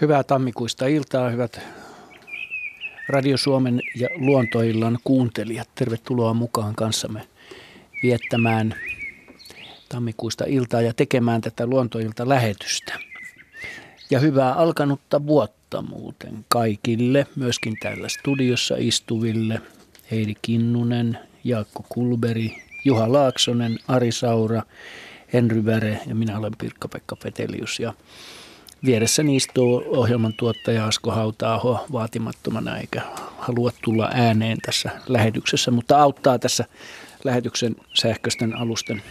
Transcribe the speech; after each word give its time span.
Hyvää 0.00 0.24
tammikuista 0.24 0.86
iltaa, 0.86 1.30
hyvät 1.30 1.60
Radio 3.08 3.36
Suomen 3.36 3.80
ja 3.94 4.08
Luontoillan 4.16 4.98
kuuntelijat. 5.04 5.68
Tervetuloa 5.74 6.34
mukaan 6.34 6.74
kanssamme 6.74 7.28
viettämään 8.02 8.74
tammikuista 9.88 10.44
iltaa 10.48 10.82
ja 10.82 10.94
tekemään 10.94 11.40
tätä 11.40 11.66
Luontoilta 11.66 12.28
lähetystä. 12.28 12.98
Ja 14.10 14.20
hyvää 14.20 14.52
alkanutta 14.52 15.26
vuotta 15.26 15.82
muuten 15.82 16.44
kaikille, 16.48 17.26
myöskin 17.36 17.76
täällä 17.82 18.08
studiossa 18.08 18.74
istuville. 18.78 19.60
Heidi 20.10 20.34
Kinnunen, 20.42 21.18
Jaakko 21.44 21.84
Kulberi, 21.88 22.62
Juha 22.84 23.12
Laaksonen, 23.12 23.78
Ari 23.88 24.12
Saura, 24.12 24.62
Henry 25.32 25.64
Väre 25.64 26.00
ja 26.06 26.14
minä 26.14 26.38
olen 26.38 26.52
Pirkka-Pekka 26.58 27.16
Petelius. 27.16 27.80
Ja 27.80 27.94
Vieressäni 28.84 29.36
istuu 29.36 29.84
ohjelman 29.86 30.34
tuottaja 30.34 30.86
Asko 30.86 31.10
Hautaaho 31.10 31.86
vaatimattomana 31.92 32.78
eikä 32.78 33.02
halua 33.38 33.70
tulla 33.84 34.10
ääneen 34.14 34.58
tässä 34.66 34.90
lähetyksessä, 35.08 35.70
mutta 35.70 35.98
auttaa 35.98 36.38
tässä 36.38 36.64
lähetyksen 37.24 37.76
sähköisten 37.94 38.56
alusten 38.56 39.02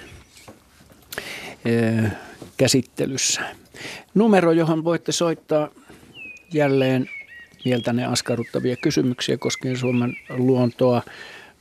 käsittelyssä. 2.57 3.41
Numero, 4.13 4.51
johon 4.51 4.83
voitte 4.83 5.11
soittaa 5.11 5.69
jälleen 6.53 7.09
mieltäne 7.65 8.05
askarruttavia 8.05 8.75
kysymyksiä 8.75 9.37
koskien 9.37 9.77
Suomen 9.77 10.15
luontoa 10.29 11.01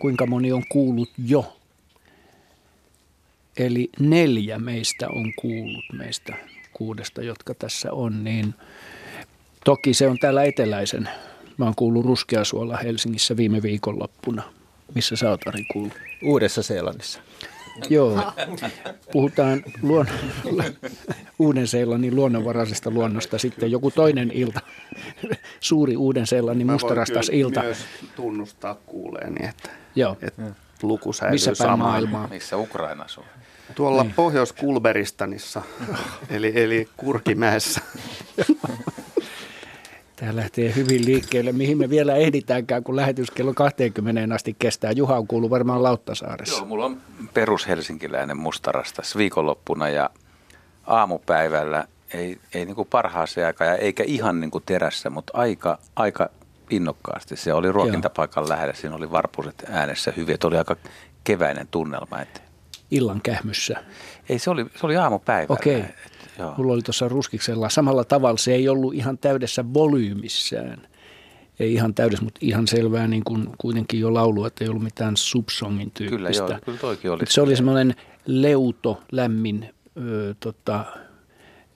kuinka 0.00 0.26
moni 0.26 0.52
on 0.52 0.62
kuullut 0.68 1.10
jo 1.26 1.57
Eli 3.58 3.90
neljä 4.00 4.58
meistä 4.58 5.08
on 5.08 5.32
kuullut 5.40 5.84
meistä 5.92 6.34
kuudesta, 6.72 7.22
jotka 7.22 7.54
tässä 7.54 7.92
on, 7.92 8.24
niin 8.24 8.54
toki 9.64 9.94
se 9.94 10.08
on 10.08 10.18
täällä 10.18 10.44
eteläisen. 10.44 11.08
Mä 11.56 11.64
oon 11.64 11.74
kuullut 11.74 12.04
Ruskeasuolla 12.06 12.76
Helsingissä 12.76 13.36
viime 13.36 13.62
viikonloppuna. 13.62 14.42
Missä 14.94 15.16
sä 15.16 15.30
oot 15.30 15.48
Ari 15.48 15.64
kuullut? 15.72 15.92
Uudessa-Seelannissa. 16.22 17.20
Joo, 17.90 18.32
puhutaan 19.12 19.62
luon, 19.82 20.06
Uuden-Seelannin 21.38 22.16
luonnonvaraisesta 22.16 22.90
luonnosta 22.90 23.38
sitten 23.38 23.70
joku 23.70 23.90
toinen 23.90 24.30
ilta, 24.34 24.60
suuri 25.60 25.96
Uuden-Seelannin 25.96 26.72
mustarastas 26.72 27.28
ilta. 27.28 27.62
myös 27.62 27.78
tunnustaa 28.16 28.74
kuuleeni, 28.74 29.48
että, 29.48 29.70
Joo. 29.94 30.16
että 30.22 30.42
luku 30.82 31.12
säilyy 31.12 31.34
Missä 31.34 31.52
päin 31.58 31.78
maailmaa? 31.78 32.28
Missä 32.28 32.56
Ukrainassa 32.56 33.20
on? 33.20 33.26
Tuolla 33.74 34.02
Niin. 34.02 34.14
Pohjois-Kulberistanissa, 34.14 35.62
eli, 36.30 36.52
eli 36.54 36.88
Kurkimäessä. 36.96 37.80
Tämä 40.16 40.36
lähtee 40.36 40.74
hyvin 40.74 41.04
liikkeelle. 41.04 41.52
Mihin 41.52 41.78
me 41.78 41.90
vielä 41.90 42.14
ehditäänkään, 42.14 42.84
kun 42.84 42.96
lähetys 42.96 43.30
kello 43.30 43.54
20 43.54 44.34
asti 44.34 44.56
kestää. 44.58 44.90
Juha 44.92 45.16
on 45.16 45.26
kuullut 45.26 45.50
varmaan 45.50 45.82
Lauttasaaressa. 45.82 46.56
Joo, 46.56 46.66
mulla 46.66 46.84
on 46.84 47.00
perushelsinkiläinen 47.34 48.36
mustarastas 48.36 49.16
viikonloppuna 49.16 49.88
ja 49.88 50.10
aamupäivällä 50.86 51.84
ei, 52.14 52.38
ei 52.54 52.64
niin 52.64 52.74
kuin 52.74 52.88
parhaaseen 52.90 53.46
aikaan 53.46 53.70
ja 53.70 53.76
eikä 53.76 54.02
ihan 54.06 54.40
niin 54.40 54.50
kuin 54.50 54.64
terässä, 54.66 55.10
mutta 55.10 55.32
aika, 55.38 55.78
aika 55.96 56.28
innokkaasti. 56.70 57.36
Se 57.36 57.52
oli 57.52 57.72
ruokintapaikan 57.72 58.48
lähellä, 58.48 58.74
siinä 58.74 58.96
oli 58.96 59.10
varpuset 59.10 59.64
äänessä 59.70 60.12
hyvin, 60.16 60.34
että 60.34 60.46
oli 60.46 60.58
aika 60.58 60.76
keväinen 61.24 61.68
tunnelma. 61.70 62.20
Että 62.20 62.40
Illan 62.90 63.20
kähmyssä. 63.20 63.84
ei, 64.28 64.38
se 64.38 64.50
oli, 64.50 64.66
se 64.80 64.86
oli 64.86 64.96
aamupäivällä. 64.96 65.54
Okei. 65.54 65.84
Joo. 66.38 66.54
Mulla 66.56 66.72
oli 66.72 66.82
tuossa 66.82 67.08
ruskiksella 67.08 67.68
samalla 67.68 68.04
tavalla. 68.04 68.38
Se 68.38 68.54
ei 68.54 68.68
ollut 68.68 68.94
ihan 68.94 69.18
täydessä 69.18 69.64
volyymissään. 69.74 70.88
Ei 71.60 71.74
ihan 71.74 71.94
täydessä, 71.94 72.24
mutta 72.24 72.38
ihan 72.42 72.66
selvää 72.66 73.08
niin 73.08 73.24
kuin 73.24 73.48
kuitenkin 73.58 74.00
jo 74.00 74.14
laulu, 74.14 74.44
että 74.44 74.64
ei 74.64 74.68
ollut 74.68 74.82
mitään 74.82 75.16
subsongin 75.16 75.90
tyyppistä. 75.90 76.42
Kyllä, 76.42 76.52
joo, 76.54 76.60
kyllä 76.64 76.78
toikin 76.78 77.10
oli. 77.10 77.22
Se 77.28 77.40
oli 77.40 77.56
semmoinen 77.56 77.94
leuto, 78.26 79.02
lämmin 79.12 79.74
ö, 79.96 80.34
tota, 80.40 80.84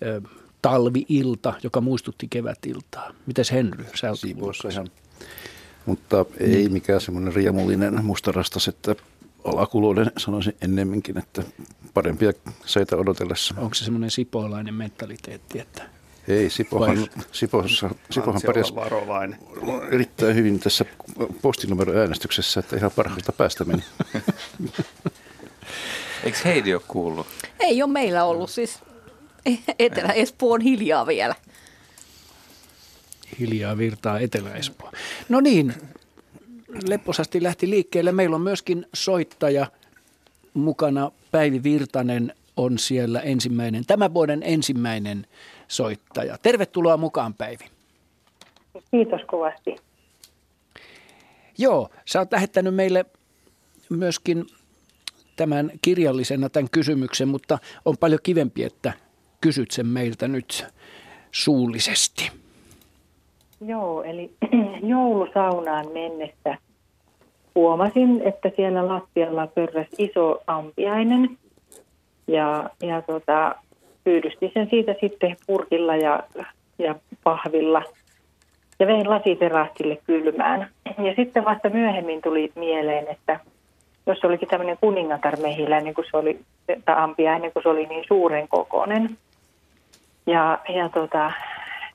ö, 0.03 0.21
talvi-ilta, 0.63 1.55
joka 1.63 1.81
muistutti 1.81 2.27
kevätiltaa. 2.31 3.13
Mites 3.27 3.53
Henry, 3.53 3.85
sä 3.95 4.11
oot 4.11 4.21
ihan. 4.71 4.87
Mutta 5.87 6.25
ei 6.41 6.69
mikään 6.69 7.01
semmoinen 7.01 7.35
riemullinen 7.35 8.05
mustarastas, 8.05 8.69
että 8.69 8.97
alakuloinen 9.45 10.13
sanoisin 10.19 10.57
ennemminkin, 10.61 11.19
että 11.19 11.43
parempia 11.95 12.33
seitä 12.67 12.97
odotellessa. 12.97 13.55
Onko 13.59 13.75
se 13.75 13.85
semmoinen 13.85 14.11
sipoolainen 14.11 14.75
mentaliteetti, 14.75 15.59
että 15.61 15.83
Ei, 16.29 16.51
Sipohan, 16.51 16.97
Vai- 16.97 17.25
Sipossa, 17.33 17.91
Sipohan 18.11 18.41
pärjäsi 18.47 18.75
varovainen. 18.75 19.39
erittäin 19.91 20.37
hyvin 20.37 20.61
tässä 20.61 20.85
postinumeroäänestyksessä, 21.43 22.61
että 22.61 22.77
ihan 22.77 22.91
parhaasta 22.97 23.33
päästä 23.33 23.65
meni. 23.65 23.83
Eikö 26.25 26.39
Heidi 26.45 26.75
ole 26.75 26.83
kuullut? 26.89 27.27
Ei 27.61 27.83
ole 27.83 27.93
meillä 27.93 28.25
ollut 28.25 28.51
siis 28.51 28.79
Etelä-Espoo 29.79 30.53
on 30.53 30.61
hiljaa 30.61 31.07
vielä. 31.07 31.35
hiljaa 33.39 33.79
virtaa 33.79 34.19
Etelä-Espoo. 34.19 34.93
No 35.29 35.41
niin, 35.41 35.75
lepposasti 36.89 37.43
lähti 37.43 37.71
liikkeelle. 37.71 38.13
Meillä 38.13 38.37
on 38.37 38.43
myöskin 38.43 38.87
soittaja 38.95 39.67
mukana. 40.55 41.11
Päivi 41.31 41.63
Virtanen 41.63 42.35
on 42.57 42.79
siellä 42.79 43.21
ensimmäinen, 43.21 43.87
tämän 43.87 44.15
vuoden 44.15 44.43
ensimmäinen 44.45 45.27
soittaja. 45.69 46.39
Tervetuloa 46.39 46.97
mukaan 46.97 47.35
Päivi. 47.35 47.65
Kiitos 48.91 49.21
kovasti. 49.27 49.77
Joo, 51.59 51.91
sä 52.05 52.19
oot 52.19 52.33
lähettänyt 52.33 52.75
meille 52.75 53.05
myöskin 53.91 54.47
tämän 55.37 55.73
kirjallisena 55.83 56.49
tämän 56.49 56.71
kysymyksen, 56.71 57.29
mutta 57.29 57.59
on 57.85 57.99
paljon 57.99 58.21
kivempi, 58.23 58.65
että 58.65 58.93
kysyt 59.41 59.71
sen 59.71 59.87
meiltä 59.87 60.29
nyt 60.29 60.65
suullisesti. 61.33 62.42
Joo, 63.67 64.03
eli 64.03 64.31
joulusaunaan 64.83 65.87
mennessä 65.93 66.57
huomasin, 67.55 68.23
että 68.25 68.51
siellä 68.57 68.89
lattialla 68.89 69.47
pörräsi 69.47 69.91
iso 69.99 70.43
ampiainen 70.47 71.39
ja, 72.27 72.71
ja 72.83 73.03
tota, 73.03 73.55
pyydystin 74.05 74.51
sen 74.55 74.71
siitä 74.71 74.95
sitten 75.01 75.37
purkilla 75.47 75.97
ja, 75.97 76.23
ja 76.79 76.95
pahvilla 77.25 77.83
ja 78.79 78.87
vein 78.87 79.11
lasiterassille 79.11 79.99
kylmään. 80.07 80.69
Ja 80.99 81.15
sitten 81.17 81.45
vasta 81.45 81.69
myöhemmin 81.69 82.23
tuli 82.23 82.53
mieleen, 82.55 83.07
että 83.09 83.41
jos 84.07 84.25
olikin 84.25 84.49
tämmöinen 84.49 84.79
kuningatarmehiläinen, 84.81 85.95
kun 85.95 86.05
se 86.11 86.17
oli, 86.17 86.41
tai 86.67 86.95
ampiainen, 86.99 87.53
kun 87.53 87.63
se 87.63 87.69
oli 87.69 87.87
niin 87.87 88.05
suuren 88.09 88.49
kokoinen. 88.49 89.19
Ja, 90.27 90.59
ja 90.69 90.89
tota, 90.89 91.33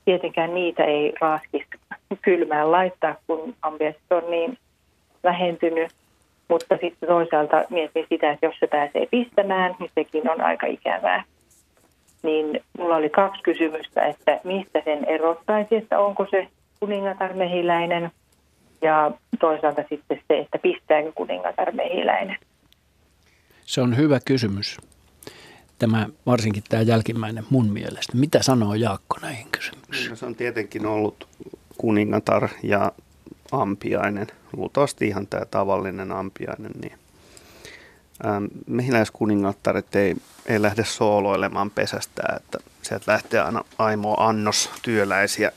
tietenkään 0.08 0.54
niitä 0.54 0.84
ei 0.84 1.12
raaskista 1.20 1.76
kylmään 2.24 2.72
laittaa, 2.72 3.16
kun 3.26 3.54
ampiaiset 3.62 4.02
on 4.10 4.30
niin 4.30 4.58
vähentynyt. 5.24 5.90
Mutta 6.48 6.76
sitten 6.80 7.08
toisaalta 7.08 7.64
mietin 7.70 8.06
sitä, 8.08 8.30
että 8.30 8.46
jos 8.46 8.54
se 8.60 8.66
pääsee 8.66 9.06
pistämään, 9.10 9.74
niin 9.78 9.90
sekin 9.94 10.30
on 10.30 10.40
aika 10.40 10.66
ikävää. 10.66 11.24
Niin 12.22 12.60
mulla 12.78 12.96
oli 12.96 13.10
kaksi 13.10 13.42
kysymystä, 13.42 14.06
että 14.06 14.40
mistä 14.44 14.82
sen 14.84 15.04
erottaisi, 15.04 15.76
että 15.76 15.98
onko 16.00 16.26
se 16.30 16.48
kuningatarmehiläinen 16.80 18.10
ja 18.82 19.10
toisaalta 19.40 19.82
sitten 19.88 20.20
se, 20.28 20.38
että 20.38 20.58
pistääkö 20.58 21.12
kuningatar 21.14 21.72
mehiläinen. 21.72 22.36
Se 23.64 23.80
on 23.80 23.96
hyvä 23.96 24.18
kysymys. 24.24 24.78
Tämä, 25.78 26.08
varsinkin 26.26 26.62
tämä 26.68 26.82
jälkimmäinen 26.82 27.44
mun 27.50 27.72
mielestä. 27.72 28.16
Mitä 28.16 28.42
sanoo 28.42 28.74
Jaakko 28.74 29.16
näihin 29.22 29.46
kysymyksiin? 29.52 30.10
No, 30.10 30.16
se 30.16 30.26
on 30.26 30.34
tietenkin 30.34 30.86
ollut 30.86 31.28
kuningatar 31.78 32.48
ja 32.62 32.92
ampiainen, 33.52 34.26
luultavasti 34.56 35.06
ihan 35.06 35.26
tämä 35.26 35.44
tavallinen 35.44 36.12
ampiainen, 36.12 36.72
niin 36.82 36.92
ähm, 38.26 38.44
mehiläiskuningattaret 38.66 39.96
ei, 39.96 40.16
ei 40.46 40.62
lähde 40.62 40.84
sooloilemaan 40.84 41.70
pesästä, 41.70 42.22
että 42.36 42.58
sieltä 42.82 43.12
lähtee 43.12 43.40
aina 43.40 43.64
aimo 43.78 44.16
annos 44.18 44.70
työläisiä, 44.82 45.52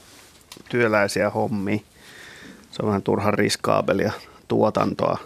työläisiä 0.70 1.30
hommia. 1.30 1.80
Se 2.72 2.82
on 2.82 2.88
vähän 2.88 3.02
turhan 3.02 3.34
riskaabelia 3.34 4.12
tuotantoa. 4.48 5.18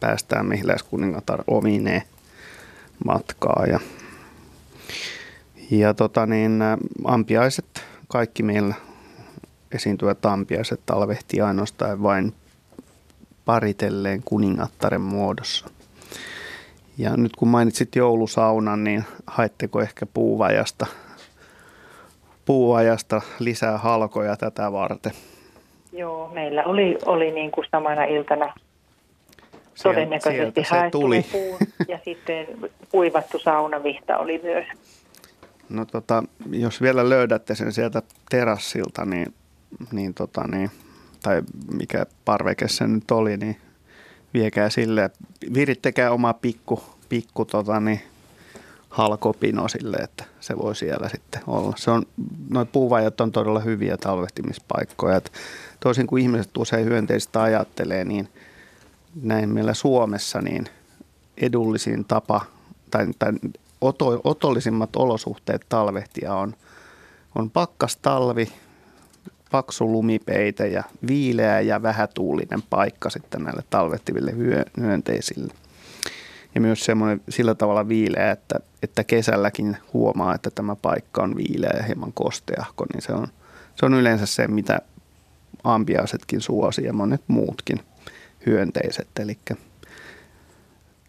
Päästään 0.00 0.46
mehiläiskuningatar 0.46 1.44
omineen 1.46 2.02
matkaa 3.04 3.66
ja, 3.66 3.80
ja 5.70 5.94
tota 5.94 6.26
niin, 6.26 6.62
ampiaiset, 7.04 7.84
kaikki 8.08 8.42
meillä 8.42 8.74
esiintyvät 9.74 10.26
ampiaiset 10.26 10.80
talvehtii 10.86 11.40
ainoastaan 11.40 12.02
vain 12.02 12.34
paritelleen 13.44 14.22
kuningattaren 14.24 15.00
muodossa. 15.00 15.66
Ja 16.98 17.16
nyt 17.16 17.36
kun 17.36 17.48
mainitsit 17.48 17.96
joulusaunan, 17.96 18.84
niin 18.84 19.04
haitteko 19.26 19.80
ehkä 19.80 20.06
puuvajasta, 20.06 20.86
puuvajasta 22.44 23.22
lisää 23.38 23.78
halkoja 23.78 24.36
tätä 24.36 24.72
varten? 24.72 25.12
Joo, 25.92 26.30
meillä 26.34 26.64
oli, 26.64 26.98
oli 27.06 27.30
niin 27.30 27.50
kuin 27.50 27.66
samana 27.70 28.04
iltana 28.04 28.54
todennäköisesti 29.82 30.36
sieltä 30.36 30.62
se 30.62 30.68
haettu 30.68 31.00
tuli. 31.00 31.16
ne 31.16 31.24
puut 31.32 31.88
ja 31.88 31.98
sitten 32.04 32.46
kuivattu 32.90 33.38
saunavihta 33.38 34.18
oli 34.18 34.40
myös. 34.42 34.66
No 35.68 35.84
tota, 35.84 36.22
jos 36.50 36.80
vielä 36.80 37.08
löydätte 37.08 37.54
sen 37.54 37.72
sieltä 37.72 38.02
terassilta, 38.30 39.04
niin, 39.04 39.34
niin, 39.92 40.14
tota, 40.14 40.46
niin 40.46 40.70
tai 41.22 41.42
mikä 41.72 42.06
parveke 42.24 42.68
se 42.68 42.86
nyt 42.86 43.10
oli, 43.10 43.36
niin 43.36 43.56
viekää 44.34 44.70
sille, 44.70 45.10
virittekää 45.54 46.10
oma 46.10 46.32
pikku, 46.32 46.82
pikku 47.08 47.44
tota, 47.44 47.80
niin, 47.80 48.00
halkopino 48.94 49.68
sille, 49.68 49.96
että 49.96 50.24
se 50.40 50.58
voi 50.58 50.76
siellä 50.76 51.08
sitten 51.08 51.42
olla. 51.46 51.72
Se 51.76 51.90
on, 51.90 52.02
noi 52.50 52.66
puuvajat 52.66 53.20
on 53.20 53.32
todella 53.32 53.60
hyviä 53.60 53.96
talvehtimispaikkoja. 53.96 55.16
Et 55.16 55.32
toisin 55.80 56.06
kuin 56.06 56.22
ihmiset 56.22 56.56
usein 56.56 56.84
hyönteistä 56.84 57.42
ajattelee, 57.42 58.04
niin 58.04 58.28
näin 59.22 59.48
meillä 59.48 59.74
Suomessa 59.74 60.40
niin 60.40 60.66
edullisin 61.36 62.04
tapa 62.04 62.40
tai, 62.90 63.06
tai 63.18 63.32
oto, 63.88 64.20
otollisimmat 64.24 64.96
olosuhteet 64.96 65.66
talvehtia 65.68 66.34
on, 66.34 66.54
on 67.34 67.50
pakkastalvi, 67.50 68.52
paksu 69.50 69.92
lumipeite 69.92 70.66
ja 70.66 70.82
viileä 71.06 71.60
ja 71.60 71.82
vähätuulinen 71.82 72.62
paikka 72.70 73.10
sitten 73.10 73.44
näille 73.44 73.62
talvehtiville 73.70 74.36
hyö, 74.36 74.64
hyönteisille. 74.80 75.54
Ja 76.54 76.60
myös 76.60 76.84
semmoinen 76.84 77.20
sillä 77.28 77.54
tavalla 77.54 77.88
viileä, 77.88 78.30
että, 78.30 78.60
että 78.82 79.04
kesälläkin 79.04 79.76
huomaa, 79.92 80.34
että 80.34 80.50
tämä 80.50 80.76
paikka 80.76 81.22
on 81.22 81.36
viileä 81.36 81.70
ja 81.76 81.82
hieman 81.82 82.12
kosteahko, 82.12 82.86
niin 82.92 83.02
se 83.02 83.12
on, 83.12 83.28
se 83.76 83.86
on 83.86 83.94
yleensä 83.94 84.26
se, 84.26 84.48
mitä 84.48 84.78
ampiaisetkin 85.64 86.40
suosii 86.40 86.84
ja 86.84 86.92
monet 86.92 87.22
muutkin 87.28 87.80
hyönteiset. 88.46 89.08
Eli 89.20 89.38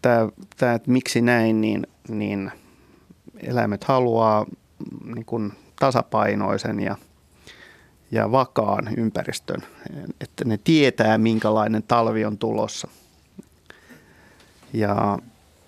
tämä, 0.02 0.28
tämä, 0.56 0.72
että 0.72 0.90
miksi 0.90 1.20
näin, 1.20 1.60
niin, 1.60 1.86
niin 2.08 2.52
eläimet 3.42 3.84
haluaa 3.84 4.46
niin 5.14 5.24
kuin 5.24 5.52
tasapainoisen 5.80 6.80
ja, 6.80 6.96
ja 8.10 8.32
vakaan 8.32 8.88
ympäristön, 8.96 9.62
että 10.20 10.44
ne 10.44 10.58
tietää, 10.64 11.18
minkälainen 11.18 11.82
talvi 11.82 12.24
on 12.24 12.38
tulossa. 12.38 12.88
Ja, 14.72 15.18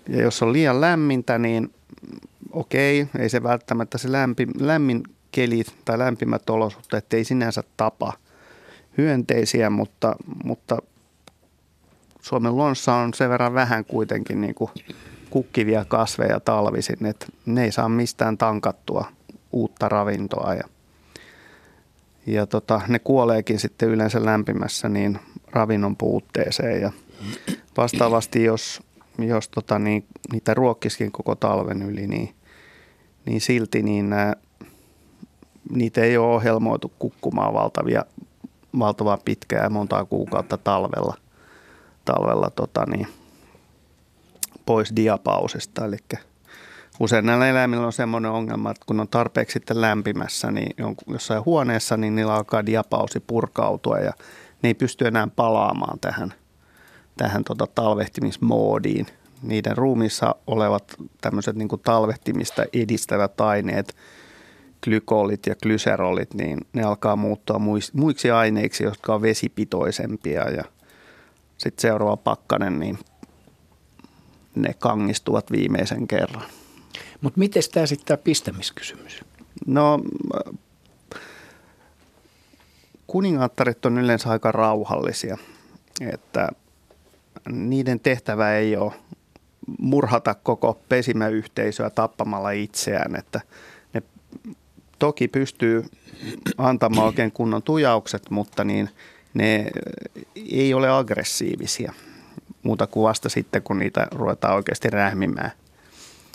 ja 0.07 0.21
jos 0.21 0.43
on 0.43 0.53
liian 0.53 0.81
lämmintä, 0.81 1.37
niin 1.37 1.73
okei, 2.51 3.07
ei 3.19 3.29
se 3.29 3.43
välttämättä 3.43 3.97
se 3.97 4.11
lämpi, 4.11 4.47
lämmin 4.59 5.03
keli 5.31 5.63
tai 5.85 5.99
lämpimät 5.99 6.49
olosuhteet 6.49 7.13
ei 7.13 7.23
sinänsä 7.23 7.63
tapa 7.77 8.13
hyönteisiä, 8.97 9.69
mutta, 9.69 10.15
mutta 10.43 10.77
Suomen 12.21 12.55
luonnossa 12.55 12.95
on 12.95 13.13
sen 13.13 13.29
verran 13.29 13.53
vähän 13.53 13.85
kuitenkin 13.85 14.41
niin 14.41 14.55
kuin 14.55 14.71
kukkivia 15.29 15.85
kasveja 15.85 16.39
talvisin, 16.39 17.05
että 17.05 17.25
ne 17.45 17.63
ei 17.63 17.71
saa 17.71 17.89
mistään 17.89 18.37
tankattua 18.37 19.05
uutta 19.51 19.89
ravintoa 19.89 20.53
ja, 20.53 20.63
ja 22.25 22.45
tota, 22.45 22.81
ne 22.87 22.99
kuoleekin 22.99 23.59
sitten 23.59 23.89
yleensä 23.89 24.25
lämpimässä 24.25 24.89
niin 24.89 25.19
ravinnon 25.51 25.95
puutteeseen 25.95 26.81
ja 26.81 26.91
vastaavasti 27.77 28.43
jos, 28.43 28.81
jos 29.17 29.49
tota, 29.49 29.79
niin, 29.79 30.05
niitä 30.31 30.53
ruokkiskin 30.53 31.11
koko 31.11 31.35
talven 31.35 31.81
yli, 31.81 32.07
niin, 32.07 32.35
niin 33.25 33.41
silti 33.41 33.83
niin 33.83 34.09
nää, 34.09 34.35
niitä 35.71 36.01
ei 36.01 36.17
ole 36.17 36.35
ohjelmoitu 36.35 36.91
kukkumaan 36.99 37.53
valtavia, 37.53 38.05
valtavaa 38.79 39.17
pitkää 39.25 39.69
montaa 39.69 40.05
kuukautta 40.05 40.57
talvella, 40.57 41.17
talvella 42.05 42.49
tota, 42.49 42.85
niin, 42.85 43.07
pois 44.69 44.95
diapausista. 44.95 45.85
Eli 45.85 45.97
usein 46.99 47.25
näillä 47.25 47.47
eläimillä 47.47 47.85
on 47.85 47.93
semmoinen 47.93 48.31
ongelma, 48.31 48.71
että 48.71 48.83
kun 48.85 48.99
on 48.99 49.07
tarpeeksi 49.07 49.53
sitten 49.53 49.81
lämpimässä, 49.81 50.51
niin 50.51 50.75
jossain 51.07 51.45
huoneessa, 51.45 51.97
niin 51.97 52.15
niillä 52.15 52.33
alkaa 52.33 52.65
diapausi 52.65 53.19
purkautua 53.19 53.97
ja 53.97 54.13
ne 54.61 54.69
ei 54.69 54.73
pysty 54.73 55.07
enää 55.07 55.27
palaamaan 55.35 55.99
tähän, 55.99 56.33
tähän 57.17 57.43
tota 57.43 57.67
talvehtimismoodiin. 57.75 59.05
Niiden 59.41 59.77
ruumissa 59.77 60.35
olevat 60.47 60.95
tämmöiset 61.21 61.55
niin 61.55 61.69
talvehtimista 61.83 62.63
edistävät 62.73 63.41
aineet, 63.41 63.95
glykolit 64.83 65.45
ja 65.45 65.55
glyserolit, 65.63 66.33
niin 66.33 66.57
ne 66.73 66.83
alkaa 66.83 67.15
muuttua 67.15 67.59
muiksi 67.93 68.31
aineiksi, 68.31 68.83
jotka 68.83 69.15
on 69.15 69.21
vesipitoisempia 69.21 70.49
ja 70.49 70.63
sitten 71.57 71.81
seuraava 71.81 72.17
pakkanen, 72.17 72.79
niin 72.79 72.99
ne 74.55 74.73
kangistuvat 74.73 75.51
viimeisen 75.51 76.07
kerran. 76.07 76.43
Mutta 77.21 77.39
miten 77.39 77.63
tämä 77.71 77.85
sitten 77.85 78.05
tämä 78.07 78.17
pistämiskysymys? 78.17 79.21
No, 79.65 79.99
kuningattaret 83.07 83.85
on 83.85 83.97
yleensä 83.97 84.29
aika 84.29 84.51
rauhallisia, 84.51 85.37
että 86.01 86.49
niiden 87.49 87.99
tehtävä 87.99 88.55
ei 88.55 88.77
ole 88.77 88.93
murhata 89.79 90.33
koko 90.33 90.81
pesimäyhteisöä 90.89 91.89
tappamalla 91.89 92.51
itseään, 92.51 93.15
että 93.15 93.41
ne 93.93 94.01
toki 94.99 95.27
pystyy 95.27 95.85
antamaan 96.57 97.07
oikein 97.07 97.31
kunnon 97.31 97.63
tujaukset, 97.63 98.29
mutta 98.29 98.63
niin 98.63 98.89
ne 99.33 99.71
ei 100.35 100.73
ole 100.73 100.89
aggressiivisia 100.89 101.93
muuta 102.63 102.87
kuin 102.87 103.03
vasta 103.03 103.29
sitten, 103.29 103.61
kun 103.61 103.79
niitä 103.79 104.07
ruvetaan 104.11 104.55
oikeasti 104.55 104.89
rähmimään. 104.89 105.51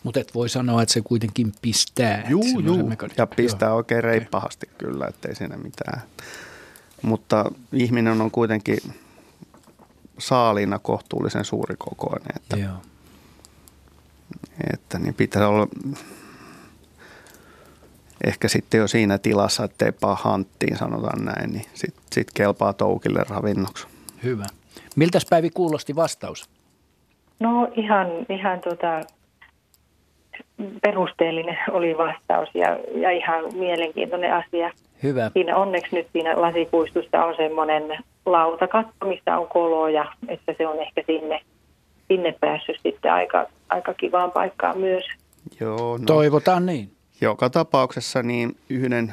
Mutta 0.05 0.21
et 0.21 0.35
voi 0.35 0.49
sanoa, 0.49 0.83
että 0.83 0.93
se 0.93 1.01
kuitenkin 1.01 1.53
pistää. 1.63 2.25
Juu, 2.29 2.61
juu. 2.61 2.91
Ja 3.17 3.27
pistää 3.27 3.69
Joo. 3.69 3.77
oikein 3.77 4.05
reippahasti 4.05 4.69
kyllä, 4.79 5.07
ettei 5.07 5.35
siinä 5.35 5.57
mitään. 5.57 6.03
Mutta 7.03 7.51
ihminen 7.73 8.21
on 8.21 8.31
kuitenkin 8.31 8.79
saaliina 10.19 10.79
kohtuullisen 10.79 11.45
suuri 11.45 11.77
kokoinen, 11.79 12.37
että, 12.37 12.57
Joo. 12.57 12.77
että 14.73 14.99
niin 14.99 15.15
pitää 15.15 15.49
olla 15.49 15.69
ehkä 18.27 18.49
sitten 18.49 18.79
jo 18.79 18.89
siinä 18.89 19.19
tilassa, 19.19 19.65
ettei 19.65 19.93
paa 19.93 20.15
hanttiin, 20.15 20.79
sanotaan 20.79 21.25
näin, 21.25 21.53
niin 21.53 21.67
sitten 21.75 22.03
sit 22.13 22.29
kelpaa 22.35 22.73
toukille 22.73 23.25
ravinnoksi. 23.29 23.87
Hyvä. 24.23 24.47
Miltäs 24.97 25.27
Päivi 25.31 25.51
kuulosti 25.51 25.97
vastaus? 25.97 26.51
No 27.41 27.69
ihan, 27.77 28.07
ihan 28.29 28.61
tota, 28.61 29.01
perusteellinen 30.83 31.59
oli 31.71 31.97
vastaus 31.99 32.49
ja, 32.55 32.79
ja 32.95 33.11
ihan 33.11 33.45
mielenkiintoinen 33.55 34.35
asia. 34.35 34.71
Hyvä. 35.03 35.31
Siinä 35.33 35.57
onneksi 35.57 35.97
nyt 35.97 36.07
siinä 36.13 36.41
lasipuistossa 36.41 37.25
on 37.25 37.35
semmoinen 37.37 37.83
lautakatto, 38.27 39.07
missä 39.07 39.39
on 39.39 39.49
koloja, 39.49 40.05
että 40.29 40.55
se 40.59 40.67
on 40.67 40.83
ehkä 40.83 41.03
sinne, 41.07 41.41
sinne 42.09 42.35
päässyt 42.41 42.77
sitten 42.83 43.13
aika, 43.13 43.47
aika 43.69 43.95
kivaan 43.95 44.33
paikkaan 44.33 44.79
myös. 44.79 45.05
Joo, 45.61 45.99
no. 45.99 46.05
Toivotaan 46.07 46.67
niin. 46.67 46.91
joka 47.21 47.51
tapauksessa 47.51 48.23
niin 48.23 48.57
yhden 48.71 49.13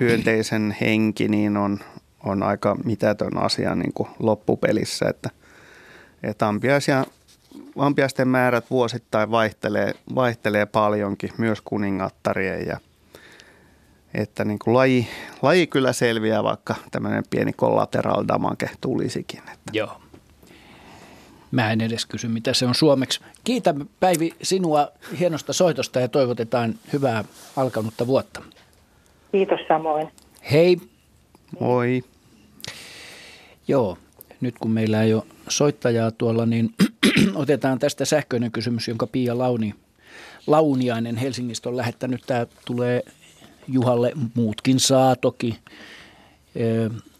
hyönteisen 0.00 0.76
henki 0.80 1.28
niin 1.28 1.56
on, 1.56 1.78
on 2.24 2.42
aika 2.42 2.76
mitätön 2.84 3.36
asia 3.36 3.74
niin 3.74 3.92
kuin 3.92 4.08
loppupelissä, 4.18 5.08
että, 5.08 5.30
että 6.22 6.48
ampiaisia, 6.48 7.04
ampiaisten 7.78 8.28
määrät 8.28 8.70
vuosittain 8.70 9.30
vaihtelee, 9.30 9.94
vaihtelee 10.14 10.66
paljonkin, 10.66 11.30
myös 11.38 11.60
kuningattarien 11.60 12.66
ja 12.66 12.78
että 14.14 14.44
niin 14.44 14.58
kuin 14.58 14.74
laji, 14.74 15.08
laji 15.42 15.66
kyllä 15.66 15.92
selviää, 15.92 16.42
vaikka 16.42 16.74
tämmöinen 16.90 17.24
pieni 17.30 17.52
collateral 17.52 18.24
damage 18.28 18.70
tulisikin. 18.80 19.40
Että. 19.40 19.70
Joo. 19.72 20.00
Mä 21.50 21.72
en 21.72 21.80
edes 21.80 22.06
kysy, 22.06 22.28
mitä 22.28 22.54
se 22.54 22.66
on 22.66 22.74
suomeksi. 22.74 23.20
Kiitän 23.44 23.88
Päivi 24.00 24.34
sinua 24.42 24.88
hienosta 25.18 25.52
soitosta 25.52 26.00
ja 26.00 26.08
toivotetaan 26.08 26.74
hyvää 26.92 27.24
alkanutta 27.56 28.06
vuotta. 28.06 28.42
Kiitos 29.32 29.60
samoin. 29.68 30.08
Hei. 30.52 30.76
Moi. 31.60 32.04
Joo, 33.68 33.98
nyt 34.40 34.54
kun 34.58 34.70
meillä 34.70 35.02
ei 35.02 35.14
ole 35.14 35.22
soittajaa 35.48 36.10
tuolla, 36.10 36.46
niin 36.46 36.74
otetaan 37.34 37.78
tästä 37.78 38.04
sähköinen 38.04 38.52
kysymys, 38.52 38.88
jonka 38.88 39.06
Pia 39.06 39.38
Launi, 39.38 39.74
Launiainen 40.46 41.16
Helsingistä 41.16 41.68
on 41.68 41.76
lähettänyt. 41.76 42.22
Tämä 42.26 42.46
tulee 42.64 43.02
Juhalle, 43.68 44.12
muutkin 44.34 44.80
saa 44.80 45.16
toki 45.16 45.58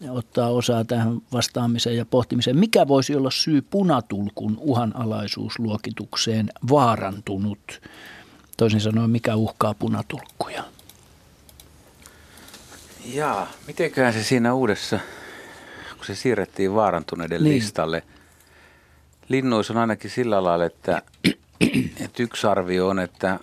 ottaa 0.09 0.49
osaa 0.49 0.83
tähän 0.83 1.21
vastaamiseen 1.33 1.97
ja 1.97 2.05
pohtimiseen. 2.05 2.57
Mikä 2.57 2.87
voisi 2.87 3.15
olla 3.15 3.31
syy 3.31 3.61
punatulkun 3.61 4.57
uhanalaisuusluokitukseen 4.59 6.49
vaarantunut? 6.69 7.81
Toisin 8.57 8.81
sanoen, 8.81 9.09
mikä 9.09 9.35
uhkaa 9.35 9.73
punatulkkuja? 9.73 10.63
Jaa, 13.05 13.51
mitenköhän 13.67 14.13
se 14.13 14.23
siinä 14.23 14.53
uudessa, 14.53 14.99
kun 16.05 16.15
se 16.15 16.21
siirrettiin 16.21 16.75
vaarantuneiden 16.75 17.43
niin. 17.43 17.55
listalle, 17.55 18.03
linnuissa 19.29 19.73
on 19.73 19.79
ainakin 19.79 20.11
sillä 20.11 20.43
lailla, 20.43 20.65
että, 20.65 21.01
että 22.05 22.23
yksi 22.23 22.47
arvio 22.47 22.87
on, 22.87 22.99
että 22.99 23.39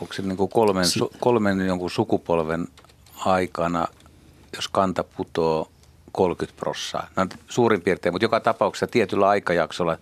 onko 0.00 0.12
se 0.12 0.22
niin 0.22 0.36
kuin 0.36 0.50
kolmen, 0.50 0.84
kolmen 1.20 1.66
jonkun 1.66 1.90
sukupolven 1.90 2.68
aikana, 3.24 3.86
jos 4.56 4.68
kanta 4.68 5.04
putoo 5.04 5.70
30 6.12 6.60
prossaa. 6.60 7.08
No, 7.16 7.26
suurin 7.48 7.82
piirtein, 7.82 8.14
mutta 8.14 8.24
joka 8.24 8.40
tapauksessa 8.40 8.86
tietyllä 8.86 9.28
aikajaksolla 9.28 9.98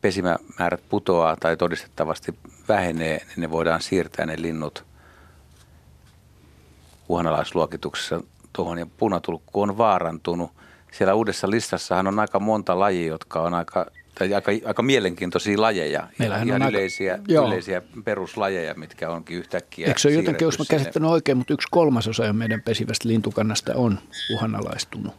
pesimämäärät 0.00 0.82
putoaa 0.88 1.36
tai 1.36 1.56
todistettavasti 1.56 2.34
vähenee, 2.68 3.18
niin 3.18 3.40
ne 3.40 3.50
voidaan 3.50 3.82
siirtää 3.82 4.26
ne 4.26 4.42
linnut 4.42 4.84
uhanalaisluokituksessa 7.08 8.20
tuohon 8.52 8.78
ja 8.78 8.86
punatulkku 8.86 9.62
on 9.62 9.78
vaarantunut. 9.78 10.50
Siellä 10.98 11.14
uudessa 11.14 11.50
listassahan 11.50 12.06
on 12.06 12.18
aika 12.18 12.40
monta 12.40 12.78
lajia, 12.78 13.06
jotka 13.06 13.40
on 13.42 13.54
aika 13.54 13.86
tai 14.14 14.34
aika, 14.34 14.52
aika 14.64 14.82
mielenkiintoisia 14.82 15.60
lajeja, 15.60 16.08
Meillähän 16.18 16.48
ihan 16.48 16.62
on 16.62 16.68
yleisiä, 16.68 17.12
aika, 17.12 17.48
yleisiä 17.48 17.82
peruslajeja, 18.04 18.74
mitkä 18.74 19.10
onkin 19.10 19.36
yhtäkkiä 19.36 19.86
Eikö 19.86 20.00
se 20.00 20.08
ole 20.08 20.14
jotenkin, 20.14 20.46
jos 20.46 20.58
mä 20.58 20.64
käsittänyt 20.70 21.10
oikein, 21.10 21.38
mutta 21.38 21.54
yksi 21.54 21.68
kolmasosa 21.70 22.32
meidän 22.32 22.62
pesivästä 22.62 23.08
lintukannasta 23.08 23.72
on 23.74 23.98
uhanalaistunut. 24.34 25.14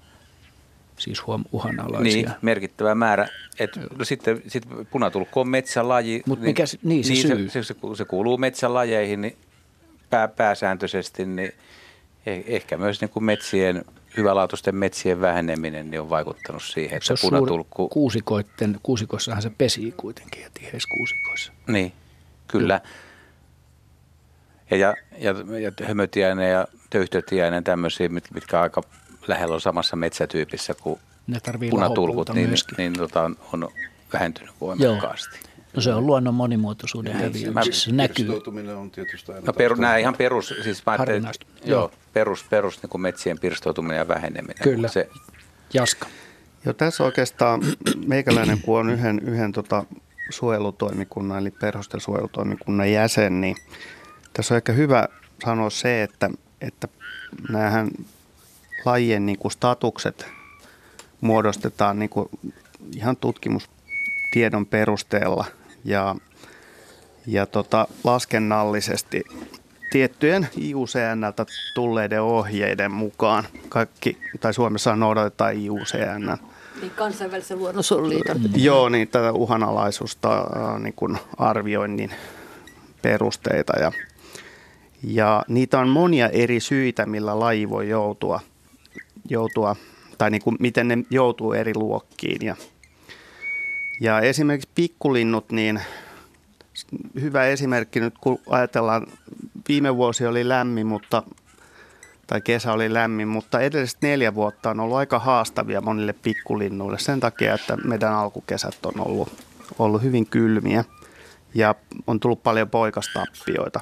Siis 0.98 1.28
huom, 1.28 1.44
uhanalaisia. 1.52 2.14
Niin, 2.14 2.32
merkittävä 2.42 2.96
määrä. 2.96 3.28
Et, 3.60 3.80
no 3.98 4.06
sitten 4.06 4.42
sit 4.48 4.64
punatulkku 4.92 5.40
on 5.40 5.50
metsälaji. 5.50 6.24
Mutta 6.26 6.44
niin, 6.44 6.50
mikä 6.50 6.66
se, 6.66 6.78
niin, 6.84 7.04
se, 7.04 7.14
niin 7.14 7.28
syy? 7.28 7.50
Se, 7.50 7.64
se, 7.64 7.76
se 7.96 8.06
kuuluu 8.06 8.38
metsälajeihin 8.38 9.22
niin 9.22 9.38
pää, 10.10 10.28
pääsääntöisesti, 10.28 11.26
niin 11.26 11.52
eh, 12.26 12.44
ehkä 12.48 12.78
myös 12.78 13.02
niin 13.02 13.10
kuin 13.10 13.24
metsien 13.24 13.86
hyvälaatuisten 14.18 14.76
metsien 14.76 15.22
väheneminen 15.22 15.92
niin 15.92 16.02
on 16.02 16.10
vaikuttanut 16.10 16.64
siihen, 16.64 16.98
että 16.98 17.16
se 17.16 17.28
punatulkku... 17.28 17.90
Kuusikoitten, 17.90 18.80
kuusikossahan 18.84 19.42
se 19.42 19.52
pesii 19.58 19.92
kuitenkin 19.92 20.42
ja 20.44 20.50
tiheissä 20.54 20.90
kuusikoissa. 20.98 21.52
Niin, 21.68 21.94
kyllä. 22.48 22.82
Ja, 24.72 24.78
ja, 24.78 24.96
ja, 25.18 25.60
ja 25.60 25.72
hömötiäinen 25.84 26.52
ja 26.52 26.68
töyhtötiäinen 26.90 27.64
tämmöisiä, 27.64 28.10
mitkä 28.10 28.62
aika 28.62 28.82
lähellä 29.28 29.54
on 29.54 29.62
samassa 29.62 29.96
metsätyypissä 29.96 30.74
kuin 30.74 31.00
ne 31.28 31.40
punatulkut, 31.70 32.30
niin, 32.30 32.54
niin 32.78 32.94
tota, 32.94 33.22
on, 33.22 33.38
on 33.54 33.70
vähentynyt 34.14 34.54
voimakkaasti. 34.62 35.36
Joo. 35.36 35.55
No 35.76 35.82
se 35.82 35.94
on 35.94 36.08
luonnon 36.08 36.34
monimuotoisuuden 36.34 37.18
niin, 37.18 37.26
häviämisessä. 37.26 37.90
Se 37.90 37.96
näkyy. 37.96 38.42
on 38.78 38.92
tietysti 38.92 39.32
aina 39.32 39.46
no, 39.46 39.54
peru, 39.54 39.76
nämä 39.76 39.98
ihan 39.98 40.16
perus, 40.16 40.54
siis 40.64 40.86
mä 40.86 40.96
joo, 40.96 41.32
joo, 41.66 41.92
perus, 42.14 42.46
perus 42.50 42.82
niin 42.82 42.90
kuin 42.90 43.02
metsien 43.02 43.40
pirstoutuminen 43.40 43.98
ja 43.98 44.08
väheneminen. 44.08 44.64
Kyllä, 44.64 44.88
se, 44.88 45.10
Jaska. 45.74 46.08
Jo 46.66 46.74
tässä 46.74 47.04
oikeastaan 47.04 47.62
meikäläinen, 48.08 48.62
kun 48.62 48.80
on 48.80 48.90
yhden, 48.90 49.20
yhden 49.20 49.52
tota 49.52 49.86
suojelutoimikunnan, 50.30 51.40
eli 51.40 51.52
perhostensuojelutoimikunnan 51.52 52.92
jäsen, 52.92 53.42
niin 53.42 53.56
tässä 54.34 54.54
on 54.54 54.58
ehkä 54.58 54.72
hyvä 54.72 55.08
sanoa 55.46 55.70
se, 55.70 56.04
että, 56.04 56.30
että 56.62 56.88
näähän 57.50 57.90
lajien 58.86 59.26
niin 59.26 59.40
kuin 59.40 59.52
statukset 59.52 60.28
muodostetaan 61.22 62.00
niin 62.00 62.10
kuin 62.10 62.30
ihan 62.96 63.18
tutkimustiedon 63.18 64.66
perusteella 64.66 65.46
ja, 65.86 66.16
ja 67.28 67.46
tota, 67.46 67.88
laskennallisesti 68.04 69.24
tiettyjen 69.92 70.48
IUCNltä 70.58 71.46
tulleiden 71.76 72.22
ohjeiden 72.22 72.92
mukaan. 72.92 73.44
Kaikki, 73.70 74.18
tai 74.40 74.54
Suomessa 74.54 74.96
noudatetaan 74.96 75.56
IUCN. 75.56 76.38
Niin 76.82 76.92
kansainvälisen 76.92 77.60
luonnonsuojeluliiton. 77.60 78.38
Joo, 78.56 78.90
niin 78.90 79.08
tätä 79.08 79.32
uhanalaisuutta 79.32 80.38
äh, 80.38 80.80
niin 80.80 80.94
kuin 80.94 81.18
arvioinnin 81.38 82.12
perusteita. 83.02 83.80
Ja, 83.80 83.92
ja 85.04 85.44
niitä 85.48 85.80
on 85.80 85.90
monia 85.90 86.30
eri 86.30 86.60
syitä, 86.60 87.06
millä 87.06 87.40
laji 87.40 87.70
voi 87.70 87.90
joutua, 87.90 88.40
joutua 89.30 89.76
tai 90.18 90.32
niin 90.32 90.42
kuin 90.42 90.56
miten 90.60 90.88
ne 90.88 90.98
joutuu 91.10 91.54
eri 91.54 91.76
luokkiin. 91.76 92.46
Ja, 92.46 92.56
ja 94.00 94.20
esimerkiksi 94.20 94.70
pikkulinnut, 94.76 95.52
niin 95.52 95.82
hyvä 97.22 97.46
esimerkki 97.46 98.00
nyt, 98.00 98.14
kun 98.22 98.40
ajatellaan, 98.50 99.08
viime 99.68 99.96
vuosi 99.96 100.26
oli 100.26 100.50
lämmin, 100.50 100.88
mutta 100.88 101.24
tai 102.28 102.42
kesä 102.42 102.74
oli 102.74 102.94
lämmin, 102.94 103.28
mutta 103.28 103.60
edelliset 103.60 104.02
neljä 104.02 104.36
vuotta 104.36 104.70
on 104.70 104.80
ollut 104.80 104.98
aika 104.98 105.20
haastavia 105.20 105.82
monille 105.82 106.14
pikkulinnuille 106.14 107.00
sen 107.00 107.20
takia, 107.20 107.54
että 107.54 107.78
meidän 107.78 108.14
alkukesät 108.14 108.86
on 108.86 109.08
ollut, 109.08 109.44
ollut 109.80 110.04
hyvin 110.04 110.26
kylmiä 110.26 110.84
ja 111.54 111.76
on 112.08 112.20
tullut 112.20 112.44
paljon 112.44 112.70
poikastappioita. 112.70 113.80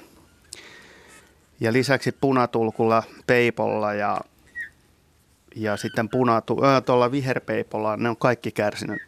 Ja 1.59 1.73
lisäksi 1.73 2.11
punatulkulla, 2.11 3.03
peipolla 3.27 3.93
ja, 3.93 4.21
ja 5.55 5.77
sitten 5.77 6.09
punatu, 6.09 6.65
äh, 6.65 6.83
tuolla 6.83 7.11
viherpeipolla 7.11 7.97
ne 7.97 8.09
on 8.09 8.17
kaikki 8.17 8.51
kärsinyt 8.51 9.01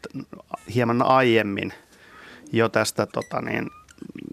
hieman 0.75 1.01
aiemmin– 1.01 1.73
jo 2.51 2.69
tästä 2.69 3.05
tota 3.05 3.41
niin, 3.41 3.69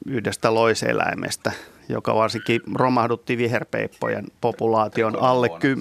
yhdestä 0.07 0.55
loiseläimestä, 0.55 1.53
joka 1.89 2.15
varsinkin 2.15 2.61
romahdutti 2.75 3.39
viherpeippojen 3.39 4.27
populaation 4.41 5.23
alle, 5.23 5.49
ky, 5.49 5.77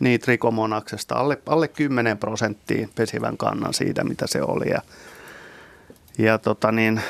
niin, 0.00 0.20
trikomonaksesta 0.20 1.14
alle, 1.14 1.38
alle 1.46 1.68
10 1.68 2.18
prosenttia 2.18 2.88
pesivän 2.94 3.36
kannan 3.36 3.74
siitä, 3.74 4.04
mitä 4.04 4.26
se 4.26 4.42
oli. 4.42 4.70
Ja, 4.70 4.82
ja 6.18 6.38
tota 6.38 6.72
niin, 6.72 7.00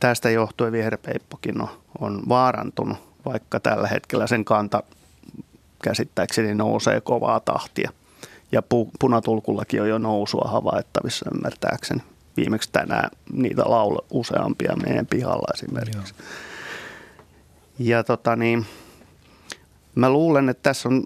tästä 0.00 0.30
johtuen 0.30 0.72
viherpeippokin 0.72 1.60
on, 1.60 1.68
on 1.98 2.22
vaarantunut, 2.28 2.98
vaikka 3.24 3.60
tällä 3.60 3.88
hetkellä 3.88 4.26
sen 4.26 4.44
kanta 4.44 4.82
käsittääkseni 5.82 6.54
nousee 6.54 7.00
kovaa 7.00 7.40
tahtia. 7.40 7.90
Ja 8.52 8.62
pu, 8.62 8.90
punatulkullakin 9.00 9.82
on 9.82 9.88
jo 9.88 9.98
nousua 9.98 10.48
havaittavissa 10.50 11.30
ymmärtääkseni 11.34 12.02
viimeksi 12.36 12.68
tänään 12.72 13.10
niitä 13.32 13.62
laulu 13.66 13.98
useampia 14.10 14.76
meidän 14.86 15.06
pihalla 15.06 15.46
esimerkiksi. 15.54 16.14
Joo. 16.18 16.28
Ja 17.78 18.04
tota 18.04 18.36
niin, 18.36 18.66
mä 19.94 20.10
luulen, 20.10 20.48
että 20.48 20.62
tässä 20.62 20.88
on 20.88 21.04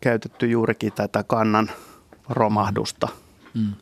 käytetty 0.00 0.46
juurikin 0.46 0.92
tätä 0.92 1.22
kannan 1.22 1.70
romahdusta 2.28 3.08
mm. 3.54 3.72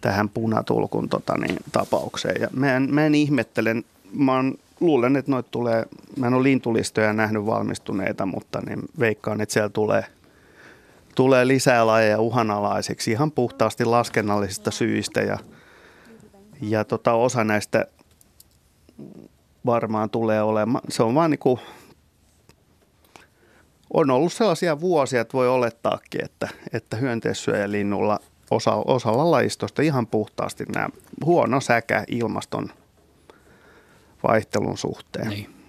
tähän 0.00 0.28
punatulkun 0.28 1.08
tota 1.08 1.38
niin, 1.38 1.56
tapaukseen. 1.72 2.40
Ja 2.40 2.48
mä 2.52 2.76
en, 2.76 2.94
mä 2.94 3.06
en 3.06 3.14
ihmettelen, 3.14 3.84
mä 4.12 4.32
on, 4.32 4.54
luulen, 4.80 5.16
että 5.16 5.30
noit 5.30 5.50
tulee, 5.50 5.86
mä 6.16 6.26
en 6.26 6.34
ole 6.34 6.42
lintulistoja 6.42 7.12
nähnyt 7.12 7.46
valmistuneita, 7.46 8.26
mutta 8.26 8.60
niin 8.60 8.82
veikkaan, 8.98 9.40
että 9.40 9.52
siellä 9.52 9.68
tulee– 9.68 10.04
tulee 11.14 11.46
lisää 11.46 11.86
lajeja 11.86 12.20
uhanalaisiksi 12.20 13.10
ihan 13.10 13.32
puhtaasti 13.32 13.84
laskennallisista 13.84 14.70
syistä 14.70 15.20
ja 15.20 15.38
ja 16.60 16.84
tota, 16.84 17.12
osa 17.12 17.44
näistä 17.44 17.86
varmaan 19.66 20.10
tulee 20.10 20.42
olemaan, 20.42 20.82
se 20.88 21.02
on 21.02 21.14
vaan 21.14 21.30
niin 21.30 21.38
kuin 21.38 21.60
on 23.94 24.10
ollut 24.10 24.32
sellaisia 24.32 24.80
vuosia, 24.80 25.20
että 25.20 25.32
voi 25.32 25.48
olettaakin, 25.48 26.24
että, 26.24 26.48
että 26.72 26.96
hyönteissyöjälinnulla 26.96 28.18
osa, 28.50 28.74
osalla 28.74 29.30
lajistosta 29.30 29.82
ihan 29.82 30.06
puhtaasti 30.06 30.64
nämä 30.74 30.88
huono 31.24 31.60
säkä 31.60 32.04
ilmaston 32.08 32.68
vaihtelun 34.22 34.78
suhteen. 34.78 35.28
Niin. 35.28 35.59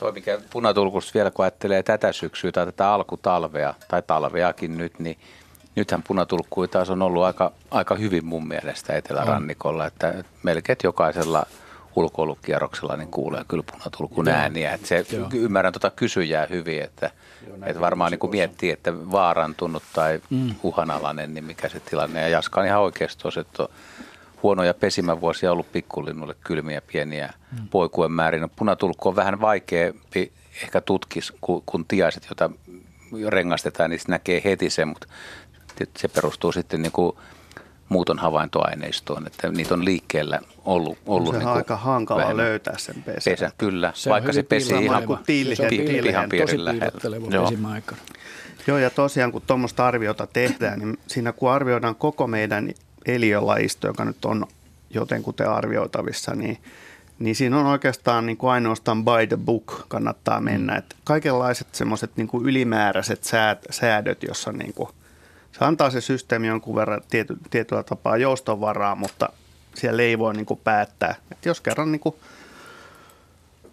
Toi 0.00 0.12
mikä 0.12 0.38
punatulkusta 0.50 1.10
vielä, 1.14 1.30
kun 1.30 1.44
ajattelee 1.44 1.82
tätä 1.82 2.12
syksyä 2.12 2.52
tai 2.52 2.66
tätä 2.66 2.92
alkutalvea 2.92 3.74
tai 3.88 4.02
talveakin 4.02 4.78
nyt, 4.78 4.98
niin 4.98 5.18
nythän 5.76 6.02
punatulkkui 6.02 6.68
taas 6.68 6.90
on 6.90 7.02
ollut 7.02 7.24
aika, 7.24 7.52
aika 7.70 7.94
hyvin 7.94 8.24
mun 8.24 8.48
mielestä 8.48 8.96
etelärannikolla, 8.96 9.86
että 9.86 10.24
melkein 10.42 10.78
jokaisella 10.84 11.46
ulkoilukierroksella 11.96 12.96
niin 12.96 13.10
kuulee 13.10 13.44
kyllä 13.48 13.64
punatulkun 13.72 14.26
Joo. 14.26 14.36
ääniä. 14.36 14.72
Että 14.74 14.86
se, 14.86 15.06
Joo. 15.12 15.28
ymmärrän 15.34 15.72
tuota 15.72 15.90
kysyjää 15.90 16.46
hyvin, 16.50 16.82
että, 16.82 17.10
Joo, 17.46 17.56
että 17.66 17.80
varmaan 17.80 18.10
niin 18.10 18.18
kuin 18.18 18.30
miettii, 18.30 18.70
että 18.70 19.10
vaarantunut 19.12 19.82
tai 19.92 20.20
mm. 20.30 20.54
uhanalainen, 20.62 21.34
niin 21.34 21.44
mikä 21.44 21.68
se 21.68 21.80
tilanne. 21.80 22.20
Ja 22.20 22.28
Jaska 22.28 22.60
on 22.60 22.66
ihan 22.66 22.80
oikeasti 22.80 23.28
että 23.40 23.62
on 23.62 23.68
huonoja 24.42 24.74
pesimävuosia 24.74 25.52
ollut 25.52 25.72
pikkulinnulle, 25.72 26.34
kylmiä 26.44 26.80
pieniä 26.92 27.32
mm. 27.52 27.68
poikujen 27.68 28.12
määrin. 28.12 28.50
Punatulkku 28.56 29.08
on 29.08 29.16
vähän 29.16 29.40
vaikeampi 29.40 30.32
ehkä 30.62 30.80
tutkis 30.80 31.32
kuin, 31.40 31.62
kuin 31.66 31.84
tiaiset, 31.88 32.26
joita 32.30 32.50
rengastetaan, 33.28 33.90
niin 33.90 34.00
näkee 34.08 34.42
heti 34.44 34.70
sen, 34.70 34.88
mutta 34.88 35.06
se 35.98 36.08
perustuu 36.08 36.52
sitten 36.52 36.82
niin 36.82 36.92
kuin 36.92 37.16
muuton 37.88 38.18
havaintoaineistoon, 38.18 39.26
että 39.26 39.48
niitä 39.48 39.74
on 39.74 39.84
liikkeellä 39.84 40.40
ollut. 40.64 40.98
ollut 41.06 41.30
se 41.30 41.36
on 41.36 41.44
niin 41.44 41.56
aika 41.56 41.76
hankala 41.76 42.20
vähemmän. 42.20 42.44
löytää 42.44 42.78
sen 42.78 43.02
pesän. 43.02 43.32
pesän 43.32 43.52
kyllä, 43.58 43.92
se 43.94 44.10
vaikka 44.10 44.32
se 44.32 44.42
pesi 44.42 44.84
ihan 44.84 45.06
kuin 45.06 45.18
pihan 46.02 46.28
piirin 46.28 46.64
lähellä. 46.64 47.16
Joo. 47.30 47.52
Joo, 48.66 48.78
ja 48.78 48.90
tosiaan 48.90 49.32
kun 49.32 49.42
tuommoista 49.46 49.86
arviota 49.86 50.26
tehdään, 50.26 50.78
niin 50.78 50.98
siinä 51.06 51.32
kun 51.32 51.50
arvioidaan 51.50 51.94
koko 51.96 52.26
meidän 52.26 52.72
eliölajisto, 53.06 53.86
joka 53.86 54.04
nyt 54.04 54.24
on 54.24 54.46
jotenkuten 54.90 55.50
arvioitavissa, 55.50 56.34
niin, 56.34 56.58
niin 57.18 57.36
siinä 57.36 57.58
on 57.58 57.66
oikeastaan 57.66 58.26
niin 58.26 58.36
kuin 58.36 58.50
ainoastaan 58.50 59.04
by 59.04 59.26
the 59.28 59.36
book 59.36 59.84
kannattaa 59.88 60.40
mennä. 60.40 60.72
Mm. 60.72 60.78
Et 60.78 60.96
kaikenlaiset 61.04 61.74
semmoiset 61.74 62.10
niin 62.16 62.28
ylimääräiset 62.42 63.24
sääd, 63.24 63.58
säädöt, 63.70 64.22
jossa 64.22 64.52
niin 64.52 64.72
kuin, 64.72 64.88
se 65.52 65.64
antaa 65.64 65.90
se 65.90 66.00
systeemi 66.00 66.46
jonkun 66.46 66.74
verran 66.74 67.00
tiety, 67.10 67.36
tietyllä 67.50 67.82
tapaa 67.82 68.16
joustovaraa, 68.16 68.94
mutta 68.94 69.28
siellä 69.74 70.02
ei 70.02 70.18
voi 70.18 70.34
niin 70.34 70.46
kuin 70.46 70.60
päättää. 70.64 71.14
Et 71.32 71.46
jos 71.46 71.60
kerran 71.60 71.92
niin 71.92 72.00
kuin, 72.00 72.14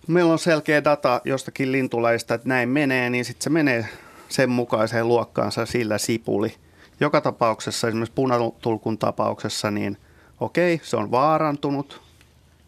meillä 0.07 0.31
on 0.31 0.39
selkeä 0.39 0.83
data 0.83 1.21
jostakin 1.23 1.71
lintulaista, 1.71 2.33
että 2.33 2.49
näin 2.49 2.69
menee, 2.69 3.09
niin 3.09 3.25
sitten 3.25 3.43
se 3.43 3.49
menee 3.49 3.87
sen 4.29 4.49
mukaiseen 4.49 5.07
luokkaansa 5.07 5.65
sillä 5.65 5.97
sipuli– 5.97 6.55
joka 6.99 7.21
tapauksessa, 7.21 7.87
esimerkiksi 7.87 8.15
punatulkun 8.15 8.97
tapauksessa, 8.97 9.71
niin 9.71 9.97
okei, 10.39 10.81
se 10.83 10.97
on 10.97 11.11
vaarantunut, 11.11 12.01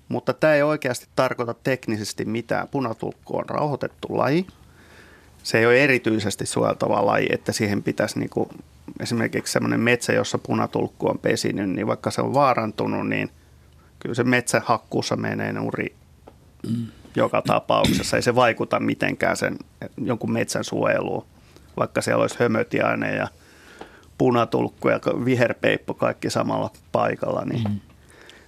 mutta 0.10 0.34
tämä 0.34 0.54
ei 0.54 0.64
oikeasti 0.64 1.08
tarkoita 1.16 1.54
teknisesti 1.54 2.26
mitään. 2.26 2.68
Punatulkku 2.68 3.38
on 3.38 3.50
rauhoitettu 3.50 4.18
laji. 4.18 4.48
Se 5.44 5.60
ei 5.60 5.66
ole 5.66 5.84
erityisesti 5.84 6.46
suojeltava 6.46 7.06
laji, 7.06 7.28
että 7.32 7.52
siihen 7.52 7.84
pitäisi 7.84 8.20
niin 8.20 8.30
kuin, 8.30 8.50
esimerkiksi 9.00 9.54
sellainen 9.54 9.80
metsä, 9.80 10.14
jossa 10.14 10.38
punatulkku 10.38 11.10
on 11.10 11.20
pesinyt, 11.20 11.70
niin 11.70 11.88
vaikka 11.88 12.12
se 12.12 12.22
on 12.22 12.34
vaarantunut, 12.34 13.08
niin 13.08 13.30
kyllä 14.00 14.16
se 14.16 14.24
metsähakkuussa 14.24 15.16
menee 15.16 15.54
uri 15.62 15.96
joka 17.16 17.42
tapauksessa. 17.42 18.16
Ei 18.16 18.22
se 18.22 18.36
vaikuta 18.36 18.80
mitenkään 18.80 19.38
sen 19.38 19.58
jonkun 19.98 20.32
metsän 20.32 20.64
suojeluun, 20.64 21.26
vaikka 21.78 22.02
siellä 22.02 22.22
olisi 22.22 22.36
hömötiainen 22.40 23.18
ja 23.18 23.28
punatulkku 24.20 24.90
ja 24.90 25.00
viherpeippo 25.26 25.94
kaikki 25.94 26.30
samalla 26.30 26.72
paikalla. 26.92 27.46
Niin. 27.46 27.64
Mm. 27.64 27.80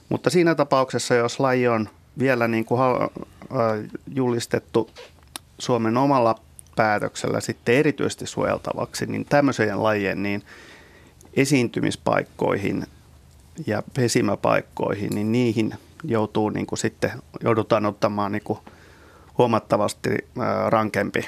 Mutta 0.10 0.29
siinä 0.29 0.55
tapauksessa, 0.55 1.15
jos 1.15 1.39
laji 1.39 1.67
on 1.67 1.89
vielä 2.19 2.47
niin 2.47 2.65
kuin 2.65 2.81
julistettu 4.13 4.89
Suomen 5.60 5.97
omalla 5.97 6.36
päätöksellä 6.75 7.39
sitten 7.39 7.75
erityisesti 7.75 8.27
suojeltavaksi, 8.27 9.05
niin 9.05 9.25
tämmöisen 9.25 9.84
lajien 9.84 10.23
niin 10.23 10.43
esiintymispaikkoihin 11.34 12.86
ja 13.67 13.84
pesimäpaikkoihin, 13.93 15.10
niin 15.10 15.31
niihin 15.31 15.73
joutuu 16.03 16.49
niin 16.49 16.65
kuin 16.65 16.79
sitten, 16.79 17.12
joudutaan 17.43 17.86
ottamaan 17.86 18.31
niin 18.31 18.43
kuin 18.43 18.60
huomattavasti 19.38 20.10
rankempi 20.67 21.27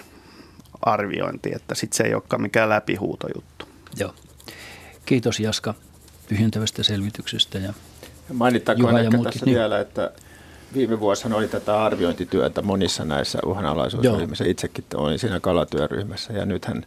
arviointi, 0.82 1.52
että 1.56 1.76
sitten 1.76 1.98
se 1.98 2.04
ei 2.04 2.14
olekaan 2.14 2.42
mikään 2.42 2.70
läpihuutojuttu. 2.70 3.66
Joo. 3.98 4.14
Kiitos 5.06 5.40
Jaska 5.40 5.74
tyhjentävästä 6.28 6.84
selvityksestä. 6.84 7.58
Ja 7.58 7.74
Mainittakoon 8.34 8.98
ehkä 9.00 9.18
tässä 9.24 9.46
niin. 9.46 9.56
vielä, 9.56 9.80
että 9.80 10.12
viime 10.74 11.00
vuosina 11.00 11.36
oli 11.36 11.48
tätä 11.48 11.84
arviointityötä 11.84 12.62
monissa 12.62 13.06
näissä 13.06 13.40
uhanalaisuusryhmissä. 13.46 14.46
Itsekin 14.46 14.86
olin 14.96 15.20
siinä 15.20 15.40
kalatyöryhmässä 15.40 16.34
ja 16.34 16.46
nythän 16.46 16.86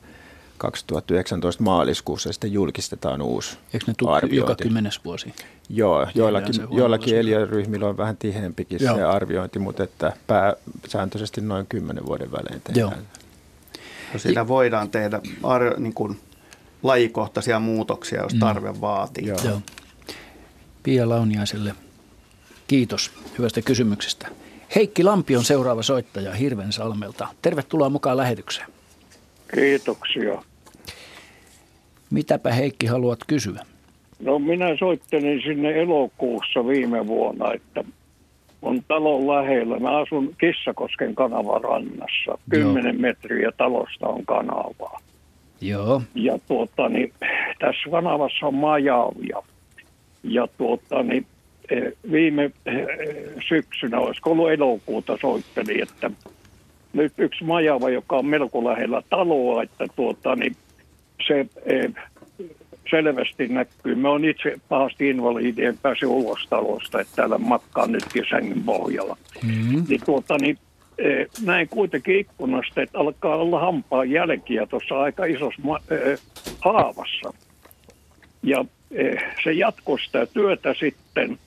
2019 0.59 1.63
maaliskuussa 1.63 2.33
sitten 2.33 2.53
julkistetaan 2.53 3.23
uusi 3.23 3.59
Eikö 3.75 3.87
ne 3.87 3.95
arviointi. 4.09 4.37
joka 4.37 4.55
kymmenes 4.63 5.05
vuosi? 5.05 5.35
Joo, 5.69 6.07
joillakin, 6.15 6.55
joillakin 6.71 7.17
eliöryhmillä 7.17 7.89
on 7.89 7.97
vähän 7.97 8.17
tiheämpikin 8.17 8.79
Joo. 8.83 8.97
se 8.97 9.03
arviointi, 9.03 9.59
mutta 9.59 9.83
että 9.83 10.13
pääsääntöisesti 10.27 11.41
noin 11.41 11.67
kymmenen 11.69 12.07
vuoden 12.07 12.33
välein 12.33 12.63
tehdään. 12.65 12.91
Joo. 12.91 12.93
No 14.13 14.19
siinä 14.19 14.49
voidaan 14.49 14.91
tehdä 14.91 15.21
arvio, 15.43 15.75
niin 15.79 15.95
kuin 15.95 16.21
lajikohtaisia 16.83 17.59
muutoksia, 17.61 18.23
jos 18.23 18.35
mm. 18.35 18.41
tarve 18.41 18.73
mm. 18.73 18.81
vaatii. 18.81 19.27
Joo. 19.27 19.39
Joo. 19.45 19.61
Pia 20.83 21.09
Launiaiselle 21.09 21.75
kiitos 22.69 23.13
hyvästä 23.39 23.63
kysymyksestä. 23.63 24.29
Heikki 24.77 25.05
Lampi 25.05 25.37
on 25.37 25.45
seuraava 25.45 25.83
soittaja 25.83 26.33
Hirvensalmelta. 26.33 27.29
Tervetuloa 27.43 27.91
mukaan 27.91 28.17
lähetykseen. 28.17 28.69
Kiitoksia. 29.55 30.43
Mitäpä 32.11 32.53
Heikki 32.53 32.87
haluat 32.87 33.19
kysyä? 33.27 33.67
No 34.21 34.39
minä 34.39 34.67
soittelin 34.79 35.43
sinne 35.43 35.83
elokuussa 35.83 36.67
viime 36.67 37.07
vuonna, 37.07 37.53
että 37.53 37.85
on 38.63 38.83
talon 38.89 39.27
lähellä. 39.27 39.79
Mä 39.79 39.99
asun 39.99 40.35
Kissakosken 40.41 41.15
kanavan 41.15 41.65
rannassa. 41.65 42.39
Kymmenen 42.51 43.01
metriä 43.01 43.53
talosta 43.57 44.09
on 44.09 44.27
kanavaa. 44.27 45.01
Joo. 45.61 46.03
Ja 46.15 46.39
tuota, 46.49 46.89
niin, 46.89 47.13
tässä 47.59 47.91
kanavassa 47.91 48.47
on 48.47 48.55
majavia. 48.55 49.43
Ja 50.23 50.49
tuota, 50.59 51.03
niin, 51.03 51.27
eh, 51.71 51.93
viime 52.13 52.51
eh, 52.67 52.87
syksynä, 53.49 54.01
olisiko 54.01 54.31
ollut 54.31 54.51
elokuuta, 54.51 55.19
soitteli, 55.21 55.81
että 55.81 56.11
nyt 56.93 57.13
yksi 57.19 57.45
majava, 57.45 57.91
joka 57.91 58.17
on 58.17 58.27
melko 58.27 58.65
lähellä 58.65 59.03
taloa, 59.11 59.63
että 59.63 59.87
tuota, 59.97 60.37
niin 60.37 60.57
se 61.27 61.47
eh, 61.67 61.93
selvästi 62.91 63.49
näkyy. 63.49 63.95
Me 63.95 64.09
on 64.09 64.25
itse 64.25 64.57
pahasti 64.69 65.11
invalidien 65.11 65.79
päässyt 65.83 66.09
ulos 66.09 66.47
talosta, 66.51 67.01
että 67.01 67.17
täällä 67.17 67.39
makkaan 67.39 67.93
nytkin 67.93 68.25
sängyn 68.31 68.63
pohjalla. 68.63 69.17
Mm-hmm. 69.43 69.85
Niin 69.89 70.01
tuota, 70.07 70.39
niin 70.39 70.59
näin 71.45 71.69
kuitenkin 71.69 72.19
ikkunasta, 72.19 72.83
että 72.83 72.99
alkaa 72.99 73.37
olla 73.37 73.61
hampaan 73.61 74.11
jälkiä 74.11 74.67
tuossa 74.67 75.01
aika 75.01 75.25
isossa 75.25 75.63
eh, 75.91 76.19
haavassa. 76.61 77.35
Ja 78.43 78.65
eh, 78.91 79.25
se 79.45 79.53
jatkoi 79.53 80.01
sitä 80.01 80.27
työtä 80.27 80.75
sitten. 80.75 81.39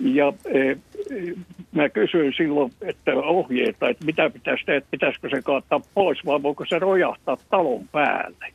Ja 0.00 0.32
mä 1.72 1.88
kysyin 1.88 2.32
silloin, 2.36 2.72
että 2.80 3.14
ohjeita, 3.14 3.88
että 3.88 4.04
mitä 4.04 4.30
pitäisi 4.30 4.64
tehdä, 4.66 4.86
pitäisikö 4.90 5.28
se 5.30 5.42
kaataa 5.42 5.80
pois 5.94 6.26
vai 6.26 6.42
voiko 6.42 6.64
se 6.68 6.78
rojahtaa 6.78 7.36
talon 7.50 7.88
päälle. 7.92 8.46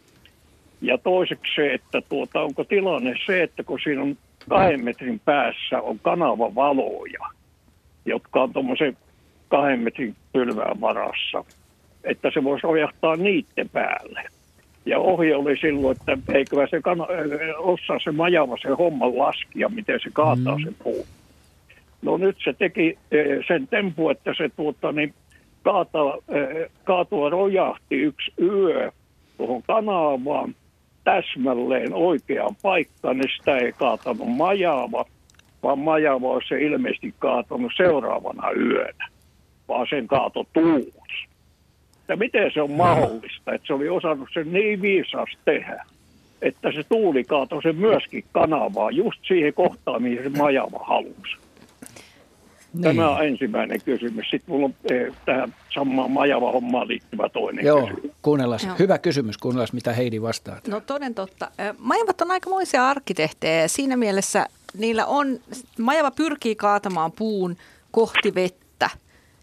Ja 0.82 0.98
toiseksi 0.98 1.56
se, 1.56 1.74
että 1.74 2.02
tuota, 2.10 2.42
onko 2.42 2.64
tilanne 2.64 3.16
se, 3.26 3.44
että 3.44 3.64
kun 3.64 3.80
siinä 3.84 4.02
on 4.02 4.18
kahden 4.50 4.84
metrin 4.84 5.22
päässä 5.26 5.82
on 5.82 6.00
kanavavaloja, 6.00 7.30
jotka 8.06 8.44
on 8.44 8.54
tuommoisen 8.54 8.98
kahden 9.48 9.80
metrin 9.80 10.16
pylvään 10.34 10.82
varassa, 10.82 11.44
että 12.04 12.32
se 12.34 12.44
voisi 12.44 12.68
ojahtaa 12.68 13.16
niiden 13.16 13.70
päälle. 13.70 14.24
Ja 14.86 15.00
ohje 15.00 15.36
oli 15.36 15.58
silloin, 15.58 15.98
että 15.98 16.34
eikö 16.34 16.68
se 16.70 16.82
kana- 16.82 17.08
osaa 17.58 18.00
se 18.04 18.12
majava 18.12 18.58
se 18.62 18.70
homman 18.70 19.18
laskia, 19.18 19.70
miten 19.70 20.00
se 20.04 20.10
kaataa 20.14 20.58
mm. 20.58 20.64
sen 20.64 20.76
puun. 20.84 21.06
No 22.02 22.18
nyt 22.18 22.38
se 22.44 22.54
teki 22.54 22.98
sen 23.48 23.68
tempu, 23.68 24.10
että 24.10 24.34
se 24.38 24.50
tuota, 24.56 24.92
niin 24.92 25.14
kaata, 25.64 26.00
kaatua 26.84 27.30
rojahti 27.30 27.96
yksi 27.96 28.32
yö 28.42 28.92
tuohon 29.38 29.64
kanavaan 29.64 30.56
täsmälleen 31.04 31.94
oikeaan 31.94 32.56
paikkaan, 32.62 33.18
niin 33.18 33.30
sitä 33.38 33.58
ei 33.58 33.72
kaatanut 33.72 34.28
majava, 34.28 35.06
vaan 35.64 35.80
majava 35.80 36.28
olisi 36.28 36.48
se 36.48 36.62
ilmeisesti 36.62 37.14
kaatanut 37.20 37.72
seuraavana 37.78 38.52
yönä 38.52 39.08
vaan 39.68 39.88
sen 39.90 40.08
kaato 40.08 40.46
tuuli. 40.54 40.94
että 42.00 42.16
miten 42.16 42.52
se 42.54 42.62
on 42.62 42.72
mahdollista, 42.72 43.54
että 43.54 43.68
se 43.68 43.74
oli 43.74 43.90
osannut 43.90 44.30
sen 44.34 44.54
niin 44.54 44.82
viisaasti 44.82 45.38
tehdä, 45.46 45.86
että 46.42 46.72
se 46.72 46.84
tuuli 46.84 47.24
kaatoi 47.24 47.64
sen 47.64 47.76
myöskin 47.76 48.24
kanavaa 48.32 48.92
just 48.92 49.20
siihen 49.28 49.54
kohtaan, 49.54 50.04
mihin 50.04 50.24
se 50.24 50.30
majava 50.30 50.80
halusi. 50.88 51.38
Niin. 52.74 52.84
Tämä 52.84 53.10
on 53.10 53.26
ensimmäinen 53.26 53.82
kysymys. 53.86 54.30
Sitten 54.30 54.56
mulla 54.56 54.66
on 54.66 54.74
eh, 54.92 55.14
tähän 55.26 55.54
samaan 55.74 56.12
majava 56.12 56.52
hommaan 56.52 56.88
liittyvä 56.88 57.30
toinen 57.30 57.66
Joo, 57.66 57.88
kysymys. 57.88 58.12
kuunnellaan. 58.22 58.60
Joo. 58.66 58.76
Hyvä 58.80 58.98
kysymys, 58.98 59.38
kuunnellaan 59.38 59.70
mitä 59.74 59.94
Heidi 59.94 60.22
vastaa. 60.22 60.60
No 60.68 60.80
toden 60.80 61.16
totta. 61.16 61.52
Majavat 61.78 62.22
on 62.22 62.32
aikamoisia 62.32 62.88
arkkitehtejä 62.90 63.68
siinä 63.68 63.98
mielessä 63.98 64.46
niillä 64.78 65.06
on, 65.06 65.40
majava 65.80 66.12
pyrkii 66.12 66.56
kaatamaan 66.56 67.12
puun 67.12 67.58
kohti 67.92 68.36
vettä. 68.36 68.67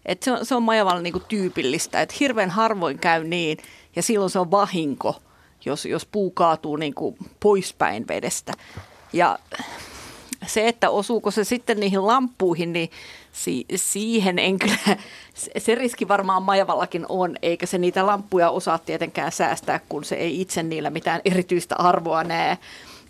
Et 0.05 0.23
se, 0.23 0.31
on, 0.31 0.45
se 0.45 0.55
on 0.55 0.63
majavalle 0.63 1.01
niinku 1.01 1.19
tyypillistä, 1.19 2.01
että 2.01 2.15
hirveän 2.19 2.49
harvoin 2.49 2.99
käy 2.99 3.23
niin 3.23 3.57
ja 3.95 4.01
silloin 4.01 4.29
se 4.29 4.39
on 4.39 4.51
vahinko, 4.51 5.15
jos, 5.65 5.85
jos 5.85 6.05
puu 6.05 6.31
kaatuu 6.31 6.75
niinku 6.75 7.17
poispäin 7.39 8.07
vedestä. 8.07 8.53
Ja 9.13 9.39
se, 10.47 10.67
että 10.67 10.89
osuuko 10.89 11.31
se 11.31 11.43
sitten 11.43 11.79
niihin 11.79 12.07
lamppuihin, 12.07 12.73
niin 12.73 12.89
si- 13.31 13.65
siihen 13.75 14.39
en 14.39 14.59
kyllä, 14.59 14.97
se 15.57 15.75
riski 15.75 16.07
varmaan 16.07 16.43
majavallakin 16.43 17.05
on, 17.09 17.35
eikä 17.41 17.65
se 17.65 17.77
niitä 17.77 18.05
lamppuja 18.05 18.49
osaa 18.49 18.77
tietenkään 18.77 19.31
säästää, 19.31 19.79
kun 19.89 20.03
se 20.03 20.15
ei 20.15 20.41
itse 20.41 20.63
niillä 20.63 20.89
mitään 20.89 21.21
erityistä 21.25 21.75
arvoa 21.75 22.23
näe. 22.23 22.57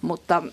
Mutta 0.02 0.44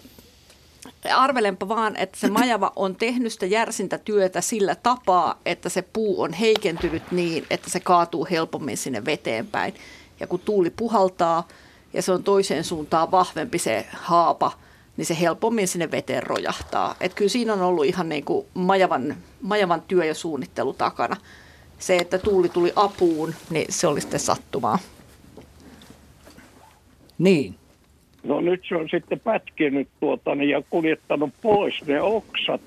arvelenpa 1.11 1.69
vaan, 1.69 1.97
että 1.97 2.19
se 2.19 2.31
majava 2.31 2.73
on 2.77 2.97
tehnyt 2.97 3.33
sitä 3.33 3.47
järsintä 3.47 3.99
työtä 3.99 4.41
sillä 4.41 4.75
tapaa, 4.75 5.39
että 5.47 5.69
se 5.69 5.83
puu 5.83 6.23
on 6.23 6.33
heikentynyt 6.33 7.13
niin, 7.13 7.47
että 7.51 7.71
se 7.71 7.81
kaatuu 7.81 8.27
helpommin 8.31 8.77
sinne 8.77 9.05
veteen 9.05 9.47
päin. 9.47 9.75
Ja 10.21 10.27
kun 10.27 10.41
tuuli 10.41 10.71
puhaltaa 10.71 11.49
ja 11.93 12.03
se 12.03 12.13
on 12.13 12.23
toiseen 12.23 12.65
suuntaan 12.65 13.11
vahvempi 13.11 13.59
se 13.59 13.87
haapa, 13.93 14.53
niin 14.97 15.07
se 15.07 15.21
helpommin 15.21 15.69
sinne 15.69 15.91
veteen 15.91 16.23
rojahtaa. 16.23 16.95
Että 17.01 17.17
kyllä 17.17 17.29
siinä 17.29 17.53
on 17.53 17.63
ollut 17.63 17.85
ihan 17.85 18.09
niin 18.09 18.25
kuin 18.25 18.47
majavan, 18.55 19.17
majavan 19.41 19.83
työ 19.83 20.05
ja 20.05 20.15
suunnittelu 20.15 20.73
takana. 20.73 21.17
Se, 21.79 21.97
että 21.97 22.19
tuuli 22.19 22.49
tuli 22.49 22.73
apuun, 22.77 23.35
niin 23.51 23.67
se 23.73 23.87
oli 23.87 24.01
sitten 24.01 24.21
sattumaa. 24.21 24.79
Niin. 27.19 27.62
No 28.25 28.41
nyt 28.41 28.63
se 28.69 28.77
on 28.77 28.89
sitten 28.89 29.21
pätkinyt 29.21 29.89
tuota, 30.01 30.35
niin, 30.35 30.51
ja 30.51 30.63
kuljettanut 30.71 31.31
pois 31.43 31.87
ne 31.87 32.01
oksat. 32.01 32.61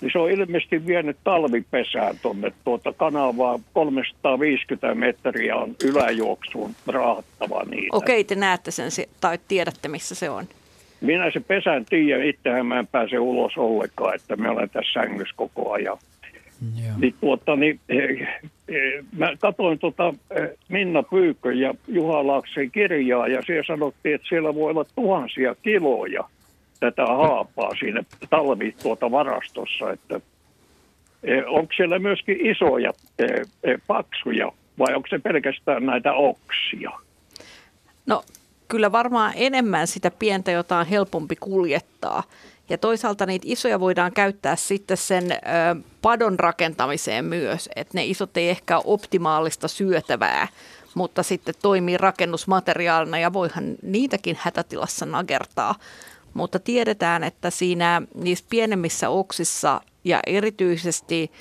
Niin 0.00 0.12
se 0.12 0.18
on 0.18 0.30
ilmeisesti 0.30 0.86
vienyt 0.86 1.16
talvipesään 1.24 2.16
tuonne 2.22 2.52
tuota 2.64 2.92
kanavaa 2.92 3.60
350 3.72 4.94
metriä 4.94 5.56
on 5.56 5.74
yläjuoksuun 5.84 6.74
raahattava 6.86 7.64
niitä. 7.64 7.96
Okei, 7.96 8.24
te 8.24 8.34
näette 8.34 8.70
sen 8.70 8.90
tai 9.20 9.38
tiedätte 9.48 9.88
missä 9.88 10.14
se 10.14 10.30
on. 10.30 10.44
Minä 11.00 11.30
se 11.30 11.40
pesän 11.40 11.84
tiedän, 11.84 12.26
itsehän 12.26 12.66
mä 12.66 12.78
en 12.78 12.86
pääse 12.86 13.18
ulos 13.18 13.52
ollenkaan, 13.56 14.14
että 14.14 14.36
me 14.36 14.50
olen 14.50 14.70
tässä 14.70 14.92
sängyssä 14.92 15.34
koko 15.36 15.72
ajan. 15.72 15.98
Niin, 17.00 17.14
tuota, 17.20 17.56
niin, 17.56 17.80
eh, 17.88 18.28
eh, 18.68 19.04
mä 19.16 19.36
katsoin 19.38 19.78
tuota 19.78 20.14
eh, 20.30 20.48
Minna 20.68 21.02
Pyykkö 21.02 21.52
ja 21.52 21.74
Juha 21.88 22.26
Laaksen 22.26 22.70
kirjaa 22.70 23.28
ja 23.28 23.42
siellä 23.46 23.66
sanottiin, 23.66 24.14
että 24.14 24.28
siellä 24.28 24.54
voi 24.54 24.70
olla 24.70 24.84
tuhansia 24.94 25.54
kiloja 25.62 26.24
tätä 26.80 27.06
haapaa 27.06 27.70
siinä 27.78 28.02
talvi 28.30 28.74
tuota 28.82 29.10
varastossa, 29.10 29.92
että 29.92 30.20
onko 31.46 31.72
siellä 31.76 31.98
myöskin 31.98 32.46
isoja 32.46 32.92
paksuja 33.86 34.52
vai 34.78 34.94
onko 34.94 35.08
se 35.10 35.18
pelkästään 35.18 35.86
näitä 35.86 36.12
oksia? 36.12 36.90
No 38.06 38.22
kyllä 38.68 38.92
varmaan 38.92 39.32
enemmän 39.36 39.86
sitä 39.86 40.10
pientä, 40.10 40.50
jota 40.50 40.78
on 40.78 40.86
helpompi 40.86 41.36
kuljettaa. 41.36 42.22
Ja 42.68 42.78
toisaalta 42.78 43.26
niitä 43.26 43.46
isoja 43.48 43.80
voidaan 43.80 44.12
käyttää 44.12 44.56
sitten 44.56 44.96
sen 44.96 45.32
ö, 45.32 45.36
padon 46.02 46.38
rakentamiseen 46.38 47.24
myös, 47.24 47.68
että 47.76 47.98
ne 47.98 48.06
isot 48.06 48.36
ei 48.36 48.50
ehkä 48.50 48.76
ole 48.76 48.84
optimaalista 48.86 49.68
syötävää, 49.68 50.48
mutta 50.94 51.22
sitten 51.22 51.54
toimii 51.62 51.96
rakennusmateriaalina 51.96 53.18
ja 53.18 53.32
voihan 53.32 53.74
niitäkin 53.82 54.38
hätätilassa 54.40 55.06
nagertaa. 55.06 55.74
Mutta 56.34 56.58
tiedetään, 56.58 57.24
että 57.24 57.50
siinä 57.50 58.02
niissä 58.14 58.44
pienemmissä 58.50 59.08
oksissa 59.08 59.80
ja 60.04 60.20
erityisesti 60.26 61.32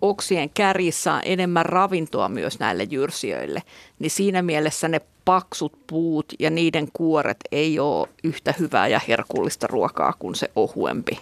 oksien 0.00 0.50
kärjissä 0.50 1.12
on 1.12 1.20
enemmän 1.24 1.66
ravintoa 1.66 2.28
myös 2.28 2.58
näille 2.58 2.84
jyrsijöille, 2.90 3.62
niin 3.98 4.10
siinä 4.10 4.42
mielessä 4.42 4.88
ne 4.88 5.00
paksut 5.24 5.72
puut 5.86 6.26
ja 6.38 6.50
niiden 6.50 6.88
kuoret 6.92 7.36
ei 7.52 7.78
ole 7.78 8.08
yhtä 8.24 8.54
hyvää 8.58 8.88
ja 8.88 9.00
herkullista 9.08 9.66
ruokaa 9.66 10.12
kuin 10.18 10.34
se 10.34 10.50
ohuempi 10.56 11.18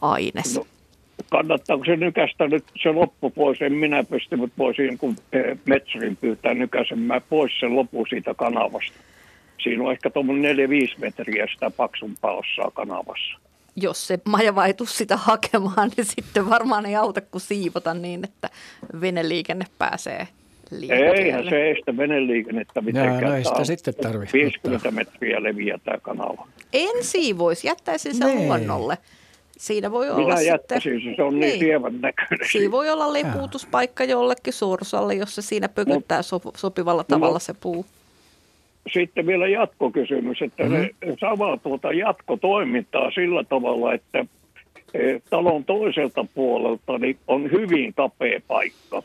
aines. 0.00 0.56
No, 0.56 0.66
kannattaako 1.30 1.84
se 1.84 1.96
nykästä 1.96 2.48
nyt 2.48 2.64
se 2.82 2.92
loppu 2.92 3.30
pois? 3.30 3.62
En 3.62 3.72
minä 3.72 4.04
pysty, 4.04 4.36
mutta 4.36 4.58
voisin 4.58 4.98
kun 4.98 5.16
eh, 5.32 5.58
metsurin 5.66 6.16
pyytää 6.16 6.54
nykäsemään 6.54 7.22
pois 7.28 7.52
sen 7.60 7.76
loppu 7.76 8.06
siitä 8.06 8.34
kanavasta. 8.34 8.98
Siinä 9.62 9.84
on 9.84 9.92
ehkä 9.92 10.10
tuommoinen 10.10 10.56
4-5 10.56 10.60
metriä 10.98 11.46
sitä 11.54 11.70
paksumpaa 11.70 12.32
osaa 12.32 12.70
kanavassa. 12.70 13.38
Jos 13.76 14.06
se 14.06 14.18
maja 14.24 14.52
ei 14.66 14.74
sitä 14.86 15.16
hakemaan, 15.16 15.90
niin 15.96 16.04
sitten 16.04 16.50
varmaan 16.50 16.86
ei 16.86 16.96
auta 16.96 17.20
kuin 17.20 17.42
siivota 17.42 17.94
niin, 17.94 18.24
että 18.24 18.50
veneliikenne 19.00 19.64
pääsee. 19.78 20.28
Eihän 20.90 21.44
se 21.48 21.70
estä 21.70 21.96
veneliikennettä 21.96 22.80
mitenkään. 22.80 23.24
No, 23.24 23.34
ei 23.34 23.44
sitä 23.44 23.64
sitten 23.64 23.94
tarvitse. 23.94 24.38
50 24.38 24.90
metriä 24.90 25.42
leviää 25.42 25.78
tämä 25.84 25.98
kanava. 26.02 26.48
En 26.72 27.04
siivoisi, 27.04 27.66
jättäisin 27.66 28.14
sen 28.14 28.26
nee. 28.26 28.46
luonnolle. 28.46 28.98
Siinä 29.58 29.90
voi 29.90 30.06
Minä 30.06 30.16
olla 30.16 30.42
jättäisin, 30.42 30.94
sitten, 30.94 31.16
se 31.16 31.22
on 31.22 31.40
niin, 31.40 31.40
niin 31.40 31.58
sievän 31.58 32.00
näköinen. 32.00 32.48
Siinä 32.52 32.70
voi 32.70 32.90
olla 32.90 33.12
lepuutuspaikka 33.12 34.04
jollekin 34.04 34.52
sorsalle, 34.52 35.14
jos 35.14 35.34
se 35.34 35.42
siinä 35.42 35.68
pökyttää 35.68 36.20
no, 36.32 36.52
sopivalla 36.56 37.04
tavalla 37.04 37.34
no, 37.34 37.38
se 37.38 37.54
puu. 37.60 37.86
Sitten 38.92 39.26
vielä 39.26 39.48
jatkokysymys, 39.48 40.42
että 40.42 40.62
mm-hmm. 40.62 40.88
ne 41.04 41.16
saa 41.20 41.56
tuota 41.62 41.92
jatkotoimintaa 41.92 43.10
sillä 43.10 43.44
tavalla, 43.44 43.94
että 43.94 44.26
e, 44.94 45.20
talon 45.30 45.64
toiselta 45.64 46.26
puolelta 46.34 46.98
niin 46.98 47.18
on 47.26 47.50
hyvin 47.50 47.94
kapea 47.94 48.40
paikka 48.48 49.02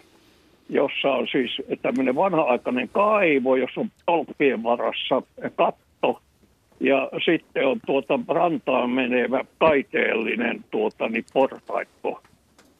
jossa 0.69 1.09
on 1.09 1.27
siis 1.31 1.61
tämmöinen 1.81 2.15
vanha-aikainen 2.15 2.89
kaivo, 2.89 3.55
jossa 3.55 3.81
on 3.81 3.91
tolppien 4.05 4.63
varassa 4.63 5.21
katto 5.55 6.21
ja 6.79 7.09
sitten 7.25 7.67
on 7.67 7.79
tuota 7.85 8.19
rantaan 8.27 8.89
menevä 8.89 9.45
kaiteellinen 9.57 10.65
tuota, 10.71 11.09
niin 11.09 11.25
portaikko. 11.33 12.21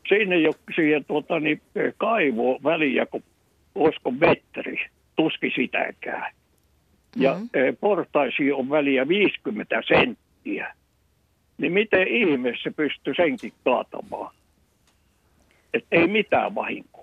Siinä 0.07 0.35
ei 0.35 0.47
ole 0.47 0.55
siihen 0.75 1.05
tuota, 1.05 1.39
niin 1.39 1.61
kaivo 1.97 2.59
väliä, 2.63 3.05
kun 3.05 3.23
olisiko 3.75 4.11
metri, 4.11 4.85
tuski 5.15 5.51
sitäkään. 5.55 6.33
Ja 7.15 7.33
mm-hmm. 7.33 7.77
portaisi 7.79 8.51
on 8.51 8.69
väliä 8.69 9.07
50 9.07 9.81
senttiä. 9.87 10.73
Niin 11.57 11.73
miten 11.73 12.07
ihmeessä 12.07 12.71
pystyy 12.75 13.13
senkin 13.15 13.53
kaatamaan? 13.63 14.35
Että 15.73 15.87
ei 15.91 16.07
mitään 16.07 16.55
vahinkoa. 16.55 16.96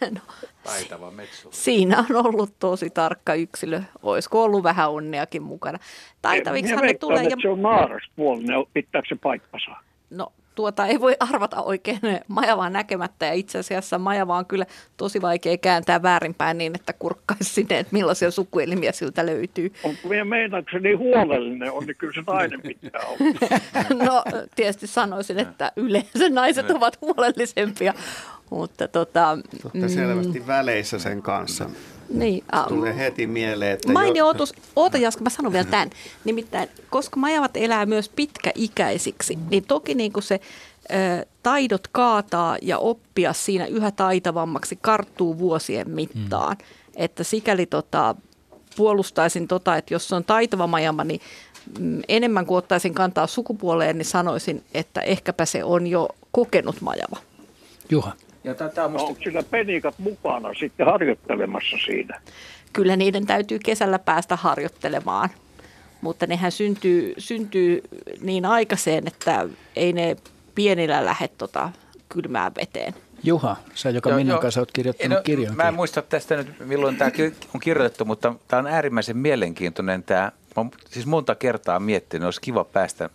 No, 0.10 0.20
Taitava 0.64 1.10
metsu. 1.10 1.48
Siinä 1.52 1.98
on 1.98 2.26
ollut 2.26 2.58
tosi 2.58 2.90
tarkka 2.90 3.34
yksilö. 3.34 3.82
Olisiko 4.02 4.44
ollut 4.44 4.62
vähän 4.62 4.90
onneakin 4.90 5.42
mukana. 5.42 5.78
Taitaviksi 6.22 6.76
ne 6.76 6.94
tulee. 6.94 7.24
Ja... 7.24 7.36
se 7.42 7.48
on 7.48 7.62
naaraspuolinen, 7.62 8.64
pitääkö 8.74 9.08
se 9.08 9.16
paikkansa? 9.22 9.70
No 10.10 10.32
tuota 10.60 10.86
ei 10.86 11.00
voi 11.00 11.16
arvata 11.20 11.62
oikein 11.62 12.00
majavaa 12.28 12.70
näkemättä 12.70 13.26
ja 13.26 13.32
itse 13.32 13.58
asiassa 13.58 13.98
majavaa 13.98 14.38
on 14.38 14.46
kyllä 14.46 14.66
tosi 14.96 15.22
vaikea 15.22 15.58
kääntää 15.58 16.02
väärinpäin 16.02 16.58
niin, 16.58 16.72
että 16.74 16.92
kurkkaisi 16.92 17.44
sinne, 17.54 17.78
että 17.78 17.92
millaisia 17.92 18.30
sukuelimiä 18.30 18.92
siltä 18.92 19.26
löytyy. 19.26 19.72
Onko 19.82 20.08
meidän 20.08 20.28
meinaako 20.28 20.68
se 20.72 20.78
niin 20.78 20.98
huolellinen 20.98 21.72
on, 21.72 21.84
niin 21.86 21.96
kyllä 21.96 22.12
se 22.12 22.22
nainen 22.26 22.60
pitää 22.62 23.00
olla. 23.06 24.04
no 24.04 24.24
tietysti 24.56 24.86
sanoisin, 24.86 25.38
että 25.38 25.72
yleensä 25.76 26.28
naiset 26.30 26.70
ovat 26.70 27.00
huolellisempia, 27.00 27.94
mutta 28.50 28.88
tota, 28.88 29.38
Olette 29.64 29.88
selvästi 29.88 30.40
mm, 30.40 30.46
väleissä 30.46 30.98
sen 30.98 31.22
kanssa. 31.22 31.70
Niin, 32.10 32.44
um, 32.56 32.68
tulee 32.68 32.96
heti 32.96 33.26
mieleen, 33.26 33.72
että... 33.72 33.92
Mainio 33.92 34.24
jo... 34.24 34.28
otus, 34.28 34.54
oota 34.76 34.98
Jaska, 34.98 35.22
mä 35.22 35.30
sanon 35.30 35.52
vielä 35.52 35.66
tämän. 35.70 35.90
Nimittäin, 36.24 36.68
koska 36.90 37.20
majavat 37.20 37.56
elää 37.56 37.86
myös 37.86 38.08
pitkäikäisiksi, 38.08 39.38
niin 39.50 39.64
toki 39.64 39.94
niin 39.94 40.12
kuin 40.12 40.22
se 40.22 40.40
ö, 40.90 41.26
taidot 41.42 41.88
kaataa 41.92 42.56
ja 42.62 42.78
oppia 42.78 43.32
siinä 43.32 43.66
yhä 43.66 43.90
taitavammaksi 43.90 44.78
karttuu 44.82 45.38
vuosien 45.38 45.90
mittaan. 45.90 46.56
Mm. 46.56 46.64
Että 46.96 47.24
sikäli 47.24 47.66
tota, 47.66 48.14
puolustaisin 48.76 49.48
tota, 49.48 49.76
että 49.76 49.94
jos 49.94 50.08
se 50.08 50.14
on 50.14 50.24
taitava 50.24 50.66
majama, 50.66 51.04
niin 51.04 51.20
mm, 51.78 52.02
enemmän 52.08 52.46
kuin 52.46 52.58
ottaisin 52.58 52.94
kantaa 52.94 53.26
sukupuoleen, 53.26 53.98
niin 53.98 54.06
sanoisin, 54.06 54.64
että 54.74 55.00
ehkäpä 55.00 55.44
se 55.44 55.64
on 55.64 55.86
jo 55.86 56.08
kokenut 56.32 56.80
majava. 56.80 57.16
Juha. 57.90 58.12
Ja 58.44 58.54
tätä 58.54 58.88
musta... 58.88 59.06
Onko 59.06 59.22
sillä 59.22 59.42
penikat 59.42 59.94
mukana 59.98 60.54
sitten 60.54 60.86
harjoittelemassa 60.86 61.76
siinä? 61.84 62.20
Kyllä 62.72 62.96
niiden 62.96 63.26
täytyy 63.26 63.58
kesällä 63.64 63.98
päästä 63.98 64.36
harjoittelemaan, 64.36 65.28
mutta 66.00 66.26
nehän 66.26 66.52
syntyy, 66.52 67.14
syntyy 67.18 67.80
niin 68.20 68.46
aikaiseen, 68.46 69.06
että 69.06 69.48
ei 69.76 69.92
ne 69.92 70.16
pienillä 70.54 71.04
lähde 71.04 71.28
tota 71.28 71.70
kylmään 72.08 72.52
veteen. 72.54 72.94
Juha, 73.24 73.56
sä 73.74 73.90
joka 73.90 74.10
Minnan 74.10 74.38
kanssa 74.38 74.60
olet 74.60 74.72
kirjoittanut 74.72 75.18
no, 75.18 75.22
kirjan. 75.22 75.56
Mä 75.56 75.68
en 75.68 75.74
muista 75.74 76.02
tästä 76.02 76.36
nyt, 76.36 76.60
milloin 76.60 76.96
tämä 76.96 77.10
on 77.54 77.60
kirjoitettu, 77.60 78.04
mutta 78.04 78.34
tämä 78.48 78.60
on 78.60 78.66
äärimmäisen 78.66 79.16
mielenkiintoinen. 79.16 80.02
Tämä, 80.02 80.32
mä 80.56 80.64
siis 80.90 81.06
monta 81.06 81.34
kertaa 81.34 81.80
miettinyt, 81.80 82.24
olisi 82.24 82.40
kiva 82.40 82.64
päästä 82.64 83.10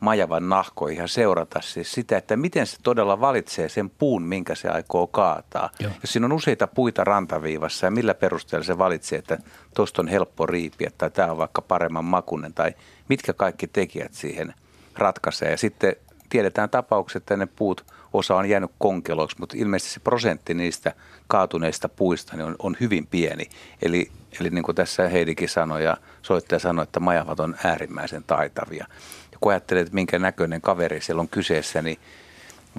majavan 0.00 0.48
nahkoihin 0.48 1.00
ja 1.00 1.08
seurata 1.08 1.60
siis 1.60 1.92
sitä, 1.92 2.16
että 2.16 2.36
miten 2.36 2.66
se 2.66 2.76
todella 2.82 3.20
valitsee 3.20 3.68
sen 3.68 3.90
puun, 3.90 4.22
minkä 4.22 4.54
se 4.54 4.68
aikoo 4.68 5.06
kaataa. 5.06 5.70
Joo. 5.78 5.92
Jos 6.02 6.12
siinä 6.12 6.26
on 6.26 6.32
useita 6.32 6.66
puita 6.66 7.04
rantaviivassa 7.04 7.86
ja 7.86 7.90
millä 7.90 8.14
perusteella 8.14 8.64
se 8.64 8.78
valitsee, 8.78 9.18
että 9.18 9.38
tuosta 9.74 10.02
on 10.02 10.08
helppo 10.08 10.46
riipiä 10.46 10.90
tai 10.98 11.10
tämä 11.10 11.30
on 11.30 11.38
vaikka 11.38 11.62
paremman 11.62 12.04
makunen 12.04 12.54
tai 12.54 12.74
mitkä 13.08 13.32
kaikki 13.32 13.66
tekijät 13.66 14.14
siihen 14.14 14.54
ratkaisee. 14.96 15.50
Ja 15.50 15.56
sitten 15.56 15.96
tiedetään 16.28 16.70
tapaukset, 16.70 17.22
että 17.22 17.36
ne 17.36 17.46
puut, 17.46 17.86
osa 18.12 18.36
on 18.36 18.48
jäänyt 18.48 18.70
konkeloiksi, 18.78 19.36
mutta 19.40 19.56
ilmeisesti 19.58 19.94
se 19.94 20.00
prosentti 20.00 20.54
niistä 20.54 20.92
kaatuneista 21.26 21.88
puista 21.88 22.36
niin 22.36 22.46
on, 22.46 22.56
on 22.58 22.76
hyvin 22.80 23.06
pieni. 23.06 23.48
Eli, 23.82 24.10
eli 24.40 24.50
niin 24.50 24.62
kuin 24.62 24.76
tässä 24.76 25.08
Heidikin 25.08 25.48
sanoi 25.48 25.84
ja 25.84 25.96
soittaja 26.22 26.58
sanoi, 26.58 26.82
että 26.82 27.00
majavat 27.00 27.40
on 27.40 27.56
äärimmäisen 27.64 28.24
taitavia. 28.26 28.86
Ja 29.34 29.38
kun 29.40 29.52
ajattelee, 29.52 29.80
että 29.80 29.94
minkä 29.94 30.18
näköinen 30.18 30.60
kaveri 30.60 31.00
siellä 31.00 31.20
on 31.20 31.28
kyseessä, 31.28 31.82
niin 31.82 31.98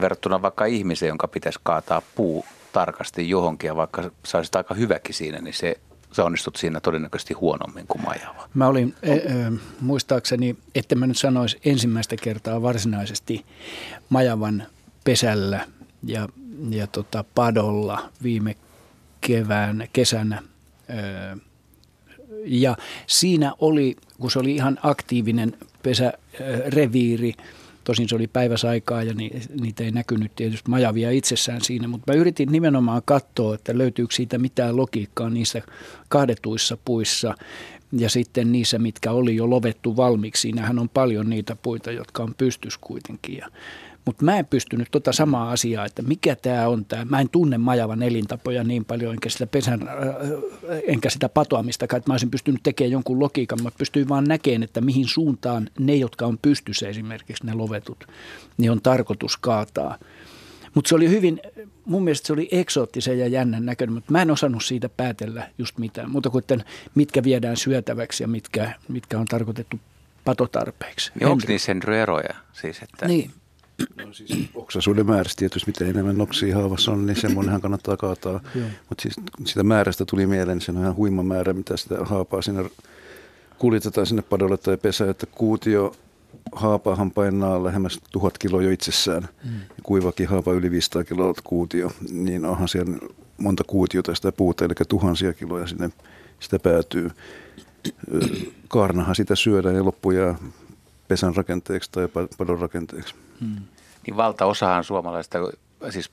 verrattuna 0.02 0.42
vaikka 0.42 0.66
ihmiseen, 0.66 1.08
jonka 1.08 1.28
pitäisi 1.28 1.60
kaataa 1.64 2.02
puu 2.16 2.46
tarkasti 2.74 3.30
johonkin 3.30 3.68
ja 3.68 3.76
vaikka 3.76 4.12
saisit 4.26 4.56
aika 4.56 4.74
hyväkin 4.74 5.16
siinä, 5.16 5.40
niin 5.42 5.54
se 5.54 5.76
sä 6.12 6.24
onnistut 6.24 6.56
siinä 6.56 6.80
todennäköisesti 6.80 7.34
huonommin 7.34 7.88
kuin 7.88 8.02
Majava. 8.02 8.50
Mä 8.54 8.68
olin 8.68 8.96
e, 9.04 9.14
e, 9.14 9.22
muistaakseni, 9.82 10.58
että 10.76 10.96
mä 10.96 11.08
nyt 11.08 11.18
sanoisi 11.18 11.60
ensimmäistä 11.66 12.16
kertaa 12.22 12.62
varsinaisesti 12.62 13.46
Majavan 14.10 14.64
pesällä 15.04 15.68
ja, 16.04 16.30
ja 16.70 16.88
tota 16.88 17.26
padolla 17.36 18.10
viime 18.24 18.56
kevään, 19.22 19.88
kesänä. 19.94 20.44
E, 20.90 20.96
ja 22.46 22.78
siinä 23.08 23.54
oli, 23.60 23.96
kun 24.20 24.32
se 24.32 24.40
oli 24.40 24.56
ihan 24.56 24.80
aktiivinen 24.84 25.58
pesäreviiri, 25.86 27.34
Tosin 27.86 28.10
se 28.10 28.16
oli 28.16 28.28
päiväsaikaa 28.28 29.04
ja 29.04 29.14
niitä 29.62 29.84
ei 29.84 29.92
näkynyt 29.92 30.36
tietysti 30.36 30.70
majavia 30.70 31.12
itsessään 31.12 31.62
siinä, 31.62 31.88
mutta 31.88 32.14
mä 32.14 32.20
yritin 32.20 32.52
nimenomaan 32.52 33.02
katsoa, 33.06 33.56
että 33.56 33.78
löytyykö 33.78 34.16
siitä 34.16 34.38
mitään 34.38 34.78
logiikkaa 34.78 35.30
niissä 35.30 35.62
kahdetuissa 36.10 36.78
puissa 36.86 37.36
ja 37.92 38.10
sitten 38.10 38.52
niissä, 38.52 38.80
mitkä 38.80 39.12
oli 39.12 39.36
jo 39.36 39.50
lovettu 39.50 39.98
valmiiksi. 39.98 40.42
Siinähän 40.42 40.80
on 40.80 40.90
paljon 40.90 41.30
niitä 41.30 41.56
puita, 41.62 41.92
jotka 41.92 42.24
on 42.24 42.36
pystys 42.38 42.78
kuitenkin. 42.78 43.38
Ja 43.38 43.48
mutta 44.06 44.26
mä 44.26 44.38
en 44.40 44.46
pystynyt 44.46 44.88
tota 44.92 45.12
samaa 45.14 45.52
asiaa, 45.52 45.86
että 45.86 46.02
mikä 46.02 46.36
tämä 46.36 46.68
on 46.68 46.86
tämä. 46.86 47.06
Mä 47.06 47.22
en 47.22 47.30
tunne 47.30 47.58
majavan 47.58 48.04
elintapoja 48.04 48.64
niin 48.64 48.86
paljon, 48.86 49.14
enkä 49.14 49.30
sitä 49.30 49.48
pesän, 49.48 49.88
äh, 49.88 49.96
enkä 50.88 51.10
sitä 51.10 51.30
patoamistakaan, 51.30 51.98
että 51.98 52.10
mä 52.10 52.14
olisin 52.14 52.32
pystynyt 52.32 52.64
tekemään 52.64 52.92
jonkun 52.92 53.20
logiikan. 53.20 53.64
Mä 53.64 53.70
pystyin 53.78 54.10
vaan 54.10 54.24
näkemään, 54.24 54.64
että 54.64 54.82
mihin 54.82 55.08
suuntaan 55.08 55.70
ne, 55.80 55.96
jotka 55.96 56.26
on 56.26 56.38
pystyssä 56.42 56.90
esimerkiksi 56.90 57.46
ne 57.46 57.54
lovetut, 57.54 58.08
niin 58.58 58.72
on 58.72 58.82
tarkoitus 58.82 59.38
kaataa. 59.38 59.98
Mutta 60.74 60.90
se 60.90 60.96
oli 60.96 61.10
hyvin, 61.10 61.42
mun 61.86 62.04
mielestä 62.04 62.28
se 62.28 62.34
oli 62.34 62.48
eksoottisen 62.52 63.20
ja 63.20 63.28
jännän 63.28 63.66
näköinen, 63.66 63.94
mutta 63.94 64.12
mä 64.12 64.22
en 64.22 64.32
osannut 64.32 64.64
siitä 64.64 64.90
päätellä 64.90 65.50
just 65.58 65.78
mitään. 65.78 66.12
Mutta 66.12 66.30
kuin 66.30 66.44
mitkä 66.96 67.24
viedään 67.24 67.58
syötäväksi 67.58 68.24
ja 68.24 68.28
mitkä, 68.28 68.74
mitkä 68.88 69.20
on 69.20 69.26
tarkoitettu 69.26 69.80
patotarpeeksi. 70.26 71.12
Niin 71.20 71.28
onko 71.28 71.44
niissä 71.48 71.76
eroja? 72.02 72.36
Siis, 72.54 72.82
että... 72.82 73.08
Niin, 73.08 73.32
No 73.96 74.14
siis 74.14 74.50
oksaisuuden 74.54 75.06
määrästä 75.06 75.40
tietysti, 75.40 75.72
mitä 75.72 75.86
enemmän 75.86 76.18
noksia 76.18 76.56
haavassa 76.56 76.92
on, 76.92 77.06
niin 77.06 77.22
semmoinenhan 77.22 77.62
kannattaa 77.62 77.98
kaataa. 77.98 78.40
Mutta 78.90 79.02
siis 79.02 79.16
sitä 79.46 79.64
määrästä 79.64 80.06
tuli 80.06 80.26
mieleen, 80.26 80.62
se 80.62 80.72
on 80.72 80.78
ihan 80.78 80.96
huima 80.96 81.24
määrä, 81.24 81.54
mitä 81.54 81.78
sitä 81.78 81.98
haapaa 82.02 82.42
sinne 82.42 82.70
kuljetetaan 83.58 84.08
sinne 84.08 84.22
padolle 84.22 84.58
tai 84.58 84.78
pesään, 84.78 85.10
että 85.10 85.26
kuutio 85.26 85.96
haapaahan 86.52 87.12
painaa 87.12 87.64
lähemmäs 87.64 88.00
tuhat 88.12 88.38
kiloa 88.38 88.62
jo 88.62 88.72
itsessään. 88.72 89.28
Mm. 89.44 89.52
Kuivakin 89.84 90.28
haapa 90.28 90.54
yli 90.54 90.72
500 90.72 91.04
kiloa 91.04 91.34
kuutio, 91.44 91.92
niin 92.12 92.46
onhan 92.46 92.68
siellä 92.68 92.98
monta 93.38 93.64
kuutiota 93.64 94.16
sitä 94.16 94.32
puuta, 94.32 94.66
eli 94.66 94.74
tuhansia 94.90 95.34
kiloja 95.34 95.68
sinne 95.68 95.90
sitä 96.40 96.60
päätyy. 96.60 97.12
Kaarnahan 98.68 99.16
sitä 99.16 99.36
syödään 99.36 99.76
ja 99.76 99.86
loppuja 99.86 100.36
pesän 101.08 101.36
rakenteeksi 101.36 101.92
tai 101.92 102.08
padon 102.38 102.60
rakenteeksi. 102.60 103.16
Hmm. 103.42 103.66
Niin 104.08 104.18
valtaosahan 104.18 104.84
suomalaista, 104.84 105.38
siis 105.90 106.12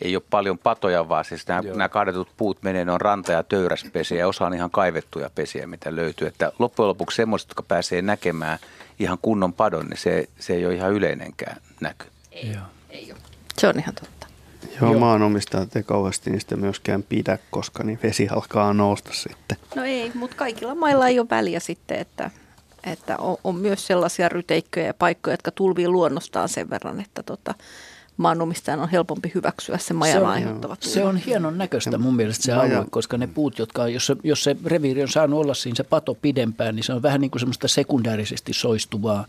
ei 0.00 0.16
ole 0.16 0.22
paljon 0.30 0.58
patoja, 0.58 1.08
vaan 1.08 1.24
siis 1.24 1.48
nämä, 1.48 1.60
nämä 1.60 1.88
kaadetut 1.88 2.28
puut 2.36 2.62
menee, 2.62 2.84
ne 2.84 2.92
on 2.92 3.00
ranta- 3.00 3.32
ja 3.32 3.42
töyräspesiä 3.42 4.18
ja 4.18 4.28
osa 4.28 4.46
on 4.46 4.54
ihan 4.54 4.70
kaivettuja 4.70 5.30
pesiä, 5.34 5.66
mitä 5.66 5.96
löytyy. 5.96 6.28
Että 6.28 6.52
loppujen 6.58 6.88
lopuksi 6.88 7.16
semmoiset, 7.16 7.48
jotka 7.48 7.62
pääsee 7.62 8.02
näkemään 8.02 8.58
ihan 8.98 9.18
kunnon 9.22 9.52
padon, 9.52 9.86
niin 9.86 9.98
se, 9.98 10.28
se 10.38 10.54
ei 10.54 10.66
ole 10.66 10.74
ihan 10.74 10.92
yleinenkään 10.92 11.56
näky. 11.80 12.06
Ei, 12.32 12.52
Joo. 12.52 12.62
ei 12.90 13.12
ole. 13.12 13.20
Se 13.58 13.68
on 13.68 13.78
ihan 13.78 13.94
totta. 13.94 14.26
Joo, 14.80 14.90
Joo. 14.90 15.00
maanomistajat 15.00 15.76
ei 15.76 15.82
kauheasti 15.82 16.30
niistä 16.30 16.56
myöskään 16.56 17.02
pidä, 17.02 17.38
koska 17.50 17.82
niin 17.82 17.98
vesi 18.02 18.28
alkaa 18.28 18.72
nousta 18.72 19.12
sitten. 19.12 19.56
No 19.76 19.84
ei, 19.84 20.12
mutta 20.14 20.36
kaikilla 20.36 20.74
mailla 20.74 21.08
ei 21.08 21.20
ole 21.20 21.26
väliä 21.30 21.60
sitten, 21.60 21.98
että 21.98 22.30
että 22.86 23.16
on, 23.16 23.36
on 23.44 23.56
myös 23.56 23.86
sellaisia 23.86 24.28
ryteikköjä 24.28 24.86
ja 24.86 24.94
paikkoja, 24.94 25.34
jotka 25.34 25.50
tulvii 25.50 25.88
luonnostaan 25.88 26.48
sen 26.48 26.70
verran, 26.70 27.00
että 27.00 27.22
tota, 27.22 27.54
maanomistajan 28.16 28.80
on 28.80 28.88
helpompi 28.88 29.32
hyväksyä 29.34 29.78
se 29.78 29.94
majan 29.94 30.20
se 30.20 30.26
aiheuttavat 30.26 30.82
Se 30.82 31.04
on 31.04 31.16
hienon 31.16 31.58
näköistä 31.58 31.98
mun 31.98 32.16
mielestä 32.16 32.42
se 32.42 32.52
alue, 32.52 32.84
koska 32.90 33.18
ne 33.18 33.26
puut, 33.26 33.58
jotka, 33.58 33.88
jos 33.88 34.06
se, 34.06 34.16
jos 34.22 34.44
se 34.44 34.56
reviiri 34.64 35.02
on 35.02 35.08
saanut 35.08 35.40
olla 35.40 35.54
siinä 35.54 35.76
se 35.76 35.84
pato 35.84 36.14
pidempään, 36.14 36.76
niin 36.76 36.84
se 36.84 36.92
on 36.92 37.02
vähän 37.02 37.20
niin 37.20 37.30
kuin 37.30 37.40
semmoista 37.40 37.68
sekundäärisesti 37.68 38.52
soistuvaa 38.52 39.26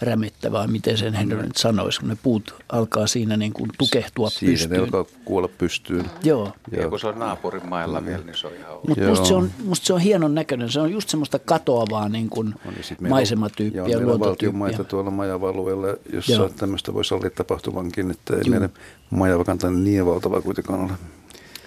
rämettävää, 0.00 0.66
miten 0.66 0.98
sen 0.98 1.14
Henry 1.14 1.42
nyt 1.42 1.56
sanoisi, 1.56 2.00
kun 2.00 2.08
ne 2.08 2.16
puut 2.22 2.54
alkaa 2.68 3.06
siinä 3.06 3.36
niin 3.36 3.52
kuin 3.52 3.70
tukehtua 3.78 4.30
Siihen 4.30 4.52
pystyyn. 4.52 4.70
ne 4.70 4.78
alkaa 4.78 5.04
kuolla 5.24 5.48
pystyyn. 5.48 6.10
Joo. 6.22 6.52
Ja 6.70 6.88
kun 6.88 7.00
se 7.00 7.06
on 7.06 7.18
naapurin 7.18 7.68
mailla 7.68 8.00
mm. 8.00 8.06
vielä, 8.06 8.24
niin 8.24 8.36
se 8.36 8.46
on 8.46 8.52
ihan 8.60 8.72
Mutta 8.88 9.04
musta 9.04 9.24
se 9.24 9.34
on, 9.34 9.50
musta 9.64 9.86
se 9.86 9.92
on 9.92 10.00
hienon 10.00 10.34
näköinen. 10.34 10.70
Se 10.70 10.80
on 10.80 10.92
just 10.92 11.08
semmoista 11.08 11.38
katoavaa 11.38 12.08
niin 12.08 12.28
kuin 12.28 12.54
no 12.64 12.70
niin, 12.70 13.10
maisematyyppiä, 13.10 13.86
ja 13.86 13.96
meillä 13.96 14.12
on 14.12 14.20
valtionmaita 14.20 14.84
tuolla 14.84 15.10
majava-alueella, 15.10 15.96
jossa 16.12 16.32
Joo. 16.32 16.48
tämmöistä 16.48 16.94
voisi 16.94 17.14
olla 17.14 17.30
tapahtuvankin, 17.30 18.10
että 18.10 18.34
ei 18.34 18.40
Joo. 18.44 18.50
meidän 18.50 18.70
majavakanta 19.10 19.70
niin 19.70 20.06
valtava 20.06 20.40
kuitenkaan 20.40 20.80
ole. 20.80 20.92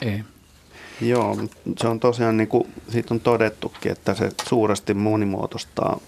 Ei. 0.01 0.23
Joo, 1.01 1.37
se 1.81 1.87
on 1.87 1.99
tosiaan, 1.99 2.37
niin 2.37 2.47
kuin 2.47 2.67
siitä 2.89 3.13
on 3.13 3.19
todettukin, 3.19 3.91
että 3.91 4.13
se 4.13 4.31
suuresti 4.49 4.93
monimuotoistaa 4.93 5.99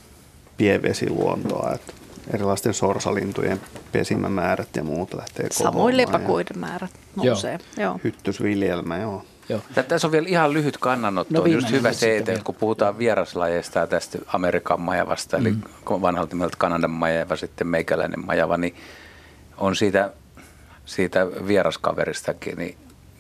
pienvesiluontoa. 0.58 1.72
Että 1.76 1.94
erilaisten 2.34 2.74
sorsalintujen 2.74 3.62
pesimämäärät 3.92 4.76
ja 4.76 4.84
muut 4.84 5.14
lähtee 5.14 5.48
Samoin 5.52 5.98
lepakoiden 5.98 6.60
määrät 6.60 6.92
nousee. 7.16 7.60
Joo. 7.78 7.86
joo. 7.86 8.00
Hyttysviljelmä, 8.04 8.98
joo. 8.98 9.26
Joo. 9.50 9.62
Tässä 9.88 10.08
on 10.08 10.12
vielä 10.12 10.28
ihan 10.28 10.54
lyhyt 10.54 10.78
kannanotto. 10.78 11.34
No, 11.34 11.42
on 11.42 11.52
just 11.52 11.72
hyvä 11.72 11.94
se, 11.94 12.18
että 12.18 12.40
kun 12.44 12.56
puhutaan 12.56 12.98
vieraslajeista 12.98 13.80
ja 13.80 13.88
tästä 13.88 14.20
Amerikan 14.28 14.82
majavasta, 14.82 15.38
mm. 15.38 15.46
eli 15.46 15.56
vanhalta 15.90 16.36
nimeltä 16.36 16.56
Kanadan 16.58 16.92
majava, 16.92 17.36
sitten 17.36 17.68
meikäläinen 17.68 18.26
majava, 18.26 18.58
niin 18.58 18.76
on 19.58 19.76
siitä, 19.76 20.14
siitä 20.86 21.28
vieraskaveristakin 21.48 22.58
niin 22.58 22.78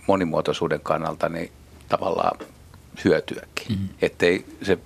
monimuotoisuuden 0.08 0.80
kannalta 0.80 1.30
niin 1.30 1.52
tavallaan 1.90 2.40
hyötyäkin. 3.06 3.80
Mm. 3.80 3.90
Ettei 4.02 4.46
se 4.62 4.78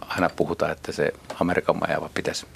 aina 0.00 0.30
puhuta, 0.36 0.70
että 0.70 0.92
se 0.92 1.12
Amerikan 1.40 1.76
majava 1.76 2.10
pitäisi 2.14 2.46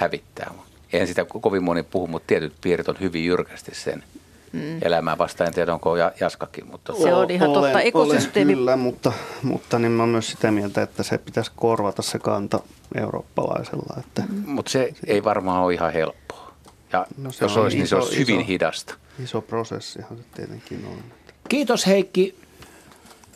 hävittää. 0.00 0.54
En 0.92 1.06
sitä 1.06 1.24
kovin 1.24 1.62
moni 1.62 1.82
puhu, 1.82 2.06
mutta 2.06 2.26
tietyt 2.26 2.52
piirit 2.60 2.88
on 2.88 2.96
hyvin 3.00 3.24
jyrkästi 3.24 3.74
sen 3.74 4.04
mm. 4.52 4.78
elämää 4.82 5.18
vastaan. 5.18 5.48
En 5.48 5.54
tiedä, 5.54 5.74
onko 5.74 5.96
Jaskakin. 6.20 6.66
Mutta... 6.70 6.92
Se 6.94 7.14
on 7.14 7.30
ihan 7.30 7.50
olen, 7.50 7.62
totta. 7.62 7.80
Ekosysteemi... 7.80 8.54
Kyllä, 8.54 8.76
mutta, 8.76 9.12
mutta 9.42 9.78
niin 9.78 9.92
mä 9.92 10.02
olen 10.02 10.12
myös 10.12 10.30
sitä 10.30 10.50
mieltä, 10.50 10.82
että 10.82 11.02
se 11.02 11.18
pitäisi 11.18 11.50
korvata 11.56 12.02
se 12.02 12.18
kanta 12.18 12.60
eurooppalaisella. 13.00 13.96
Että... 14.00 14.22
Mm. 14.28 14.42
Mutta 14.46 14.70
se 14.70 14.92
ei 15.06 15.24
varmaan 15.24 15.62
ole 15.62 15.74
ihan 15.74 15.92
helppoa. 15.92 16.54
Ja 16.92 17.06
no 17.16 17.32
se 17.32 17.44
jos 17.44 17.56
olisi, 17.56 17.76
iso, 17.76 17.80
niin 17.80 17.88
se 17.88 17.96
olisi 17.96 18.22
iso, 18.22 18.32
hyvin 18.32 18.46
hidasta. 18.46 18.94
Iso 19.24 19.40
prosessihan 19.40 20.16
se 20.16 20.24
tietenkin 20.34 20.84
on. 20.90 21.04
Kiitos 21.48 21.86
Heikki 21.86 22.38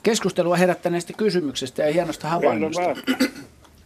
keskustelua 0.02 0.56
herättäneestä 0.56 1.12
kysymyksestä 1.12 1.82
ja 1.82 1.92
hienosta 1.92 2.28
havainnosta. 2.28 2.82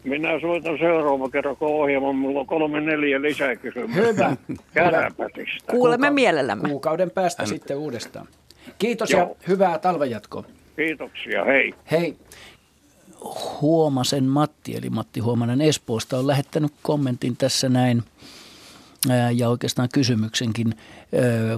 Minä 0.09 0.41
soitan 0.41 0.79
seuraava 0.79 1.31
kerran, 1.31 1.57
kun 1.57 1.69
ohjelma. 1.69 2.13
Mulla 2.13 2.41
on 2.41 2.47
kolme 2.47 2.81
neljä 2.81 3.23
lisäkysymystä. 3.23 4.03
Hyvä. 4.03 4.37
Käräpätistä. 4.75 5.71
Kuulemme 5.73 6.07
Kuuka- 6.07 6.15
mielellämme. 6.15 6.69
Kuukauden 6.69 7.11
päästä 7.11 7.47
sitten 7.47 7.77
uudestaan. 7.77 8.27
Kiitos 8.79 9.11
ja 9.11 9.19
Joo. 9.19 9.37
hyvää 9.49 9.79
talvenjatkoa. 9.79 10.45
Kiitoksia, 10.77 11.45
hei. 11.45 11.75
Hei, 11.91 12.17
Huomasen 13.61 14.25
Matti, 14.25 14.77
eli 14.77 14.91
Matti 14.91 15.21
Huomanen 15.21 15.61
Espoosta, 15.61 16.19
on 16.19 16.27
lähettänyt 16.27 16.73
kommentin 16.83 17.37
tässä 17.37 17.69
näin 17.69 18.03
ja 19.35 19.49
oikeastaan 19.49 19.89
kysymyksenkin 19.95 20.75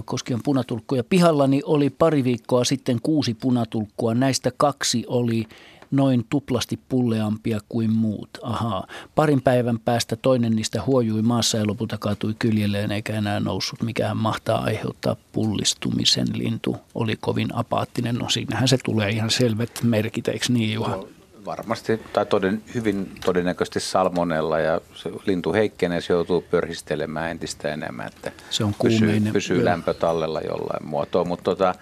koskien 0.05 0.39
punatulkkuja. 0.43 1.03
Pihallani 1.03 1.61
oli 1.65 1.89
pari 1.89 2.23
viikkoa 2.23 2.63
sitten 2.63 2.97
kuusi 3.03 3.33
punatulkkua. 3.33 4.13
Näistä 4.13 4.51
kaksi 4.57 5.05
oli 5.07 5.45
noin 5.91 6.25
tuplasti 6.29 6.79
pulleampia 6.89 7.59
kuin 7.69 7.91
muut. 7.91 8.29
Ahaa. 8.43 8.87
Parin 9.15 9.41
päivän 9.41 9.79
päästä 9.79 10.15
toinen 10.15 10.55
niistä 10.55 10.81
huojui 10.85 11.21
maassa 11.21 11.57
ja 11.57 11.67
lopulta 11.67 11.97
kaatui 11.97 12.35
kyljelleen 12.39 12.91
eikä 12.91 13.13
enää 13.13 13.39
noussut. 13.39 13.81
Mikähän 13.83 14.17
mahtaa 14.17 14.61
aiheuttaa 14.63 15.15
pullistumisen. 15.31 16.27
Lintu 16.33 16.77
oli 16.95 17.15
kovin 17.15 17.55
apaattinen. 17.55 18.15
No 18.15 18.29
siinähän 18.29 18.67
se 18.67 18.77
tulee 18.85 19.09
ihan 19.09 19.29
selvät 19.29 19.83
merkit, 19.83 20.27
eikö 20.27 20.45
niin 20.49 20.73
Juha? 20.73 21.03
Varmasti, 21.45 22.01
tai 22.13 22.25
toden, 22.25 22.63
hyvin 22.75 23.11
todennäköisesti 23.25 23.79
salmonella 23.79 24.59
ja 24.59 24.81
se 24.95 25.11
lintu 25.25 25.53
heikkenee, 25.53 26.01
se 26.01 26.13
joutuu 26.13 26.41
pörhistelemään 26.41 27.31
entistä 27.31 27.73
enemmän, 27.73 28.07
että 28.07 28.31
Se 28.49 28.63
on 28.63 28.75
pysyy, 28.83 28.99
kuumeinen, 28.99 29.33
pysyy 29.33 29.57
joo. 29.57 29.65
lämpö 29.65 29.93
tallella 29.93 30.41
jollain 30.41 30.87
muotoa, 30.87 31.23
mutta 31.23 31.43
tota, 31.43 31.75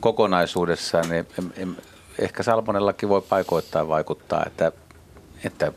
kokonaisuudessaan 0.00 1.08
niin 1.08 1.26
em, 1.38 1.50
em, 1.56 1.74
ehkä 2.18 2.42
salmonellakin 2.42 3.08
voi 3.08 3.22
paikoittain 3.22 3.88
vaikuttaa, 3.88 4.42
että, 4.46 4.72
että 5.44 5.72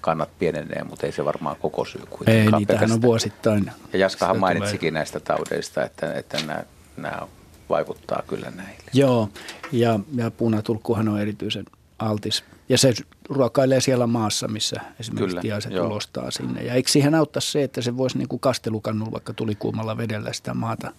kannat 0.00 0.28
pienenee, 0.38 0.84
mutta 0.84 1.06
ei 1.06 1.12
se 1.12 1.24
varmaan 1.24 1.56
koko 1.56 1.84
syy 1.84 2.00
Ei, 2.00 2.06
kuitenkaan 2.10 2.60
niitähän 2.60 2.60
on 2.60 3.00
pelkästään. 3.00 3.02
vuosittain. 3.02 3.72
Ja 3.92 3.98
Jaskahan 3.98 4.38
mainitsikin 4.38 4.94
näistä 4.94 5.20
taudeista, 5.20 5.84
että, 5.84 6.12
että 6.12 6.38
nämä, 6.46 6.62
nämä 6.96 7.22
vaikuttaa 7.68 8.22
kyllä 8.26 8.50
näille. 8.50 8.84
Joo, 8.92 9.28
ja, 9.72 10.00
ja 10.14 10.30
punatulkkuhan 10.30 11.08
on 11.08 11.20
erityisen 11.20 11.64
altis. 11.98 12.44
Ja 12.68 12.78
se 12.78 12.94
ruokailee 13.28 13.80
siellä 13.80 14.06
maassa, 14.06 14.48
missä 14.48 14.80
esimerkiksi 15.00 15.28
Kyllä, 15.28 15.40
tiaiset 15.40 15.72
joo. 15.72 15.86
ulostaa 15.86 16.30
sinne. 16.30 16.62
Ja 16.62 16.74
eikö 16.74 16.90
siihen 16.90 17.14
auttaa 17.14 17.40
se, 17.40 17.62
että 17.62 17.80
se 17.82 17.96
voisi 17.96 18.18
niin 18.18 18.28
kuin 18.28 18.40
kastelukannulla 18.40 19.12
vaikka 19.12 19.32
tulikuumalla 19.34 19.96
vedellä 19.96 20.32
sitä 20.32 20.54
maata? 20.54 20.92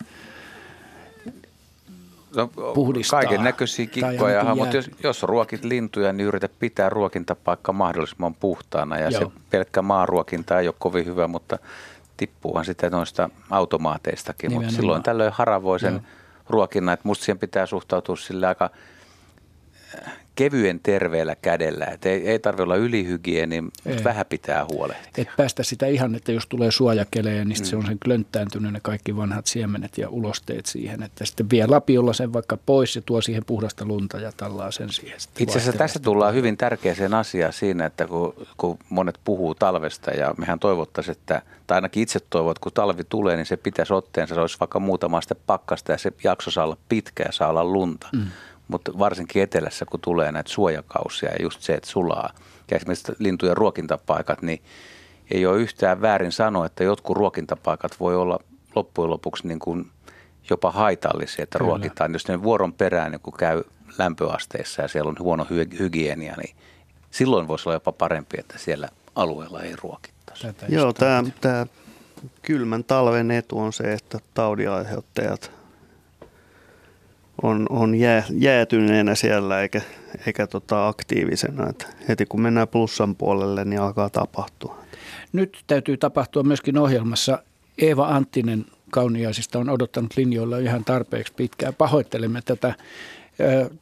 No, 2.35 2.47
puhdistaa. 2.73 3.19
Kaiken 3.21 3.43
näköisiä 3.43 3.85
kikkoja, 3.85 4.39
ainakin 4.39 4.63
mutta 4.63 4.75
jos, 4.75 4.89
jos 5.03 5.23
ruokit 5.23 5.63
lintuja, 5.63 6.13
niin 6.13 6.27
yritä 6.27 6.49
pitää 6.59 6.89
ruokintapaikka 6.89 7.73
mahdollisimman 7.73 8.33
puhtaana. 8.33 8.97
Ja 8.97 9.09
Joo. 9.09 9.21
se 9.21 9.27
pelkkä 9.49 9.81
maaruokinta 9.81 10.59
ei 10.59 10.67
ole 10.67 10.75
kovin 10.79 11.05
hyvä, 11.05 11.27
mutta 11.27 11.59
tippuuhan 12.17 12.65
sitä 12.65 12.89
noista 12.89 13.29
automaateistakin. 13.49 14.53
Mutta 14.53 14.71
silloin 14.71 15.03
tällöin 15.03 15.33
haravoi 15.33 15.79
sen 15.79 15.93
Joo. 15.93 16.01
ruokinnan, 16.49 16.93
että 16.93 17.07
musta 17.07 17.25
siihen 17.25 17.39
pitää 17.39 17.65
suhtautua 17.65 18.15
sillä 18.15 18.47
aika 18.47 18.69
kevyen 20.35 20.79
terveellä 20.83 21.35
kädellä. 21.35 21.85
Et 21.85 22.05
ei, 22.05 22.29
ei 22.29 22.39
tarvitse 22.39 22.63
olla 22.63 22.75
ylihygieni, 22.75 23.61
mutta 23.61 24.03
vähän 24.03 24.25
pitää 24.29 24.65
huolehtia. 24.71 25.21
Et 25.21 25.27
päästä 25.37 25.63
sitä 25.63 25.85
ihan, 25.85 26.15
että 26.15 26.31
jos 26.31 26.47
tulee 26.47 26.71
suojakeleja, 26.71 27.45
niin 27.45 27.57
mm. 27.59 27.63
Se 27.63 27.75
on 27.75 27.85
sen 27.85 27.99
klönttääntynyt 28.05 28.73
ne 28.73 28.79
kaikki 28.83 29.15
vanhat 29.15 29.45
siemenet 29.45 29.97
ja 29.97 30.09
ulosteet 30.09 30.65
siihen. 30.65 31.03
Että 31.03 31.25
sitten 31.25 31.49
vie 31.49 31.67
lapiolla 31.67 32.13
sen 32.13 32.33
vaikka 32.33 32.57
pois 32.65 32.95
ja 32.95 33.01
tuo 33.05 33.21
siihen 33.21 33.45
puhdasta 33.45 33.85
lunta 33.85 34.17
ja 34.17 34.31
tallaa 34.37 34.71
sen 34.71 34.89
siihen. 34.89 35.17
Itse 35.39 35.57
asiassa 35.57 35.77
tässä 35.77 35.99
tullaan 35.99 36.33
hyvin 36.33 36.57
tärkeäseen 36.57 37.13
asiaan 37.13 37.53
siinä, 37.53 37.85
että 37.85 38.07
kun, 38.07 38.33
kun 38.57 38.77
monet 38.89 39.19
puhuu 39.23 39.55
talvesta 39.55 40.11
ja 40.11 40.33
mehän 40.37 40.59
toivottaisiin, 40.59 41.17
että, 41.17 41.41
tai 41.67 41.77
ainakin 41.77 42.03
itse 42.03 42.19
toivon, 42.29 42.51
että 42.51 42.61
kun 42.61 42.71
talvi 42.71 43.03
tulee, 43.03 43.35
niin 43.35 43.45
se 43.45 43.57
pitäisi 43.57 43.93
otteensa, 43.93 44.35
se 44.35 44.41
olisi 44.41 44.59
vaikka 44.59 44.79
muutama 44.79 45.21
sitten 45.21 45.37
pakkasta 45.47 45.91
ja 45.91 45.97
se 45.97 46.11
jakso 46.23 46.51
saa 46.51 46.65
olla 46.65 46.77
pitkä 46.89 47.23
ja 47.23 47.31
saa 47.31 47.49
olla 47.49 47.63
lunta. 47.63 48.07
Mm. 48.13 48.25
Mutta 48.67 48.99
varsinkin 48.99 49.43
etelässä, 49.43 49.85
kun 49.85 49.99
tulee 49.99 50.31
näitä 50.31 50.49
suojakausia 50.49 51.29
ja 51.29 51.41
just 51.41 51.61
se, 51.61 51.73
että 51.73 51.89
sulaa 51.89 52.29
ja 52.71 52.77
esimerkiksi 52.77 53.11
lintujen 53.19 53.57
ruokintapaikat, 53.57 54.41
niin 54.41 54.61
ei 55.31 55.45
ole 55.45 55.57
yhtään 55.57 56.01
väärin 56.01 56.31
sanoa, 56.31 56.65
että 56.65 56.83
jotkut 56.83 57.17
ruokintapaikat 57.17 57.99
voi 57.99 58.15
olla 58.15 58.39
loppujen 58.75 59.09
lopuksi 59.09 59.47
niin 59.47 59.59
kuin 59.59 59.91
jopa 60.49 60.71
haitallisia, 60.71 61.43
että 61.43 61.57
Kyllä. 61.57 61.69
ruokitaan. 61.69 62.13
Jos 62.13 62.27
ne 62.27 62.43
vuoron 62.43 62.73
perään 62.73 63.11
niin 63.11 63.21
kun 63.21 63.33
käy 63.33 63.63
lämpöasteissa 63.97 64.81
ja 64.81 64.87
siellä 64.87 65.09
on 65.09 65.15
huono 65.19 65.43
hy- 65.43 65.79
hygienia, 65.79 66.35
niin 66.37 66.55
silloin 67.11 67.47
voisi 67.47 67.69
olla 67.69 67.75
jopa 67.75 67.91
parempi, 67.91 68.39
että 68.39 68.57
siellä 68.57 68.89
alueella 69.15 69.61
ei 69.61 69.75
ruokittaisi. 69.83 70.47
Tätä 70.47 70.65
Joo, 70.69 70.93
tämä, 70.93 71.23
tämä 71.41 71.65
kylmän 72.41 72.83
talven 72.83 73.31
etu 73.31 73.59
on 73.59 73.73
se, 73.73 73.93
että 73.93 74.19
taudinaiheuttajat 74.33 75.51
on, 77.43 77.65
on 77.69 77.95
jää, 77.95 78.23
jäätyneenä 78.31 79.15
siellä 79.15 79.61
eikä, 79.61 79.81
eikä 80.27 80.47
tota 80.47 80.87
aktiivisena. 80.87 81.69
Että 81.69 81.85
heti 82.09 82.25
kun 82.25 82.41
mennään 82.41 82.67
plussan 82.67 83.15
puolelle, 83.15 83.65
niin 83.65 83.81
alkaa 83.81 84.09
tapahtua. 84.09 84.77
Nyt 85.33 85.63
täytyy 85.67 85.97
tapahtua 85.97 86.43
myöskin 86.43 86.77
ohjelmassa. 86.77 87.43
Eeva 87.81 88.07
Anttinen 88.07 88.65
Kauniaisista 88.91 89.59
on 89.59 89.69
odottanut 89.69 90.17
linjoilla 90.17 90.57
ihan 90.57 90.83
tarpeeksi 90.85 91.33
pitkään. 91.33 91.73
Pahoittelemme 91.73 92.41
tätä. 92.45 92.73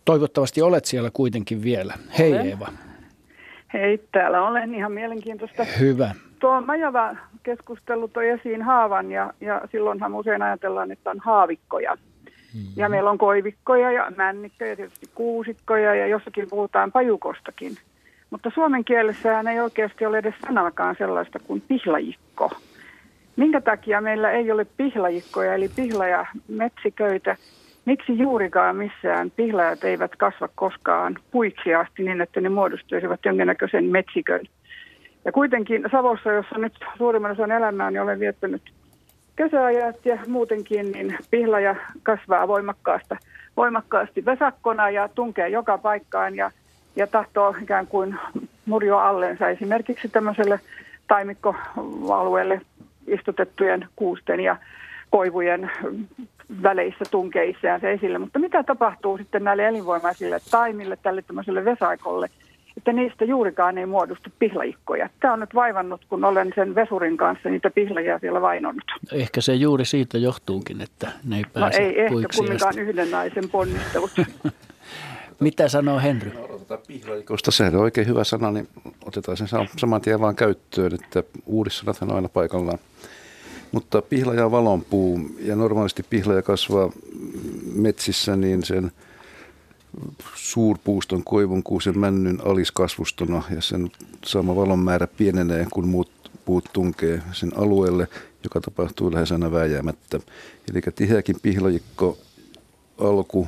Toivottavasti 0.06 0.62
olet 0.62 0.86
siellä 0.86 1.10
kuitenkin 1.14 1.64
vielä. 1.64 1.94
Hei 2.18 2.34
Olen. 2.34 2.48
Eeva. 2.48 2.68
Hei, 3.74 4.04
täällä 4.12 4.48
olen 4.48 4.76
ihan 4.76 4.92
mielenkiintoista. 4.92 5.64
Hyvä. 5.80 6.12
Tuo 6.40 6.62
Majava 6.62 7.16
keskustelu 7.44 8.08
toi 8.08 8.30
esiin 8.30 8.62
haavan 8.62 9.12
ja, 9.12 9.34
ja 9.42 9.62
silloinhan 9.72 10.16
usein 10.16 10.42
ajatellaan, 10.42 10.92
että 10.92 11.10
on 11.10 11.20
haavikkoja. 11.20 11.98
Ja 12.76 12.90
meillä 12.90 13.10
on 13.10 13.18
koivikkoja 13.18 13.92
ja 13.92 14.12
männikköjä, 14.18 14.76
tietysti 14.76 15.10
kuusikkoja 15.16 15.96
ja 15.96 16.08
jossakin 16.08 16.48
puhutaan 16.50 16.92
pajukostakin. 16.92 17.78
Mutta 18.30 18.52
suomen 18.54 18.86
kielessähän 18.86 19.48
ei 19.48 19.60
oikeasti 19.60 20.06
ole 20.06 20.18
edes 20.18 20.36
sanakaan 20.48 20.96
sellaista 20.98 21.40
kuin 21.40 21.64
pihlajikko. 21.68 22.52
Minkä 23.36 23.62
takia 23.62 24.02
meillä 24.02 24.32
ei 24.32 24.52
ole 24.52 24.66
pihlajikkoja 24.78 25.54
eli 25.54 25.70
pihlaja 25.76 26.26
metsiköitä? 26.48 27.36
Miksi 27.86 28.20
juurikaan 28.20 28.76
missään 28.76 29.32
pihlajat 29.32 29.84
eivät 29.84 30.16
kasva 30.16 30.50
koskaan 30.56 31.16
puiksi 31.32 31.76
asti 31.76 32.04
niin, 32.04 32.22
että 32.22 32.42
ne 32.42 32.50
muodostuisivat 32.50 33.26
jonkinnäköisen 33.26 33.86
metsikön? 33.86 34.42
Ja 35.26 35.32
kuitenkin 35.32 35.84
Savossa, 35.92 36.32
jossa 36.32 36.58
nyt 36.58 36.74
suurimman 36.98 37.32
osan 37.32 37.52
elämää, 37.52 37.92
niin 37.92 38.02
olen 38.02 38.20
viettänyt 38.20 38.62
kesäajat 39.44 40.06
ja 40.06 40.18
muutenkin, 40.28 40.92
niin 40.92 41.18
pihlaja 41.32 41.76
kasvaa 42.04 42.48
voimakkaasta, 42.48 43.18
voimakkaasti 43.58 44.26
vesakkona 44.26 44.90
ja 44.90 45.10
tunkee 45.16 45.50
joka 45.50 45.78
paikkaan 45.78 46.36
ja, 46.36 46.52
ja 46.96 47.08
tahtoo 47.08 47.56
ikään 47.62 47.88
kuin 47.88 48.16
murjo 48.66 48.98
allensa 48.98 49.50
esimerkiksi 49.50 50.10
tämmöiselle 50.10 50.60
taimikkoalueelle 51.08 52.62
istutettujen 53.08 53.88
kuusten 53.96 54.40
ja 54.40 54.56
koivujen 55.10 55.72
väleissä 56.64 57.06
tunkee 57.12 57.46
itseänsä 57.46 57.90
esille. 57.90 58.18
Mutta 58.18 58.40
mitä 58.40 58.64
tapahtuu 58.64 59.18
sitten 59.18 59.44
näille 59.44 59.68
elinvoimaisille 59.68 60.40
taimille, 60.52 60.98
tälle 61.04 61.22
tämmöiselle 61.22 61.66
vesaikolle, 61.66 62.30
että 62.78 62.94
niistä 62.94 63.26
juurikaan 63.26 63.78
ei 63.78 63.86
muodostu 63.86 64.30
pihlajikkoja. 64.40 65.10
Tämä 65.20 65.34
on 65.34 65.40
nyt 65.40 65.56
vaivannut, 65.56 66.02
kun 66.10 66.26
olen 66.26 66.52
sen 66.56 66.76
vesurin 66.76 67.18
kanssa 67.18 67.50
niitä 67.50 67.70
pihlajia 67.70 68.20
siellä 68.20 68.42
vainonnut. 68.42 68.84
Ehkä 69.14 69.42
se 69.42 69.54
juuri 69.56 69.86
siitä 69.86 70.18
johtuukin, 70.18 70.82
että 70.82 71.12
ne 71.24 71.36
ei 71.38 71.42
No 71.44 71.50
pääse 71.54 71.78
ei 71.78 72.00
ehkä 72.02 72.16
kumminkaan 72.38 72.70
asti. 72.70 72.82
yhden 72.82 73.12
naisen 73.12 73.50
ponnistelut. 73.50 74.12
Mitä 75.40 75.68
sanoo 75.68 76.00
Henry? 76.00 76.32
Pihlajikosta 76.88 77.52
sehän 77.52 77.76
on 77.76 77.82
oikein 77.82 78.08
hyvä 78.08 78.24
sana, 78.24 78.52
niin 78.52 78.68
otetaan 79.06 79.38
sen 79.38 79.48
sam- 79.48 79.70
saman 79.78 80.02
tien 80.02 80.22
vaan 80.22 80.36
käyttöön, 80.36 80.94
että 80.94 81.24
uudissanathan 81.46 82.10
on 82.10 82.16
aina 82.16 82.30
paikallaan. 82.30 82.80
Mutta 83.72 84.02
pihlaja 84.02 84.46
on 84.46 84.52
valonpuu 84.52 85.20
ja 85.40 85.56
normaalisti 85.56 86.04
pihlaja 86.10 86.42
kasvaa 86.42 86.92
metsissä 87.76 88.36
niin 88.36 88.64
sen 88.64 88.92
suurpuuston, 90.36 91.24
koivun, 91.24 91.64
kuusen, 91.64 92.00
männyn 92.00 92.40
aliskasvustona 92.46 93.44
ja 93.56 93.62
sen 93.62 93.92
saama 94.26 94.56
valon 94.56 94.80
määrä 94.80 95.08
pienenee, 95.08 95.68
kun 95.72 95.88
muut 95.88 96.22
puut 96.46 96.70
tunkee 96.74 97.22
sen 97.32 97.52
alueelle, 97.58 98.08
joka 98.44 98.62
tapahtuu 98.62 99.14
lähes 99.14 99.32
aina 99.32 99.52
vääjäämättä. 99.52 100.20
Eli 100.72 100.82
tiheäkin 100.96 101.36
pihlajikko 101.42 102.18
alku 102.98 103.48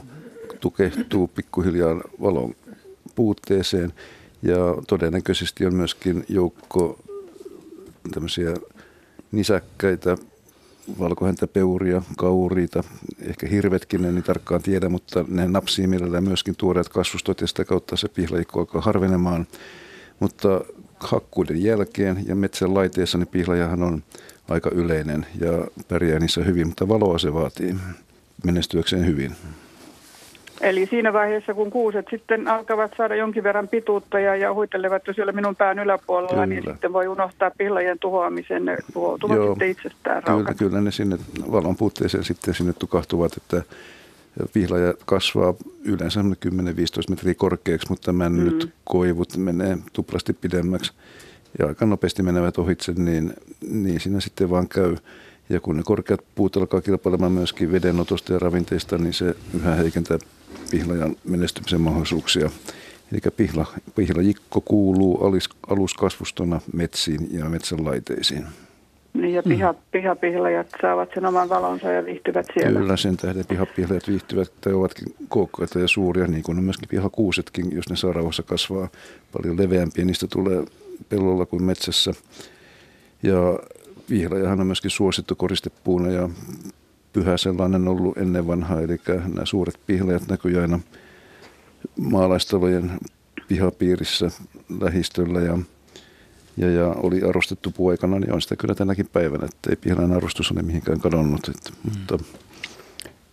tukehtuu 0.60 1.28
pikkuhiljaa 1.28 2.02
valon 2.22 2.56
puutteeseen 3.16 3.94
ja 4.42 4.58
todennäköisesti 4.88 5.66
on 5.66 5.76
myöskin 5.76 6.26
joukko 6.30 7.00
tämmöisiä 8.12 8.54
nisäkkäitä, 9.32 10.18
valkohäntäpeuria, 11.00 12.02
kauriita, 12.18 12.84
ehkä 13.22 13.48
hirvetkin, 13.48 14.06
en 14.06 14.16
niin 14.16 14.24
tarkkaan 14.24 14.62
tiedä, 14.62 14.90
mutta 14.90 15.26
ne 15.28 15.48
napsii 15.48 15.88
mielellään 15.88 16.24
myöskin 16.24 16.56
tuoreet 16.58 16.90
kasvustot 16.90 17.42
ja 17.42 17.48
sitä 17.48 17.66
kautta 17.66 17.98
se 17.98 18.08
pihlajikko 18.08 18.60
alkaa 18.60 18.82
harvenemaan. 18.82 19.48
Mutta 20.20 20.62
hakkuiden 21.00 21.64
jälkeen 21.64 22.24
ja 22.28 22.36
metsän 22.36 22.74
laiteessa 22.74 23.18
niin 23.18 23.28
pihlajahan 23.28 23.84
on 23.84 24.04
aika 24.50 24.70
yleinen 24.74 25.26
ja 25.40 25.68
pärjää 25.88 26.20
niissä 26.20 26.44
hyvin, 26.44 26.68
mutta 26.68 26.88
valoa 26.88 27.18
se 27.18 27.34
vaatii 27.34 27.76
menestyäkseen 28.44 29.06
hyvin. 29.06 29.36
Eli 30.64 30.86
siinä 30.86 31.14
vaiheessa, 31.14 31.54
kun 31.54 31.70
kuuset 31.70 32.06
sitten 32.10 32.48
alkavat 32.48 32.92
saada 32.98 33.16
jonkin 33.16 33.44
verran 33.44 33.68
pituutta 33.68 34.20
ja, 34.20 34.36
ja 34.36 34.54
huitelevat 34.54 35.08
jo 35.08 35.14
siellä 35.14 35.32
minun 35.32 35.56
pään 35.56 35.80
yläpuolella, 35.80 36.46
niin 36.46 36.60
kyllä. 36.60 36.66
niin 36.66 36.74
sitten 36.76 36.94
voi 36.94 37.08
unohtaa 37.08 37.52
pihlajan 37.58 38.00
tuhoamisen. 38.00 38.66
Ne 38.66 38.78
tuhoutuvat 38.94 39.36
Joo, 39.36 39.50
sitten 39.50 39.70
itsestään 39.70 40.24
Kyllä, 40.24 40.54
kyllä 40.54 40.82
ne 40.82 40.92
sinne 40.92 41.18
valon 41.52 41.76
puutteeseen 41.76 42.24
sitten 42.24 42.54
sinne 42.54 42.74
tukahtuvat, 42.80 43.38
että 43.38 43.64
pihlaja 44.54 44.94
kasvaa 45.06 45.54
yleensä 45.86 46.22
10-15 46.22 46.26
metriä 47.10 47.34
korkeaksi, 47.34 47.90
mutta 47.90 48.14
männyt, 48.14 48.64
mm. 48.64 48.72
koivut 48.84 49.38
menee 49.38 49.78
tuplasti 49.94 50.34
pidemmäksi 50.34 50.94
ja 51.60 51.68
aika 51.68 51.86
nopeasti 51.86 52.24
menevät 52.24 52.58
ohitse, 52.58 52.94
niin, 52.96 53.34
niin 53.70 54.00
siinä 54.00 54.20
sitten 54.20 54.50
vaan 54.50 54.68
käy. 54.68 54.96
Ja 55.50 55.60
kun 55.60 55.78
ne 55.78 55.84
korkeat 55.84 56.22
puut 56.36 56.58
alkaa 56.58 56.82
kilpailemaan 56.82 57.32
myöskin 57.32 57.72
vedenotosta 57.72 58.34
ja 58.34 58.40
ravinteista, 58.40 58.98
niin 58.98 59.14
se 59.14 59.36
yhä 59.56 59.76
heikentää 59.76 60.18
pihlajan 60.72 61.16
menestymisen 61.24 61.82
mahdollisuuksia. 61.82 62.50
Eli 63.12 63.20
pihla, 63.38 63.66
pihlajikko 63.96 64.62
kuuluu 64.62 65.24
alis, 65.24 65.50
aluskasvustona 65.68 66.62
metsiin 66.74 67.28
ja 67.32 67.46
metsänlaiteisiin. 67.46 68.46
Niin 69.14 69.34
ja 69.34 69.44
piha, 69.44 69.72
mm. 69.72 69.80
pihapihlajat 69.92 70.68
saavat 70.82 71.10
sen 71.14 71.26
oman 71.26 71.50
valonsa 71.50 71.92
ja 71.92 72.06
viihtyvät 72.06 72.46
siellä. 72.54 72.80
Kyllä, 72.80 72.98
sen 72.98 73.18
tähden 73.18 73.46
pihapihlajat 73.48 74.08
viihtyvät 74.08 74.52
tai 74.62 74.74
ovatkin 74.74 75.16
kookkaita 75.30 75.80
ja 75.80 75.88
suuria, 75.88 76.28
niin 76.28 76.44
kuin 76.44 76.58
on 76.58 76.64
myöskin 76.64 76.90
pihakuusetkin, 76.90 77.76
jos 77.76 77.90
ne 77.90 77.96
saarauhassa 77.96 78.44
kasvaa 78.44 78.88
paljon 79.32 79.58
leveämpiä, 79.58 80.06
niistä 80.06 80.28
tulee 80.28 80.64
pellolla 81.10 81.46
kuin 81.46 81.64
metsässä. 81.64 82.14
Ja 83.24 83.60
pihlajahan 84.08 84.60
on 84.60 84.68
myöskin 84.68 84.92
suosittu 84.92 85.36
koristepuuna 85.36 86.10
ja 86.10 86.30
pyhä 87.14 87.38
sellainen 87.38 87.88
ollut 87.88 88.18
ennen 88.18 88.48
vanhaa, 88.48 88.82
eli 88.82 89.00
nämä 89.08 89.46
suuret 89.46 89.80
pihlajat 89.88 90.28
näkyy 90.28 90.62
aina 90.62 90.80
maalaistalojen 91.98 92.92
pihapiirissä 93.48 94.32
lähistöllä 94.80 95.42
ja, 95.42 95.58
ja, 96.58 96.72
ja 96.72 96.88
oli 96.88 97.22
arvostettu 97.22 97.72
puoikana, 97.72 98.20
niin 98.20 98.34
on 98.34 98.42
sitä 98.42 98.56
kyllä 98.56 98.76
tänäkin 98.76 99.10
päivänä, 99.14 99.46
että 99.46 99.70
ei 99.70 99.76
pihlajan 99.76 100.14
arvostus 100.14 100.52
ole 100.52 100.62
mihinkään 100.62 101.00
kadonnut, 101.00 101.48
että, 101.48 101.70
mm. 101.70 101.92
mutta 101.92 102.18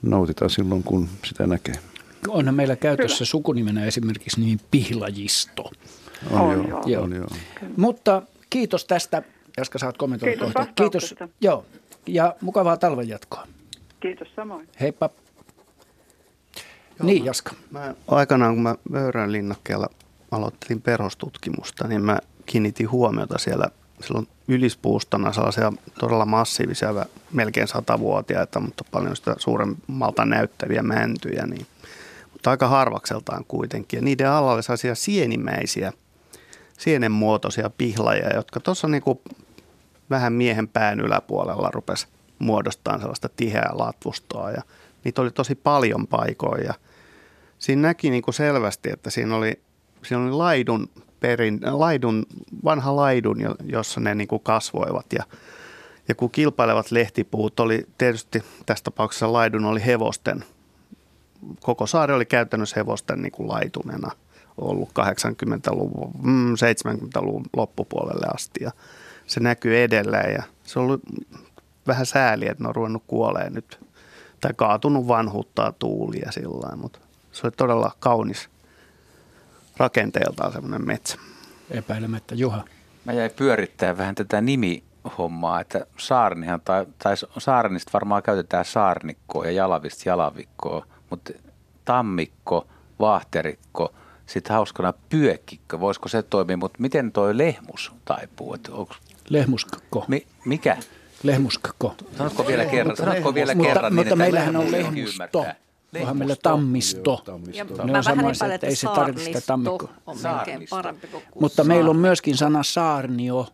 nautitaan 0.03 0.51
silloin, 0.51 0.83
kun 0.83 1.09
sitä 1.25 1.47
näkee. 1.47 1.75
Onhan 2.29 2.55
meillä 2.55 2.77
käytössä 2.77 3.19
kyllä. 3.19 3.29
sukunimenä 3.29 3.85
esimerkiksi 3.85 4.41
niin 4.41 4.61
pihlajisto. 4.71 5.71
On, 6.31 6.41
on 6.41 6.69
joo. 6.69 6.83
joo. 6.87 7.03
On, 7.03 7.13
joo. 7.13 7.29
Mutta 7.77 8.23
kiitos 8.51 8.85
tästä. 8.85 9.23
Jaska, 9.59 9.79
saat 9.79 9.97
kommentoida 9.97 10.37
Kiitos 10.37 10.53
kohta. 10.55 10.73
Kiitos. 10.75 11.15
Joo. 11.41 11.65
Ja 12.07 12.35
mukavaa 12.41 12.77
talven 12.77 13.09
jatkoa. 13.09 13.47
Kiitos 14.01 14.29
samoin. 14.37 14.69
Heippa. 14.81 15.11
Joo, 16.99 17.07
niin, 17.07 17.25
Jaska. 17.25 17.53
Mä, 17.71 17.95
aikanaan, 18.09 18.55
kun 18.55 18.63
mä 18.63 18.75
Vöyrän 18.93 19.33
linnakkeella 19.33 19.89
aloittelin 20.31 20.83
perhostutkimusta, 20.83 21.89
niin 21.89 22.05
mä 22.05 22.19
kiinnitin 22.47 22.91
huomiota 22.91 23.39
siellä 23.39 23.71
silloin 24.01 24.29
ylispuustona 24.49 25.33
sellaisia 25.33 25.73
todella 26.01 26.25
massiivisia, 26.25 27.07
melkein 27.33 27.69
satavuotiaita, 27.69 28.61
mutta 28.61 28.85
paljon 28.91 29.17
sitä 29.17 29.35
suuremmalta 29.39 30.25
näyttäviä 30.25 30.83
mäntyjä, 30.83 31.47
niin, 31.47 31.67
mutta 32.33 32.51
aika 32.51 32.69
harvakseltaan 32.69 33.45
kuitenkin. 33.49 33.97
Ja 33.97 34.03
niiden 34.03 34.31
alla 34.31 34.53
oli 34.53 34.63
sellaisia 34.63 34.95
sienimäisiä, 34.95 35.93
sienenmuotoisia 36.81 37.71
pihlaja, 37.71 38.35
jotka 38.35 38.61
tuossa 38.61 38.89
niin 38.89 39.03
vähän 40.11 40.33
miehen 40.33 40.69
pään 40.69 41.01
yläpuolella 41.01 41.71
rupesi 41.73 42.07
muodostaa 42.39 42.99
sellaista 42.99 43.29
tiheää 43.37 43.71
latvustoa. 43.73 44.51
Ja 44.51 44.63
niitä 45.05 45.23
oli 45.23 45.31
tosi 45.31 45.55
paljon 45.55 46.07
paikoin 46.07 46.65
ja 46.65 46.75
siinä 47.59 47.83
näki 47.83 48.11
niin 48.11 48.23
kuin 48.23 48.35
selvästi, 48.35 48.91
että 48.93 49.11
siinä 49.11 49.37
oli, 49.37 49.61
siinä 50.03 50.23
oli 50.23 50.31
laidun, 50.31 50.91
perin, 51.21 51.61
laidun, 51.71 52.27
vanha 52.65 52.97
laidun, 52.97 53.37
jossa 53.65 54.01
ne 54.01 54.15
niin 54.15 54.29
kuin 54.29 54.43
kasvoivat 54.43 55.07
ja, 55.13 55.25
ja 56.09 56.15
kun 56.15 56.31
kilpailevat 56.31 56.91
lehtipuut 56.91 57.61
oli 57.61 57.87
tietysti 57.99 58.43
tässä 58.67 58.85
tapauksessa 58.85 59.33
laidun 59.33 59.65
oli 59.65 59.87
hevosten, 59.87 60.45
koko 61.61 61.87
saari 61.87 62.15
oli 62.15 62.27
käytännössä 62.27 62.81
hevosten 62.81 63.23
niin 63.23 63.33
kuin 63.33 63.49
laitunena 63.49 64.11
ollut 64.61 64.89
80-luvun, 64.89 66.13
70-luvun 66.57 67.43
mm, 67.43 67.49
loppupuolelle 67.57 68.27
asti 68.35 68.65
ja 68.65 68.71
se 69.27 69.41
näkyy 69.41 69.83
edelleen 69.83 70.35
ja 70.35 70.43
se 70.65 70.79
oli 70.79 70.99
vähän 71.87 72.07
sääli, 72.07 72.49
että 72.49 72.65
ne 72.65 72.69
on 72.69 72.75
ruvennut 72.75 73.05
kuoleen 73.07 73.53
nyt 73.53 73.81
tai 74.41 74.53
kaatunut 74.57 75.09
vanhuuttaa 75.09 75.73
tuulia 75.73 76.33
sillä 76.33 76.77
mutta 76.77 76.99
se 77.33 77.47
oli 77.47 77.53
todella 77.57 77.97
kaunis 78.01 78.49
rakenteeltaan 79.77 80.53
semmoinen 80.53 80.87
metsä. 80.87 81.19
Epäilemättä. 81.71 82.35
Juha. 82.35 82.65
Mä 83.05 83.13
jäin 83.13 83.31
pyörittämään 83.37 83.99
vähän 83.99 84.15
tätä 84.15 84.41
nimihommaa, 84.41 85.61
että 85.61 85.87
saarnihan, 85.99 86.61
tai, 86.61 86.87
tai 86.99 87.15
saarnista 87.39 87.91
varmaan 87.93 88.23
käytetään 88.23 88.65
saarnikkoa 88.65 89.45
ja 89.45 89.51
jalavista 89.51 90.09
jalavikkoa, 90.09 90.87
mutta 91.11 91.33
tammikko, 91.85 92.67
vaahterikko, 93.01 93.95
sitten 94.31 94.57
hauskana 94.57 94.93
pyökkikkö, 95.09 95.81
voisiko 95.81 96.09
se 96.09 96.23
toimia, 96.23 96.57
mutta 96.57 96.77
miten 96.81 97.13
toi 97.13 97.39
lehmus 97.39 97.93
taipuu? 98.05 98.57
Onko... 98.71 98.95
Lehmuskakko. 99.29 100.05
Mi, 100.09 100.27
mikä? 100.45 100.77
Lehmuskakko. 101.23 101.95
Sanotko 102.19 102.47
vielä 102.47 102.65
kerran? 102.65 102.97
Sanotko 102.97 103.35
vielä 103.35 103.55
mutta, 103.55 103.69
kerran 103.69 103.95
mutta, 103.95 104.11
niin, 104.11 104.19
meillähän 104.19 104.57
on 104.57 104.73
lehmusto. 104.73 105.47
Onhan 106.01 106.17
meillä 106.17 106.37
tammisto. 106.43 107.25
Ja 107.53 107.65
ne 107.85 107.99
on 107.99 108.05
samassa, 108.05 108.55
että 108.55 108.67
ei 108.67 108.77
se 108.77 108.87
tarvitse 108.95 109.25
sitä 109.25 109.41
tammikkoa. 109.47 109.91
on 110.07 110.17
melkein 110.23 110.67
parempi 110.71 111.07
kuin 111.07 111.23
Mutta 111.41 111.65
meillä 111.65 111.91
on 111.91 111.97
myöskin 111.97 112.37
sana 112.37 112.63
saarnio, 112.63 113.47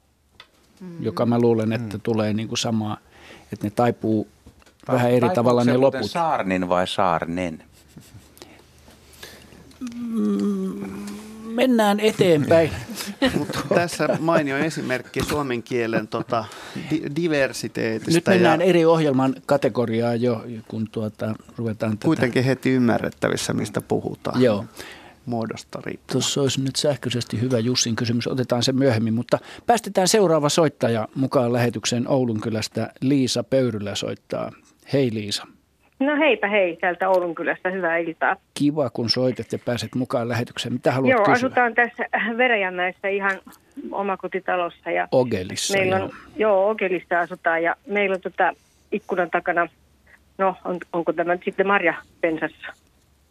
mm. 0.81 1.03
joka 1.03 1.27
mä 1.27 1.39
luulen, 1.39 1.73
että 1.73 1.97
mm. 1.97 2.01
tulee 2.01 2.33
niin 2.33 2.49
kuin 2.49 2.59
samaa, 2.59 2.97
että 3.53 3.67
ne 3.67 3.71
taipuu 3.71 4.29
Ta- 4.87 4.93
vähän 4.93 5.11
eri 5.11 5.31
tavalla 5.31 5.65
ne 5.65 5.77
loput. 5.77 6.11
saarnin 6.11 6.69
vai 6.69 6.87
saarnen? 6.87 7.63
Mm, 9.81 11.07
mennään 11.45 12.01
eteenpäin. 12.01 12.71
Tässä 13.75 14.09
mainio 14.21 14.57
esimerkki 14.57 15.21
suomen 15.25 15.63
kielen 15.63 16.09
tota, 16.09 16.45
di- 16.91 17.03
diversiteetistä. 17.17 18.11
Nyt 18.11 18.27
mennään 18.27 18.61
ja 18.61 18.67
eri 18.67 18.85
ohjelman 18.85 19.35
kategoriaan 19.47 20.23
jo, 20.23 20.45
kun 20.69 20.89
tuota, 20.93 21.35
ruvetaan 21.57 21.93
tätä... 21.93 22.05
Kuitenkin 22.05 22.45
heti 22.45 22.71
ymmärrettävissä, 22.71 23.53
mistä 23.53 23.81
puhutaan. 23.81 24.43
Joo. 24.43 24.65
Muodosta 25.27 25.81
riippuen. 25.85 26.13
Tuossa 26.13 26.41
olisi 26.41 26.61
nyt 26.61 26.77
sähköisesti 26.77 27.41
hyvä 27.41 27.59
Jussin 27.59 27.97
kysymys, 27.97 28.27
otetaan 28.27 28.63
se 28.63 28.73
myöhemmin, 28.73 29.15
mutta 29.15 29.39
päästetään 29.67 30.09
seuraava 30.09 30.49
soittaja 30.49 31.09
mukaan 31.15 31.53
lähetykseen 31.53 32.09
Oulun 32.09 32.41
kylästä. 32.41 32.93
Liisa 33.01 33.45
Pöyrylä 33.45 33.95
soittaa. 33.95 34.53
Hei 34.93 35.15
Liisa. 35.15 35.47
No 35.99 36.17
heipä 36.17 36.49
hei, 36.49 36.77
täältä 36.77 37.09
Oulun 37.09 37.35
kylästä, 37.35 37.71
hyvää 37.71 37.97
iltaa. 37.97 38.37
Kiva, 38.55 38.91
kun 38.91 39.11
soitat 39.11 39.53
ja 39.53 39.59
pääset 39.65 39.95
mukaan 39.95 40.29
lähetykseen. 40.29 40.73
Mitä 40.73 40.93
haluat 40.93 41.11
Joo, 41.11 41.25
kysyä? 41.25 41.33
asutaan 41.35 41.75
tässä 41.75 42.07
Verejänmäessä 42.37 43.09
ihan 43.09 43.39
omakotitalossa. 43.93 44.91
Ja 44.91 45.09
Ogelissa, 45.13 45.79
meillä 45.79 45.97
on, 45.97 46.01
joo. 46.01 46.11
joo. 46.37 46.71
Ogelissa 46.71 47.21
asutaan 47.21 47.63
ja 47.63 47.77
meillä 47.87 48.15
on 48.15 48.21
tota 48.21 48.53
ikkunan 48.93 49.31
takana, 49.31 49.69
no 50.39 50.57
on, 50.65 50.79
onko 50.93 51.13
tämä 51.13 51.33
nyt 51.33 51.45
sitten 51.45 51.67
pensas 52.21 52.53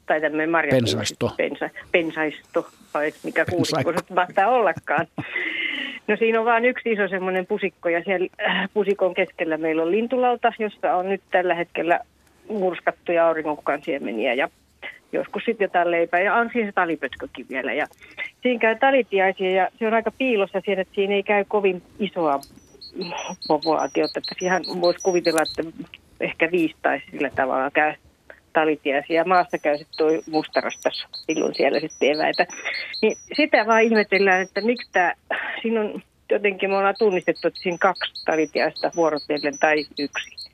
tai 0.05 0.22
tämmöinen 0.22 0.49
marja 0.49 0.72
Pensaisto. 0.72 1.32
Pensa, 1.38 1.70
pensaisto, 1.91 2.68
vai 2.93 3.11
mikä 3.24 3.45
kuusikko 3.45 3.91
se 3.91 4.13
mahtaa 4.13 4.47
ollakaan. 4.47 5.07
No 6.07 6.18
siinä 6.18 6.39
on 6.39 6.45
vain 6.45 6.66
yksi 6.66 6.91
iso 6.91 7.07
semmoinen 7.07 7.45
pusikko 7.45 7.89
ja 7.89 8.03
siellä 8.03 8.28
pusikon 8.74 9.13
keskellä 9.13 9.57
meillä 9.57 9.82
on 9.84 9.91
lintulauta, 9.91 10.53
jossa 10.59 10.95
on 10.95 11.09
nyt 11.09 11.22
tällä 11.32 11.55
hetkellä 11.55 11.99
murskattuja 12.50 13.28
auringonkukan 13.28 13.82
siemeniä 13.84 14.34
ja 14.34 14.50
joskus 15.12 15.43
sitten 15.46 15.66
jotain 15.66 15.91
leipää 15.91 16.20
ja 16.20 16.36
on 16.36 16.50
siinä 16.54 16.68
se 16.68 16.72
talipötkökin 16.72 17.46
vielä. 17.50 17.74
Ja 17.74 17.88
siinä 18.41 18.60
käy 18.60 18.76
talitiaisia 18.80 19.52
ja 19.52 19.70
se 19.80 19.88
on 19.88 19.93
aika 19.93 20.12
piilossa 20.12 20.62
siinä, 20.66 20.82
että 20.82 20.96
siinä 20.96 21.14
ei 21.14 21.24
käy 21.24 21.46
kovin 21.48 21.84
isoa 22.00 22.39
populaatiota, 23.48 24.20
että 24.20 24.36
siihen 24.39 24.62
voisi 24.82 25.00
kuvitella, 25.04 25.41
että 25.41 25.86
ehkä 26.20 26.52
viisi 26.52 26.76
tai 26.82 27.02
sillä 27.12 27.30
tavalla 27.30 27.72
käy 27.72 27.93
talitiaisia. 28.54 29.26
Maasta 29.26 29.58
käy 29.58 29.78
sitten 29.78 29.98
tuo 29.98 30.22
mustarastas 30.32 31.08
silloin 31.14 31.56
siellä 31.56 31.80
sitten 31.80 32.12
eväitä. 32.16 32.46
Niin 33.02 33.18
sitä 33.38 33.66
vaan 33.68 33.84
ihmetellään, 33.84 34.41
että 34.41 34.62
miksi 34.62 34.89
tämä, 34.91 35.14
siinä 35.62 35.82
on 35.82 36.02
jotenkin 36.30 36.70
me 36.70 36.78
ollaan 36.78 36.96
tunnistettu, 37.00 37.48
että 37.48 37.60
siinä 37.60 37.78
kaksi 37.78 38.26
talitiaista 38.26 38.91
vuorotellen 38.96 39.60
tai 39.60 39.86
yksi 40.00 40.45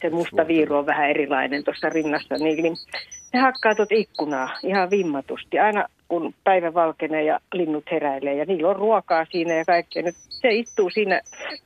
se 0.00 0.10
musta 0.10 0.46
viiru 0.46 0.76
on 0.76 0.86
vähän 0.86 1.10
erilainen 1.10 1.64
tuossa 1.64 1.88
rinnassa, 1.88 2.34
niin, 2.34 2.62
niin 2.62 2.76
ne 3.32 3.40
hakkaa 3.40 3.74
tuot 3.74 3.92
ikkunaa 3.92 4.48
ihan 4.62 4.90
vimmatusti. 4.90 5.58
Aina 5.58 5.88
kun 6.08 6.34
päivä 6.44 6.74
valkenee 6.74 7.24
ja 7.24 7.40
linnut 7.52 7.84
heräilee 7.90 8.34
ja 8.34 8.44
niillä 8.44 8.68
on 8.68 8.76
ruokaa 8.76 9.26
siinä 9.30 9.54
ja 9.54 9.64
kaikkea. 9.64 10.02
Nyt 10.02 10.14
se 10.28 10.48
istuu 10.54 10.90
siinä 10.90 11.20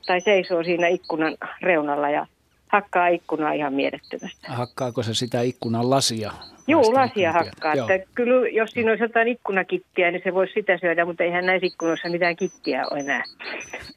tai 0.06 0.20
seisoo 0.20 0.62
siinä 0.62 0.88
ikkunan 0.88 1.36
reunalla 1.62 2.10
ja 2.10 2.26
hakkaa 2.68 3.08
ikkunaa 3.08 3.52
ihan 3.52 3.74
mielettömästi. 3.74 4.46
Hakkaako 4.48 5.02
se 5.02 5.14
sitä 5.14 5.40
ikkunan 5.40 5.90
lasia? 5.90 6.32
Joo, 6.66 6.94
lasia 6.94 7.32
hakkaa. 7.32 7.72
Että 7.72 8.10
kyllä 8.14 8.48
jos 8.48 8.70
siinä 8.70 8.90
olisi 8.90 9.04
jotain 9.04 9.28
ikkunakittiä, 9.28 10.10
niin 10.10 10.20
se 10.24 10.34
voisi 10.34 10.52
sitä 10.52 10.78
syödä, 10.78 11.04
mutta 11.04 11.24
eihän 11.24 11.46
näissä 11.46 11.66
ikkunoissa 11.66 12.08
mitään 12.08 12.36
kittiä 12.36 12.86
ole 12.90 13.00
enää. 13.00 13.22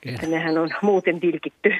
Että 0.05 0.27
nehän 0.27 0.57
on 0.57 0.69
muuten 0.81 1.19
tilkitty. 1.19 1.73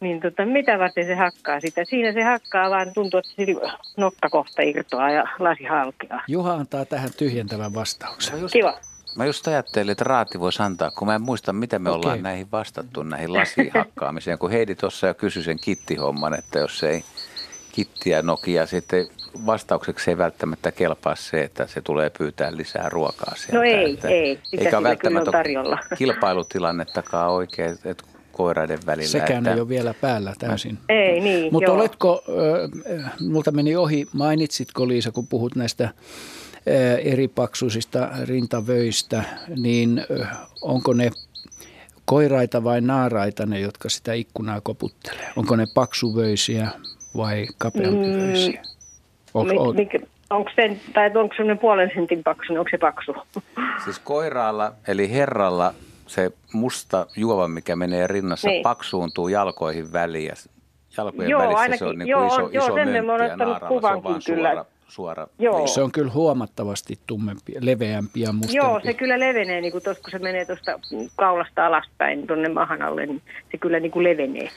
Niin 0.00 0.20
tota, 0.20 0.46
mitä 0.46 0.78
varten 0.78 1.06
se 1.06 1.14
hakkaa 1.14 1.60
sitä? 1.60 1.84
Siinä 1.84 2.12
se 2.12 2.22
hakkaa, 2.22 2.70
vaan 2.70 2.94
tuntuu, 2.94 3.18
että 3.18 3.32
sillä 3.36 3.78
nokka 3.96 4.28
kohta 4.30 4.62
irtoaa 4.62 5.10
ja 5.10 5.24
lasi 5.38 5.64
halkeaa. 5.64 6.22
Juha 6.28 6.54
antaa 6.54 6.84
tähän 6.84 7.10
tyhjentävän 7.16 7.74
vastauksen. 7.74 8.40
Just, 8.40 8.52
Kiva. 8.52 8.78
Mä 9.16 9.26
just 9.26 9.48
ajattelin, 9.48 9.92
että 9.92 10.04
Raati 10.04 10.40
voisi 10.40 10.62
antaa, 10.62 10.90
kun 10.90 11.08
mä 11.08 11.14
en 11.14 11.22
muista, 11.22 11.52
miten 11.52 11.82
me 11.82 11.90
okay. 11.90 11.98
ollaan 11.98 12.22
näihin 12.22 12.50
vastattu, 12.52 13.02
näihin 13.02 13.32
lasihakkaamiseen. 13.32 14.38
Kun 14.38 14.50
Heidi 14.50 14.74
tuossa 14.74 15.06
jo 15.06 15.14
kysyi 15.14 15.42
sen 15.42 15.58
kittihomman, 15.60 16.34
että 16.34 16.58
jos 16.58 16.82
ei 16.82 17.04
kittiä 17.72 18.22
Nokia 18.22 18.66
sitten 18.66 19.06
vastaukseksi 19.46 20.10
ei 20.10 20.18
välttämättä 20.18 20.72
kelpaa 20.72 21.16
se, 21.16 21.42
että 21.42 21.66
se 21.66 21.80
tulee 21.80 22.10
pyytää 22.10 22.56
lisää 22.56 22.88
ruokaa 22.88 23.34
sieltä. 23.36 23.56
No 23.56 23.62
ei, 23.62 23.92
että, 23.92 24.08
ei. 24.08 24.40
Sitä 24.44 24.64
eikä 24.64 24.82
välttämättä 24.82 25.30
tarjolla. 25.30 25.78
kilpailutilannettakaan 25.98 27.30
oikein, 27.30 27.78
että 27.84 28.04
koiraiden 28.38 28.78
välillä. 28.86 29.08
Sekään 29.08 29.38
että... 29.38 29.54
ei 29.54 29.60
ole 29.60 29.68
vielä 29.68 29.94
päällä 30.00 30.34
täysin. 30.38 30.78
Ei 30.88 31.20
niin, 31.20 31.52
Mutta 31.52 31.72
oletko, 31.72 32.22
äh, 33.04 33.12
multa 33.20 33.50
meni 33.50 33.76
ohi, 33.76 34.06
mainitsitko 34.12 34.88
Liisa, 34.88 35.12
kun 35.12 35.26
puhut 35.26 35.56
näistä 35.56 35.88
eri 37.04 37.28
paksuisista 37.28 38.08
rintavöistä, 38.24 39.24
niin 39.56 40.04
onko 40.62 40.92
ne 40.92 41.10
koiraita 42.04 42.64
vai 42.64 42.80
naaraita 42.80 43.46
ne, 43.46 43.60
jotka 43.60 43.88
sitä 43.88 44.12
ikkunaa 44.12 44.60
koputtelee? 44.60 45.28
Onko 45.36 45.56
ne 45.56 45.66
paksuvöisiä 45.74 46.68
vai 47.16 47.46
kapeampivöisiä? 47.58 48.60
Mm, 48.60 49.34
on, 49.34 49.46
onko 50.30 50.50
se, 50.56 50.76
tai 50.94 51.10
onko 51.14 51.34
se 51.36 51.54
puolen 51.60 51.90
sentin 51.94 52.24
paksu, 52.24 52.52
niin 52.52 52.58
onko 52.58 52.70
se 52.70 52.78
paksu? 52.78 53.14
Siis 53.84 53.98
koiraalla, 53.98 54.72
eli 54.88 55.10
herralla, 55.10 55.74
se 56.08 56.30
musta 56.52 57.06
juova, 57.16 57.48
mikä 57.48 57.76
menee 57.76 58.06
rinnassa, 58.06 58.48
niin. 58.48 58.62
paksuuntuu 58.62 59.28
jalkoihin 59.28 59.92
väliin. 59.92 60.32
Jalkojen 60.96 61.30
joo, 61.30 61.42
välissä 61.42 61.60
ainakin, 61.60 61.78
se 61.78 61.84
on 61.84 61.98
niin 61.98 62.08
joo, 62.08 62.26
iso, 62.26 62.40
joo, 62.40 62.64
iso 62.64 62.72
olen 62.72 62.94
ja 62.94 63.02
naaralla 63.02 63.58
se 63.58 63.64
on 63.74 64.02
vaan 64.02 64.20
kyllä. 64.26 64.50
suora, 64.50 64.66
suora 64.88 65.26
Joo. 65.38 65.66
Se 65.66 65.82
on 65.82 65.92
kyllä 65.92 66.12
huomattavasti 66.12 66.98
tummempi, 67.06 67.52
leveämpi 67.60 68.20
ja 68.20 68.32
mustempi. 68.32 68.56
Joo, 68.56 68.80
se 68.84 68.94
kyllä 68.94 69.18
levenee, 69.18 69.60
niin 69.60 69.72
kuin 69.72 69.84
tossa, 69.84 70.02
kun 70.02 70.10
se 70.10 70.18
menee 70.18 70.44
tuosta 70.44 70.80
kaulasta 71.16 71.66
alaspäin 71.66 72.26
tuonne 72.26 72.48
mahan 72.48 72.82
alle, 72.82 73.06
niin 73.06 73.22
se 73.50 73.58
kyllä 73.58 73.80
niin 73.80 73.92
kuin 73.92 74.04
levenee. 74.04 74.48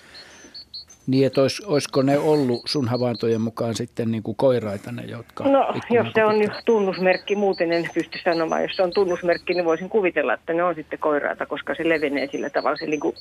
Niin, 1.08 1.28
että 1.28 1.42
olis, 1.42 1.62
olisiko 1.62 2.02
ne 2.02 2.18
ollut 2.18 2.62
sun 2.66 2.88
havaintojen 2.88 3.42
mukaan 3.42 3.76
sitten 3.76 4.12
niin 4.12 4.24
kuin 4.24 4.36
koiraita 4.36 4.92
ne, 4.92 5.04
jotka... 5.04 5.44
No, 5.44 5.74
jos 5.90 6.08
se 6.16 6.26
on 6.26 6.36
tunnusmerkki, 6.66 7.36
muuten 7.36 7.72
en 7.72 7.90
pysty 7.94 8.20
sanomaan. 8.24 8.62
Jos 8.62 8.76
se 8.76 8.84
on 8.84 8.92
tunnusmerkki, 8.94 9.54
niin 9.54 9.66
voisin 9.66 9.90
kuvitella, 9.90 10.34
että 10.34 10.54
ne 10.54 10.64
on 10.64 10.76
sitten 10.76 11.00
koiraita, 11.00 11.46
koska 11.46 11.76
se 11.76 11.90
levenee 11.90 12.28
sillä 12.32 12.50
tavalla, 12.50 12.78
se 12.78 12.86
niin 12.86 13.00
kuin 13.00 13.16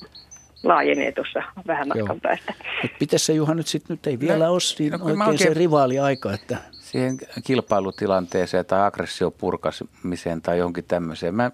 laajenee 0.62 1.12
tuossa 1.12 1.43
vähän 1.66 1.89
matkan 1.89 2.07
Joo. 2.07 2.18
päästä. 2.22 2.55
Miten 3.01 3.18
se 3.18 3.33
Juha 3.33 3.55
nyt 3.55 3.66
sitten, 3.66 3.95
nyt 3.95 4.07
ei 4.07 4.20
vielä 4.20 4.45
no, 4.45 4.53
ole 4.53 4.61
siinä 4.61 4.97
no, 4.97 5.05
oikein, 5.05 5.22
oikein 5.22 5.55
se 5.55 5.55
rivaali-aika, 5.55 6.33
että 6.33 6.57
siihen 6.72 7.18
kilpailutilanteeseen 7.45 8.66
tai 8.66 8.87
aggressiopurkamiseen 8.87 10.43
tai 10.43 10.59
johonkin 10.59 10.85
tämmöiseen. 10.89 11.35
Mä, 11.35 11.51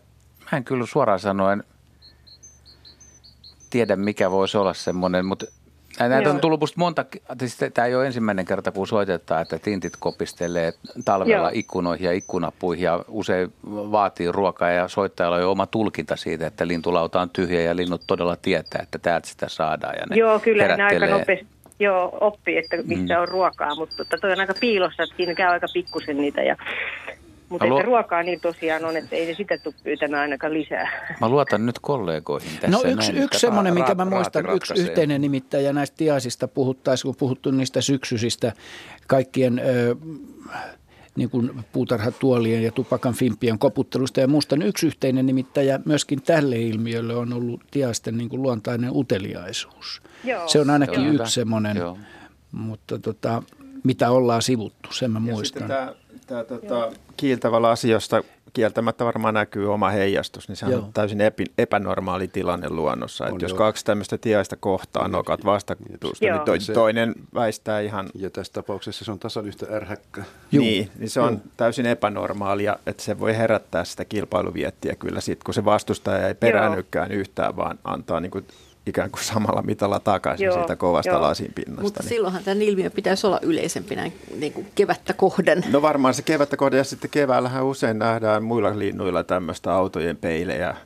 mä 0.53 0.59
en 0.59 0.64
kyllä 0.64 0.87
suoraan 0.87 1.20
sanoen 1.20 1.64
tiedä, 3.70 3.97
mikä 3.97 4.31
voisi 4.31 4.59
olla 4.59 4.74
semmoinen, 4.74 5.27
mutta 5.27 5.47
Näitä 5.99 6.30
on 6.30 6.40
tullut 6.40 6.61
musta 6.61 6.78
monta, 6.78 7.05
siis 7.38 7.57
tämä 7.74 7.86
ei 7.86 7.94
ole 7.94 8.07
ensimmäinen 8.07 8.44
kerta, 8.44 8.72
kun 8.72 8.86
soitetaan, 8.86 9.42
että 9.42 9.59
tintit 9.59 9.92
kopistelee 9.99 10.72
talvella 11.05 11.47
Joo. 11.47 11.51
ikkunoihin 11.55 12.05
ja 12.05 12.12
ikkunapuihin 12.12 12.84
ja 12.84 13.05
usein 13.09 13.53
vaatii 13.66 14.32
ruokaa 14.32 14.70
ja 14.70 14.88
soittajalla 14.88 15.36
on 15.36 15.42
jo 15.42 15.51
oma 15.51 15.66
tulkinta 15.66 16.16
siitä, 16.16 16.47
että 16.47 16.68
lintulauta 16.68 17.20
on 17.20 17.30
tyhjä 17.30 17.61
ja 17.61 17.76
linnut 17.76 18.03
todella 18.07 18.36
tietää, 18.36 18.80
että 18.82 18.99
täältä 18.99 19.28
sitä 19.28 19.49
saadaan. 19.49 19.94
Ja 20.01 20.07
ne 20.11 20.16
Joo, 20.16 20.38
kyllä 20.38 20.76
ne 20.76 20.82
aika 20.82 21.07
nopeasti 21.07 21.47
joo, 21.78 22.18
oppii, 22.20 22.59
että 22.59 22.76
missä 22.84 23.14
mm. 23.14 23.20
on 23.20 23.28
ruokaa, 23.28 23.74
mutta 23.74 23.97
tota, 23.97 24.18
toi 24.20 24.32
on 24.32 24.40
aika 24.40 24.55
piilossa, 24.61 25.03
että 25.03 25.16
siinä 25.16 25.34
käy 25.34 25.49
aika 25.49 25.66
pikkusen 25.72 26.16
niitä 26.16 26.42
ja 26.42 26.57
mutta 27.49 27.66
Luo... 27.66 27.82
ruokaa 27.82 28.22
niin 28.22 28.40
tosiaan 28.40 28.84
on, 28.84 28.97
että 28.97 29.16
ei 29.16 29.26
ne 29.26 29.34
sitä 29.34 29.59
tule 29.59 29.74
pyytämään 29.84 30.22
ainakaan 30.22 30.55
lisää. 30.55 31.16
Mä 31.20 31.28
luotan 31.28 31.66
nyt 31.66 31.78
kollegoihin 31.78 32.51
tässä. 32.51 32.68
No 32.68 32.82
yksi, 32.84 33.12
näin, 33.12 33.24
yksi 33.24 33.40
semmoinen, 33.40 33.74
minkä 33.74 33.94
mä 33.94 34.05
muistan, 34.05 34.51
yksi 34.51 34.74
yhteinen 34.76 35.20
nimittäjä 35.20 35.72
näistä 35.72 35.97
tiaisista 35.97 36.49
puhuttaisiin, 36.49 37.09
kun 37.09 37.16
puhuttu 37.18 37.51
niistä 37.51 37.80
syksyisistä 37.80 38.53
kaikkien... 39.07 39.59
Ö, 39.59 39.97
niin 41.16 41.30
kuin 41.30 41.64
puutarhatuolien 41.72 42.62
ja 42.62 42.72
tupakan 42.72 43.14
fimpien 43.14 43.59
koputtelusta 43.59 44.20
ja 44.20 44.28
muusta. 44.28 44.57
Yksi 44.64 44.86
yhteinen 44.86 45.26
nimittäjä 45.26 45.80
myöskin 45.84 46.22
tälle 46.22 46.61
ilmiölle 46.61 47.16
on 47.16 47.32
ollut 47.32 47.61
tiaisten 47.70 48.16
niin 48.16 48.28
kuin 48.28 48.42
luontainen 48.42 48.90
uteliaisuus. 48.92 50.03
Joo. 50.24 50.49
Se 50.49 50.61
on 50.61 50.70
ainakin 50.70 51.05
Joo, 51.05 51.12
yksi 51.12 51.34
semmoinen, 51.34 51.76
mutta 52.53 52.99
tota, 52.99 53.42
mitä 53.84 54.11
ollaan 54.11 54.42
sivuttu, 54.42 54.92
sen 54.92 55.11
mä 55.11 55.16
ja 55.26 55.32
muistan. 55.32 55.68
Tämä, 55.68 55.94
tämä 56.27 56.45
tota, 56.45 56.93
kiiltävä 57.16 57.62
lasi, 57.62 57.91
josta 57.91 58.22
kieltämättä 58.53 59.05
varmaan 59.05 59.35
näkyy 59.35 59.72
oma 59.72 59.91
heijastus, 59.91 60.49
niin 60.49 60.57
se 60.57 60.66
on 60.66 60.93
täysin 60.93 61.20
epi, 61.20 61.45
epänormaali 61.59 62.29
tilanne 62.29 62.68
luonnossa. 62.68 63.24
On 63.24 63.31
että 63.31 63.45
jos 63.45 63.55
kaksi 63.55 63.85
tämmöistä 63.85 64.18
tiaista 64.18 64.57
kohtaa 64.57 65.09
nokat 65.09 65.45
vastakutusta, 65.45 66.27
niin 66.27 66.41
toi, 66.41 66.59
toinen 66.74 67.14
väistää 67.35 67.81
ihan... 67.81 68.09
Ja 68.14 68.31
tässä 68.31 68.53
tapauksessa 68.53 69.05
se 69.05 69.12
on 69.12 69.18
tasan 69.18 69.47
yhtä 69.47 69.66
ärhäkkä. 69.70 70.24
Niin, 70.53 70.91
niin 70.99 71.11
se 71.11 71.20
on 71.20 71.33
Joo. 71.33 71.43
täysin 71.57 71.87
epänormaalia, 71.87 72.77
että 72.87 73.03
se 73.03 73.18
voi 73.18 73.37
herättää 73.37 73.85
sitä 73.85 74.05
kilpailuviettiä 74.05 74.95
kyllä 74.95 75.20
sit, 75.20 75.45
kun 75.45 75.55
se 75.55 75.64
vastustaja 75.64 76.29
ei 76.29 76.35
peräännykään 76.35 77.12
yhtään, 77.12 77.57
vaan 77.57 77.79
antaa 77.85 78.20
niin 78.20 78.31
kuin 78.31 78.47
ikään 78.87 79.11
kuin 79.11 79.24
samalla 79.24 79.62
mitalla 79.62 80.01
takaisin 80.01 80.45
joo, 80.45 80.57
siitä 80.57 80.76
kovasta 80.76 81.12
joo. 81.12 81.20
lasin 81.22 81.53
pinnasta. 81.55 81.82
Mutta 81.82 82.03
niin. 82.03 82.09
silloinhan 82.09 82.45
tämän 82.45 82.62
ilmiö 82.62 82.91
pitäisi 82.91 83.26
olla 83.26 83.39
yleisempi 83.43 83.97
näin 83.97 84.12
niin 84.39 84.53
kuin 84.53 84.66
kevättä 84.74 85.12
kohden. 85.12 85.64
No 85.70 85.82
varmaan 85.82 86.14
se 86.14 86.22
kevättä 86.22 86.57
kohden 86.57 86.78
ja 86.78 86.84
sitten 86.84 87.11
keväällähän 87.11 87.64
usein 87.64 87.99
nähdään 87.99 88.43
muilla 88.43 88.78
linnuilla 88.78 89.24
tämmöistä 89.24 89.72
autojen 89.72 90.16
peilejä. 90.16 90.76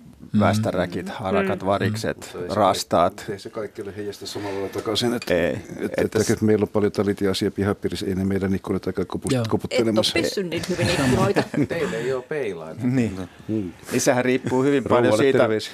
Västäräkit, 0.41 1.09
harakat, 1.09 1.61
mm. 1.61 1.67
varikset, 1.67 2.31
mm. 2.35 2.55
rastaat. 2.55 3.25
Ei 3.29 3.39
se 3.39 3.51
kaikki 3.51 3.83
ole 3.83 3.97
heijasta 3.97 4.27
samalla 4.27 4.69
takaisin. 4.69 5.15
Että, 5.15 5.35
ei, 5.35 5.51
että, 5.51 5.85
että, 5.85 6.19
että, 6.19 6.33
että 6.33 6.45
meillä 6.45 6.63
on 6.63 6.69
paljon 6.69 6.93
talitiaisia 6.93 7.51
pihapiirissä, 7.51 8.07
ei 8.07 8.15
ne 8.15 8.25
meidän 8.25 8.55
ikkunat 8.55 8.87
aika 8.87 9.05
koputtelemassa. 9.05 10.13
Et 10.15 10.17
ole 10.17 10.23
pessyn 10.23 10.51
niin 10.51 10.63
hyvin 10.69 10.89
ikkunoita. 10.91 11.43
Teille 11.69 11.97
ei 11.97 12.13
ole 12.13 12.23
peilain. 12.23 12.97
Niin. 12.97 13.29
Mm. 13.49 13.73
niin 13.93 14.01
sehän 14.01 14.25
riippuu 14.25 14.63
hyvin 14.63 14.85
paljon 14.85 15.19
siitä. 15.19 15.39
Terveisiä 15.39 15.73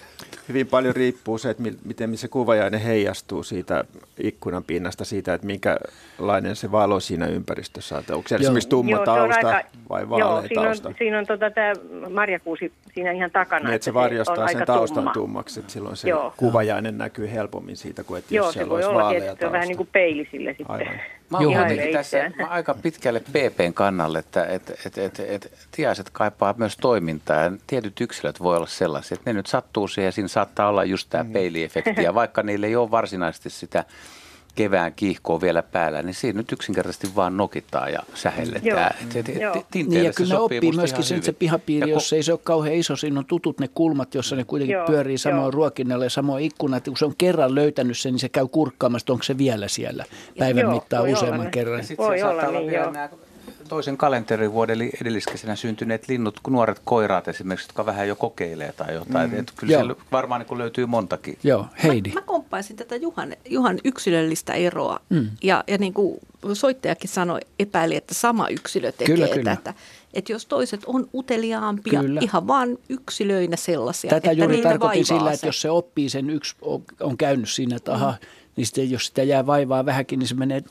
hyvin 0.48 0.66
paljon 0.66 0.96
riippuu 0.96 1.38
se, 1.38 1.50
että 1.50 1.62
miten 1.84 2.18
se 2.18 2.28
kuvajainen 2.28 2.80
heijastuu 2.80 3.42
siitä 3.42 3.84
ikkunan 4.18 4.64
pinnasta, 4.64 5.04
siitä, 5.04 5.34
että 5.34 5.46
minkälainen 6.16 6.56
se 6.56 6.72
valo 6.72 7.00
siinä 7.00 7.26
ympäristössä 7.26 7.96
on. 7.96 8.02
Onko 8.10 8.28
se 8.28 8.34
joo. 8.34 8.40
esimerkiksi 8.40 8.68
tumma 8.68 8.90
joo, 8.90 9.04
tausta 9.04 9.48
aika, 9.48 9.68
vai 9.88 10.08
vaalea 10.08 10.26
joo, 10.26 10.40
siinä 10.40 10.62
tausta? 10.62 10.88
On, 10.88 10.94
siinä 10.98 11.18
on 11.18 11.26
tota, 11.26 11.50
tämä 11.50 11.72
marjakuusi 12.10 12.72
siinä 12.94 13.10
ihan 13.10 13.30
takana. 13.30 13.64
Niin, 13.64 13.74
että 13.74 13.84
se 13.84 13.94
varjostaa 13.94 14.48
se 14.48 14.52
sen 14.52 14.66
taustan 14.66 14.96
tumma. 14.96 15.12
tummaksi, 15.12 15.60
että 15.60 15.72
silloin 15.72 15.96
se 15.96 16.08
joo. 16.08 16.32
kuvajainen 16.36 16.98
näkyy 16.98 17.32
helpommin 17.32 17.76
siitä 17.76 18.04
kuin, 18.04 18.18
että 18.18 18.34
joo, 18.34 18.46
jos 18.46 18.54
siellä 18.54 18.74
olisi 18.74 18.88
vaalea 18.88 19.20
tausta. 19.20 19.38
se 19.38 19.46
on 19.46 19.52
vähän 19.52 19.68
niin 19.68 19.76
kuin 19.76 19.88
peili 19.92 20.28
sille 20.30 20.50
sitten. 20.50 20.70
Aivan. 20.70 21.00
Mä 21.30 21.38
oon 21.38 21.54
tässä 21.92 22.30
mä 22.38 22.46
aika 22.46 22.74
pitkälle 22.82 23.20
PPn 23.20 23.74
kannalle, 23.74 24.18
että 24.18 24.44
et, 24.44 24.70
et, 24.86 24.98
et, 24.98 25.20
et, 25.20 25.52
tiaiset 25.70 26.10
kaipaa 26.10 26.54
myös 26.58 26.76
toimintaa. 26.76 27.42
Ja 27.42 27.52
tietyt 27.66 28.00
yksilöt 28.00 28.42
voi 28.42 28.56
olla 28.56 28.66
sellaisia, 28.66 29.14
että 29.14 29.30
ne 29.30 29.34
nyt 29.34 29.46
sattuu 29.46 29.88
siihen 29.88 30.08
ja 30.08 30.12
siinä 30.12 30.28
saattaa 30.28 30.68
olla 30.68 30.84
just 30.84 31.10
tämä 31.10 31.24
mm. 31.24 31.32
peiliefekti. 31.32 32.02
Ja 32.02 32.14
vaikka 32.14 32.42
niille 32.42 32.66
ei 32.66 32.76
ole 32.76 32.90
varsinaisesti 32.90 33.50
sitä 33.50 33.84
kevään 34.56 34.92
kiihkoa 34.96 35.40
vielä 35.40 35.62
päällä, 35.62 36.02
niin 36.02 36.14
siinä 36.14 36.36
nyt 36.36 36.52
yksinkertaisesti 36.52 37.08
vaan 37.16 37.36
nokitaan 37.36 37.92
ja 37.92 38.02
sähelletään. 38.14 38.94
Niin 39.74 40.04
ja 40.04 40.12
kyllä 40.12 40.34
ne 40.34 40.40
oppii 40.40 40.72
myöskin 40.72 41.04
sen, 41.04 41.16
että 41.16 41.26
se 41.26 41.32
pihapiiri, 41.32 41.90
jos 41.90 42.12
ei 42.12 42.22
se 42.22 42.32
ole 42.32 42.40
kauhean 42.44 42.74
iso, 42.74 42.96
siinä 42.96 43.18
on 43.18 43.26
tutut 43.26 43.60
ne 43.60 43.68
kulmat, 43.74 44.14
jossa 44.14 44.36
ne 44.36 44.44
kuitenkin 44.44 44.74
Joo, 44.74 44.86
pyörii 44.86 45.18
samoin 45.18 45.52
ruokinnalle 45.52 46.06
ja 46.06 46.10
samoin 46.10 46.44
ikkuna. 46.44 46.76
Että 46.76 46.90
kun 46.90 46.96
se 46.96 47.04
on 47.04 47.14
kerran 47.18 47.54
löytänyt 47.54 47.98
sen, 47.98 48.12
niin 48.12 48.20
se 48.20 48.28
käy 48.28 48.46
kurkkaamassa, 48.48 49.12
onko 49.12 49.22
se 49.22 49.38
vielä 49.38 49.68
siellä 49.68 50.04
päivän 50.38 50.62
Joo, 50.62 50.74
mittaan 50.74 51.08
useamman 51.08 51.40
olla. 51.40 51.50
kerran. 51.50 51.80
Voi 51.98 52.22
olla, 52.22 52.42
niin 52.42 52.72
joo 52.72 52.92
toisen 53.66 53.96
kalenterivuoden 53.96 54.74
eli 54.74 54.90
edelliskesänä 55.00 55.56
syntyneet 55.56 56.08
linnut, 56.08 56.40
nuoret 56.50 56.80
koiraat 56.84 57.28
esimerkiksi, 57.28 57.68
jotka 57.68 57.86
vähän 57.86 58.08
jo 58.08 58.16
kokeilee 58.16 58.72
tai 58.72 58.94
jotain. 58.94 59.30
Mm. 59.30 59.38
Että 59.38 59.52
kyllä 59.56 59.72
Joo. 59.72 59.80
siellä 59.80 59.94
varmaan 60.12 60.44
niin 60.48 60.58
löytyy 60.58 60.86
montakin. 60.86 61.38
Joo, 61.42 61.66
Heidi. 61.82 62.08
Mä, 62.08 62.14
mä 62.14 62.26
komppaisin 62.26 62.76
tätä 62.76 62.96
Juhan, 62.96 63.36
Juhan 63.48 63.78
yksilöllistä 63.84 64.52
eroa. 64.52 65.00
Mm. 65.08 65.30
Ja, 65.42 65.64
ja 65.66 65.78
niin 65.78 65.94
kuin 65.94 66.20
soittajakin 66.52 67.10
sanoi, 67.10 67.40
epäili, 67.58 67.96
että 67.96 68.14
sama 68.14 68.48
yksilö 68.48 68.92
tekee 68.92 69.14
kyllä, 69.14 69.28
kyllä. 69.28 69.56
tätä. 69.56 69.74
Että 70.14 70.32
jos 70.32 70.46
toiset 70.46 70.80
on 70.86 71.08
uteliaampia, 71.14 72.00
Kyllä. 72.00 72.20
ihan 72.22 72.46
vaan 72.46 72.78
yksilöinä 72.88 73.56
sellaisia. 73.56 74.10
Tätä 74.10 74.30
että 74.30 74.42
juuri 74.42 74.62
tarkoitin 74.62 75.04
sillä, 75.04 75.30
se. 75.30 75.34
että 75.34 75.46
jos 75.46 75.60
se 75.60 75.70
oppii 75.70 76.08
sen 76.08 76.30
yksi, 76.30 76.56
on 77.00 77.16
käynyt 77.16 77.48
siinä, 77.48 77.76
että 77.76 77.94
aha, 77.94 78.10
mm. 78.10 78.26
niin 78.56 78.66
sitten 78.66 78.90
jos 78.90 79.06
sitä 79.06 79.22
jää 79.22 79.46
vaivaa 79.46 79.86
vähänkin, 79.86 80.18
niin 80.18 80.28
se 80.28 80.34
menee 80.34 80.62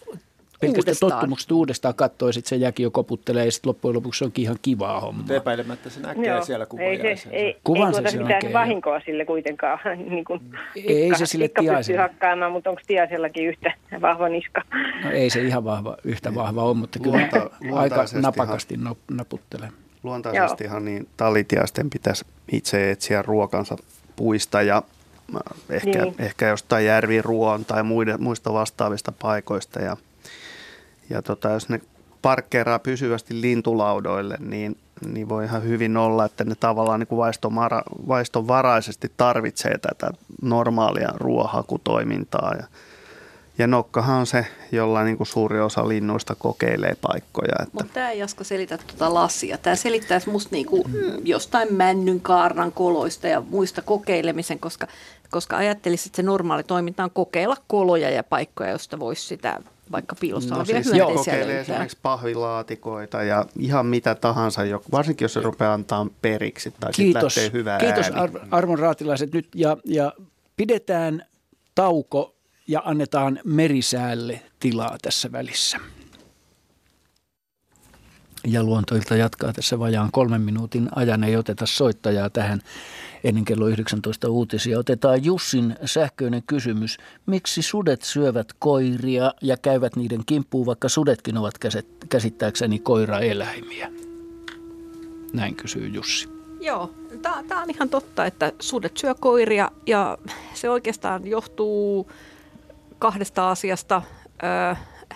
pelkästään 0.73 0.95
uudestaan. 0.95 1.11
tottumuksesta 1.11 1.55
uudestaan 1.55 1.95
katsoo, 1.95 2.29
ja 2.29 2.33
sitten 2.33 2.49
se 2.49 2.55
jääkin 2.55 2.83
jo 2.83 2.91
koputtelee, 2.91 3.45
ja 3.45 3.51
sitten 3.51 3.69
loppujen 3.69 3.95
lopuksi 3.95 4.19
se 4.19 4.25
onkin 4.25 4.43
ihan 4.43 4.57
kivaa. 4.61 5.11
Mutta 5.11 5.33
epäilemättä 5.33 5.89
se 5.89 5.99
näkee 5.99 6.27
Joo. 6.27 6.45
siellä 6.45 6.65
kuvan 6.65 6.85
ei, 6.85 7.17
se, 7.17 7.29
ei, 7.29 7.57
Kuvan 7.63 7.87
ei 7.87 7.93
tuota 7.93 8.11
se 8.11 8.17
mitään 8.17 8.33
näkee, 8.33 8.53
vahinkoa 8.53 8.99
sille 9.05 9.25
kuitenkaan. 9.25 9.79
niin 10.09 10.25
kuin 10.25 10.41
ei 10.75 11.05
ikka, 11.05 11.17
se 11.17 11.25
sille 11.25 11.49
tiaiselle. 11.59 12.01
hakkaamaan, 12.01 12.51
mutta 12.51 12.69
onko 12.69 12.81
tiaisellakin 12.87 13.47
yhtä 13.47 13.73
vahva 14.01 14.29
niska? 14.29 14.61
No 15.03 15.11
ei 15.11 15.29
se 15.29 15.41
ihan 15.41 15.63
vahva, 15.63 15.97
yhtä 16.03 16.35
vahva 16.35 16.63
ole, 16.63 16.73
mutta 16.73 16.99
kyllä 16.99 17.17
Luonta, 17.17 17.49
aika 17.73 18.05
napakasti 18.21 18.79
naputtelee. 19.11 19.69
Luontaisestihan 20.03 20.85
niin 20.85 21.07
talitiaisten 21.17 21.89
pitäisi 21.89 22.25
itse 22.51 22.91
etsiä 22.91 23.21
ruokansa 23.21 23.77
puista 24.15 24.61
ja 24.61 24.81
ehkä, 25.69 26.03
niin. 26.03 26.15
ehkä 26.19 26.47
jostain 26.47 26.85
järviruoan 26.85 27.65
tai 27.65 27.83
muista 28.19 28.53
vastaavista 28.53 29.13
paikoista. 29.21 29.79
Ja, 29.79 29.97
ja 31.09 31.21
tota, 31.21 31.49
jos 31.49 31.69
ne 31.69 31.81
parkkeeraa 32.21 32.79
pysyvästi 32.79 33.41
lintulaudoille, 33.41 34.37
niin, 34.39 34.77
niin 35.13 35.29
voi 35.29 35.45
ihan 35.45 35.63
hyvin 35.63 35.97
olla, 35.97 36.25
että 36.25 36.43
ne 36.43 36.55
tavallaan 36.59 36.99
niin 36.99 37.07
kuin 37.07 37.17
vaistomara, 37.17 37.81
vaistovaraisesti 38.07 39.11
tarvitsee 39.17 39.77
tätä 39.77 40.11
normaalia 40.41 41.09
ruohakutoimintaa. 41.15 42.53
Ja, 42.59 42.67
ja 43.57 43.67
nokkahan 43.67 44.19
on 44.19 44.27
se, 44.27 44.47
jolla 44.71 45.03
niin 45.03 45.17
kuin 45.17 45.27
suuri 45.27 45.59
osa 45.59 45.87
linnuista 45.87 46.35
kokeilee 46.35 46.95
paikkoja. 47.01 47.55
Että. 47.61 47.71
Mutta 47.73 47.93
tämä 47.93 48.09
ei 48.09 48.19
Jaska 48.19 48.43
selitä 48.43 48.77
tuota 48.77 49.13
lasia. 49.13 49.57
Tämä 49.57 49.75
selittäisi 49.75 50.29
musta 50.29 50.49
niin 50.51 50.65
kuin 50.65 50.83
jostain 51.23 51.73
männyn 51.73 52.21
kaarnan 52.21 52.71
koloista 52.71 53.27
ja 53.27 53.41
muista 53.49 53.81
kokeilemisen, 53.81 54.59
koska, 54.59 54.87
koska 55.29 55.57
ajattelisit, 55.57 56.05
että 56.05 56.15
se 56.15 56.23
normaali 56.23 56.63
toiminta 56.63 57.03
on 57.03 57.11
kokeilla 57.11 57.57
koloja 57.67 58.09
ja 58.09 58.23
paikkoja, 58.23 58.71
josta 58.71 58.99
voisi 58.99 59.27
sitä 59.27 59.59
vaikka 59.91 60.15
piilossa 60.19 60.49
no, 60.49 60.55
olevia 60.55 60.83
siis 60.83 60.95
hyönteisiä 60.95 61.15
kokeilee 61.15 61.59
esimerkiksi 61.59 61.97
pahvilaatikoita 62.01 63.23
ja 63.23 63.45
ihan 63.59 63.85
mitä 63.85 64.15
tahansa, 64.15 64.61
varsinkin 64.91 65.25
jos 65.25 65.33
se 65.33 65.41
rupeaa 65.41 65.73
antaa 65.73 66.07
periksi 66.21 66.73
tai 66.79 66.91
kiitos, 66.93 67.23
lähtee 67.37 67.51
hyvää 67.53 67.79
Kiitos 67.79 68.05
ääni. 68.13 68.39
arvon 68.51 68.79
raatilaiset 68.79 69.33
nyt 69.33 69.47
ja, 69.55 69.77
ja 69.85 70.13
pidetään 70.57 71.25
tauko 71.75 72.35
ja 72.67 72.81
annetaan 72.85 73.39
merisäälle 73.43 74.41
tilaa 74.59 74.97
tässä 75.01 75.31
välissä. 75.31 75.77
Ja 78.47 78.63
luontoilta 78.63 79.15
jatkaa 79.15 79.53
tässä 79.53 79.79
vajaan 79.79 80.09
kolmen 80.11 80.41
minuutin 80.41 80.89
ajan. 80.95 81.23
Ei 81.23 81.35
oteta 81.35 81.65
soittajaa 81.65 82.29
tähän 82.29 82.59
ennen 83.23 83.45
kello 83.45 83.67
19 83.67 84.29
uutisia. 84.29 84.79
Otetaan 84.79 85.25
Jussin 85.25 85.75
sähköinen 85.85 86.43
kysymys. 86.47 86.97
Miksi 87.25 87.61
sudet 87.61 88.01
syövät 88.01 88.47
koiria 88.59 89.33
ja 89.41 89.57
käyvät 89.57 89.95
niiden 89.95 90.21
kimppuun, 90.25 90.65
vaikka 90.65 90.89
sudetkin 90.89 91.37
ovat 91.37 91.53
käsittääkseni 92.09 92.79
koiraeläimiä? 92.79 93.91
Näin 95.33 95.55
kysyy 95.55 95.87
Jussi. 95.87 96.29
Joo, 96.59 96.91
tämä 97.21 97.61
on 97.61 97.69
ihan 97.69 97.89
totta, 97.89 98.25
että 98.25 98.51
sudet 98.59 98.97
syö 98.97 99.15
koiria 99.19 99.71
ja 99.85 100.17
se 100.53 100.69
oikeastaan 100.69 101.27
johtuu 101.27 102.11
kahdesta 102.99 103.51
asiasta. 103.51 104.01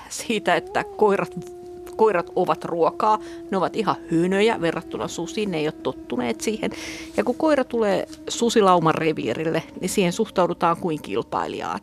Siitä, 0.10 0.56
että 0.56 0.84
koirat, 0.84 1.59
koirat 2.00 2.32
ovat 2.36 2.66
ruokaa. 2.66 3.20
Ne 3.52 3.58
ovat 3.58 3.76
ihan 3.76 3.96
hynöjä 4.12 4.62
verrattuna 4.62 5.08
susiin, 5.08 5.52
ne 5.52 5.58
ei 5.58 5.68
ole 5.68 5.74
tottuneet 5.84 6.42
siihen. 6.42 6.72
Ja 7.18 7.24
kun 7.24 7.36
koira 7.36 7.64
tulee 7.64 8.08
susilauman 8.28 8.96
reviirille, 8.96 9.64
niin 9.82 9.90
siihen 9.90 10.14
suhtaudutaan 10.14 10.78
kuin 10.78 11.02
kilpailijaan. 11.02 11.80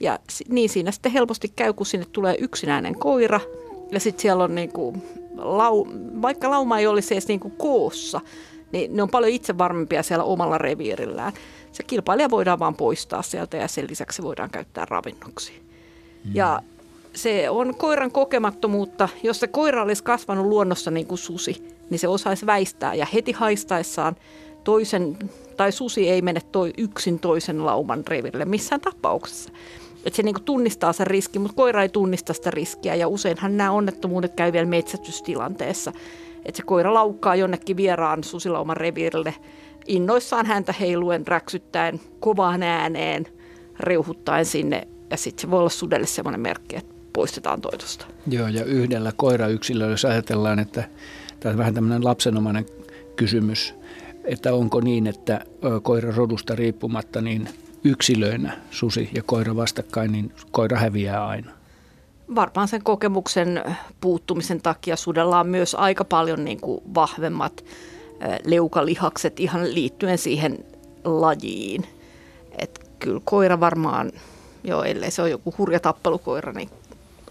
Ja 0.00 0.18
niin 0.48 0.68
siinä 0.68 0.90
sitten 0.90 1.12
helposti 1.12 1.52
käy, 1.56 1.72
kun 1.72 1.86
sinne 1.86 2.06
tulee 2.12 2.36
yksinäinen 2.38 2.98
koira 2.98 3.40
ja 3.90 4.00
sitten 4.00 4.22
siellä 4.22 4.44
on 4.44 4.54
niinku, 4.54 4.96
lau, 5.36 5.86
vaikka 6.22 6.50
lauma 6.50 6.78
ei 6.78 6.86
olisi 6.86 7.14
edes 7.14 7.28
niinku 7.28 7.50
koossa, 7.50 8.20
niin 8.72 8.96
ne 8.96 9.02
on 9.02 9.10
paljon 9.10 9.32
itse 9.32 9.58
varmempia 9.58 10.02
siellä 10.02 10.24
omalla 10.24 10.58
reviirillään 10.58 11.32
se 11.72 11.82
kilpailija 11.82 12.30
voidaan 12.30 12.58
vaan 12.58 12.74
poistaa 12.74 13.22
sieltä 13.22 13.56
ja 13.56 13.68
sen 13.68 13.86
lisäksi 13.90 14.22
voidaan 14.22 14.50
käyttää 14.50 14.86
ravinnoksi. 14.90 15.52
Mm. 16.24 16.30
Ja 16.34 16.62
se 17.14 17.50
on 17.50 17.74
koiran 17.74 18.10
kokemattomuutta. 18.10 19.08
Jos 19.22 19.40
se 19.40 19.46
koira 19.46 19.82
olisi 19.82 20.04
kasvanut 20.04 20.46
luonnossa 20.46 20.90
niin 20.90 21.06
kuin 21.06 21.18
susi, 21.18 21.64
niin 21.90 21.98
se 21.98 22.08
osaisi 22.08 22.46
väistää 22.46 22.94
ja 22.94 23.06
heti 23.14 23.32
haistaessaan 23.32 24.16
toisen, 24.64 25.18
tai 25.56 25.72
susi 25.72 26.08
ei 26.08 26.22
mene 26.22 26.40
toi, 26.52 26.72
yksin 26.78 27.18
toisen 27.18 27.66
lauman 27.66 28.02
reville 28.06 28.44
missään 28.44 28.80
tapauksessa. 28.80 29.50
Että 30.04 30.16
se 30.16 30.22
niin 30.22 30.34
kuin 30.34 30.44
tunnistaa 30.44 30.92
sen 30.92 31.06
riski, 31.06 31.38
mutta 31.38 31.56
koira 31.56 31.82
ei 31.82 31.88
tunnista 31.88 32.32
sitä 32.32 32.50
riskiä 32.50 32.94
ja 32.94 33.08
useinhan 33.08 33.56
nämä 33.56 33.70
onnettomuudet 33.70 34.34
käy 34.36 34.52
vielä 34.52 34.66
metsästystilanteessa. 34.66 35.92
Että 36.44 36.56
se 36.56 36.62
koira 36.62 36.94
laukkaa 36.94 37.36
jonnekin 37.36 37.76
vieraan 37.76 38.24
susilauman 38.24 38.76
reviirille– 38.76 39.34
innoissaan 39.86 40.46
häntä 40.46 40.74
heiluen, 40.80 41.26
räksyttäen, 41.26 42.00
kovaan 42.20 42.62
ääneen, 42.62 43.26
reuhuttaen 43.80 44.46
sinne. 44.46 44.88
Ja 45.10 45.16
sitten 45.16 45.42
se 45.42 45.50
voi 45.50 45.58
olla 45.58 45.68
sudelle 45.68 46.06
semmoinen 46.06 46.40
merkki, 46.40 46.76
että 46.76 46.94
poistetaan 47.12 47.60
toitosta. 47.60 48.06
Joo, 48.26 48.48
ja 48.48 48.64
yhdellä 48.64 49.12
koirayksilöllä, 49.16 49.90
jos 49.92 50.04
ajatellaan, 50.04 50.58
että 50.58 50.84
tämä 51.40 51.52
on 51.52 51.58
vähän 51.58 51.74
tämmöinen 51.74 52.04
lapsenomainen 52.04 52.66
kysymys, 53.16 53.74
että 54.24 54.54
onko 54.54 54.80
niin, 54.80 55.06
että 55.06 55.44
koira 55.82 56.12
rodusta 56.16 56.54
riippumatta, 56.54 57.20
niin 57.20 57.48
yksilöinä 57.84 58.58
susi 58.70 59.10
ja 59.14 59.22
koira 59.22 59.56
vastakkain, 59.56 60.12
niin 60.12 60.32
koira 60.50 60.78
häviää 60.78 61.26
aina. 61.26 61.50
Varmaan 62.34 62.68
sen 62.68 62.82
kokemuksen 62.82 63.64
puuttumisen 64.00 64.62
takia 64.62 64.96
sudella 64.96 65.40
on 65.40 65.46
myös 65.46 65.74
aika 65.74 66.04
paljon 66.04 66.44
niin 66.44 66.60
kuin 66.60 66.80
vahvemmat 66.94 67.64
leukalihakset 68.44 69.40
ihan 69.40 69.74
liittyen 69.74 70.18
siihen 70.18 70.64
lajiin. 71.04 71.86
Et 72.58 72.90
kyllä 72.98 73.20
koira 73.24 73.60
varmaan, 73.60 74.12
joo, 74.64 74.82
ellei 74.82 75.10
se 75.10 75.22
ole 75.22 75.30
joku 75.30 75.54
hurja 75.58 75.80
tappelukoira, 75.80 76.52
niin 76.52 76.68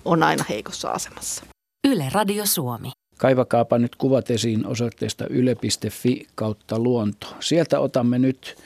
on 0.06 0.24
aina 0.24 0.45
heikossa 0.49 0.89
asemassa. 0.89 1.43
Yle 1.88 2.06
Radio 2.12 2.45
Suomi. 2.45 2.91
Kaivakaapa 3.18 3.78
nyt 3.78 3.95
kuvat 3.95 4.32
esiin 4.32 4.66
osoitteesta 4.66 5.28
yle.fi 5.28 6.28
kautta 6.36 6.80
luonto. 6.80 7.28
Sieltä 7.39 7.80
otamme 7.80 8.20
nyt 8.20 8.58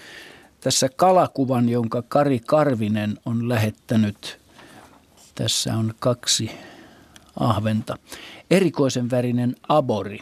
tässä 0.62 0.90
kalakuvan, 0.96 1.70
jonka 1.70 2.02
Kari 2.02 2.40
Karvinen 2.40 3.18
on 3.26 3.50
lähettänyt. 3.50 4.40
Tässä 5.36 5.74
on 5.74 5.94
kaksi 6.00 6.52
ahventa. 7.40 7.98
Erikoisen 8.52 9.12
värinen 9.12 9.56
abori. 9.68 10.20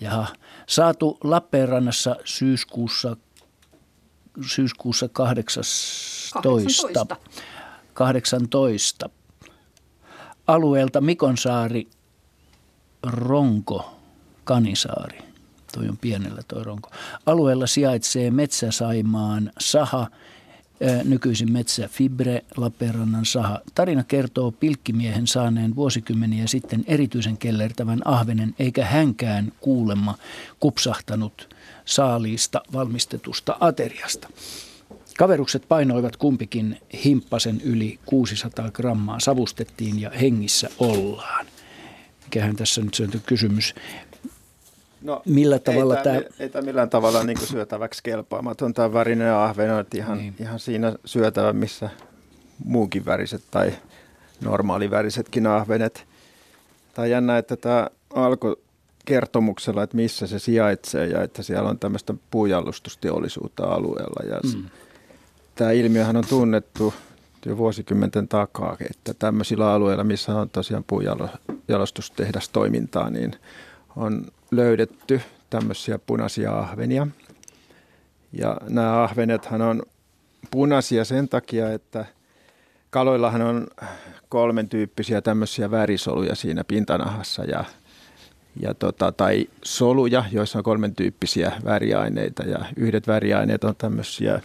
Ja 0.00 0.26
saatu 0.66 1.18
Lappeenrannassa 1.24 2.16
syyskuussa, 2.24 3.16
syyskuussa 4.46 5.08
18. 5.08 6.40
18. 6.42 7.16
18. 7.94 9.10
Alueelta 10.46 11.00
Mikonsaari, 11.00 11.86
Ronko, 13.02 14.00
Kanisaari. 14.44 15.18
Toi 15.74 15.88
on 15.88 15.96
pienellä 15.96 16.42
toi 16.48 16.64
Ronko. 16.64 16.90
Alueella 17.26 17.66
sijaitsee 17.66 18.30
Metsäsaimaan 18.30 19.52
saha– 19.58 20.06
nykyisin 21.04 21.52
metsä 21.52 21.88
Fibre 21.88 22.44
Lappeenrannan 22.56 23.24
saha. 23.24 23.60
Tarina 23.74 24.04
kertoo 24.04 24.50
pilkkimiehen 24.50 25.26
saaneen 25.26 25.76
vuosikymmeniä 25.76 26.46
sitten 26.46 26.84
erityisen 26.86 27.36
kellertävän 27.36 28.00
ahvenen, 28.04 28.54
eikä 28.58 28.84
hänkään 28.84 29.52
kuulemma 29.60 30.14
kupsahtanut 30.60 31.54
saaliista 31.84 32.60
valmistetusta 32.72 33.56
ateriasta. 33.60 34.28
Kaverukset 35.18 35.64
painoivat 35.68 36.16
kumpikin 36.16 36.78
himppasen 37.04 37.60
yli 37.60 37.98
600 38.06 38.70
grammaa, 38.70 39.20
savustettiin 39.20 40.00
ja 40.00 40.10
hengissä 40.10 40.68
ollaan. 40.78 41.46
Mikähän 42.24 42.56
tässä 42.56 42.80
nyt 42.80 42.94
syntyy 42.94 43.20
kysymys. 43.26 43.74
No, 45.02 45.22
Millä 45.24 45.58
tavalla 45.58 45.96
tämä... 45.96 46.20
Ei 46.38 46.48
tämä 46.48 46.64
millään 46.64 46.90
tavalla 46.90 47.24
niin 47.24 47.38
kuin 47.38 47.48
syötäväksi 47.48 48.02
kelpaamaton. 48.02 48.74
Tämä 48.74 48.92
värinen 48.92 49.34
ahven 49.34 49.72
on 49.72 49.84
ihan, 49.94 50.18
niin. 50.18 50.34
ihan 50.40 50.58
siinä 50.58 50.94
syötävä, 51.04 51.52
missä 51.52 51.90
muukin 52.64 53.04
väriset 53.04 53.42
tai 53.50 53.72
normaalivärisetkin 54.40 55.46
ahvenet. 55.46 56.06
Tämä 56.94 57.04
on 57.04 57.10
jännä, 57.10 57.38
että 57.38 57.56
tämä 57.56 57.88
alkoi 58.14 58.56
kertomuksella, 59.04 59.82
että 59.82 59.96
missä 59.96 60.26
se 60.26 60.38
sijaitsee 60.38 61.06
ja 61.06 61.22
että 61.22 61.42
siellä 61.42 61.70
on 61.70 61.78
tämmöistä 61.78 62.14
puujallustusteollisuutta 62.30 63.64
alueella. 63.64 64.34
Ja 64.34 64.40
mm. 64.54 64.64
Tämä 65.54 65.70
ilmiöhän 65.70 66.16
on 66.16 66.24
tunnettu 66.28 66.94
jo 67.46 67.56
vuosikymmenten 67.56 68.28
takaa, 68.28 68.76
että 68.90 69.14
tämmöisillä 69.14 69.72
alueilla, 69.72 70.04
missä 70.04 70.34
on 70.34 70.50
tosiaan 70.50 70.84
puujalostustehdasta 70.86 72.60
niin 73.10 73.32
on 73.96 74.26
löydetty 74.50 75.20
tämmöisiä 75.50 75.98
punaisia 75.98 76.58
ahvenia. 76.58 77.06
Ja 78.32 78.56
nämä 78.68 79.02
ahvenethan 79.02 79.62
on 79.62 79.82
punaisia 80.50 81.04
sen 81.04 81.28
takia, 81.28 81.72
että 81.72 82.04
kaloillahan 82.90 83.42
on 83.42 83.66
kolmen 84.28 84.68
tyyppisiä 84.68 85.20
tämmöisiä 85.20 85.70
värisoluja 85.70 86.34
siinä 86.34 86.64
pintanahassa 86.64 87.44
ja, 87.44 87.64
ja 88.60 88.74
tota, 88.74 89.12
tai 89.12 89.46
soluja, 89.64 90.24
joissa 90.32 90.58
on 90.58 90.64
kolmen 90.64 90.94
tyyppisiä 90.94 91.52
väriaineita 91.64 92.42
ja 92.42 92.58
yhdet 92.76 93.06
väriaineet 93.06 93.64
on 93.64 93.74
tämmöisiä, 93.78 94.40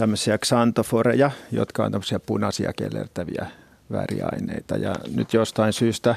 tämmöisiä 0.00 0.38
xantoforeja, 0.38 1.30
jotka 1.52 1.84
on 1.84 1.92
tämmöisiä 1.92 2.20
punaisia 2.20 2.72
kellertäviä 2.72 3.46
väriaineita 3.92 4.76
ja 4.76 4.94
nyt 5.14 5.34
jostain 5.34 5.72
syystä 5.72 6.14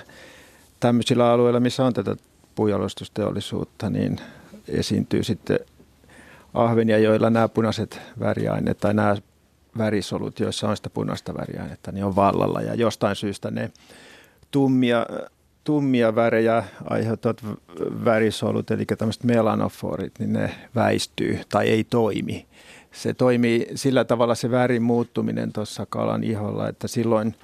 tämmöisillä 0.80 1.32
alueilla, 1.32 1.60
missä 1.60 1.86
on 1.86 1.94
tätä 1.94 2.16
puujalostusteollisuutta, 2.56 3.90
niin 3.90 4.20
esiintyy 4.68 5.24
sitten 5.24 5.60
ahvenia, 6.54 6.98
joilla 6.98 7.30
nämä 7.30 7.50
punaiset 7.50 8.00
väriaineet 8.20 8.78
tai 8.78 8.94
nämä 8.94 9.16
värisolut, 9.78 10.40
joissa 10.40 10.70
on 10.70 10.78
sitä 10.78 10.90
punaista 10.90 11.34
väriainetta, 11.34 11.92
niin 11.92 12.06
on 12.06 12.16
vallalla. 12.16 12.62
Ja 12.62 12.76
jostain 12.76 13.16
syystä 13.16 13.52
ne 13.52 13.72
tummia, 14.52 15.06
tummia 15.64 16.16
värejä 16.16 16.64
aiheuttavat 16.86 17.44
värisolut, 18.06 18.72
eli 18.72 18.86
tämmöiset 18.86 19.24
melanoforit, 19.24 20.20
niin 20.20 20.34
ne 20.34 20.56
väistyy 20.76 21.40
tai 21.50 21.70
ei 21.70 21.84
toimi. 21.84 22.46
Se 22.94 23.14
toimii 23.14 23.68
sillä 23.76 24.04
tavalla 24.04 24.36
se 24.36 24.52
värin 24.52 24.84
muuttuminen 24.84 25.54
tuossa 25.54 25.86
kalan 25.90 26.24
iholla, 26.24 26.70
että 26.70 26.88
silloin, 26.88 27.36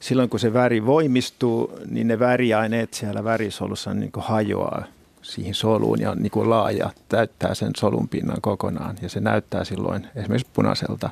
silloin 0.00 0.30
kun 0.30 0.40
se 0.40 0.52
väri 0.52 0.86
voimistuu, 0.86 1.78
niin 1.90 2.08
ne 2.08 2.18
väriaineet 2.18 2.94
siellä 2.94 3.24
värisolussa 3.24 3.94
niin 3.94 4.12
kuin 4.12 4.24
hajoaa 4.24 4.84
siihen 5.22 5.54
soluun 5.54 6.00
ja 6.00 6.14
niin 6.14 6.30
kuin 6.30 6.50
laaja 6.50 6.90
täyttää 7.08 7.54
sen 7.54 7.70
solun 7.76 8.08
pinnan 8.08 8.40
kokonaan 8.40 8.96
ja 9.02 9.08
se 9.08 9.20
näyttää 9.20 9.64
silloin 9.64 10.06
esimerkiksi 10.16 10.52
punaiselta. 10.52 11.10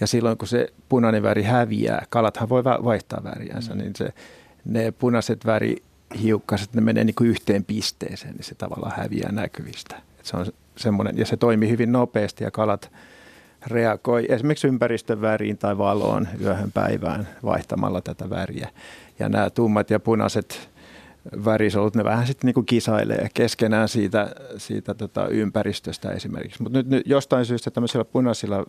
Ja 0.00 0.06
silloin 0.06 0.38
kun 0.38 0.48
se 0.48 0.72
punainen 0.88 1.22
väri 1.22 1.42
häviää, 1.42 2.06
kalathan 2.10 2.48
voi 2.48 2.64
vaihtaa 2.64 3.24
väriänsä, 3.24 3.74
mm. 3.74 3.78
niin 3.78 3.92
se, 3.96 4.08
ne 4.64 4.92
punaiset 4.92 5.46
värihiukkaset, 5.46 6.74
ne 6.74 6.80
menee 6.80 7.04
niin 7.04 7.14
kuin 7.14 7.30
yhteen 7.30 7.64
pisteeseen, 7.64 8.34
niin 8.34 8.44
se 8.44 8.54
tavallaan 8.54 8.96
häviää 8.96 9.32
näkyvistä. 9.32 9.96
Et 10.20 10.26
se 10.26 10.36
on 10.36 10.46
semmoinen, 10.76 11.18
ja 11.18 11.26
se 11.26 11.36
toimii 11.36 11.70
hyvin 11.70 11.92
nopeasti 11.92 12.44
ja 12.44 12.50
kalat 12.50 12.90
reagoi 13.66 14.26
esimerkiksi 14.28 14.66
ympäristön 14.66 15.20
väriin 15.20 15.58
tai 15.58 15.78
valoon 15.78 16.28
yöhön 16.40 16.72
päivään 16.72 17.28
vaihtamalla 17.44 18.00
tätä 18.00 18.30
väriä. 18.30 18.68
Ja 19.18 19.28
nämä 19.28 19.50
tummat 19.50 19.90
ja 19.90 20.00
punaiset 20.00 20.68
värisolut, 21.44 21.96
ne 21.96 22.04
vähän 22.04 22.26
sitten 22.26 22.52
niin 22.54 22.66
kisailee 22.66 23.28
keskenään 23.34 23.88
siitä, 23.88 24.34
siitä 24.56 24.94
tota 24.94 25.28
ympäristöstä 25.28 26.10
esimerkiksi. 26.10 26.62
Mutta 26.62 26.78
nyt, 26.78 26.88
nyt 26.88 27.06
jostain 27.06 27.44
syystä 27.44 27.70
tämmöisillä 27.70 28.04
punaisilla 28.04 28.64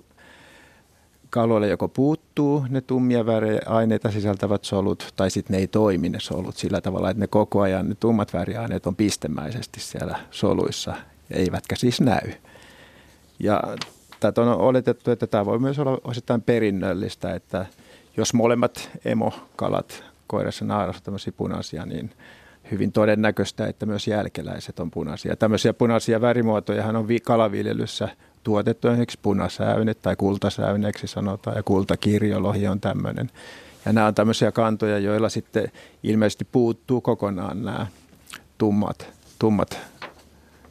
kaloilla 1.29 1.67
joko 1.67 1.87
puuttuu 1.87 2.65
ne 2.69 2.81
tummia 2.81 3.25
väriaineita 3.25 4.11
sisältävät 4.11 4.63
solut, 4.63 5.13
tai 5.15 5.31
sitten 5.31 5.53
ne 5.53 5.59
ei 5.59 5.67
toimi 5.67 6.09
ne 6.09 6.19
solut 6.19 6.57
sillä 6.57 6.81
tavalla, 6.81 7.09
että 7.09 7.21
ne 7.21 7.27
koko 7.27 7.61
ajan 7.61 7.89
ne 7.89 7.95
tummat 7.99 8.33
väriaineet 8.33 8.87
on 8.87 8.95
pistemäisesti 8.95 9.79
siellä 9.79 10.19
soluissa, 10.31 10.95
eivätkä 11.31 11.75
siis 11.75 12.01
näy. 12.01 12.31
Ja 13.39 13.61
tätä 14.19 14.41
on 14.41 14.47
oletettu, 14.47 15.11
että 15.11 15.27
tämä 15.27 15.45
voi 15.45 15.59
myös 15.59 15.79
olla 15.79 15.97
osittain 16.03 16.41
perinnöllistä, 16.41 17.33
että 17.33 17.65
jos 18.17 18.33
molemmat 18.33 18.89
emokalat 19.05 20.03
koirassa 20.27 20.65
naarassa 20.65 21.03
tämmöisiä 21.03 21.33
punaisia, 21.37 21.85
niin 21.85 22.11
hyvin 22.71 22.91
todennäköistä, 22.91 23.67
että 23.67 23.85
myös 23.85 24.07
jälkeläiset 24.07 24.79
on 24.79 24.91
punaisia. 24.91 25.35
Tämmöisiä 25.35 25.73
punaisia 25.73 26.21
värimuotoja 26.21 26.85
on 26.85 27.07
kalaviljelyssä 27.23 28.09
tuotettu 28.43 28.87
esimerkiksi 28.87 29.19
punasäynet 29.21 30.01
tai 30.01 30.15
kultasäyneeksi 30.15 31.07
sanotaan 31.07 31.57
ja 31.57 31.63
kultakirjolohi 31.63 32.67
on 32.67 32.79
tämmöinen. 32.79 33.29
Ja 33.85 33.93
nämä 33.93 34.07
on 34.07 34.15
tämmöisiä 34.15 34.51
kantoja, 34.51 34.99
joilla 34.99 35.29
sitten 35.29 35.71
ilmeisesti 36.03 36.45
puuttuu 36.51 37.01
kokonaan 37.01 37.63
nämä 37.63 37.87
tummat, 38.57 39.09
tummat 39.39 39.79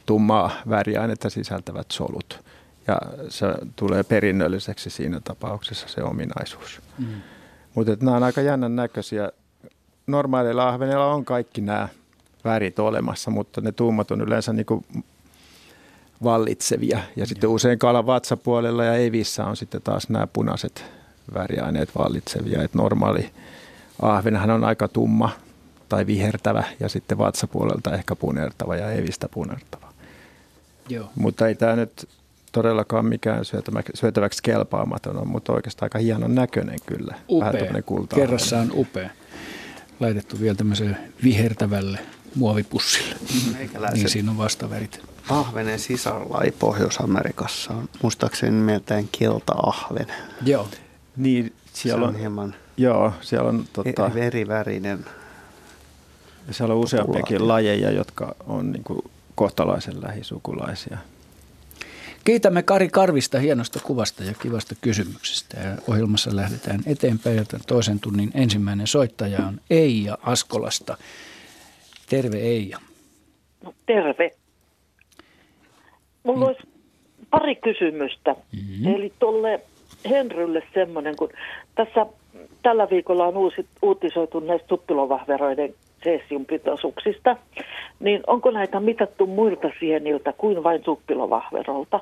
tummaa 0.05 0.51
väriainetta 0.69 1.29
sisältävät 1.29 1.91
solut. 1.91 2.39
Ja 2.87 2.97
se 3.29 3.45
tulee 3.75 4.03
perinnölliseksi 4.03 4.89
siinä 4.89 5.19
tapauksessa 5.19 5.87
se 5.87 6.03
ominaisuus. 6.03 6.81
Mm. 6.97 7.05
Mutta 7.75 7.97
nämä 8.01 8.17
on 8.17 8.23
aika 8.23 8.41
jännän 8.41 8.75
näköisiä 8.75 9.31
normaaleilla 10.07 10.69
ahvenilla 10.69 11.13
on 11.13 11.25
kaikki 11.25 11.61
nämä 11.61 11.89
värit 12.43 12.79
olemassa, 12.79 13.31
mutta 13.31 13.61
ne 13.61 13.71
tummat 13.71 14.11
on 14.11 14.21
yleensä 14.21 14.53
niin 14.53 14.65
kuin 14.65 14.85
vallitsevia. 16.23 16.99
Ja 17.15 17.25
sitten 17.25 17.49
usein 17.49 17.79
kalan 17.79 18.05
vatsapuolella 18.05 18.83
ja 18.83 18.95
evissä 18.95 19.45
on 19.45 19.57
sitten 19.57 19.81
taas 19.81 20.09
nämä 20.09 20.27
punaiset 20.27 20.85
väriaineet 21.33 21.89
vallitsevia. 21.97 22.63
Et 22.63 22.73
normaali 22.73 23.31
ahvenhan 24.01 24.49
on 24.49 24.63
aika 24.63 24.87
tumma 24.87 25.29
tai 25.89 26.07
vihertävä 26.07 26.63
ja 26.79 26.89
sitten 26.89 27.17
vatsapuolelta 27.17 27.93
ehkä 27.93 28.15
punertava 28.15 28.75
ja 28.75 28.91
evistä 28.91 29.29
punertava. 29.29 29.87
Joo. 30.89 31.09
Mutta 31.15 31.47
ei 31.47 31.55
tämä 31.55 31.75
nyt 31.75 32.09
todellakaan 32.51 33.05
mikään 33.05 33.43
syötäväksi 33.93 34.43
kelpaamaton 34.43 35.17
on, 35.17 35.27
mutta 35.27 35.53
oikeastaan 35.53 35.85
aika 35.85 35.99
hienon 35.99 36.35
näköinen 36.35 36.79
kyllä. 36.85 37.15
Upea. 37.29 37.51
Vähän 37.53 37.83
Kerrassaan 38.15 38.71
upea 38.73 39.09
laitettu 39.99 40.39
vielä 40.39 40.55
tämmöiselle 40.55 40.97
vihertävälle 41.23 41.99
muovipussille. 42.35 43.15
Niin 43.93 44.09
siinä 44.09 44.31
on 44.31 44.37
vastavärit. 44.37 45.01
Ahvenen 45.29 45.79
sisarlai 45.79 46.51
Pohjois-Amerikassa 46.51 47.73
on 47.73 47.89
muistaakseni 48.01 48.51
nimeltään 48.51 49.07
kelta-ahven. 49.19 50.07
Joo. 50.45 50.67
Niin, 51.17 51.53
siellä 51.73 52.03
on, 52.07 52.13
on 52.13 52.19
hieman 52.19 52.55
joo, 52.77 53.13
siellä 53.21 53.49
on 53.49 53.65
tota, 53.73 54.11
verivärinen. 54.13 55.05
Siellä 56.51 56.73
on 56.73 56.79
useampiakin 56.79 57.47
lajeja, 57.47 57.91
jotka 57.91 58.35
on 58.47 58.71
niin 58.71 58.83
kuin 58.83 58.99
kohtalaisen 59.35 60.01
lähisukulaisia. 60.01 60.97
Kiitämme 62.27 62.63
Kari 62.63 62.89
Karvista 62.89 63.39
hienosta 63.39 63.79
kuvasta 63.83 64.23
ja 64.23 64.33
kivasta 64.41 64.75
kysymyksestä. 64.81 65.59
Ja 65.59 65.77
ohjelmassa 65.87 66.35
lähdetään 66.35 66.79
eteenpäin. 66.85 67.35
Ja 67.37 67.43
toisen 67.67 67.99
tunnin 67.99 68.31
ensimmäinen 68.33 68.87
soittaja 68.87 69.37
on 69.47 69.61
Eija 69.69 70.17
Askolasta. 70.23 70.97
Terve 72.09 72.37
Eija. 72.37 72.77
No, 73.63 73.73
terve. 73.85 74.31
Mulla 76.23 76.39
mm. 76.39 76.47
olisi 76.47 76.61
pari 77.29 77.55
kysymystä. 77.55 78.35
Mm-hmm. 78.51 78.95
Eli 78.95 79.13
tuolle 79.19 79.61
Henrylle 80.09 80.63
semmoinen, 80.73 81.15
kun 81.15 81.29
tässä 81.75 82.05
tällä 82.63 82.87
viikolla 82.89 83.27
on 83.27 83.37
uusi, 83.37 83.67
uutisoitu 83.81 84.39
näistä 84.39 84.67
suppilovahveroiden 84.69 85.73
cesiumpitoisuuksista, 86.03 87.37
niin 87.99 88.23
onko 88.27 88.51
näitä 88.51 88.79
mitattu 88.79 89.25
muilta 89.25 89.69
sieniltä 89.79 90.33
kuin 90.37 90.63
vain 90.63 90.83
suppilovahverolta? 90.85 91.99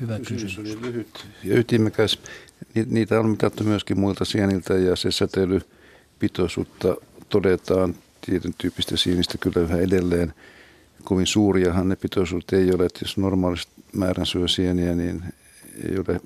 Hyvä 0.00 0.18
kysymys. 0.18 0.58
oli 0.58 0.80
lyhyt 0.80 1.26
ja 1.44 1.58
ytimekäs. 1.58 2.18
Niitä 2.86 3.20
on 3.20 3.30
mitattu 3.30 3.64
myöskin 3.64 4.00
muilta 4.00 4.24
sieniltä 4.24 4.74
ja 4.74 4.96
se 4.96 5.10
säteilypitoisuutta 5.10 6.96
todetaan 7.28 7.94
tietyn 8.20 8.54
tyyppistä 8.58 8.96
sienistä 8.96 9.38
kyllä 9.38 9.60
yhä 9.60 9.76
edelleen. 9.76 10.34
Kovin 11.04 11.26
suuriahan 11.26 11.88
ne 11.88 11.96
pitoisuudet 11.96 12.52
ei 12.52 12.74
ole, 12.74 12.86
että 12.86 12.98
jos 13.02 13.16
normaalisti 13.16 13.72
määrän 13.92 14.26
syö 14.26 14.48
sieniä, 14.48 14.94
niin 14.94 15.22
ei 15.88 15.98
ole 15.98 16.20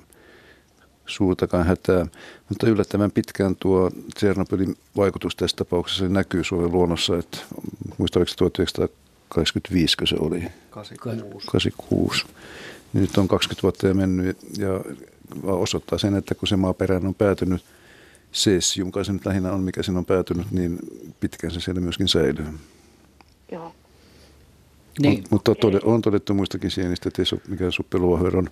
suurtakaan 1.07 1.66
hätää. 1.66 2.07
Mutta 2.49 2.66
yllättävän 2.66 3.11
pitkään 3.11 3.57
tuo 3.57 3.90
Tsernobylin 4.14 4.76
vaikutus 4.97 5.36
tässä 5.36 5.57
tapauksessa 5.57 6.09
näkyy 6.09 6.45
Suomen 6.45 6.72
luonnossa, 6.72 7.18
että 7.18 7.38
muistaakseni 7.99 8.36
1985 8.36 9.97
se 10.05 10.16
oli. 10.18 10.45
86. 10.70 11.47
86. 11.47 12.26
Nyt 12.95 13.18
on 13.18 13.28
20 13.28 13.62
vuotta 13.62 13.88
jo 13.88 13.95
mennyt 13.95 14.38
ja 14.59 14.68
osoittaa 15.42 15.99
sen, 15.99 16.16
että 16.16 16.34
kun 16.34 16.49
se 16.49 16.57
maaperään 16.57 17.07
on 17.07 17.14
päätynyt 17.14 17.64
cesium, 18.32 18.92
kai 18.92 19.05
se 19.05 19.12
nyt 19.12 19.26
lähinnä 19.26 19.53
on, 19.53 19.61
mikä 19.61 19.82
siinä 19.82 19.99
on 19.99 20.05
päätynyt, 20.05 20.51
niin 20.51 20.78
pitkään 21.20 21.53
se 21.53 21.61
siellä 21.61 21.80
myöskin 21.80 22.09
säilyy. 22.09 22.47
Joo. 23.53 23.74
Niin. 25.01 25.24
Mutta 25.30 25.53
on 25.84 26.03
todettu 26.03 26.34
muistakin 26.34 26.70
sienistä, 26.70 27.09
että 27.09 27.22
ei 27.22 27.40
mikään 27.49 27.72
suppeluohver 27.72 28.36
on 28.36 28.51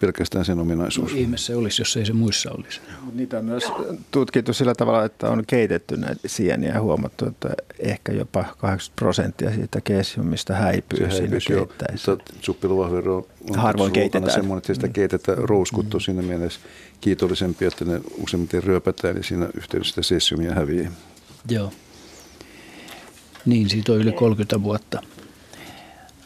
pelkästään 0.00 0.44
sen 0.44 0.58
ominaisuus. 0.58 1.12
No, 1.12 1.18
ihme 1.18 1.36
se 1.36 1.56
olisi, 1.56 1.82
jos 1.82 1.96
ei 1.96 2.06
se 2.06 2.12
muissa 2.12 2.50
olisi. 2.50 2.80
Niitä 3.12 3.38
on 3.38 3.44
myös 3.44 3.64
tutkittu 4.10 4.52
sillä 4.52 4.74
tavalla, 4.74 5.04
että 5.04 5.30
on 5.30 5.44
keitetty 5.46 5.96
näitä 5.96 6.28
sieniä 6.28 6.72
ja 6.72 6.80
huomattu, 6.80 7.26
että 7.26 7.48
ehkä 7.78 8.12
jopa 8.12 8.44
80 8.58 8.96
prosenttia 8.96 9.50
siitä 9.54 9.80
kesiumista 9.80 10.54
häipyy 10.54 11.10
se 11.10 11.16
siinä 11.16 11.36
keittäessä. 11.46 12.16
Suppiluvahvero 12.40 13.28
on 13.50 13.58
harvoin 13.58 13.92
keitetään. 13.92 14.32
semmoinen, 14.32 14.58
että 14.58 14.74
sitä 14.74 14.86
mm. 14.86 14.92
keitetään 14.92 15.38
rouskuttu 15.38 15.96
mm. 15.96 16.00
siinä 16.00 16.22
mielessä 16.22 16.60
kiitollisempi, 17.00 17.64
että 17.64 17.84
ne 17.84 18.00
useimmiten 18.22 18.62
ryöpätään, 18.62 19.14
niin 19.14 19.24
siinä 19.24 19.48
yhteydessä 19.54 19.90
sitä 19.90 20.02
sessiumia 20.02 20.54
häviää. 20.54 20.90
Joo. 21.48 21.72
Niin, 23.46 23.68
siitä 23.68 23.92
on 23.92 23.98
yli 23.98 24.12
30 24.12 24.62
vuotta 24.62 25.02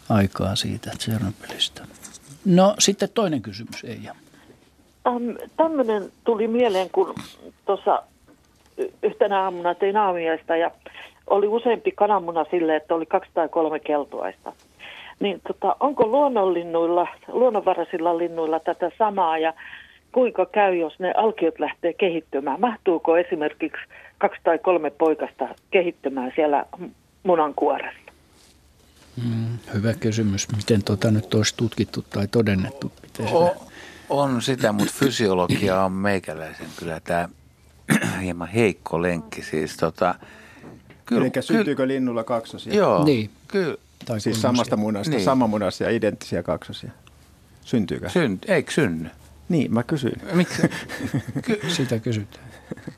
aikaa 0.08 0.56
siitä 0.56 0.90
Tsernobylistä. 0.98 1.86
No 2.45 2.74
sitten 2.78 3.09
toinen 3.14 3.43
kysymys, 3.43 3.84
Eija. 3.84 4.14
Ähm, 5.07 5.30
Tämmöinen 5.57 6.03
tuli 6.24 6.49
mieleen, 6.49 6.90
kun 6.93 7.14
tuossa 7.66 8.03
yhtenä 9.03 9.43
aamuna 9.43 9.74
tein 9.74 9.97
aamiaista 9.97 10.57
ja 10.57 10.70
oli 11.26 11.47
useampi 11.47 11.93
kananmuna 11.93 12.45
sille, 12.51 12.76
että 12.76 12.95
oli 12.95 13.07
kaksi 13.07 13.30
tai 13.34 13.49
kolme 13.49 13.80
keltuaista. 13.80 14.53
Niin 15.20 15.40
tota, 15.47 15.76
onko 15.80 16.07
luonnonlinnuilla, 16.07 17.09
luonnonvaraisilla 17.28 18.18
linnuilla 18.18 18.61
tätä 18.61 18.90
samaa 18.99 19.38
ja 19.38 19.53
kuinka 20.12 20.47
käy, 20.47 20.74
jos 20.74 20.99
ne 20.99 21.12
alkiot 21.16 21.59
lähtee 21.59 21.93
kehittymään? 21.93 22.61
Mahtuuko 22.61 23.16
esimerkiksi 23.16 23.82
kaksi 24.18 24.40
tai 24.45 24.59
kolme 24.59 24.90
poikasta 24.90 25.49
kehittymään 25.70 26.32
siellä 26.36 26.64
munankuoressa? 27.22 28.01
Mm, 29.16 29.58
hyvä 29.74 29.94
kysymys. 29.94 30.48
Miten 30.56 30.84
tuota 30.84 31.10
nyt 31.10 31.34
olisi 31.34 31.54
tutkittu 31.56 32.02
tai 32.10 32.28
todennettu? 32.28 32.92
Miten 33.02 33.26
o, 33.34 33.66
on 34.08 34.42
sitä, 34.42 34.72
mutta 34.72 34.92
fysiologia 34.96 35.84
on 35.84 35.92
meikäläisen 35.92 36.66
kyllä 36.76 37.00
tämä 37.00 37.28
hieman 38.22 38.48
heikko 38.48 39.02
lenkki. 39.02 39.42
Siis 39.42 39.76
tota, 39.76 40.14
kyllä, 41.06 41.22
Eli 41.22 41.42
syntyykö 41.42 41.82
kyllä, 41.82 41.94
linnulla 41.94 42.24
kaksosia? 42.24 42.74
Joo, 42.74 43.04
niin. 43.04 43.30
kyllä. 43.48 43.76
Tai 44.04 44.20
siis 44.20 44.42
samasta 44.42 44.76
munasta, 44.76 45.10
niin. 45.10 45.24
sama 45.24 45.46
munasta 45.46 45.84
ja 45.84 45.90
identtisiä 45.90 46.42
kaksosia. 46.42 46.90
Syntyykö? 47.64 48.08
Synt, 48.08 48.44
eikö 48.48 48.72
synny? 48.72 49.10
Niin, 49.48 49.74
mä 49.74 49.82
kysyin. 49.82 50.22
Miksi? 50.32 50.62
Ky- 51.44 51.60
Sitä 51.68 51.98
kysytään. 51.98 52.44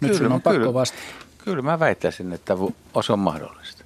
Nyt 0.01 0.19
kyllä, 0.19 0.35
on 0.35 0.43
pakko 0.43 0.59
kyllä, 0.59 0.75
vastata. 0.75 1.03
Kyllä 1.45 1.63
mä 1.63 1.79
väittäisin, 1.79 2.33
että 2.33 2.55
se 3.07 3.13
on 3.13 3.19
mahdollista. 3.19 3.85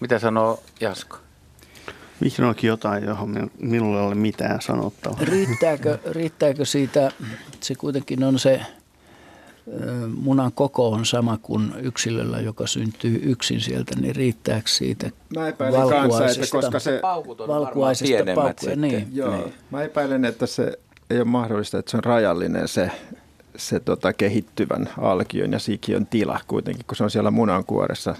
Mitä 0.00 0.18
sanoo 0.18 0.62
Jasko? 0.80 1.18
Vihdoinkin 2.22 2.68
jotain, 2.68 3.04
johon 3.04 3.50
minulle 3.60 4.00
ei 4.00 4.06
ole 4.06 4.14
mitään 4.14 4.62
sanottavaa. 4.62 5.18
Riittääkö, 5.22 5.98
riittääkö 6.10 6.64
siitä, 6.64 7.10
se 7.60 7.74
kuitenkin 7.74 8.24
on 8.24 8.38
se 8.38 8.60
munan 10.16 10.52
koko 10.52 10.90
on 10.90 11.06
sama 11.06 11.38
kuin 11.42 11.72
yksilöllä, 11.82 12.40
joka 12.40 12.66
syntyy 12.66 13.20
yksin 13.22 13.60
sieltä, 13.60 14.00
niin 14.00 14.16
riittääkö 14.16 14.68
siitä 14.68 15.10
Mä 15.36 15.48
epäilen 15.48 15.88
kanssa, 15.88 16.26
että 16.26 16.46
koska 16.50 16.78
se 16.78 17.00
valkuaisista 17.48 18.34
paukkuja, 18.34 18.76
niin, 18.76 19.08
Joo, 19.12 19.36
niin. 19.36 19.54
mä 19.70 19.82
epäilen, 19.82 20.24
että 20.24 20.46
se 20.46 20.78
ei 21.10 21.16
ole 21.16 21.24
mahdollista, 21.24 21.78
että 21.78 21.90
se 21.90 21.96
on 21.96 22.04
rajallinen 22.04 22.68
se, 22.68 22.90
se 23.56 23.80
tota, 23.80 24.12
kehittyvän 24.12 24.88
alkion 24.98 25.52
ja 25.52 25.58
sikiön 25.58 26.06
tila 26.06 26.40
kuitenkin, 26.46 26.84
kun 26.86 26.96
se 26.96 27.04
on 27.04 27.10
siellä 27.10 27.30
munankuoressa 27.30 28.14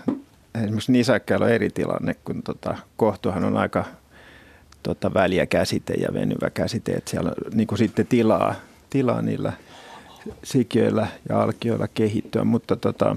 esimerkiksi 0.64 0.92
nisäkkäillä 0.92 1.46
on 1.46 1.52
eri 1.52 1.70
tilanne, 1.70 2.16
kun 2.24 2.42
tota, 2.42 2.76
kohtuhan 2.96 3.44
on 3.44 3.56
aika 3.56 3.84
tota, 4.82 5.14
väliä 5.14 5.46
käsite 5.46 5.92
ja 5.92 6.08
venyvä 6.14 6.50
käsite, 6.50 6.92
että 6.92 7.10
siellä 7.10 7.28
on 7.28 7.52
niin 7.56 7.66
kuin 7.66 7.78
sitten 7.78 8.06
tilaa, 8.06 8.54
tilaa 8.90 9.22
niillä 9.22 9.52
sikiöillä 10.44 11.06
ja 11.28 11.42
alkioilla 11.42 11.88
kehittyä, 11.88 12.44
mutta 12.44 12.76
tota, 12.76 13.16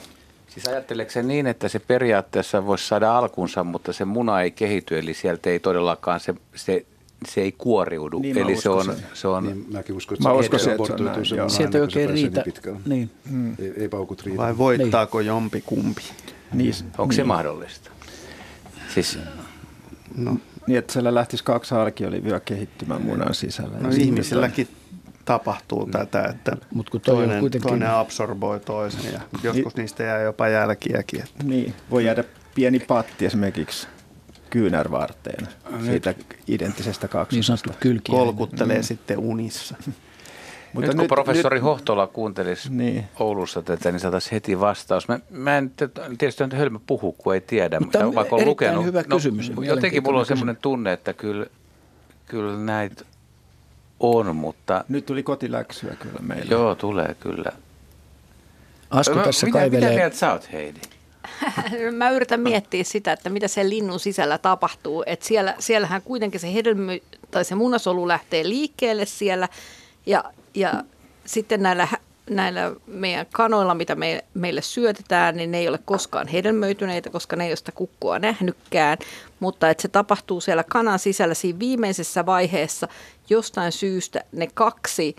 Siis 0.53 0.67
ajatteleeko 0.67 1.11
se 1.11 1.23
niin, 1.23 1.47
että 1.47 1.67
se 1.67 1.79
periaatteessa 1.79 2.65
voisi 2.65 2.87
saada 2.87 3.17
alkunsa, 3.17 3.63
mutta 3.63 3.93
se 3.93 4.05
muna 4.05 4.41
ei 4.41 4.51
kehity, 4.51 4.99
eli 4.99 5.13
sieltä 5.13 5.49
ei 5.49 5.59
todellakaan 5.59 6.19
se, 6.19 6.35
se, 6.55 6.85
se 7.27 7.41
ei 7.41 7.51
kuoriudu. 7.51 8.19
Niin 8.19 8.37
eli 8.37 8.55
se 8.55 8.69
on, 8.69 8.93
se 9.13 9.27
on... 9.27 9.43
Niin, 9.43 9.65
mäkin 9.71 9.95
uskon, 9.95 10.15
että 10.15 10.29
mä 10.29 10.33
se, 10.33 10.39
uskon, 10.39 10.59
se, 10.59 10.71
että 10.71 10.87
se 10.87 10.93
on 10.93 11.05
näin, 11.37 11.49
Sieltä 11.49 11.77
ei 11.77 11.81
oikein 11.81 12.09
riitä. 12.09 12.43
Niin. 12.85 13.11
Hmm. 13.29 13.55
Ei, 13.59 13.73
ei 13.77 13.89
paukut 13.89 14.23
riitä. 14.23 14.41
Vai 14.41 14.57
voittaako 14.57 15.19
niin. 15.19 15.27
jompi 15.27 15.63
kumpi? 15.65 16.01
Niin, 16.53 16.73
onko 16.85 17.05
niin. 17.05 17.13
se 17.13 17.23
mahdollista? 17.23 17.91
Siis, 18.93 19.19
no. 20.15 20.37
Niin, 20.67 20.79
että 20.79 20.93
siellä 20.93 21.15
lähtisi 21.15 21.43
kaksi 21.43 21.75
alkiolivyä 21.75 22.39
kehittymään 22.39 23.01
munan 23.01 23.33
sisällä. 23.33 23.77
No 23.77 23.89
ihmisilläkin 23.89 24.67
tapahtuu 25.25 25.85
tätä, 25.85 26.23
että 26.23 26.57
Mut 26.73 26.89
kun 26.89 27.01
toi 27.01 27.15
toinen, 27.15 27.39
kuitenkin... 27.39 27.69
toinen 27.69 27.89
absorboi 27.89 28.59
toisen 28.59 29.13
ja 29.13 29.19
joskus 29.43 29.75
niin, 29.75 29.81
niistä 29.81 30.03
jää 30.03 30.21
jopa 30.21 30.47
jälkiäkin. 30.47 31.23
Että. 31.23 31.43
Niin, 31.43 31.73
voi 31.91 32.05
jäädä 32.05 32.23
pieni 32.55 32.79
patti 32.79 33.25
esimerkiksi 33.25 33.87
kyynärvarteen 34.49 35.47
siitä 35.85 36.13
identtisestä 36.47 37.07
kaksosesta. 37.07 37.73
Niin 37.83 38.01
Kolkuttelee 38.09 38.77
mm. 38.77 38.83
sitten 38.83 39.17
unissa. 39.17 39.75
Mutta 40.73 40.87
nyt, 40.87 40.97
nyt 40.97 41.07
kun 41.07 41.15
professori 41.15 41.55
nyt, 41.55 41.63
Hohtola 41.63 42.07
kuuntelisi 42.07 42.73
niin. 42.73 43.05
Oulussa 43.19 43.61
tätä, 43.61 43.91
niin 43.91 43.99
saataisiin 43.99 44.31
heti 44.31 44.59
vastaus. 44.59 45.07
Mä, 45.07 45.19
mä 45.29 45.57
en 45.57 45.71
tietysti 46.17 46.43
on 46.43 46.51
hölmö 46.51 46.79
puhu, 46.87 47.11
kun 47.11 47.33
ei 47.33 47.41
tiedä, 47.41 47.79
mutta, 47.79 48.05
mutta 48.05 48.15
vaikka 48.15 48.35
on 48.35 48.45
lukenut. 48.45 48.85
hyvä 48.85 49.03
no, 49.07 49.15
kysymys. 49.15 49.51
Jotenkin 49.61 50.03
mulla 50.03 50.19
on 50.19 50.25
semmoinen 50.25 50.57
tunne, 50.61 50.93
että 50.93 51.13
kyllä, 51.13 51.45
kyllä 52.25 52.57
näitä 52.57 53.05
on, 53.99 54.35
mutta... 54.35 54.83
Nyt 54.89 55.05
tuli 55.05 55.23
kotiläksyä 55.23 55.95
kyllä 55.99 56.19
meille. 56.21 56.51
Joo, 56.51 56.75
tulee 56.75 57.15
kyllä. 57.19 57.51
Asko 58.89 59.15
tässä 59.15 59.45
mitä, 59.45 59.59
kaivelee... 59.59 59.89
Mitä 59.89 59.99
mieltä 59.99 60.17
sä 60.17 60.31
oot, 60.31 60.51
Heidi? 60.51 60.79
Mä 61.97 62.09
yritän 62.09 62.39
miettiä 62.39 62.83
sitä, 62.83 63.13
että 63.13 63.29
mitä 63.29 63.47
se 63.47 63.69
linnun 63.69 63.99
sisällä 63.99 64.37
tapahtuu. 64.37 65.03
Että 65.05 65.25
siellä, 65.25 65.55
siellähän 65.59 66.01
kuitenkin 66.01 66.39
se 66.39 66.53
hedelmö 66.53 66.97
tai 67.31 67.45
se 67.45 67.55
munasolu 67.55 68.07
lähtee 68.07 68.43
liikkeelle 68.49 69.05
siellä 69.05 69.49
ja 70.05 70.23
ja 70.53 70.83
sitten 71.25 71.63
näillä, 71.63 71.87
näillä 72.29 72.75
meidän 72.87 73.25
kanoilla, 73.31 73.75
mitä 73.75 73.95
me, 73.95 74.23
meille 74.33 74.61
syötetään, 74.61 75.35
niin 75.35 75.51
ne 75.51 75.57
ei 75.57 75.67
ole 75.67 75.79
koskaan 75.85 76.27
hedelmöityneitä, 76.27 77.09
koska 77.09 77.35
ne 77.35 77.43
ei 77.43 77.49
ole 77.49 77.55
sitä 77.55 77.71
kukkua 77.71 78.19
nähnytkään. 78.19 78.97
Mutta 79.39 79.69
että 79.69 79.81
se 79.81 79.87
tapahtuu 79.87 80.41
siellä 80.41 80.63
kanan 80.63 80.99
sisällä 80.99 81.33
siinä 81.33 81.59
viimeisessä 81.59 82.25
vaiheessa 82.25 82.87
jostain 83.29 83.71
syystä 83.71 84.23
ne 84.31 84.47
kaksi 84.53 85.15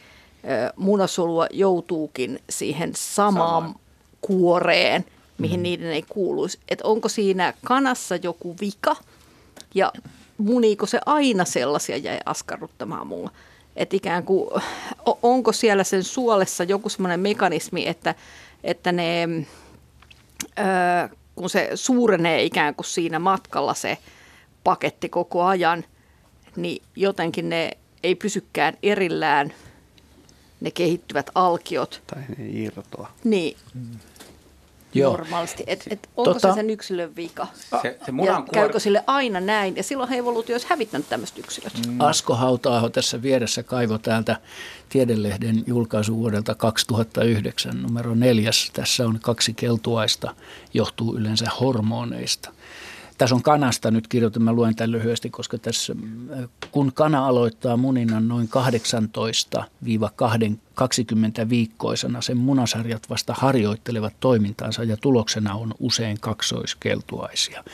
munasolua 0.77 1.47
joutuukin 1.51 2.39
siihen 2.51 2.91
samaan 2.95 3.63
Sama. 3.63 3.79
kuoreen, 4.21 5.05
mihin 5.39 5.61
mm. 5.61 5.63
niiden 5.63 5.93
ei 5.93 6.05
kuuluisi. 6.09 6.59
Että 6.69 6.89
onko 6.89 7.09
siinä 7.09 7.55
kanassa 7.65 8.17
joku 8.17 8.57
vika 8.61 8.97
ja 9.75 9.93
muniiko 10.39 10.87
se 10.87 11.01
aina 11.07 11.45
sellaisia 11.45 11.97
jäi 11.97 12.19
askarruttamaan 12.25 13.07
mulla 13.07 13.31
että 13.77 13.97
ikään 13.97 14.25
kuin, 14.25 14.51
onko 15.23 15.53
siellä 15.53 15.85
sen 15.85 16.05
suolessa 16.05 16.65
joku 16.65 16.89
semmoinen 16.89 17.21
mekanismi, 17.21 17.89
että, 17.89 18.15
että 18.65 18.93
ne, 18.93 19.29
kun 21.35 21.51
se 21.51 21.71
suurenee 21.75 22.43
ikään 22.43 22.75
kuin 22.75 22.87
siinä 22.87 23.19
matkalla 23.19 23.75
se 23.75 23.99
paketti 24.65 25.09
koko 25.09 25.45
ajan, 25.45 25.85
niin 26.57 26.83
jotenkin 26.97 27.49
ne 27.49 27.71
ei 28.03 28.15
pysykään 28.15 28.75
erillään 28.83 29.53
ne 30.61 30.71
kehittyvät 30.71 31.31
alkiot. 31.35 32.03
Tai 32.07 32.23
ne 32.39 32.49
irtoa. 32.49 33.11
Niin. 33.25 33.57
Mm. 33.75 33.99
Joo. 34.95 35.11
normaalisti. 35.17 35.65
Et, 35.67 35.85
et 35.91 36.09
onko 36.17 36.35
tota, 36.35 36.49
se 36.49 36.55
sen 36.55 36.71
yksilön 36.71 37.17
vika? 37.17 37.47
Se, 37.55 37.69
se 37.83 38.13
ja 38.25 38.35
kuor... 38.35 38.49
käykö 38.53 38.81
sille 38.81 39.05
aina 39.07 39.41
näin? 39.41 39.77
Ja 39.77 39.83
silloin 39.83 40.09
he 40.09 40.17
evoluutio 40.17 40.55
olisi 40.55 40.67
hävittänyt 40.71 41.09
tämmöiset 41.09 41.39
yksilöt. 41.39 41.73
Mm. 41.87 42.01
Asko 42.01 42.35
Hautaaho 42.35 42.89
tässä 42.89 43.23
vieressä 43.23 43.63
kaivo 43.63 43.99
täältä 43.99 44.37
Tiedelehden 44.89 45.65
julkaisu 45.67 46.17
vuodelta 46.17 46.55
2009, 46.55 47.83
numero 47.83 48.15
neljäs. 48.15 48.71
Tässä 48.73 49.07
on 49.07 49.19
kaksi 49.23 49.55
keltuaista, 49.55 50.35
johtuu 50.75 51.17
yleensä 51.17 51.47
hormoneista– 51.61 52.51
tässä 53.19 53.35
on 53.35 53.43
kanasta 53.43 53.91
nyt 53.91 54.09
kirjoitin, 54.09 54.43
mä 54.43 54.53
luen 54.53 54.77
tämän 54.77 54.93
lyhyesti, 54.93 55.31
koska 55.31 55.59
tässä 55.59 55.95
kun 56.71 56.93
kana 56.93 57.27
aloittaa 57.27 57.77
muninnan 57.77 58.29
noin 58.29 58.49
18-20 61.45 61.49
viikkoisena, 61.49 62.21
sen 62.21 62.37
munasarjat 62.37 63.11
vasta 63.11 63.35
harjoittelevat 63.39 64.15
toimintaansa 64.21 64.85
ja 64.85 64.97
tuloksena 64.97 65.55
on 65.55 65.75
usein 65.81 66.21
kaksoiskeltuaisia. 66.21 67.65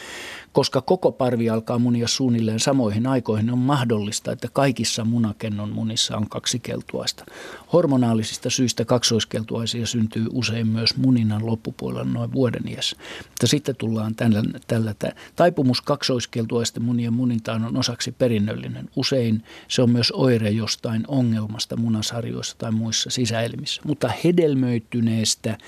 Koska 0.53 0.80
koko 0.80 1.12
parvi 1.12 1.51
alkaa 1.51 1.78
munia 1.78 2.09
suunnilleen 2.09 2.61
samoihin 2.61 3.07
aikoihin, 3.07 3.51
on 3.51 3.59
mahdollista, 3.59 4.32
että 4.32 4.48
kaikissa 4.53 5.05
munakennon 5.05 5.68
munissa 5.68 6.16
on 6.16 6.28
kaksikeltuaista. 6.28 7.24
Hormonaalisista 7.72 8.51
syistä 8.51 8.84
kaksoiskeltuaisia 8.84 9.86
syntyy 9.86 10.26
usein 10.32 10.66
myös 10.66 10.96
muninnan 10.96 11.46
loppupuolella 11.46 12.05
noin 12.05 12.32
vuoden 12.32 12.68
iässä. 12.68 12.96
Mutta 13.28 13.46
sitten 13.46 13.76
tullaan 13.76 14.14
tällä, 14.14 14.42
tällä 14.66 14.94
taipumus 15.36 15.80
kaksoiskeltuaisten 15.80 16.82
munien 16.82 17.12
munintaan 17.12 17.64
on 17.64 17.76
osaksi 17.76 18.12
perinnöllinen. 18.12 18.88
Usein 18.96 19.42
se 19.68 19.82
on 19.82 19.90
myös 19.90 20.12
oire 20.12 20.51
jostain 20.51 21.05
ongelmasta 21.09 21.76
munasarjoissa 21.76 22.59
tai 22.59 22.72
muissa 22.72 23.11
sisäelimissä. 23.11 23.82
Mutta 23.84 24.11
hedelmöityneestä 24.24 25.59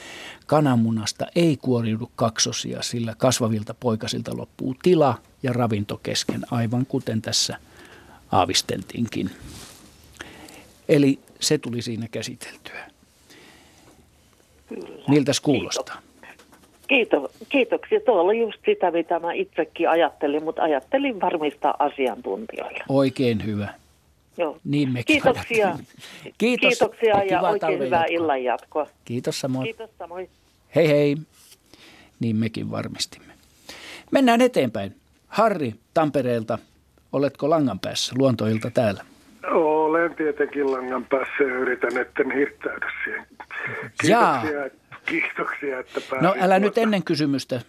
kananmunasta 0.53 1.27
ei 1.37 1.57
kuoriudu 1.57 2.11
kaksosia, 2.17 2.83
sillä 2.83 3.15
kasvavilta 3.19 3.75
poikasilta 3.81 4.37
loppuu 4.37 4.77
tila 4.83 5.19
ja 5.43 5.53
ravinto 5.53 6.01
kesken, 6.03 6.41
aivan 6.51 6.87
kuten 6.87 7.23
tässä 7.23 7.57
aavisteltiinkin. 8.33 9.31
Eli 10.89 11.19
se 11.41 11.59
tuli 11.59 11.83
siinä 11.83 12.09
käsiteltyä. 12.09 12.91
Kyllä. 14.69 15.05
Miltäs 15.09 15.41
kuulostaa? 15.41 15.99
Kiitos. 16.89 17.31
Kiitoksia. 17.49 18.01
Tuo 18.01 18.21
oli 18.21 18.41
just 18.41 18.59
sitä, 18.67 18.91
mitä 18.91 19.19
mä 19.19 19.33
itsekin 19.33 19.91
ajattelin, 19.91 20.45
mutta 20.45 20.63
ajattelin 20.63 21.21
varmistaa 21.21 21.75
asiantuntijoille. 21.79 22.85
Oikein 22.89 23.45
hyvä. 23.45 23.75
Joo. 24.39 24.59
Niin 24.65 24.93
mekin 24.93 25.05
Kiitoksia. 25.23 25.79
Kiitos. 26.39 26.69
Kiitoksia 26.69 27.25
ja 27.25 27.41
oikein 27.41 27.79
hyvää 27.79 28.05
illan 28.11 28.45
jatkoa. 28.45 28.87
Kiitos 29.05 29.41
samoin. 29.41 29.65
Kiitos 29.65 29.91
samoin. 29.99 30.29
Hei 30.75 30.89
hei. 30.89 31.16
Niin 32.20 32.37
mekin 32.37 32.70
varmistimme. 32.70 33.33
Mennään 34.11 34.41
eteenpäin. 34.41 34.97
Harri 35.29 35.75
Tampereelta, 35.95 36.59
oletko 37.12 37.51
langan 37.51 37.79
päässä 37.81 38.14
luontoilta 38.18 38.70
täällä? 38.70 39.05
Olen 39.51 40.14
tietenkin 40.14 40.73
langan 40.73 41.05
päässä 41.05 41.45
ja 41.45 41.55
yritän, 41.55 41.99
etten 41.99 42.31
hirttäydy 42.31 42.87
siihen. 43.05 43.27
Kiitoksia, 44.01 44.70
kiitoksia 45.07 45.79
että. 45.79 46.01
No 46.20 46.35
älä 46.41 46.59
nyt 46.59 46.79
ennen 46.79 47.03
kysymystä. 47.05 47.61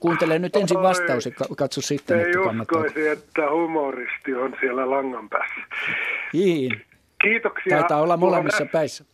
Kuuntele 0.00 0.38
nyt 0.38 0.56
ensin 0.56 0.82
vastaus 0.82 1.26
ja 1.26 1.32
katso 1.56 1.80
sitten, 1.80 2.18
Ei 2.18 2.24
että 2.26 2.38
kannattaa. 2.38 2.80
uskoisi, 2.80 3.08
että 3.08 3.50
humoristi 3.50 4.34
on 4.34 4.56
siellä 4.60 4.90
langan 4.90 5.28
päässä. 5.28 5.54
Niin. 6.32 6.84
Kiitoksia. 7.22 7.78
Taitaa 7.78 8.02
olla 8.02 8.16
molemmissa 8.16 8.66
päissä. 8.72 9.04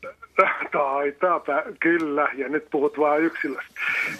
Taitaa, 0.72 1.40
kyllä, 1.80 2.28
ja 2.34 2.48
nyt 2.48 2.64
puhut 2.70 2.98
vain 2.98 3.24
yksilöstä. 3.24 3.74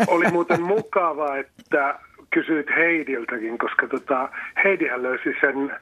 Oli 0.07 0.31
muuten 0.31 0.63
mukava, 0.77 1.37
että 1.37 1.99
kysyit 2.31 2.67
Heidiltäkin, 2.77 3.59
koska 3.59 3.87
tota, 3.87 4.29
Heidihän 4.65 5.03
löysi 5.03 5.35
sen 5.41 5.73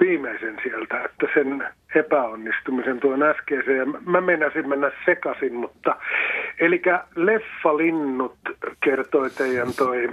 viimeisen 0.00 0.56
sieltä, 0.62 1.04
että 1.04 1.26
sen 1.34 1.68
epäonnistumisen 1.94 3.00
tuon 3.00 3.22
äskeisen. 3.22 3.76
Ja 3.76 3.86
mä 3.86 4.20
meinasin 4.20 4.68
mennä 4.68 4.90
sekaisin, 5.04 5.54
mutta 5.54 5.96
eli 6.60 6.82
Leffalinnut 7.16 8.36
kertoi 8.84 9.30
teidän 9.30 9.68
toi 9.76 10.08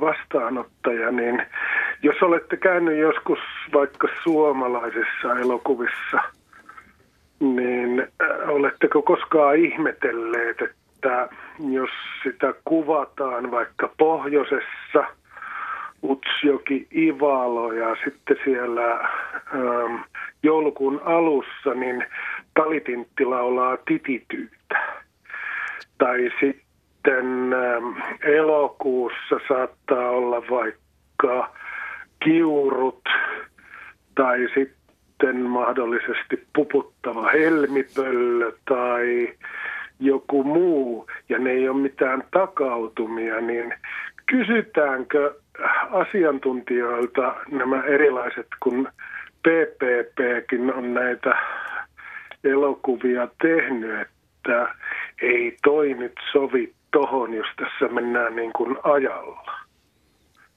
vastaanottaja, 0.00 1.10
niin 1.10 1.42
jos 2.02 2.22
olette 2.22 2.56
käynyt 2.56 2.98
joskus 2.98 3.38
vaikka 3.72 4.08
suomalaisissa 4.22 5.38
elokuvissa– 5.40 6.20
niin 7.40 8.00
äh, 8.00 8.48
oletteko 8.48 9.02
koskaan 9.02 9.56
ihmetelleet, 9.56 10.62
että 10.62 11.28
jos 11.70 11.90
sitä 12.22 12.54
kuvataan 12.64 13.50
vaikka 13.50 13.90
pohjoisessa, 13.98 15.04
Utsjoki, 16.02 16.86
Ivalo 16.96 17.72
ja 17.72 17.96
sitten 18.04 18.36
siellä 18.44 18.92
ähm, 19.54 19.94
joulukuun 20.42 21.00
alussa, 21.04 21.74
niin 21.74 22.04
Talitинtti 22.54 23.24
laulaa 23.24 23.76
titityytä. 23.76 24.78
Tai 25.98 26.30
sitten 26.40 27.52
ähm, 27.52 28.00
elokuussa 28.22 29.40
saattaa 29.48 30.10
olla 30.10 30.42
vaikka 30.50 31.54
kiurut 32.24 33.02
tai 34.14 34.38
sitten 34.38 34.77
sitten 35.18 35.40
mahdollisesti 35.40 36.46
puputtava 36.54 37.28
helmipöllö 37.28 38.52
tai 38.68 39.34
joku 40.00 40.44
muu, 40.44 41.06
ja 41.28 41.38
ne 41.38 41.50
ei 41.50 41.68
ole 41.68 41.80
mitään 41.80 42.24
takautumia, 42.30 43.40
niin 43.40 43.74
kysytäänkö 44.26 45.34
asiantuntijoilta 45.90 47.34
nämä 47.50 47.82
erilaiset, 47.82 48.46
kun 48.60 48.88
PPPkin 49.42 50.74
on 50.74 50.94
näitä 50.94 51.38
elokuvia 52.44 53.28
tehnyt, 53.42 54.00
että 54.00 54.74
ei 55.22 55.56
toi 55.64 55.94
nyt 55.94 56.14
sovi 56.32 56.72
tohon, 56.92 57.34
jos 57.34 57.46
tässä 57.56 57.94
mennään 57.94 58.36
niin 58.36 58.52
kuin 58.52 58.76
ajalla. 58.82 59.58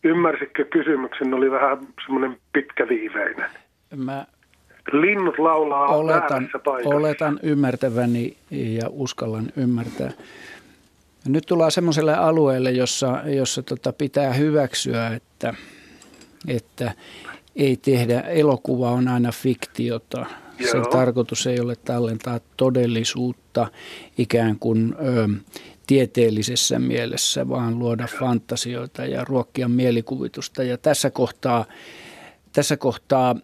Ymmärsitkö 0.03 0.66
kysymyksen? 0.66 1.34
Oli 1.34 1.51
vähän 1.51 1.78
semmoinen 2.05 2.38
pitkäviiveinen. 2.53 3.49
Mä 4.05 4.26
Linnut 4.91 5.39
laulaa 5.39 5.87
oletan, 5.87 6.49
oletan 6.85 7.39
ymmärtäväni 7.43 8.37
ja 8.51 8.89
uskallan 8.89 9.51
ymmärtää. 9.55 10.11
Nyt 11.27 11.45
tullaan 11.45 11.71
semmoiselle 11.71 12.15
alueelle, 12.15 12.71
jossa, 12.71 13.21
jossa 13.25 13.63
tota 13.63 13.93
pitää 13.93 14.33
hyväksyä, 14.33 15.07
että, 15.07 15.53
että 16.47 16.91
ei 17.55 17.77
tehdä, 17.77 18.19
elokuva 18.21 18.91
on 18.91 19.07
aina 19.07 19.31
fiktiota. 19.31 20.25
Joo. 20.59 20.71
Sen 20.71 20.81
tarkoitus 20.91 21.47
ei 21.47 21.59
ole 21.59 21.75
tallentaa 21.75 22.39
todellisuutta 22.57 23.67
ikään 24.17 24.59
kuin 24.59 24.95
ö, 25.05 25.27
tieteellisessä 25.87 26.79
mielessä, 26.79 27.49
vaan 27.49 27.79
luoda 27.79 28.07
fantasioita 28.19 29.05
ja 29.05 29.25
ruokkia 29.25 29.67
mielikuvitusta. 29.67 30.63
Ja 30.63 30.77
tässä 30.77 31.09
kohtaa 31.09 31.65
tässä 32.53 32.77
kohtaa 32.77 33.35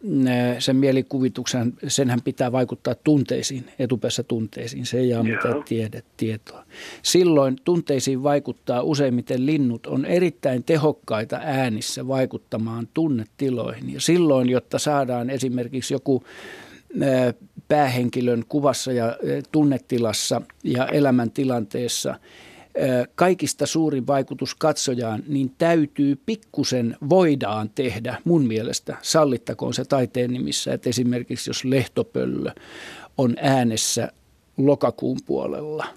sen 0.59 0.75
mielikuvituksen, 0.75 1.73
senhän 1.87 2.21
pitää 2.21 2.51
vaikuttaa 2.51 2.95
tunteisiin, 2.95 3.65
etupäässä 3.79 4.23
tunteisiin. 4.23 4.85
Se 4.85 4.99
ei 4.99 5.15
ole 5.15 5.23
mitään 5.23 5.63
tiede, 5.63 6.03
tietoa. 6.17 6.63
Silloin 7.01 7.55
tunteisiin 7.63 8.23
vaikuttaa 8.23 8.81
useimmiten 8.81 9.45
linnut 9.45 9.87
on 9.87 10.05
erittäin 10.05 10.63
tehokkaita 10.63 11.39
äänissä 11.43 12.07
vaikuttamaan 12.07 12.87
tunnetiloihin. 12.93 13.93
Ja 13.93 14.01
silloin, 14.01 14.49
jotta 14.49 14.79
saadaan 14.79 15.29
esimerkiksi 15.29 15.93
joku 15.93 16.23
päähenkilön 17.67 18.43
kuvassa 18.49 18.91
ja 18.91 19.17
tunnetilassa 19.51 20.41
ja 20.63 20.87
elämäntilanteessa– 20.87 22.15
kaikista 23.15 23.65
suurin 23.65 24.07
vaikutus 24.07 24.55
katsojaan, 24.55 25.23
niin 25.28 25.51
täytyy 25.57 26.19
pikkusen 26.25 26.97
voidaan 27.09 27.69
tehdä 27.75 28.17
mun 28.23 28.45
mielestä, 28.45 28.97
sallittakoon 29.01 29.73
se 29.73 29.86
taiteen 29.86 30.34
nimissä, 30.34 30.73
että 30.73 30.89
esimerkiksi 30.89 31.49
jos 31.49 31.65
lehtopöllö 31.65 32.51
on 33.17 33.36
äänessä 33.41 34.11
lokakuun 34.57 35.19
puolella, 35.25 35.88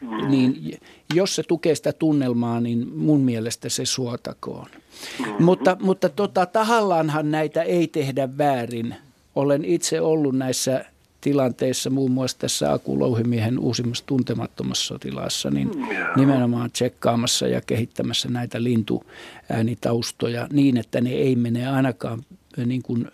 mm. 0.00 0.30
niin 0.30 0.78
jos 1.14 1.34
se 1.34 1.42
tukee 1.42 1.74
sitä 1.74 1.92
tunnelmaa, 1.92 2.60
niin 2.60 2.88
mun 2.96 3.20
mielestä 3.20 3.68
se 3.68 3.84
suotakoon. 3.84 4.66
Mm-hmm. 4.70 5.44
Mutta, 5.44 5.76
mutta 5.80 6.08
tota, 6.08 6.46
tahallaanhan 6.46 7.30
näitä 7.30 7.62
ei 7.62 7.88
tehdä 7.88 8.38
väärin. 8.38 8.94
Olen 9.34 9.64
itse 9.64 10.00
ollut 10.00 10.36
näissä 10.36 10.84
tilanteissa, 11.20 11.90
muun 11.90 12.10
muassa 12.10 12.38
tässä 12.38 12.72
Aku 12.72 12.98
Louhimiehen 12.98 13.58
uusimmassa 13.58 14.06
tuntemattomassa 14.06 14.86
sotilassa, 14.86 15.50
niin 15.50 15.70
nimenomaan 16.16 16.70
tsekkaamassa 16.70 17.46
ja 17.46 17.60
kehittämässä 17.60 18.28
näitä 18.28 18.62
lintuäänitaustoja 18.62 20.48
niin, 20.52 20.76
että 20.76 21.00
ne 21.00 21.10
ei 21.10 21.36
mene 21.36 21.68
ainakaan 21.68 22.24
niin 22.66 22.82
kuin 22.82 23.06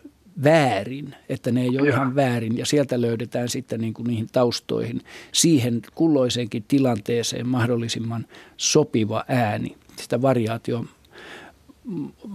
väärin, 0.45 1.15
että 1.29 1.53
ne 1.53 1.63
ei 1.63 1.79
ole 1.79 1.89
ja. 1.89 1.95
ihan 1.95 2.15
väärin 2.15 2.59
ja 2.59 2.67
sieltä 2.67 3.01
löydetään 3.01 3.49
sitten 3.49 3.81
niin 3.81 3.95
kuin 3.95 4.07
niihin 4.07 4.29
taustoihin 4.33 5.01
siihen 5.33 5.83
kulloisenkin 5.95 6.65
tilanteeseen 6.69 7.49
mahdollisimman 7.49 8.27
sopiva 8.57 9.25
ääni. 9.29 9.77
Sitä 9.97 10.23
variaatio 10.23 10.85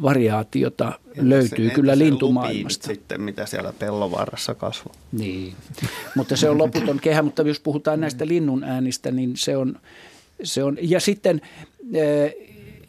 variaatiota 0.01 0.99
Entä 1.07 1.29
löytyy 1.29 1.69
se, 1.69 1.75
kyllä 1.75 1.97
lintumaailmasta. 1.97 2.87
sitten, 2.87 3.21
mitä 3.21 3.45
siellä 3.45 3.73
pellovaarassa 3.79 4.55
kasvaa. 4.55 4.93
Niin, 5.11 5.53
mutta 6.15 6.37
se 6.37 6.49
on 6.49 6.57
loputon 6.57 6.99
kehä, 6.99 7.21
mutta 7.21 7.41
jos 7.41 7.59
puhutaan 7.59 7.99
näistä 7.99 8.27
linnun 8.27 8.63
äänistä, 8.63 9.11
niin 9.11 9.37
se 9.37 9.57
on, 9.57 9.79
se 10.43 10.63
on 10.63 10.77
ja 10.81 10.99
sitten 10.99 11.41
eh, 11.93 12.35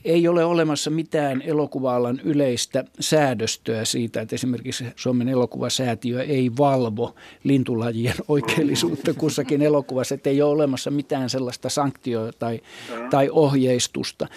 ei 0.04 0.28
ole 0.28 0.44
olemassa 0.44 0.90
mitään 0.90 1.42
elokuva 1.42 1.96
yleistä 2.24 2.84
säädöstöä 3.00 3.84
siitä, 3.84 4.20
että 4.20 4.34
esimerkiksi 4.34 4.84
Suomen 4.96 5.28
elokuvasäätiö 5.28 6.22
ei 6.22 6.50
valvo 6.58 7.14
lintulajien 7.44 8.14
oikeellisuutta 8.28 9.14
kussakin 9.14 9.62
elokuvassa, 9.62 10.14
että 10.14 10.30
ei 10.30 10.42
ole 10.42 10.52
olemassa 10.52 10.90
mitään 10.90 11.30
sellaista 11.30 11.68
sanktioa 11.68 12.32
tai, 12.32 12.60
tai 13.10 13.28
ohjeistusta 13.30 14.28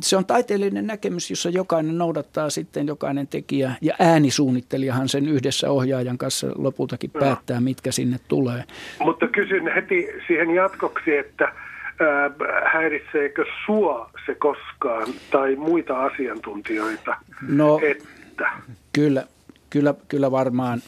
se 0.00 0.16
on 0.16 0.24
taiteellinen 0.24 0.86
näkemys, 0.86 1.30
jossa 1.30 1.50
jokainen 1.50 1.98
noudattaa 1.98 2.50
sitten 2.50 2.86
jokainen 2.86 3.26
tekijä 3.26 3.72
ja 3.80 3.94
äänisuunnittelijahan 3.98 5.08
sen 5.08 5.28
yhdessä 5.28 5.70
ohjaajan 5.70 6.18
kanssa 6.18 6.46
lopultakin 6.54 7.10
päättää, 7.10 7.60
mitkä 7.60 7.92
sinne 7.92 8.16
tulee. 8.28 8.64
Mutta 9.04 9.28
kysyn 9.28 9.74
heti 9.74 10.08
siihen 10.26 10.50
jatkoksi, 10.50 11.16
että 11.16 11.44
ää, 11.44 12.30
häiritseekö 12.72 13.44
sua 13.66 14.10
se 14.26 14.34
koskaan 14.34 15.08
tai 15.30 15.56
muita 15.56 16.04
asiantuntijoita? 16.04 17.16
No, 17.48 17.80
että? 17.86 18.50
Kyllä, 18.92 19.24
kyllä, 19.70 19.94
kyllä 20.08 20.30
varmaan 20.30 20.82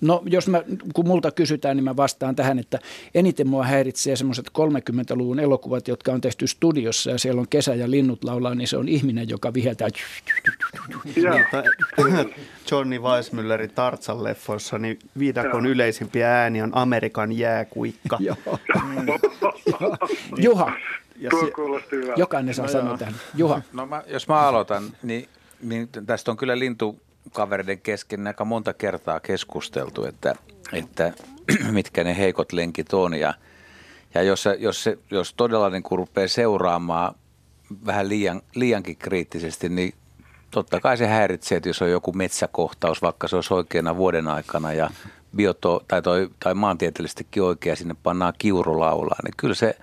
No 0.00 0.22
jos 0.26 0.48
mä, 0.48 0.62
kun 0.94 1.06
multa 1.06 1.30
kysytään, 1.30 1.76
niin 1.76 1.84
mä 1.84 1.96
vastaan 1.96 2.36
tähän, 2.36 2.58
että 2.58 2.78
eniten 3.14 3.48
mua 3.48 3.64
häiritsee 3.64 4.16
semmoiset 4.16 4.48
30-luvun 4.58 5.40
elokuvat, 5.40 5.88
jotka 5.88 6.12
on 6.12 6.20
tehty 6.20 6.46
studiossa 6.46 7.10
ja 7.10 7.18
siellä 7.18 7.40
on 7.40 7.48
kesä 7.48 7.74
ja 7.74 7.90
linnut 7.90 8.24
laulaa, 8.24 8.54
niin 8.54 8.68
se 8.68 8.76
on 8.76 8.88
ihminen, 8.88 9.28
joka 9.28 9.54
viheltää. 9.54 9.88
Niin, 11.04 11.26
Johnny 12.70 12.98
Weissmüllerin 12.98 13.70
Tartsan 13.74 14.24
leffoissa, 14.24 14.78
niin 14.78 14.98
viidakon 15.18 15.66
yleisimpiä 15.66 16.34
ääni 16.34 16.62
on 16.62 16.70
Amerikan 16.74 17.32
jääkuikka. 17.32 18.18
Juha. 20.36 20.72
Ja 21.16 21.30
kuulosti 21.54 21.96
Jokainen 22.16 22.54
saa 22.54 22.66
no 22.66 22.72
sanoa 22.72 22.98
tämän. 22.98 23.14
Juha. 23.34 23.62
No 23.72 23.86
mä, 23.86 24.02
jos 24.06 24.28
mä 24.28 24.40
aloitan, 24.40 24.82
niin, 25.02 25.28
niin 25.62 25.88
tästä 26.06 26.30
on 26.30 26.36
kyllä 26.36 26.58
lintu 26.58 27.00
kavereiden 27.30 27.80
kesken 27.80 28.26
aika 28.26 28.44
monta 28.44 28.72
kertaa 28.72 29.20
keskusteltu, 29.20 30.04
että, 30.04 30.34
että 30.72 31.12
mitkä 31.70 32.04
ne 32.04 32.16
heikot 32.16 32.52
lenkit 32.52 32.92
on. 32.92 33.14
Ja, 33.14 33.34
ja 34.14 34.22
jos, 34.22 34.44
jos, 34.58 34.88
jos 35.10 35.34
todella 35.34 35.70
niin 35.70 35.82
rupeaa 35.90 36.28
seuraamaan 36.28 37.14
vähän 37.86 38.08
liian, 38.08 38.42
liiankin 38.54 38.96
kriittisesti, 38.96 39.68
niin 39.68 39.94
totta 40.50 40.80
kai 40.80 40.96
se 40.96 41.06
häiritsee, 41.06 41.56
että 41.56 41.68
jos 41.68 41.82
on 41.82 41.90
joku 41.90 42.12
metsäkohtaus, 42.12 43.02
vaikka 43.02 43.28
se 43.28 43.36
olisi 43.36 43.54
oikeana 43.54 43.96
vuoden 43.96 44.28
aikana 44.28 44.72
ja 44.72 44.90
bioto, 45.36 45.84
tai, 45.88 46.02
toi, 46.02 46.30
tai 46.40 46.54
maantieteellisestikin 46.54 47.42
oikea, 47.42 47.76
sinne 47.76 47.94
pannaan 48.02 48.34
kiurulaulaa, 48.38 49.18
niin 49.24 49.34
kyllä 49.36 49.54
se– 49.54 49.76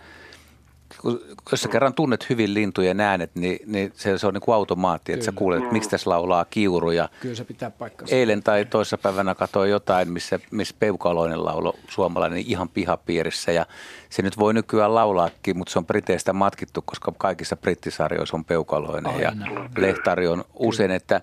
jos 1.52 1.62
sä 1.62 1.70
kerran 1.70 1.94
tunnet 1.94 2.30
hyvin 2.30 2.54
lintujen 2.54 3.00
äänet, 3.00 3.32
niin, 3.36 3.60
niin 3.66 3.92
se, 3.96 4.18
se 4.18 4.28
on 4.28 4.34
niin 4.34 4.42
kuin 4.42 4.56
automaatti, 4.56 5.14
että 5.14 5.24
Kyllä. 5.26 5.32
sä 5.32 5.38
kuulet, 5.38 5.60
että 5.60 5.74
miksi 5.74 5.90
tässä 5.90 6.10
laulaa 6.10 6.46
kiuruja. 6.46 7.10
Kyllä 7.20 7.36
se 7.36 7.44
pitää 7.44 7.72
paikkansa. 7.72 8.16
Eilen 8.16 8.44
tai 8.44 8.66
toisessa 8.66 8.98
päivänä 8.98 9.36
katsoin 9.36 9.72
jotain, 9.72 10.12
missä, 10.12 10.40
missä 10.52 10.76
peukaloinen 10.80 11.46
laulo 11.46 11.76
suomalainen 11.90 12.40
ihan 12.40 12.70
pihapiirissä 12.70 13.52
ja 13.52 13.66
se 14.10 14.22
nyt 14.22 14.40
voi 14.40 14.54
nykyään 14.54 14.96
laulaakin, 14.96 15.58
mutta 15.58 15.72
se 15.72 15.80
on 15.80 15.86
Briteistä 15.86 16.34
matkittu, 16.34 16.82
koska 16.82 17.14
kaikissa 17.18 17.56
brittisarjoissa 17.56 18.38
on 18.38 18.46
peukaloinen 18.46 19.08
Aina. 19.08 19.22
ja 19.22 19.32
lehtari 19.78 20.28
on 20.28 20.44
usein, 20.54 20.92
että, 20.92 21.22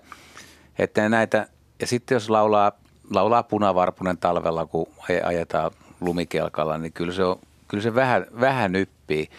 että 0.79 1.09
näitä, 1.09 1.47
ja 1.79 1.87
sitten 1.87 2.15
jos 2.15 2.29
laulaa, 2.29 2.71
laulaa 3.11 3.43
punavarpunen 3.43 4.17
talvella, 4.17 4.65
kun 4.65 4.87
ajetaan 5.23 5.71
lumikelkalla, 6.01 6.77
niin 6.77 6.93
kyllä 6.93 7.13
se 7.13 7.23
on 7.23 7.39
kyllä 7.73 7.83
se 7.83 7.95
vähän, 7.95 8.25
vähän 8.39 8.71
nyppii. 9.03 9.29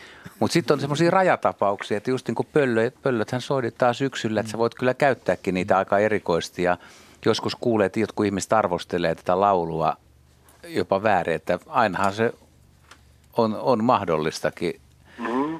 Mutta 0.40 0.52
sitten 0.52 0.74
on 0.74 0.80
semmoisia 0.80 1.10
rajatapauksia, 1.10 1.96
että 1.96 2.10
just 2.10 2.28
niin 2.28 2.34
kuin 2.34 2.48
pöllö, 2.52 2.90
pöllöthän 3.02 3.40
soidittaa 3.40 3.92
syksyllä, 3.92 4.40
että 4.40 4.52
sä 4.52 4.58
voit 4.58 4.74
kyllä 4.74 4.94
käyttääkin 4.94 5.54
niitä 5.54 5.78
aika 5.78 5.98
erikoisesti 5.98 6.62
ja 6.62 6.76
joskus 7.24 7.56
kuulee, 7.56 7.86
että 7.86 8.00
jotkut 8.00 8.26
ihmiset 8.26 8.52
arvostelee 8.52 9.14
tätä 9.14 9.40
laulua 9.40 9.96
jopa 10.66 11.02
väärin, 11.02 11.34
että 11.34 11.58
ainahan 11.66 12.12
se 12.12 12.32
on, 13.36 13.56
on 13.60 13.84
mahdollistakin 13.84 14.80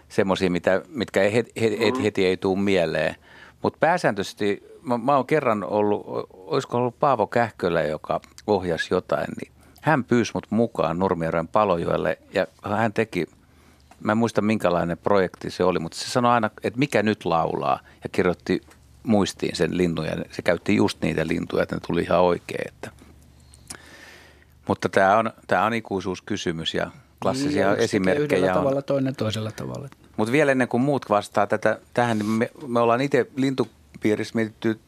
semmoisia, 0.09 0.51
mitkä 0.89 1.21
heti, 1.21 1.53
heti, 1.61 1.77
mm-hmm. 1.77 2.03
heti 2.03 2.27
ei 2.27 2.37
tule 2.37 2.59
mieleen. 2.59 3.17
Mutta 3.63 3.79
pääsääntöisesti, 3.81 4.63
mä, 4.83 4.99
mä 4.99 5.17
oon 5.17 5.27
kerran 5.27 5.65
ollut, 5.65 6.07
olisiko 6.33 6.79
ollut 6.79 6.99
Paavo 7.01 7.27
Kähkölä, 7.27 7.83
joka 7.83 8.21
ohjasi 8.47 8.95
jotain, 8.95 9.27
niin 9.41 9.53
hän 9.83 10.05
pyysi 10.05 10.31
mut 10.35 10.47
mukaan 10.51 10.99
Nurmijärven 10.99 11.49
palojoelle 11.49 12.19
ja 12.35 12.47
hän 12.63 12.93
teki, 12.93 13.27
mä 14.01 14.13
en 14.13 14.19
muista 14.19 14.43
minkälainen 14.43 14.99
projekti 14.99 15.51
se 15.51 15.65
oli, 15.65 15.79
mutta 15.79 15.99
se 15.99 16.11
sanoi 16.11 16.33
aina, 16.33 16.51
että 16.63 16.79
mikä 16.79 17.03
nyt 17.03 17.25
laulaa 17.25 17.81
ja 18.05 18.11
kirjoitti 18.13 18.61
muistiin 19.03 19.57
sen 19.57 19.77
linnun 19.77 20.07
ja 20.07 20.17
se 20.31 20.43
käytti 20.43 20.77
just 20.77 21.03
niitä 21.03 21.27
lintuja, 21.27 21.63
että 21.63 21.77
ne 21.77 21.81
tuli 21.87 22.03
ihan 22.03 22.21
oikein. 22.21 22.69
Että. 22.69 22.91
Mutta 24.69 24.89
tämä 24.89 25.19
on, 25.19 25.33
tämä 25.47 25.65
on 25.65 25.75
ikuisuuskysymys 25.75 26.75
ja 26.75 26.91
klassisia 27.23 27.71
niin, 27.71 27.81
esimerkkejä 27.81 28.25
yhdellä 28.25 28.53
on. 28.53 28.59
tavalla, 28.59 28.83
toinen 28.83 29.17
toisella 29.17 29.51
tavalla. 29.53 29.89
Mutta 30.17 30.33
vielä 30.33 30.53
ennen 30.53 30.69
kuin 30.69 30.81
muut 30.81 31.07
vastaa 31.09 31.47
tätä, 31.47 31.79
tähän, 31.95 32.19
niin 32.19 32.31
me, 32.31 32.51
me 32.67 32.81
ollaan 32.81 33.01
itse 33.01 33.27
lintupiirissä 33.37 34.35
mietitty, 34.35 34.79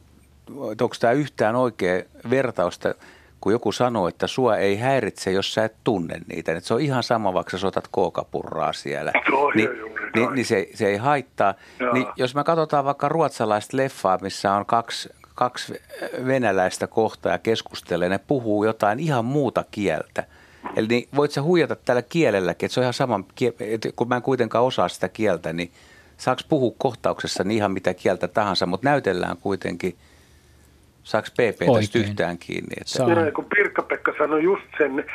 että 0.71 0.83
onko 0.83 0.95
tämä 0.99 1.13
yhtään 1.13 1.55
oikea 1.55 2.03
vertausta– 2.29 2.93
kun 3.47 3.51
joku 3.53 3.71
sanoo, 3.71 4.07
että 4.07 4.27
sua 4.27 4.57
ei 4.57 4.77
häiritse, 4.77 5.31
jos 5.31 5.53
sä 5.53 5.65
et 5.65 5.75
tunne 5.83 6.19
niitä. 6.27 6.51
Että 6.51 6.67
se 6.67 6.73
on 6.73 6.81
ihan 6.81 7.03
sama, 7.03 7.33
vaikka 7.33 7.57
sä 7.57 7.67
otat 7.67 7.87
kookapurraa 7.91 8.73
siellä. 8.73 9.11
Ni, 9.55 9.67
niin, 10.15 10.33
niin 10.33 10.45
se, 10.45 10.69
se 10.73 10.87
ei 10.87 10.97
haittaa. 10.97 11.53
Niin 11.93 12.07
jos 12.15 12.35
me 12.35 12.43
katsotaan 12.43 12.85
vaikka 12.85 13.09
ruotsalaista 13.09 13.77
leffaa, 13.77 14.17
missä 14.21 14.53
on 14.53 14.65
kaksi, 14.65 15.09
kaksi 15.35 15.73
venäläistä 16.25 16.87
kohtaa 16.87 17.31
ja 17.31 17.37
keskustelee, 17.37 18.09
ne 18.09 18.17
puhuu 18.17 18.63
jotain 18.63 18.99
ihan 18.99 19.25
muuta 19.25 19.65
kieltä. 19.71 20.23
Eli 20.75 20.87
niin 20.87 21.09
voit 21.15 21.31
sä 21.31 21.41
huijata 21.41 21.75
tällä 21.75 22.01
kielelläkin, 22.01 22.67
että 22.67 22.73
se 22.73 22.79
on 22.79 22.83
ihan 22.83 22.93
sama, 22.93 23.19
että 23.59 23.89
kun 23.95 24.07
mä 24.07 24.15
en 24.15 24.21
kuitenkaan 24.21 24.65
osaa 24.65 24.89
sitä 24.89 25.09
kieltä, 25.09 25.53
niin 25.53 25.71
saaks 26.17 26.43
puhua 26.49 26.75
kohtauksessa 26.77 27.43
niin 27.43 27.57
ihan 27.57 27.71
mitä 27.71 27.93
kieltä 27.93 28.27
tahansa, 28.27 28.65
mutta 28.65 28.89
näytellään 28.89 29.37
kuitenkin– 29.37 29.97
Saako 31.07 31.27
PP 31.33 31.59
tästä 31.75 31.99
yhtään 31.99 32.37
kiinni? 32.37 32.73
Että... 32.81 32.89
Saa. 32.89 33.15
Näin, 33.15 33.33
kun 33.33 33.45
Pirkka-Pekka 33.45 34.13
sanoi 34.17 34.43
just 34.43 34.63
sen, 34.77 35.05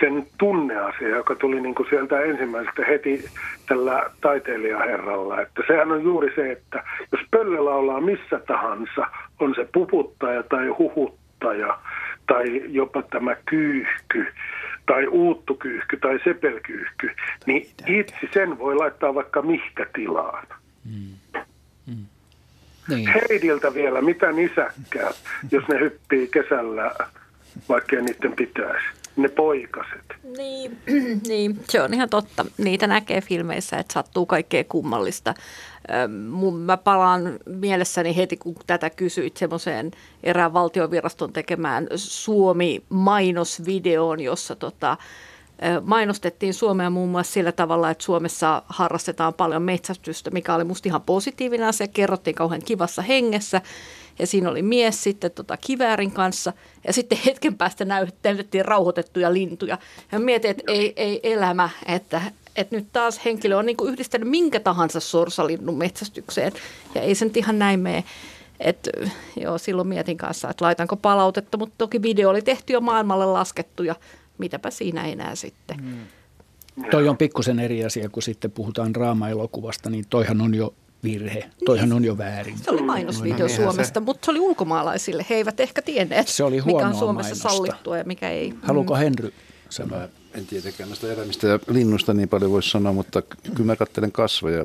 sen 0.00 0.26
tunneasia, 0.38 1.08
joka 1.08 1.34
tuli 1.34 1.60
niin 1.60 1.74
kuin 1.74 1.88
sieltä 1.90 2.20
ensimmäisestä 2.20 2.84
heti 2.84 3.24
tällä 3.68 4.10
taiteilijaherralla. 4.20 5.40
Että 5.40 5.62
sehän 5.66 5.92
on 5.92 6.02
juuri 6.02 6.34
se, 6.34 6.52
että 6.52 6.84
jos 7.12 7.20
pöllö 7.30 7.64
laulaa 7.64 8.00
missä 8.00 8.40
tahansa, 8.46 9.06
on 9.40 9.54
se 9.54 9.68
puputtaja 9.72 10.42
tai 10.42 10.68
huhuttaja 10.68 11.78
tai 12.26 12.62
jopa 12.68 13.02
tämä 13.02 13.36
kyyhky 13.46 14.26
tai 14.86 15.06
uuttukyyhky 15.06 15.96
tai 15.96 16.18
sepelkyyhky, 16.24 17.10
niin 17.46 17.66
itse 17.86 18.28
sen 18.34 18.58
voi 18.58 18.76
laittaa 18.76 19.14
vaikka 19.14 19.42
mihkä 19.42 19.86
tilaan. 19.94 20.46
Mm. 20.84 21.42
Mm. 21.86 22.06
Niin. 22.88 23.08
Heidiltä 23.08 23.74
vielä, 23.74 24.02
mitä 24.02 24.32
nisäkkää, 24.32 25.10
jos 25.50 25.64
ne 25.68 25.80
hyppii 25.80 26.28
kesällä, 26.28 26.94
vaikka 27.68 27.96
niiden 27.96 28.32
pitäisi. 28.32 28.86
Ne 29.16 29.28
poikaset. 29.28 30.04
Niin, 30.36 30.78
niin, 31.28 31.60
se 31.68 31.82
on 31.82 31.94
ihan 31.94 32.08
totta. 32.08 32.46
Niitä 32.58 32.86
näkee 32.86 33.20
filmeissä, 33.20 33.76
että 33.76 33.94
sattuu 33.94 34.26
kaikkea 34.26 34.64
kummallista. 34.64 35.34
Mä 36.64 36.76
palaan 36.76 37.38
mielessäni 37.46 38.16
heti, 38.16 38.36
kun 38.36 38.54
tätä 38.66 38.90
kysyit, 38.90 39.36
semmoiseen 39.36 39.90
erään 40.22 40.52
valtioviraston 40.52 41.32
tekemään 41.32 41.86
Suomi-mainosvideoon, 41.96 44.20
jossa 44.20 44.56
tota, 44.56 44.96
mainostettiin 45.82 46.54
Suomea 46.54 46.90
muun 46.90 47.08
muassa 47.08 47.32
sillä 47.32 47.52
tavalla, 47.52 47.90
että 47.90 48.04
Suomessa 48.04 48.62
harrastetaan 48.68 49.34
paljon 49.34 49.62
metsästystä, 49.62 50.30
mikä 50.30 50.54
oli 50.54 50.64
musta 50.64 50.88
ihan 50.88 51.02
positiivinen 51.02 51.66
asia. 51.66 51.88
Kerrottiin 51.88 52.36
kauhean 52.36 52.62
kivassa 52.64 53.02
hengessä 53.02 53.62
ja 54.18 54.26
siinä 54.26 54.50
oli 54.50 54.62
mies 54.62 55.02
sitten 55.02 55.30
tota 55.30 55.56
kiväärin 55.56 56.12
kanssa 56.12 56.52
ja 56.86 56.92
sitten 56.92 57.18
hetken 57.26 57.56
päästä 57.56 57.84
näytettiin 58.22 58.64
rauhoitettuja 58.64 59.32
lintuja. 59.32 59.78
Ja 60.12 60.18
mietin, 60.18 60.50
että 60.50 60.62
ei, 60.66 60.92
ei 60.96 61.20
elämä, 61.22 61.68
että, 61.86 62.22
että 62.56 62.76
nyt 62.76 62.86
taas 62.92 63.24
henkilö 63.24 63.56
on 63.56 63.66
niin 63.66 63.76
yhdistänyt 63.84 64.28
minkä 64.28 64.60
tahansa 64.60 65.00
sorsalinnun 65.00 65.78
metsästykseen 65.78 66.52
ja 66.94 67.00
ei 67.00 67.14
se 67.14 67.24
nyt 67.24 67.36
ihan 67.36 67.58
näin 67.58 67.80
mene. 67.80 68.04
Et, 68.60 68.88
joo, 69.36 69.58
silloin 69.58 69.88
mietin 69.88 70.16
kanssa, 70.16 70.50
että 70.50 70.64
laitanko 70.64 70.96
palautetta, 70.96 71.58
mutta 71.58 71.74
toki 71.78 72.02
video 72.02 72.30
oli 72.30 72.42
tehty 72.42 72.72
jo 72.72 72.80
maailmalle 72.80 73.26
laskettu 73.26 73.82
ja 73.82 73.94
mitäpä 74.38 74.70
siinä 74.70 75.06
enää 75.06 75.34
sitten. 75.34 75.76
Mm. 75.82 76.84
Toi 76.90 77.08
on 77.08 77.16
pikkusen 77.16 77.58
eri 77.58 77.84
asia, 77.84 78.08
kun 78.08 78.22
sitten 78.22 78.50
puhutaan 78.50 78.94
draama-elokuvasta, 78.94 79.90
niin 79.90 80.04
toihan 80.10 80.40
on 80.40 80.54
jo 80.54 80.74
virhe. 81.02 81.50
Toihan 81.64 81.88
niin. 81.88 81.96
on 81.96 82.04
jo 82.04 82.18
väärin. 82.18 82.58
Se 82.58 82.70
oli 82.70 82.82
mainosvideo 82.82 83.46
no, 83.46 83.54
Suomesta, 83.54 84.00
se... 84.00 84.04
mutta 84.04 84.24
se 84.24 84.30
oli 84.30 84.40
ulkomaalaisille. 84.40 85.26
He 85.30 85.34
eivät 85.34 85.60
ehkä 85.60 85.82
tienneet, 85.82 86.28
se 86.28 86.44
oli 86.44 86.62
mikä 86.66 86.86
on 86.86 86.94
Suomessa 86.94 87.34
mainosta. 87.34 87.48
sallittua 87.48 87.98
ja 87.98 88.04
mikä 88.04 88.30
ei. 88.30 88.54
Haluuko 88.62 88.94
mm. 88.94 89.00
Henry 89.00 89.32
sanoa? 89.68 90.08
En 90.34 90.46
tietenkään 90.46 90.88
näistä 90.88 91.12
eläimistä 91.12 91.46
ja 91.46 91.58
linnusta 91.68 92.14
niin 92.14 92.28
paljon 92.28 92.50
voisi 92.50 92.70
sanoa, 92.70 92.92
mutta 92.92 93.22
kyllä 93.22 93.66
mä 93.66 93.76
katselen 93.76 94.12
kasveja 94.12 94.64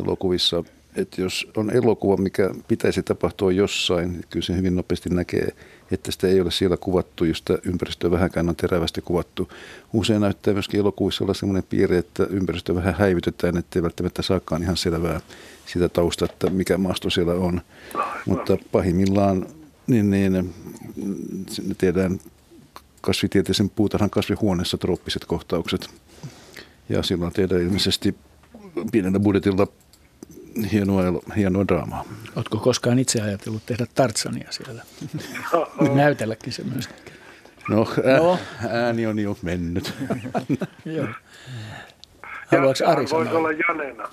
elokuvissa 0.00 0.64
että 0.96 1.20
jos 1.20 1.46
on 1.56 1.70
elokuva, 1.70 2.16
mikä 2.16 2.50
pitäisi 2.68 3.02
tapahtua 3.02 3.52
jossain, 3.52 4.12
niin 4.12 4.24
kyllä 4.30 4.46
se 4.46 4.56
hyvin 4.56 4.76
nopeasti 4.76 5.10
näkee, 5.10 5.48
että 5.90 6.12
sitä 6.12 6.26
ei 6.26 6.40
ole 6.40 6.50
siellä 6.50 6.76
kuvattu, 6.76 7.24
jos 7.24 7.38
sitä 7.38 7.58
ympäristöä 7.64 8.10
vähänkään 8.10 8.48
on 8.48 8.56
terävästi 8.56 9.00
kuvattu. 9.00 9.48
Usein 9.92 10.20
näyttää 10.20 10.54
myöskin 10.54 10.80
elokuvissa 10.80 11.24
olla 11.24 11.34
sellainen 11.34 11.64
piirre, 11.70 11.98
että 11.98 12.24
ympäristö 12.30 12.74
vähän 12.74 12.94
häivytetään, 12.94 13.56
ettei 13.56 13.82
välttämättä 13.82 14.22
saakaan 14.22 14.62
ihan 14.62 14.76
selvää 14.76 15.20
sitä 15.66 15.88
tausta, 15.88 16.24
että 16.24 16.50
mikä 16.50 16.78
maasto 16.78 17.10
siellä 17.10 17.32
on. 17.34 17.60
Mutta 18.26 18.56
pahimmillaan 18.72 19.46
niin, 19.86 20.10
niin 20.10 20.54
tiedään 21.78 22.20
kasvitieteisen 23.00 23.70
puutarhan 23.70 24.10
kasvihuoneessa 24.10 24.78
trooppiset 24.78 25.24
kohtaukset. 25.24 25.90
Ja 26.88 27.02
silloin 27.02 27.32
tehdään 27.32 27.62
ilmeisesti 27.62 28.14
pienellä 28.92 29.20
budjetilla 29.20 29.66
hienoa, 30.72 31.02
hienoa 31.36 31.68
draamaa. 31.68 32.04
Oletko 32.36 32.58
koskaan 32.58 32.98
itse 32.98 33.20
ajatellut 33.20 33.66
tehdä 33.66 33.86
Tartsania 33.94 34.48
siellä? 34.50 34.82
Näytelläkin 35.94 36.52
se 36.52 36.64
myöskin. 36.64 36.96
No, 37.68 37.86
ää, 38.04 38.18
no. 38.18 38.38
ääni 38.68 39.06
on 39.06 39.18
jo 39.18 39.36
mennyt. 39.42 39.94
Joo. 40.84 41.06
Haluatko 42.46 42.86
Ari 42.86 43.06
sanoa? 43.08 43.32
olla 43.32 43.52
Janena. 43.52 44.08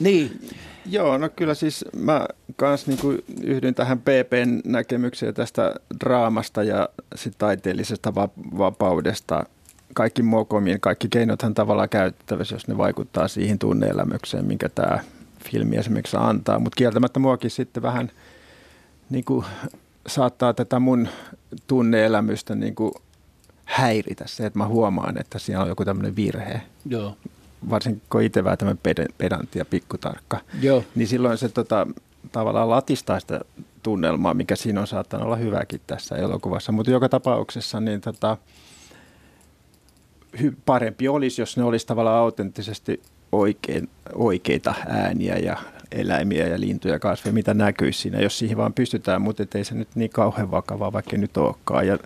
Niin. 0.00 0.48
Joo, 0.86 1.18
no 1.18 1.28
kyllä 1.36 1.54
siis 1.54 1.84
mä 1.96 2.26
kans 2.56 2.86
niinku 2.86 3.14
yhdyn 3.42 3.74
tähän 3.74 3.98
PPn 3.98 4.60
näkemykseen 4.64 5.34
tästä 5.34 5.74
draamasta 6.04 6.62
ja 6.62 6.88
sit 7.14 7.34
taiteellisesta 7.38 8.14
vapaudesta. 8.58 9.44
Kaikki 9.94 10.22
mokomiin, 10.22 10.80
kaikki 10.80 11.08
keinothan 11.08 11.54
tavallaan 11.54 11.88
käytettävissä, 11.88 12.54
jos 12.54 12.68
ne 12.68 12.78
vaikuttaa 12.78 13.28
siihen 13.28 13.58
tunneelämykseen, 13.58 14.44
minkä 14.44 14.68
tämä 14.68 14.98
filmi 15.42 15.76
esimerkiksi 15.76 16.16
antaa. 16.20 16.58
Mutta 16.58 16.76
kieltämättä 16.76 17.20
muakin 17.20 17.50
sitten 17.50 17.82
vähän 17.82 18.10
niin 19.10 19.24
kuin, 19.24 19.46
saattaa 20.06 20.54
tätä 20.54 20.78
mun 20.78 21.08
tunneelämystä 21.66 22.54
niin 22.54 22.74
kuin, 22.74 22.92
häiritä 23.64 24.24
se, 24.26 24.46
että 24.46 24.58
mä 24.58 24.66
huomaan, 24.66 25.20
että 25.20 25.38
siellä 25.38 25.62
on 25.62 25.68
joku 25.68 25.84
tämmöinen 25.84 26.16
virhe. 26.16 26.62
Joo. 26.86 27.16
Varsinkin 27.70 28.02
kun 28.10 28.22
itse 28.22 28.44
vähän 28.44 28.58
tämmöinen 28.58 29.08
pedantti 29.18 29.58
ja 29.58 29.64
pikkutarkka. 29.64 30.40
Joo. 30.60 30.84
Niin 30.94 31.08
silloin 31.08 31.38
se 31.38 31.48
tota, 31.48 31.86
tavallaan 32.32 32.70
latistaa 32.70 33.20
sitä 33.20 33.40
tunnelmaa, 33.82 34.34
mikä 34.34 34.56
siinä 34.56 34.80
on 34.80 34.86
saattanut 34.86 35.26
olla 35.26 35.36
hyväkin 35.36 35.80
tässä 35.86 36.16
elokuvassa. 36.16 36.72
Mutta 36.72 36.90
joka 36.90 37.08
tapauksessa 37.08 37.80
niin 37.80 38.00
tota, 38.00 38.36
parempi 40.66 41.08
olisi, 41.08 41.42
jos 41.42 41.56
ne 41.56 41.64
olisi 41.64 41.86
tavallaan 41.86 42.18
autenttisesti 42.18 43.02
oikein, 43.32 43.88
oikeita 44.14 44.74
ääniä 44.88 45.36
ja 45.36 45.56
eläimiä 45.92 46.48
ja 46.48 46.60
lintuja 46.60 46.94
ja 46.94 46.98
kasveja, 46.98 47.32
mitä 47.32 47.54
näkyisi 47.54 48.00
siinä, 48.00 48.20
jos 48.20 48.38
siihen 48.38 48.56
vaan 48.56 48.72
pystytään, 48.72 49.22
mutta 49.22 49.44
ei 49.54 49.64
se 49.64 49.74
nyt 49.74 49.88
niin 49.94 50.10
kauhean 50.10 50.50
vakavaa, 50.50 50.92
vaikka 50.92 51.16
nyt 51.16 51.36
olekaan. 51.36 51.86
Ja 51.86 51.98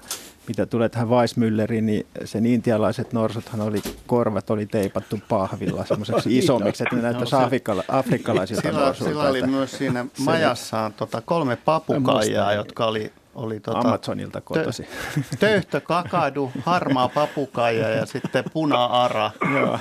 mitä 0.48 0.66
tulee 0.66 0.88
tähän 0.88 1.08
Weissmülleriin, 1.08 1.80
niin 1.80 2.06
sen 2.24 2.46
intialaiset 2.46 3.12
norsuthan 3.12 3.60
oli, 3.60 3.82
korvat 4.06 4.50
oli 4.50 4.66
teipattu 4.66 5.20
pahvilla 5.28 5.84
semmoiseksi 5.84 6.36
isommiksi, 6.38 6.82
että 6.82 6.96
ne 6.96 7.02
näyttäisi 7.02 7.36
afrikkala, 7.36 7.84
afrikkalaisilta 7.88 8.62
sillä, 8.62 8.80
norsulta. 8.80 9.10
Sillä 9.10 9.28
oli 9.28 9.42
myös 9.42 9.78
siinä 9.78 10.06
majassaan 10.18 10.92
tota, 10.92 11.20
kolme 11.20 11.56
papukaijaa, 11.56 12.52
jotka 12.52 12.86
oli 12.86 13.12
oli 13.36 13.60
tota, 13.60 13.78
Amazonilta 13.78 14.40
kotosi. 14.40 14.82
Tö, 15.14 15.36
töyhtö, 15.38 15.80
kakadu, 15.80 16.52
harmaa 16.62 17.08
papukaija 17.08 17.88
ja 17.88 18.06
sitten 18.06 18.44
puna-ara. 18.52 19.30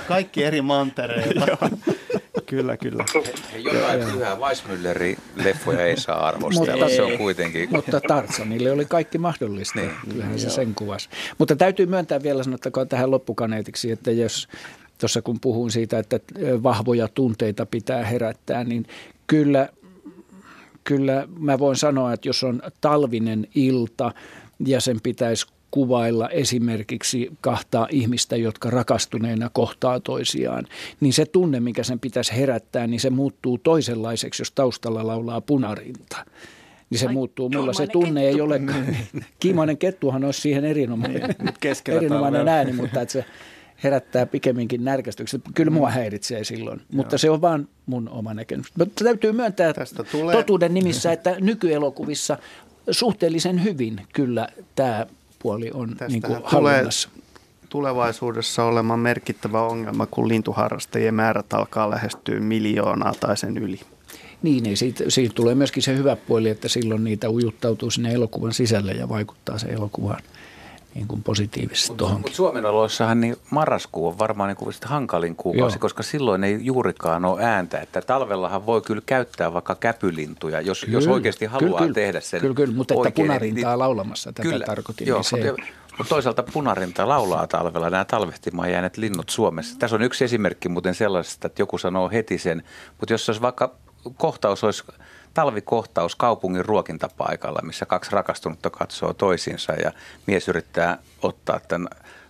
Kaikki 0.08 0.44
eri 0.44 0.62
mantereilta. 0.62 1.46
kyllä, 2.46 2.76
kyllä. 2.76 3.04
Jotain 3.72 4.00
pyhää 4.12 4.36
Weissmüllerin 4.36 5.18
leffoja 5.36 5.86
ei 5.86 6.00
saa 6.00 6.26
arvostella, 6.26 6.72
mutta, 6.72 6.96
se 6.96 7.02
on 7.02 7.18
kuitenkin. 7.18 7.68
Mutta 7.72 8.00
Tarzanille 8.08 8.70
oli 8.70 8.84
kaikki 8.84 9.18
mahdollista, 9.18 9.80
niin, 9.80 9.90
kyllähän 10.10 10.38
se 10.38 10.50
sen 10.50 10.74
kuvasi. 10.74 11.08
Mutta 11.38 11.56
täytyy 11.56 11.86
myöntää 11.86 12.22
vielä, 12.22 12.42
sanottakoon 12.42 12.88
tähän 12.88 13.10
loppukaneetiksi, 13.10 13.90
että 13.90 14.10
jos 14.10 14.48
tuossa 14.98 15.22
kun 15.22 15.40
puhun 15.40 15.70
siitä, 15.70 15.98
että 15.98 16.20
vahvoja 16.62 17.08
tunteita 17.08 17.66
pitää 17.66 18.04
herättää, 18.04 18.64
niin 18.64 18.86
kyllä 19.26 19.68
kyllä 20.86 21.28
mä 21.38 21.58
voin 21.58 21.76
sanoa, 21.76 22.12
että 22.12 22.28
jos 22.28 22.44
on 22.44 22.62
talvinen 22.80 23.46
ilta 23.54 24.12
ja 24.66 24.80
sen 24.80 25.00
pitäisi 25.02 25.46
kuvailla 25.70 26.28
esimerkiksi 26.28 27.30
kahtaa 27.40 27.88
ihmistä, 27.90 28.36
jotka 28.36 28.70
rakastuneena 28.70 29.50
kohtaa 29.52 30.00
toisiaan, 30.00 30.64
niin 31.00 31.12
se 31.12 31.26
tunne, 31.26 31.60
mikä 31.60 31.82
sen 31.82 32.00
pitäisi 32.00 32.36
herättää, 32.36 32.86
niin 32.86 33.00
se 33.00 33.10
muuttuu 33.10 33.58
toisenlaiseksi, 33.58 34.40
jos 34.40 34.52
taustalla 34.52 35.06
laulaa 35.06 35.40
punarinta. 35.40 36.16
Niin 36.90 36.98
se 36.98 37.06
Ai, 37.06 37.12
muuttuu. 37.12 37.48
Mulla 37.48 37.72
se 37.72 37.86
tunne 37.86 38.20
kettu. 38.20 38.36
ei 38.36 38.40
ole. 38.40 38.60
Kiimoinen 39.40 39.78
kettuhan 39.78 40.24
olisi 40.24 40.40
siihen 40.40 40.64
erinomainen, 40.64 41.34
erinomainen 41.88 42.48
ääni, 42.48 42.72
mutta 42.72 43.00
että 43.00 43.12
se 43.12 43.24
herättää 43.84 44.26
pikemminkin 44.26 44.84
närkästyksen. 44.84 45.42
Kyllä 45.54 45.70
mua 45.70 45.90
häiritsee 45.90 46.44
silloin, 46.44 46.78
Joo. 46.78 46.86
mutta 46.92 47.18
se 47.18 47.30
on 47.30 47.40
vaan 47.40 47.68
mun 47.86 48.08
oma 48.08 48.34
näkemys. 48.34 48.66
Mutta 48.78 49.04
täytyy 49.04 49.32
myöntää 49.32 49.72
Tästä 49.72 50.04
tulee... 50.04 50.36
totuuden 50.36 50.74
nimissä, 50.74 51.12
että 51.16 51.36
nykyelokuvissa 51.40 52.38
suhteellisen 52.90 53.64
hyvin 53.64 54.06
kyllä 54.12 54.48
tämä 54.74 55.06
puoli 55.38 55.70
on 55.74 55.96
niin 56.08 56.22
kuin 56.22 56.38
hallinnassa. 56.44 57.08
tulevaisuudessa 57.68 58.64
olemaan 58.64 59.00
merkittävä 59.00 59.62
ongelma, 59.62 60.06
kun 60.06 60.28
lintuharrastajien 60.28 61.14
määrät 61.14 61.52
alkaa 61.52 61.90
lähestyä 61.90 62.40
miljoonaa 62.40 63.14
tai 63.20 63.36
sen 63.36 63.58
yli. 63.58 63.80
Niin, 64.42 64.62
niin 64.62 64.76
siitä, 64.76 65.04
siitä 65.08 65.34
tulee 65.34 65.54
myöskin 65.54 65.82
se 65.82 65.96
hyvä 65.96 66.16
puoli, 66.16 66.48
että 66.48 66.68
silloin 66.68 67.04
niitä 67.04 67.30
ujuttautuu 67.30 67.90
sinne 67.90 68.12
elokuvan 68.12 68.52
sisälle 68.52 68.92
ja 68.92 69.08
vaikuttaa 69.08 69.58
se 69.58 69.66
elokuvaan 69.66 70.22
niin 70.96 71.08
kuin 71.08 71.22
positiivisesti 71.22 71.96
tuohon. 71.96 72.20
Mutta 72.20 72.36
Suomen 72.36 72.66
oloissahan 72.66 73.20
niin 73.20 73.36
marraskuu 73.50 74.08
on 74.08 74.18
varmaan 74.18 74.48
niin 74.48 74.56
kuin 74.56 74.74
hankalin 74.84 75.36
kuukausi, 75.36 75.76
Joo. 75.76 75.80
koska 75.80 76.02
silloin 76.02 76.44
ei 76.44 76.58
juurikaan 76.60 77.24
ole 77.24 77.44
ääntä. 77.44 77.80
Että 77.80 78.02
talvellahan 78.02 78.66
voi 78.66 78.82
kyllä 78.82 79.02
käyttää 79.06 79.52
vaikka 79.52 79.74
käpylintuja, 79.74 80.60
jos, 80.60 80.80
kyllä, 80.80 80.96
jos 80.96 81.06
oikeasti 81.06 81.44
haluaa 81.46 81.80
kyllä, 81.80 81.94
tehdä 81.94 82.20
sen 82.20 82.40
Kyllä, 82.40 82.54
kyllä 82.54 82.74
mutta 82.74 82.94
oikein, 82.94 83.08
että 83.08 83.22
punarintaa 83.22 83.70
niin, 83.70 83.78
laulamassa 83.78 84.32
tätä 84.32 84.48
kyllä, 84.48 84.66
tarkoitin. 84.66 85.06
Joo, 85.06 85.18
niin 85.18 85.24
se... 85.24 85.36
mutta, 85.36 85.62
mutta 85.98 86.08
toisaalta 86.08 86.42
punarinta 86.42 87.08
laulaa 87.08 87.46
talvella 87.46 87.90
nämä 87.90 88.04
talvehtimaan 88.04 88.70
jääneet 88.70 88.96
linnut 88.96 89.28
Suomessa. 89.28 89.78
Tässä 89.78 89.96
on 89.96 90.02
yksi 90.02 90.24
esimerkki 90.24 90.68
muuten 90.68 90.94
sellaisesta, 90.94 91.46
että 91.46 91.62
joku 91.62 91.78
sanoo 91.78 92.10
heti 92.10 92.38
sen, 92.38 92.62
mutta 93.00 93.12
jos 93.12 93.28
olisi 93.28 93.42
vaikka 93.42 93.74
kohtaus 94.16 94.64
olisi 94.64 94.84
talvikohtaus 95.36 96.16
kaupungin 96.16 96.64
ruokintapaikalla, 96.64 97.60
missä 97.62 97.86
kaksi 97.86 98.10
rakastunutta 98.12 98.70
katsoo 98.70 99.14
toisiinsa 99.14 99.72
ja 99.72 99.92
mies 100.26 100.48
yrittää 100.48 100.98
ottaa 101.22 101.60
tämän 101.68 101.88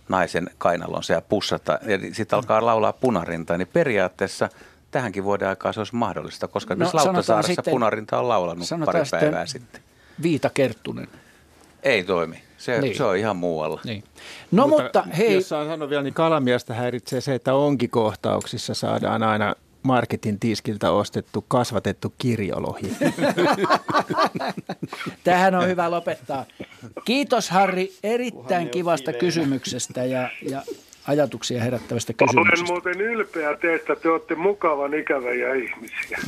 naisen 0.09 0.51
kainalonsa 0.59 1.13
ja 1.13 1.21
pussata 1.21 1.79
ja 1.87 1.99
sitten 2.13 2.37
alkaa 2.37 2.67
laulaa 2.67 2.93
punarinta, 2.93 3.59
niin 3.59 3.69
periaatteessa 3.73 4.49
tähänkin 4.91 5.25
vuoden 5.25 5.49
aikaa 5.49 5.73
se 5.73 5.81
olisi 5.81 5.95
mahdollista, 5.95 6.49
koska 6.49 6.75
no, 6.75 6.91
Lauttasaaressa 6.93 7.55
sitten, 7.55 7.71
punarinta 7.71 8.19
on 8.19 8.29
laulanut 8.29 8.69
pari 8.85 9.01
päivää 9.11 9.47
sitten. 9.47 9.83
Viita 10.23 10.51
Kerttunen. 10.51 11.09
Ei 11.83 12.05
toimi. 12.05 12.43
Se, 12.59 12.81
niin. 12.81 12.97
se 12.97 13.05
on 13.05 13.17
ihan 13.17 13.37
muualla. 13.37 13.81
Niin. 13.85 14.05
No 14.51 14.69
mutta, 14.69 14.83
mutta 14.83 15.03
hei. 15.03 15.35
Jos 15.35 15.49
saan 15.49 15.67
sanoa 15.67 15.91
vielä, 15.91 16.03
niin 16.03 16.15
kalamiestä 16.15 16.75
häiritsee 16.75 17.21
se, 17.21 17.35
että 17.35 17.55
onkikohtauksissa 17.55 18.75
saadaan 18.75 19.23
aina 19.23 19.55
marketin 19.87 20.41
tiskiltä 20.41 20.91
ostettu 20.91 21.45
kasvatettu 21.49 22.15
kirjolohi. 22.19 22.93
Tähän 25.25 25.55
on 25.55 25.69
hyvä 25.69 25.91
lopettaa. 25.91 26.45
Kiitos 27.05 27.51
Harri 27.51 27.93
erittäin 28.03 28.69
kivasta 28.69 29.13
kysymyksestä 29.13 30.05
ja, 30.05 30.31
ja 30.51 30.63
ajatuksia 31.09 31.63
herättävästä 31.63 32.13
kysymyksestä. 32.13 32.73
Olen 32.73 32.85
muuten 32.85 33.01
ylpeä 33.01 33.57
teistä, 33.57 33.97
te 33.97 34.09
olette 34.09 34.35
mukavan 34.35 34.95
ikäviä 34.95 35.55
ihmisiä. 35.55 36.19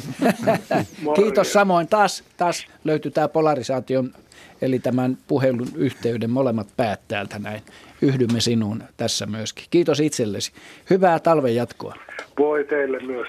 Kiitos 1.16 1.52
samoin. 1.52 1.88
Taas, 1.88 2.24
taas 2.36 2.66
löytyy 2.84 3.10
tämä 3.10 3.28
polarisaation, 3.28 4.14
eli 4.62 4.78
tämän 4.78 5.18
puhelun 5.28 5.68
yhteyden 5.76 6.30
molemmat 6.30 6.68
päät 6.76 7.00
täältä 7.08 7.38
näin. 7.38 7.62
Yhdymme 8.02 8.40
sinuun 8.40 8.82
tässä 8.96 9.26
myöskin. 9.26 9.64
Kiitos 9.70 10.00
itsellesi. 10.00 10.52
Hyvää 10.90 11.18
talven 11.18 11.54
jatkoa. 11.54 11.94
Voi 12.38 12.64
teille 12.64 13.00
myös. 13.00 13.28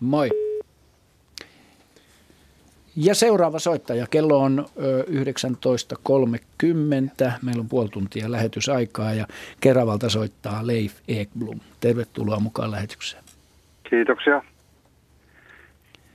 Moi. 0.00 0.28
Ja 2.96 3.14
seuraava 3.14 3.58
soittaja, 3.58 4.06
kello 4.10 4.38
on 4.38 4.66
19.30. 4.76 4.82
Meillä 7.42 7.60
on 7.60 7.68
puoli 7.68 7.88
tuntia 7.88 8.30
lähetysaikaa 8.30 9.14
ja 9.14 9.26
Keravalta 9.60 10.08
soittaa 10.08 10.66
Leif 10.66 10.94
Ekblom. 11.08 11.60
Tervetuloa 11.80 12.40
mukaan 12.40 12.70
lähetykseen. 12.70 13.24
Kiitoksia. 13.90 14.42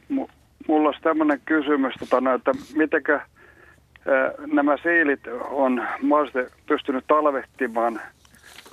M- 0.10 0.32
mulla 0.68 0.90
olisi 0.90 1.02
tämmöinen 1.02 1.42
kysymys, 1.46 1.94
tota, 2.00 2.34
että 2.34 2.52
mitenkä 2.76 3.22
nämä 4.54 4.78
siilit 4.84 5.20
on 5.50 5.84
mahdollisesti 6.02 6.56
pystynyt 6.66 7.08
talvehtimaan 7.08 8.02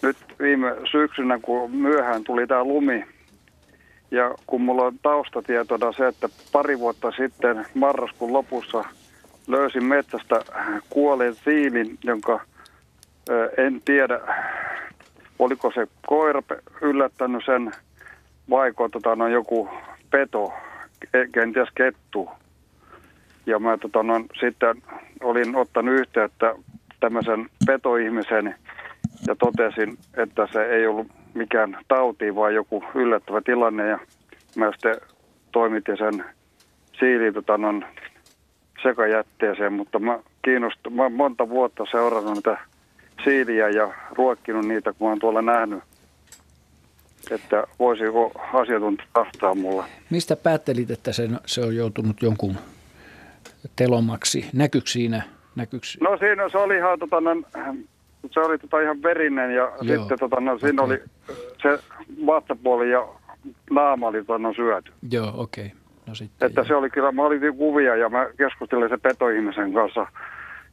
nyt 0.03 0.17
viime 0.39 0.77
syksynä, 0.91 1.39
kun 1.39 1.71
myöhään 1.71 2.25
tuli 2.25 2.47
tämä 2.47 2.65
lumi, 2.65 3.05
Ja 4.13 4.35
kun 4.47 4.61
mulla 4.61 4.83
on 4.83 4.99
taustatietona 5.03 5.93
se, 5.93 6.07
että 6.07 6.29
pari 6.53 6.79
vuotta 6.79 7.11
sitten 7.11 7.67
marraskuun 7.75 8.33
lopussa 8.33 8.85
löysin 9.47 9.85
metsästä 9.85 10.41
kuolleen 10.91 11.35
siilin, 11.35 11.99
jonka 12.05 12.41
en 13.57 13.83
tiedä, 13.85 14.21
oliko 15.39 15.73
se 15.75 15.87
koira 16.07 16.43
yllättänyt 16.81 17.43
sen 17.47 17.73
vaiko 18.51 18.89
tota, 18.89 19.17
no, 19.17 19.29
joku 19.29 19.69
peto, 20.11 20.53
kenties 21.33 21.69
kettu. 21.75 22.31
Ja 23.47 23.59
mä 23.59 23.79
tota, 23.79 24.03
no, 24.03 24.25
sitten 24.41 24.83
olin 25.23 25.57
ottanut 25.57 25.95
yhteyttä 25.95 26.55
tämmöisen 27.01 27.47
petoihmisen 27.67 28.55
ja 29.27 29.37
totesin, 29.37 29.99
että 30.17 30.49
se 30.53 30.65
ei 30.65 30.87
ollut 30.87 31.07
mikään 31.35 31.79
tauti, 31.89 32.35
vaan 32.35 32.55
joku 32.55 32.85
yllättävä 32.95 33.41
tilanne. 33.41 33.89
Ja 33.89 33.99
mä 34.57 34.73
sitten 34.73 34.97
toimitin 35.53 35.97
sen 35.97 36.25
siiliin 36.99 37.35
tota, 37.35 37.59
no, 37.59 37.83
sekajätteeseen, 38.83 39.73
mutta 39.73 39.99
mä, 39.99 40.19
kiinnostun, 40.45 40.93
mä 40.93 41.09
monta 41.09 41.49
vuotta 41.49 41.85
seurannut 41.91 42.35
niitä 42.35 42.59
siiliä 43.25 43.69
ja 43.69 43.95
ruokkinut 44.11 44.67
niitä, 44.67 44.93
kun 44.93 45.07
mä 45.07 45.11
oon 45.11 45.19
tuolla 45.19 45.43
nähnyt, 45.43 45.83
että 47.31 47.65
voisiko 47.79 48.33
asiantuntija 48.53 49.09
vastaa 49.15 49.55
mulle. 49.55 49.85
Mistä 50.11 50.37
päättelit, 50.37 50.91
että 50.91 51.13
se, 51.13 51.29
se 51.47 51.61
on 51.61 51.77
joutunut 51.77 52.23
jonkun 52.23 52.57
telomaksi? 53.77 54.51
Näkyykö 54.53 54.91
siinä? 54.91 55.23
Näkyykö... 55.57 55.87
No 56.01 56.17
siinä 56.19 56.49
se 56.49 56.59
oli 56.59 56.77
ihan, 56.77 56.99
tota, 56.99 57.17
se 58.31 58.41
oli 58.41 58.59
tota, 58.59 58.81
ihan 58.81 59.03
verinen 59.03 59.55
ja 59.55 59.63
Joo. 59.63 59.99
sitten 59.99 60.19
tota, 60.19 60.41
no, 60.41 60.59
siinä 60.59 60.83
okay. 60.83 60.97
oli 60.97 61.03
se 61.63 61.79
vastapuoli 62.27 62.91
ja 62.91 63.09
naama 63.71 64.09
oli 64.09 64.25
tota, 64.25 64.39
no, 64.39 64.55
syöty. 64.55 64.93
Joo, 65.11 65.33
okei. 65.37 65.67
Okay. 65.67 65.79
No 66.07 66.15
sitten, 66.15 66.47
että 66.47 66.65
se 66.65 66.75
oli 66.75 66.91
kyllä, 66.91 67.13
mä 67.13 67.23
olin 67.23 67.57
kuvia 67.57 67.97
ja 67.97 68.09
mä 68.09 68.27
keskustelin 68.39 68.89
se 68.89 68.97
petoihmisen 68.97 69.73
kanssa, 69.73 70.07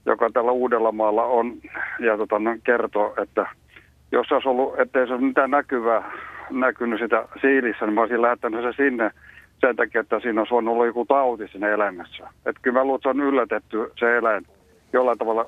joka 0.05 0.29
tällä 0.33 0.51
Uudellamaalla 0.51 1.23
on 1.23 1.53
ja 1.99 2.17
tota, 2.17 2.39
no, 2.39 2.57
kertoo, 2.63 3.13
että 3.21 3.45
jos 4.11 4.31
olisi 4.31 4.49
ollut, 4.49 4.79
ettei 4.79 5.07
se 5.07 5.13
olisi 5.13 5.25
mitään 5.25 5.51
näkyvää 5.51 6.11
näkynyt 6.49 6.99
sitä 6.99 7.27
siilissä, 7.41 7.85
niin 7.85 7.93
mä 7.93 8.01
olisin 8.01 8.21
lähettänyt 8.21 8.61
se 8.61 8.83
sinne 8.83 9.11
sen 9.61 9.75
takia, 9.75 10.01
että 10.01 10.19
siinä 10.19 10.41
olisi 10.41 10.53
olla 10.53 10.85
joku 10.85 11.05
tauti 11.05 11.47
siinä 11.47 11.69
eläimessä. 11.69 12.29
Että 12.45 12.61
kyllä 12.61 12.79
mä 12.79 12.83
luulen, 12.83 12.95
että 12.95 13.03
se 13.03 13.09
on 13.09 13.27
yllätetty 13.27 13.91
se 13.99 14.17
eläin 14.17 14.45
jollain 14.93 15.17
tavalla 15.17 15.45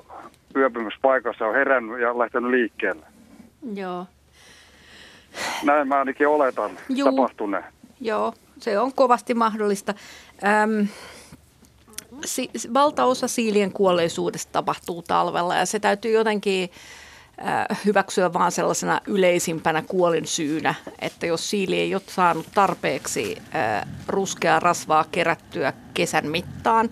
yöpymispaikassa 0.56 1.46
on 1.46 1.54
herännyt 1.54 2.00
ja 2.00 2.18
lähtenyt 2.18 2.50
liikkeelle. 2.50 3.06
Joo. 3.74 4.06
Näin 5.62 5.88
mä 5.88 5.98
ainakin 5.98 6.28
oletan 6.28 6.70
Juu. 6.88 7.10
tapahtuneen. 7.10 7.64
Joo, 8.00 8.34
se 8.58 8.78
on 8.78 8.92
kovasti 8.92 9.34
mahdollista. 9.34 9.94
Öm, 10.62 10.86
si- 12.24 12.50
valtaosa 12.74 13.28
siilien 13.28 13.72
kuolleisuudesta 13.72 14.52
tapahtuu 14.52 15.02
talvella 15.02 15.56
ja 15.56 15.66
se 15.66 15.78
täytyy 15.80 16.12
jotenkin 16.12 16.70
hyväksyä 17.84 18.32
vaan 18.32 18.52
sellaisena 18.52 19.00
yleisimpänä 19.06 19.82
kuolin 19.82 20.26
syynä, 20.26 20.74
että 20.98 21.26
jos 21.26 21.50
siili 21.50 21.78
ei 21.78 21.94
ole 21.94 22.02
saanut 22.06 22.46
tarpeeksi 22.54 23.38
ruskeaa 24.08 24.60
rasvaa 24.60 25.04
kerättyä 25.12 25.72
kesän 25.94 26.26
mittaan, 26.26 26.90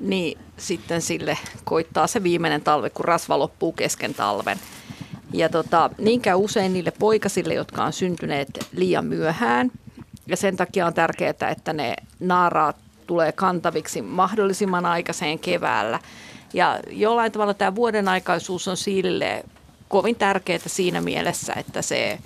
niin 0.00 0.38
sitten 0.60 1.02
sille 1.02 1.38
koittaa 1.64 2.06
se 2.06 2.22
viimeinen 2.22 2.62
talve, 2.62 2.90
kun 2.90 3.04
rasva 3.04 3.38
loppuu 3.38 3.72
kesken 3.72 4.14
talven. 4.14 4.58
Ja 5.32 5.48
tota, 5.48 5.90
niin 5.98 6.20
käy 6.20 6.34
usein 6.34 6.72
niille 6.72 6.92
poikasille, 6.98 7.54
jotka 7.54 7.84
on 7.84 7.92
syntyneet 7.92 8.48
liian 8.76 9.04
myöhään. 9.04 9.70
Ja 10.26 10.36
sen 10.36 10.56
takia 10.56 10.86
on 10.86 10.94
tärkeää, 10.94 11.50
että 11.50 11.72
ne 11.72 11.94
naaraat 12.20 12.76
tulee 13.06 13.32
kantaviksi 13.32 14.02
mahdollisimman 14.02 14.86
aikaiseen 14.86 15.38
keväällä. 15.38 16.00
Ja 16.54 16.80
jollain 16.90 17.32
tavalla 17.32 17.54
tämä 17.54 17.74
vuoden 17.74 18.08
aikaisuus 18.08 18.68
on 18.68 18.76
siilille 18.76 19.44
kovin 19.88 20.16
tärkeää 20.16 20.60
siinä 20.66 21.00
mielessä, 21.00 21.52
että 21.56 21.82
se 21.82 22.18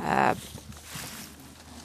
ää, 0.00 0.36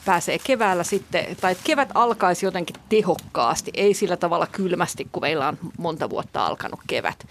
pääsee 0.06 0.40
keväällä 0.44 0.84
sitten, 0.84 1.26
tai 1.42 1.52
että 1.52 1.64
kevät 1.64 1.90
alkaisi 1.94 2.46
jotenkin 2.46 2.76
tehokkaasti, 2.90 3.72
ei 3.74 3.94
sillä 3.94 4.18
tavalla 4.18 4.48
kylmästi, 4.48 5.08
kun 5.12 5.22
meillä 5.22 5.48
on 5.48 5.58
monta 5.78 6.10
vuotta 6.10 6.46
alkanut 6.46 6.80
kevät. 6.88 7.28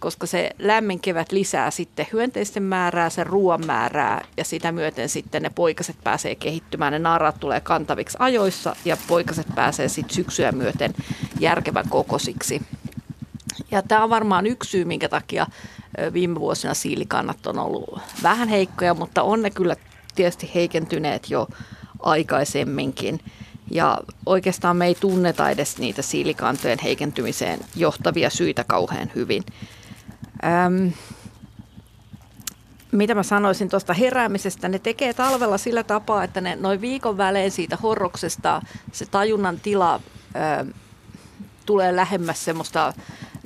Koska 0.00 0.26
se 0.26 0.50
lämmin 0.58 1.00
kevät 1.00 1.32
lisää 1.32 1.70
sitten 1.70 2.06
hyönteisten 2.12 2.62
määrää, 2.62 3.10
sen 3.10 3.26
ruoan 3.26 3.66
määrää 3.66 4.24
ja 4.36 4.44
sitä 4.44 4.72
myöten 4.72 5.08
sitten 5.08 5.42
ne 5.42 5.50
poikaset 5.50 5.96
pääsee 6.04 6.34
kehittymään. 6.34 6.92
Ne 6.92 6.98
naaraat 6.98 7.40
tulee 7.40 7.60
kantaviksi 7.60 8.16
ajoissa 8.20 8.76
ja 8.84 8.96
poikaset 9.08 9.46
pääsee 9.54 9.88
sitten 9.88 10.14
syksyä 10.14 10.52
myöten 10.52 10.94
järkevän 11.40 11.88
kokosiksi. 11.88 12.62
Ja 13.70 13.82
tämä 13.82 14.04
on 14.04 14.10
varmaan 14.10 14.46
yksi 14.46 14.70
syy, 14.70 14.84
minkä 14.84 15.08
takia 15.08 15.46
viime 16.12 16.40
vuosina 16.40 16.74
siilikannat 16.74 17.46
on 17.46 17.58
ollut 17.58 18.00
vähän 18.22 18.48
heikkoja, 18.48 18.94
mutta 18.94 19.22
on 19.22 19.42
ne 19.42 19.50
kyllä 19.50 19.76
tietysti 20.14 20.50
heikentyneet 20.54 21.30
jo 21.30 21.48
aikaisemminkin. 22.02 23.20
Ja 23.70 23.98
oikeastaan 24.26 24.76
me 24.76 24.86
ei 24.86 24.94
tunneta 24.94 25.50
edes 25.50 25.78
niitä 25.78 26.02
siilikantojen 26.02 26.78
heikentymiseen 26.82 27.60
johtavia 27.76 28.30
syitä 28.30 28.64
kauhean 28.64 29.10
hyvin. 29.14 29.42
Öm, 30.66 30.92
mitä 32.92 33.14
mä 33.14 33.22
sanoisin 33.22 33.68
tuosta 33.68 33.92
heräämisestä, 33.92 34.68
ne 34.68 34.78
tekee 34.78 35.14
talvella 35.14 35.58
sillä 35.58 35.82
tapaa, 35.82 36.24
että 36.24 36.40
ne 36.40 36.56
noin 36.56 36.80
viikon 36.80 37.16
välein 37.16 37.50
siitä 37.50 37.78
horroksesta 37.82 38.62
se 38.92 39.06
tajunnan 39.06 39.60
tila 39.60 40.00
ö, 40.60 40.72
tulee 41.66 41.96
lähemmäs 41.96 42.44
semmoista 42.44 42.92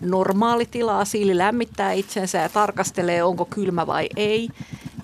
normaalitilaa. 0.01 1.05
Siili 1.05 1.39
lämmittää 1.39 1.93
itsensä 1.93 2.39
ja 2.39 2.49
tarkastelee, 2.49 3.23
onko 3.23 3.45
kylmä 3.45 3.87
vai 3.87 4.09
ei. 4.17 4.49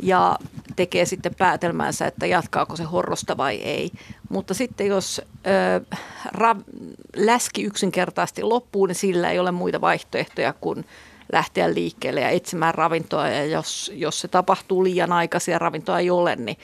Ja 0.01 0.39
tekee 0.77 1.07
sitten 1.07 1.35
päätelmänsä, 1.35 2.07
että 2.07 2.27
jatkaako 2.27 2.77
se 2.77 2.85
horrosta 2.85 3.37
vai 3.37 3.57
ei. 3.57 3.91
Mutta 4.29 4.55
sitten 4.55 4.87
jos 4.87 5.21
ö, 5.47 5.97
ra, 6.33 6.57
läski 7.17 7.63
yksinkertaisesti 7.63 8.43
loppuu, 8.43 8.87
niin 8.87 8.95
sillä 8.95 9.31
ei 9.31 9.39
ole 9.39 9.53
muita 9.53 9.81
vaihtoehtoja 9.81 10.53
kuin 10.53 10.85
lähteä 11.33 11.75
liikkeelle 11.75 12.21
ja 12.21 12.29
etsimään 12.29 12.75
ravintoa. 12.75 13.29
Ja 13.29 13.45
jos, 13.45 13.93
jos 13.95 14.21
se 14.21 14.29
tapahtuu 14.29 14.85
liian 14.85 15.13
aikaisin 15.13 15.53
ja 15.53 15.59
ravintoa 15.59 15.99
ei 15.99 16.11
ole, 16.11 16.37
niin 16.37 16.57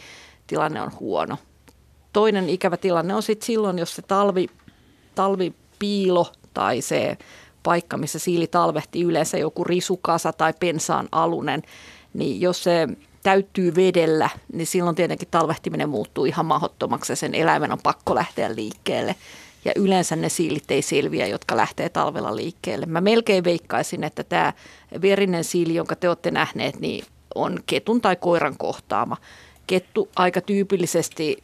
tilanne 0.46 0.82
on 0.82 0.92
huono. 1.00 1.38
Toinen 2.12 2.48
ikävä 2.48 2.76
tilanne 2.76 3.14
on 3.14 3.22
sitten 3.22 3.46
silloin, 3.46 3.78
jos 3.78 3.94
se 3.96 4.02
talvi, 4.02 4.46
talvipiilo 5.14 6.32
tai 6.54 6.80
se 6.80 7.18
paikka, 7.62 7.96
missä 7.96 8.18
siili 8.18 8.46
talvehti 8.46 9.02
yleensä 9.02 9.38
joku 9.38 9.64
risukasa 9.64 10.32
tai 10.32 10.54
pensaan 10.60 11.08
alunen, 11.12 11.62
niin 12.14 12.40
jos 12.40 12.64
se 12.64 12.88
täyttyy 13.22 13.74
vedellä, 13.74 14.30
niin 14.52 14.66
silloin 14.66 14.96
tietenkin 14.96 15.28
talvehtiminen 15.30 15.88
muuttuu 15.88 16.24
ihan 16.24 16.46
mahdottomaksi 16.46 17.12
ja 17.12 17.16
sen 17.16 17.34
eläimen 17.34 17.72
on 17.72 17.82
pakko 17.82 18.14
lähteä 18.14 18.54
liikkeelle. 18.54 19.14
Ja 19.64 19.72
yleensä 19.76 20.16
ne 20.16 20.28
siilit 20.28 20.70
ei 20.70 20.82
selviä, 20.82 21.26
jotka 21.26 21.56
lähtee 21.56 21.88
talvella 21.88 22.36
liikkeelle. 22.36 22.86
Mä 22.86 23.00
melkein 23.00 23.44
veikkaisin, 23.44 24.04
että 24.04 24.24
tämä 24.24 24.52
verinen 25.02 25.44
siili, 25.44 25.74
jonka 25.74 25.96
te 25.96 26.08
olette 26.08 26.30
nähneet, 26.30 26.80
niin 26.80 27.04
on 27.34 27.58
ketun 27.66 28.00
tai 28.00 28.16
koiran 28.16 28.58
kohtaama. 28.58 29.16
Kettu 29.66 30.08
aika 30.16 30.40
tyypillisesti 30.40 31.42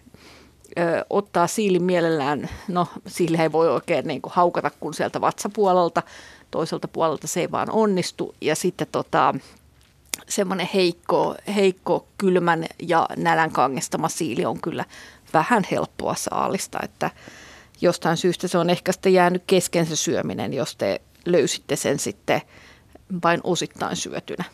ö, 0.78 1.04
ottaa 1.10 1.46
siilin 1.46 1.82
mielellään, 1.82 2.48
no 2.68 2.86
siili 3.06 3.36
ei 3.36 3.52
voi 3.52 3.68
oikein 3.68 4.06
niin 4.06 4.22
kuin 4.22 4.32
haukata 4.32 4.70
kuin 4.80 4.94
sieltä 4.94 5.20
vatsapuolelta, 5.20 6.02
toiselta 6.50 6.88
puolelta 6.88 7.26
se 7.26 7.40
ei 7.40 7.50
vaan 7.50 7.70
onnistu. 7.70 8.34
Ja 8.40 8.56
sitten 8.56 8.86
tota, 8.92 9.34
semmoinen 10.26 10.68
heikko, 10.74 11.34
heikko 11.54 12.06
kylmän 12.18 12.64
ja 12.88 13.06
nälän 13.16 13.50
kangestama 13.50 14.08
siili 14.08 14.44
on 14.44 14.60
kyllä 14.60 14.84
vähän 15.34 15.62
helppoa 15.70 16.14
saalista, 16.14 16.78
että 16.82 17.10
jostain 17.80 18.16
syystä 18.16 18.48
se 18.48 18.58
on 18.58 18.70
ehkä 18.70 18.92
sitten 18.92 19.12
jäänyt 19.12 19.42
kesken 19.46 19.86
se 19.86 19.96
syöminen, 19.96 20.54
jos 20.54 20.76
te 20.76 21.00
löysitte 21.26 21.76
sen 21.76 21.98
sitten 21.98 22.40
vain 23.24 23.40
osittain 23.44 23.96
syötynä. 23.96 24.44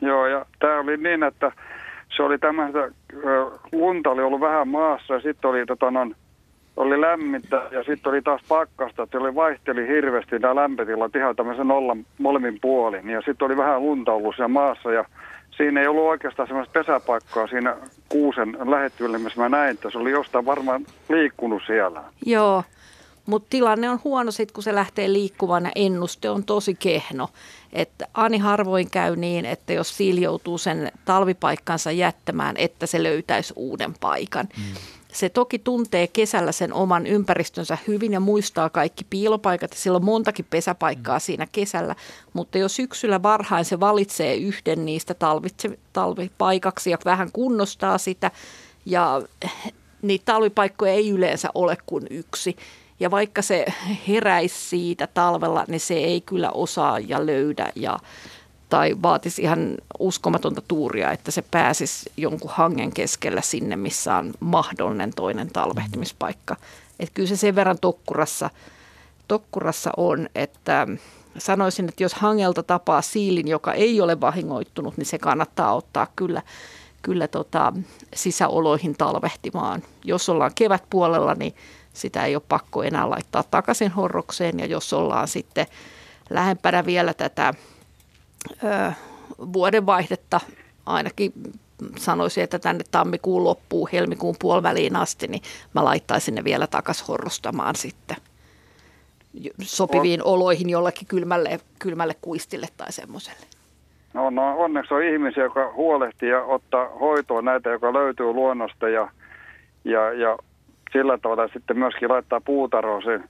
Joo, 0.00 0.26
ja 0.26 0.46
tämä 0.58 0.80
oli 0.80 0.96
niin, 0.96 1.22
että 1.22 1.52
se 2.16 2.22
oli 2.22 2.38
tämmöistä, 2.38 2.90
lunta 3.72 4.10
oli 4.10 4.22
ollut 4.22 4.40
vähän 4.40 4.68
maassa 4.68 5.14
ja 5.14 5.20
sitten 5.20 5.50
oli 5.50 5.66
tota, 5.66 5.90
non, 5.90 6.14
oli 6.76 7.00
lämmintä 7.00 7.62
ja 7.70 7.84
sitten 7.84 8.10
oli 8.10 8.22
taas 8.22 8.40
pakkasta, 8.48 9.02
että 9.02 9.18
oli 9.18 9.34
vaihteli 9.34 9.88
hirveästi 9.88 10.38
nämä 10.38 10.54
lämpötilat 10.54 11.16
ihan 11.16 11.36
tämmöisen 11.36 11.68
nollan 11.68 12.06
molemmin 12.18 12.58
puolin. 12.60 13.10
Ja 13.10 13.22
sitten 13.26 13.46
oli 13.46 13.56
vähän 13.56 13.82
lunta 13.82 14.12
ollut 14.12 14.36
siellä 14.36 14.48
maassa 14.48 14.92
ja 14.92 15.04
siinä 15.56 15.80
ei 15.80 15.86
ollut 15.86 16.04
oikeastaan 16.04 16.48
semmoista 16.48 16.72
pesäpaikkaa 16.72 17.46
siinä 17.46 17.76
kuusen 18.08 18.56
lähettyville, 18.70 19.18
missä 19.18 19.40
mä 19.40 19.48
näin, 19.48 19.70
että 19.70 19.90
se 19.90 19.98
oli 19.98 20.10
jostain 20.10 20.46
varmaan 20.46 20.86
liikkunut 21.08 21.62
siellä. 21.66 22.02
Joo, 22.26 22.62
mutta 23.26 23.46
tilanne 23.50 23.90
on 23.90 24.00
huono 24.04 24.30
sitten, 24.30 24.54
kun 24.54 24.62
se 24.62 24.74
lähtee 24.74 25.12
liikkumaan 25.12 25.64
ja 25.64 25.72
ennuste 25.74 26.30
on 26.30 26.44
tosi 26.44 26.74
kehno. 26.74 27.28
Että 27.72 28.06
Ani 28.14 28.38
harvoin 28.38 28.90
käy 28.90 29.16
niin, 29.16 29.44
että 29.44 29.72
jos 29.72 29.96
siili 29.96 30.22
joutuu 30.22 30.58
sen 30.58 30.92
talvipaikkansa 31.04 31.90
jättämään, 31.90 32.56
että 32.56 32.86
se 32.86 33.02
löytäisi 33.02 33.52
uuden 33.56 33.94
paikan. 34.00 34.48
Mm. 34.56 34.62
Se 35.12 35.28
toki 35.28 35.58
tuntee 35.58 36.06
kesällä 36.06 36.52
sen 36.52 36.72
oman 36.72 37.06
ympäristönsä 37.06 37.78
hyvin 37.86 38.12
ja 38.12 38.20
muistaa 38.20 38.70
kaikki 38.70 39.04
piilopaikat 39.10 39.70
ja 39.70 39.76
sillä 39.76 39.96
on 39.96 40.04
montakin 40.04 40.46
pesäpaikkaa 40.50 41.16
mm. 41.16 41.20
siinä 41.20 41.46
kesällä, 41.52 41.94
mutta 42.32 42.58
jos 42.58 42.76
syksyllä 42.76 43.22
varhain 43.22 43.64
se 43.64 43.80
valitsee 43.80 44.34
yhden 44.34 44.84
niistä 44.84 45.14
talvitse, 45.14 45.78
talvipaikaksi 45.92 46.90
ja 46.90 46.98
vähän 47.04 47.32
kunnostaa 47.32 47.98
sitä 47.98 48.30
ja 48.86 49.22
niitä 50.02 50.24
talvipaikkoja 50.24 50.92
ei 50.92 51.10
yleensä 51.10 51.48
ole 51.54 51.76
kuin 51.86 52.06
yksi. 52.10 52.56
Ja 53.00 53.10
vaikka 53.10 53.42
se 53.42 53.66
heräisi 54.08 54.68
siitä 54.68 55.06
talvella, 55.06 55.64
niin 55.68 55.80
se 55.80 55.94
ei 55.94 56.20
kyllä 56.20 56.50
osaa 56.50 56.98
ja 56.98 57.26
löydä 57.26 57.72
ja 57.74 57.98
tai 58.72 58.96
vaatisi 59.02 59.42
ihan 59.42 59.74
uskomatonta 59.98 60.62
tuuria, 60.68 61.10
että 61.10 61.30
se 61.30 61.42
pääsisi 61.50 62.12
jonkun 62.16 62.50
hangen 62.54 62.92
keskellä 62.92 63.40
sinne, 63.40 63.76
missä 63.76 64.16
on 64.16 64.32
mahdollinen 64.40 65.10
toinen 65.16 65.48
talvehtimispaikka. 65.48 66.56
Että 67.00 67.14
kyllä 67.14 67.28
se 67.28 67.36
sen 67.36 67.54
verran 67.54 67.78
tokkurassa, 67.80 68.50
tokkurassa 69.28 69.90
on, 69.96 70.28
että 70.34 70.86
sanoisin, 71.38 71.88
että 71.88 72.02
jos 72.02 72.14
hangelta 72.14 72.62
tapaa 72.62 73.02
siilin, 73.02 73.48
joka 73.48 73.72
ei 73.72 74.00
ole 74.00 74.20
vahingoittunut, 74.20 74.96
niin 74.96 75.06
se 75.06 75.18
kannattaa 75.18 75.74
ottaa 75.74 76.06
kyllä, 76.16 76.42
kyllä 77.02 77.28
tota, 77.28 77.72
sisäoloihin 78.14 78.94
talvehtimaan. 78.98 79.82
Jos 80.04 80.28
ollaan 80.28 80.52
kevätpuolella, 80.54 81.34
niin 81.34 81.54
sitä 81.92 82.24
ei 82.24 82.36
ole 82.36 82.42
pakko 82.48 82.82
enää 82.82 83.10
laittaa 83.10 83.44
takaisin 83.50 83.90
horrokseen 83.90 84.58
ja 84.58 84.66
jos 84.66 84.92
ollaan 84.92 85.28
sitten 85.28 85.66
lähempänä 86.30 86.86
vielä 86.86 87.14
tätä 87.14 87.54
ö, 88.64 88.92
vuodenvaihdetta 89.52 90.40
ainakin 90.86 91.32
sanoisin, 91.96 92.44
että 92.44 92.58
tänne 92.58 92.84
tammikuun 92.90 93.44
loppuun, 93.44 93.88
helmikuun 93.92 94.36
puoliväliin 94.38 94.96
asti, 94.96 95.28
niin 95.28 95.42
mä 95.74 95.84
laittaisin 95.84 96.34
ne 96.34 96.44
vielä 96.44 96.66
takaisin 96.66 97.06
horrostamaan 97.06 97.74
sitten 97.76 98.16
sopiviin 99.60 100.22
on. 100.22 100.34
oloihin 100.34 100.70
jollakin 100.70 101.06
kylmälle, 101.06 101.60
kylmälle 101.78 102.14
kuistille 102.22 102.66
tai 102.76 102.92
semmoiselle. 102.92 103.46
No, 104.14 104.30
no 104.30 104.58
onneksi 104.58 104.94
on 104.94 105.02
ihmisiä, 105.02 105.42
joka 105.42 105.72
huolehtii 105.72 106.28
ja 106.28 106.42
ottaa 106.42 106.88
hoitoa 106.88 107.42
näitä, 107.42 107.70
joka 107.70 107.92
löytyy 107.92 108.32
luonnosta 108.32 108.88
ja, 108.88 109.08
ja, 109.84 110.12
ja 110.12 110.38
sillä 110.92 111.18
tavalla 111.18 111.48
sitten 111.52 111.78
myöskin 111.78 112.08
laittaa 112.08 112.40
puutarhoihin 112.40 113.24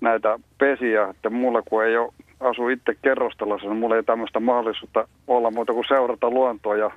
näitä 0.00 0.38
pesiä, 0.58 1.08
että 1.08 1.30
mulla 1.30 1.62
kun 1.62 1.84
ei 1.84 1.96
ole 1.96 2.12
asu 2.40 2.68
itse 2.68 2.96
kerrostalossa, 3.02 3.68
niin 3.68 3.76
mulla 3.76 3.96
ei 3.96 4.02
tämmöistä 4.02 4.40
mahdollisuutta 4.40 5.08
olla 5.26 5.50
muuta 5.50 5.72
kuin 5.72 5.84
seurata 5.88 6.30
luontoa 6.30 6.76
ja 6.76 6.90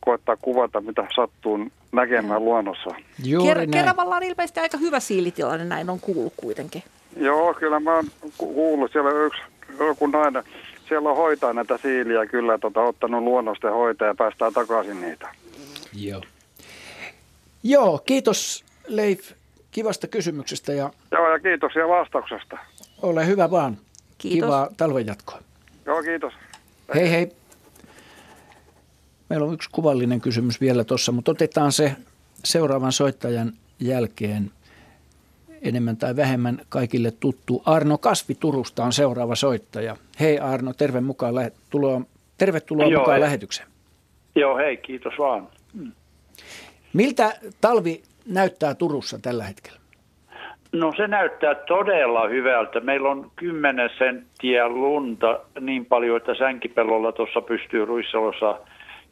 koettaa 0.00 0.36
kuvata, 0.36 0.80
mitä 0.80 1.06
sattuu 1.16 1.58
näkemään 1.92 2.44
luonnossa. 2.44 2.90
Ker- 3.20 3.70
Keravalla 3.72 4.16
on 4.16 4.22
ilmeisesti 4.22 4.60
aika 4.60 4.78
hyvä 4.78 5.00
siilitilanne, 5.00 5.64
näin 5.64 5.90
on 5.90 6.00
kuullut 6.00 6.32
kuitenkin. 6.36 6.82
Joo, 7.16 7.54
kyllä 7.54 7.80
mä 7.80 7.94
oon 7.94 8.04
kuullut. 8.38 8.92
Siellä 8.92 9.10
on 9.10 9.26
yksi 9.26 9.40
joku 9.78 10.06
nainen, 10.06 10.42
siellä 10.88 11.10
on 11.10 11.16
hoitaa 11.16 11.52
näitä 11.52 11.78
siiliä 11.78 12.26
kyllä, 12.26 12.58
tota, 12.58 12.80
ottanut 12.80 13.22
luonnosta 13.22 13.70
hoitaa 13.70 14.08
ja 14.08 14.14
päästään 14.14 14.52
takaisin 14.52 15.00
niitä. 15.00 15.28
Joo. 15.92 16.22
Joo, 17.62 17.98
kiitos 17.98 18.64
Leif 18.88 19.32
kivasta 19.70 20.06
kysymyksestä. 20.06 20.72
Ja 20.72 20.90
Joo, 21.12 21.32
ja 21.32 21.38
kiitoksia 21.38 21.88
vastauksesta. 21.88 22.58
Ole 23.02 23.26
hyvä 23.26 23.50
vaan. 23.50 23.76
Kiitos. 24.18 24.46
Kivaa 24.46 24.68
talven 24.76 25.06
jatkoa. 25.06 25.42
Joo, 25.86 26.02
kiitos. 26.02 26.32
Hei 26.94 27.10
hei. 27.10 27.28
Meillä 29.28 29.46
on 29.46 29.54
yksi 29.54 29.68
kuvallinen 29.72 30.20
kysymys 30.20 30.60
vielä 30.60 30.84
tuossa, 30.84 31.12
mutta 31.12 31.30
otetaan 31.30 31.72
se 31.72 31.96
seuraavan 32.44 32.92
soittajan 32.92 33.52
jälkeen 33.80 34.50
enemmän 35.62 35.96
tai 35.96 36.16
vähemmän 36.16 36.60
kaikille 36.68 37.10
tuttu. 37.10 37.62
Arno 37.66 37.98
Kasvi 37.98 38.34
Turusta 38.34 38.84
on 38.84 38.92
seuraava 38.92 39.34
soittaja. 39.34 39.96
Hei 40.20 40.38
Arno, 40.38 40.72
terve 40.72 41.00
mukaan 41.00 41.34
lähe- 41.34 41.52
tuloa, 41.70 42.00
tervetuloa 42.38 42.86
Joo, 42.86 43.00
mukaan 43.00 43.14
hei. 43.14 43.20
lähetykseen. 43.20 43.68
Joo, 44.34 44.56
hei, 44.56 44.76
kiitos 44.76 45.12
vaan. 45.18 45.48
Miltä 46.92 47.38
talvi 47.60 48.02
näyttää 48.26 48.74
Turussa 48.74 49.18
tällä 49.18 49.44
hetkellä? 49.44 49.80
No 50.78 50.92
se 50.96 51.06
näyttää 51.06 51.54
todella 51.54 52.28
hyvältä. 52.28 52.80
Meillä 52.80 53.08
on 53.08 53.30
10 53.36 53.90
senttiä 53.98 54.68
lunta 54.68 55.40
niin 55.60 55.86
paljon, 55.86 56.16
että 56.16 56.34
sänkipellolla 56.34 57.12
tuossa 57.12 57.40
pystyy 57.40 57.84
Ruissalossa 57.84 58.58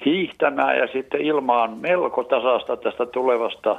hiihtämään 0.04 0.78
ja 0.78 0.86
sitten 0.86 1.20
ilma 1.20 1.62
on 1.62 1.78
melko 1.80 2.24
tasasta 2.24 2.76
tästä 2.76 3.06
tulevasta 3.06 3.76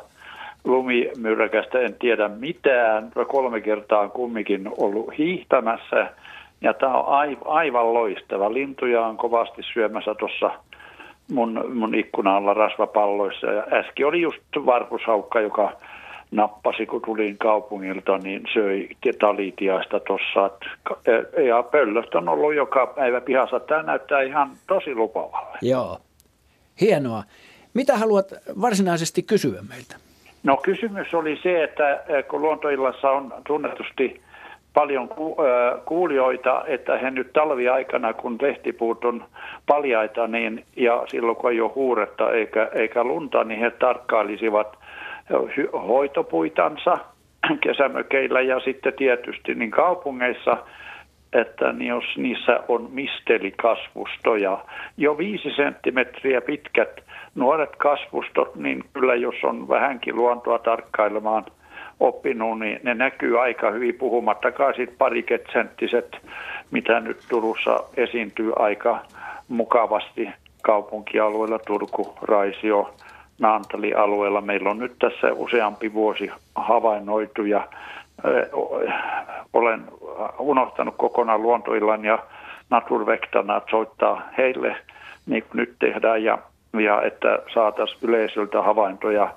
lumimyräkästä. 0.64 1.80
En 1.80 1.96
tiedä 2.00 2.28
mitään. 2.28 3.12
Kolme 3.28 3.62
kertaa 3.62 4.00
on 4.00 4.12
kumminkin 4.12 4.70
ollut 4.78 5.18
hiihtämässä 5.18 6.10
ja 6.62 6.74
tämä 6.74 6.94
on 6.94 7.28
aivan 7.46 7.94
loistava. 7.94 8.54
Lintuja 8.54 9.06
on 9.06 9.18
kovasti 9.18 9.62
syömässä 9.74 10.16
tuossa 10.16 10.52
mun, 11.32 11.72
mun 11.74 11.96
ikkunalla 11.96 12.54
rasvapalloissa 12.54 13.48
ja 13.48 13.64
äsken 13.74 14.08
oli 14.08 14.22
just 14.22 14.42
varpushaukka, 14.66 15.40
joka 15.40 15.72
nappasi, 16.32 16.86
kun 16.86 17.02
tulin 17.06 17.38
kaupungilta, 17.38 18.18
niin 18.18 18.44
söi 18.54 18.90
talitiaista 19.20 20.00
tuossa. 20.00 20.52
Ja 21.48 21.64
pöllöstä 21.64 22.18
on 22.18 22.30
ollut 22.30 22.56
joka 22.56 22.88
päivä 22.88 23.22
pihassa. 23.22 23.60
Tämä 23.60 23.84
näyttää 23.84 24.22
ihan 24.22 24.52
tosi 24.68 24.96
lupavalle. 24.96 25.58
Joo, 25.62 25.98
hienoa. 26.82 27.24
Mitä 27.74 27.98
haluat 27.98 28.34
varsinaisesti 28.62 29.24
kysyä 29.24 29.62
meiltä? 29.70 29.96
No 30.44 30.58
kysymys 30.58 31.14
oli 31.14 31.40
se, 31.44 31.64
että 31.64 32.04
kun 32.28 32.42
luontoillassa 32.42 33.12
on 33.12 33.34
tunnetusti 33.48 34.22
paljon 34.74 35.10
kuulijoita, 35.86 36.64
että 36.68 36.98
he 36.98 37.12
nyt 37.12 37.34
talviaikana, 37.34 38.14
kun 38.14 38.38
lehtipuut 38.42 39.06
on 39.06 39.26
paljaita, 39.68 40.28
niin, 40.28 40.66
ja 40.76 41.04
silloin 41.08 41.38
kun 41.38 41.52
ei 41.52 41.62
ole 41.62 41.72
huuretta 41.76 42.32
eikä, 42.32 42.70
eikä 42.74 43.04
lunta, 43.04 43.44
niin 43.44 43.60
he 43.60 43.72
tarkkailisivat 43.72 44.78
hoitopuitansa 45.74 46.98
kesämökeillä 47.64 48.42
ja 48.42 48.60
sitten 48.60 48.94
tietysti 48.94 49.56
niin 49.56 49.72
kaupungeissa, 49.72 50.58
että 51.34 51.72
niin 51.72 51.90
jos 51.90 52.18
niissä 52.18 52.60
on 52.68 52.90
mistelikasvustoja, 52.92 54.58
jo 54.98 55.18
viisi 55.18 55.50
senttimetriä 55.56 56.42
pitkät 56.42 57.02
nuoret 57.36 57.76
kasvustot, 57.76 58.56
niin 58.56 58.84
kyllä 58.94 59.16
jos 59.16 59.36
on 59.44 59.70
vähänkin 59.70 60.16
luontoa 60.16 60.60
tarkkailemaan 60.60 61.46
oppinut, 62.00 62.60
niin 62.60 62.80
ne 62.84 62.94
näkyy 62.94 63.42
aika 63.42 63.72
hyvin 63.72 63.96
puhumattakaan 63.96 64.74
siitä 64.76 64.94
parikedsenttiset, 64.98 66.18
mitä 66.72 67.00
nyt 67.00 67.18
Turussa 67.30 67.80
esiintyy 67.98 68.54
aika 68.56 69.00
mukavasti 69.48 70.30
kaupunkialueella 70.62 71.60
Turku, 71.60 72.14
Raisio, 72.22 72.94
Naantali-alueella. 73.40 74.42
Meillä 74.42 74.70
on 74.70 74.80
nyt 74.80 74.96
tässä 75.00 75.34
useampi 75.34 75.94
vuosi 75.94 76.32
havainnoitu 76.56 77.46
ja 77.46 77.68
olen 79.54 79.84
unohtanut 80.40 80.96
kokonaan 80.98 81.42
luontoillan 81.42 82.06
ja 82.06 82.20
Naturvektana 82.70 83.62
soittaa 83.72 84.30
heille 84.38 84.76
niin 85.26 85.44
kuin 85.44 85.58
nyt 85.58 85.76
tehdään 85.80 86.24
ja, 86.24 86.38
ja 86.84 87.02
että 87.02 87.40
saataisiin 87.54 88.00
yleisöltä 88.02 88.62
havaintoja 88.62 89.34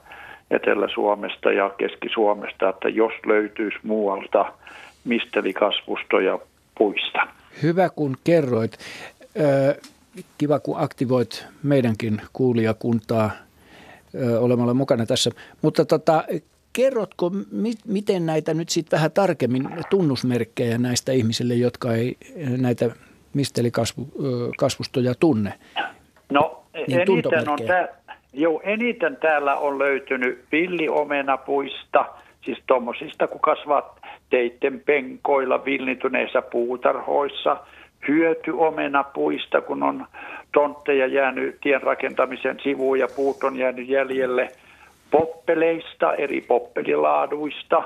Etelä-Suomesta 0.51 1.53
ja 1.53 1.71
Keski-Suomesta, 1.79 2.69
että 2.69 2.89
jos 2.89 3.13
löytyisi 3.27 3.79
muualta 3.83 4.53
mistelikasvustoja 5.05 6.39
puista. 6.79 7.29
Hyvä 7.63 7.89
kun 7.89 8.17
kerroit. 8.25 8.79
Kiva 10.39 10.59
kun 10.59 10.81
aktivoit 10.81 11.47
meidänkin 11.63 12.21
kuulijakuntaa 12.33 13.31
olemalla 14.41 14.75
mukana 14.75 15.07
tässä. 15.07 15.31
Mutta 15.63 15.85
tota, 15.85 16.25
kerrotko, 16.73 17.31
mi- 17.51 17.73
miten 17.87 18.27
näitä 18.27 18.55
nyt 18.55 18.69
sitten 18.69 18.97
vähän 18.97 19.13
tarkemmin 19.13 19.69
tunnusmerkkejä 19.91 20.79
näistä 20.79 21.13
ihmisille, 21.13 21.55
jotka 21.55 21.95
ei 21.95 22.17
näitä 22.61 22.91
mistelikasvustoja 23.35 25.15
tunne? 25.21 25.53
No 26.33 26.63
niin 26.87 27.01
eniten, 27.01 27.49
on 27.49 27.59
tää, 27.67 27.89
jo, 28.33 28.61
eniten 28.65 29.17
täällä 29.17 29.57
on 29.57 29.79
löytynyt 29.79 30.45
villiomenapuista, 30.53 32.05
siis 32.45 32.59
tuommoisista, 32.67 33.27
kun 33.27 33.41
kasvat 33.41 34.01
teitten 34.31 34.83
penkoilla 34.87 35.65
villityneissä 35.65 36.43
puutarhoissa– 36.43 37.57
hyötyomenapuista, 38.09 39.61
kun 39.61 39.83
on 39.83 40.07
tontteja 40.53 41.07
jäänyt 41.07 41.59
tien 41.61 41.83
rakentamisen 41.83 42.61
sivuun 42.63 42.99
ja 42.99 43.09
puut 43.17 43.45
on 43.45 43.57
jäänyt 43.57 43.89
jäljelle, 43.89 44.49
poppeleista, 45.11 46.15
eri 46.15 46.41
poppelilaaduista, 46.41 47.83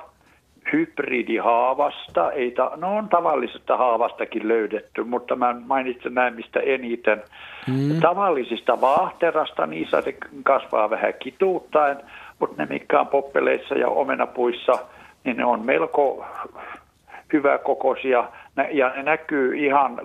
hybridihaavasta, 0.72 2.32
ei 2.32 2.50
ta- 2.50 2.72
no 2.76 2.96
on 2.96 3.08
tavallisesta 3.08 3.76
haavastakin 3.76 4.48
löydetty, 4.48 5.04
mutta 5.04 5.36
mä 5.36 5.56
mainitsen 5.66 6.14
näin 6.14 6.34
mistä 6.34 6.60
eniten. 6.60 7.22
Mm. 7.68 8.00
Tavallisista 8.00 8.80
vaahterasta, 8.80 9.66
niissä 9.66 10.00
se 10.00 10.16
kasvaa 10.42 10.90
vähän 10.90 11.14
kituuttaen, 11.18 11.96
mutta 12.38 12.62
ne 12.62 12.66
mikä 12.70 13.00
on 13.00 13.06
poppeleissa 13.06 13.74
ja 13.74 13.88
omenapuissa, 13.88 14.72
niin 15.24 15.36
ne 15.36 15.44
on 15.44 15.66
melko 15.66 16.24
hyväkokoisia 17.32 18.24
ja 18.70 18.92
ne 18.96 19.02
näkyy 19.02 19.66
ihan 19.66 19.98
10-5 19.98 20.02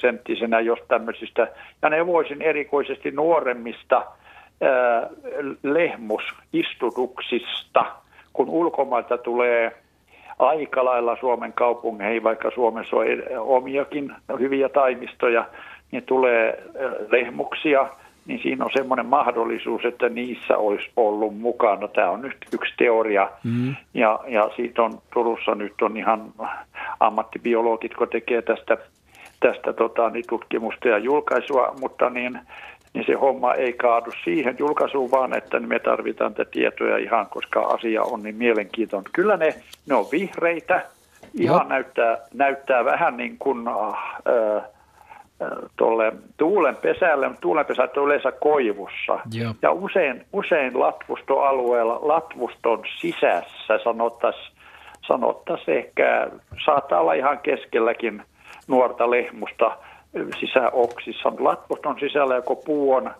senttisenä, 0.00 0.60
jos 0.60 0.78
tämmöisistä. 0.88 1.48
Ja 1.82 1.90
ne 1.90 2.06
voisin 2.06 2.42
erikoisesti 2.42 3.10
nuoremmista 3.10 3.96
ää, 3.96 4.06
lehmusistutuksista, 5.62 7.86
kun 8.32 8.48
ulkomailta 8.48 9.18
tulee 9.18 9.72
aika 10.38 10.84
lailla 10.84 11.16
Suomen 11.20 11.52
kaupungeihin, 11.52 12.22
vaikka 12.22 12.50
Suomessa 12.54 12.96
on 12.96 13.06
omiakin 13.38 14.14
hyviä 14.38 14.68
taimistoja, 14.68 15.44
niin 15.92 16.02
tulee 16.02 16.62
lehmuksia– 17.10 17.88
niin 18.26 18.40
siinä 18.42 18.64
on 18.64 18.70
semmoinen 18.74 19.06
mahdollisuus, 19.06 19.84
että 19.84 20.08
niissä 20.08 20.56
olisi 20.56 20.90
ollut 20.96 21.38
mukana. 21.38 21.88
Tämä 21.88 22.10
on 22.10 22.22
nyt 22.22 22.36
yksi 22.52 22.74
teoria, 22.78 23.30
mm. 23.44 23.76
ja, 23.94 24.20
ja 24.26 24.50
siitä 24.56 24.82
on 24.82 24.98
Turussa 25.12 25.54
nyt 25.54 25.82
on 25.82 25.96
ihan 25.96 26.32
ammattibiologit, 27.00 27.94
kun 27.94 28.08
tekee 28.08 28.42
tästä, 28.42 28.76
tästä 29.40 29.72
tota, 29.72 30.10
niin 30.10 30.24
tutkimusta 30.28 30.88
ja 30.88 30.98
julkaisua, 30.98 31.74
mutta 31.80 32.10
niin, 32.10 32.40
niin 32.94 33.04
se 33.06 33.12
homma 33.12 33.54
ei 33.54 33.72
kaadu 33.72 34.10
siihen 34.24 34.56
julkaisuun, 34.58 35.10
vaan 35.10 35.36
että 35.36 35.60
me 35.60 35.78
tarvitaan 35.78 36.34
tätä 36.34 36.50
tietoja 36.50 36.96
ihan, 36.96 37.26
koska 37.26 37.60
asia 37.60 38.02
on 38.02 38.22
niin 38.22 38.36
mielenkiintoinen. 38.36 39.12
Kyllä 39.12 39.36
ne, 39.36 39.54
ne 39.88 39.94
on 39.94 40.06
vihreitä, 40.12 40.82
ihan 41.34 41.68
näyttää, 41.68 42.18
näyttää 42.34 42.84
vähän 42.84 43.16
niin 43.16 43.36
kuin... 43.38 43.68
Äh, 43.68 44.75
tuolle 45.76 46.12
tuulen 46.36 46.76
pesälle, 46.76 47.28
mutta 47.28 47.40
tuulen 47.40 47.66
pesät 47.66 47.96
on 47.96 48.04
yleensä 48.04 48.32
koivussa. 48.32 49.18
Joo. 49.32 49.54
Ja 49.62 49.72
usein, 49.72 50.24
usein 50.32 50.80
latvustoalueella, 50.80 51.98
latvuston 52.02 52.82
sisässä 53.00 53.78
sanottaisiin, 53.84 54.56
sanottais 55.06 55.68
ehkä, 55.68 56.30
saattaa 56.64 57.00
olla 57.00 57.12
ihan 57.12 57.38
keskelläkin 57.38 58.22
nuorta 58.68 59.10
lehmusta 59.10 59.76
sisäoksissa. 60.40 61.32
Latvuston 61.38 61.96
sisällä 62.00 62.34
joko 62.34 62.56
puu 62.56 62.94
on 62.94 63.10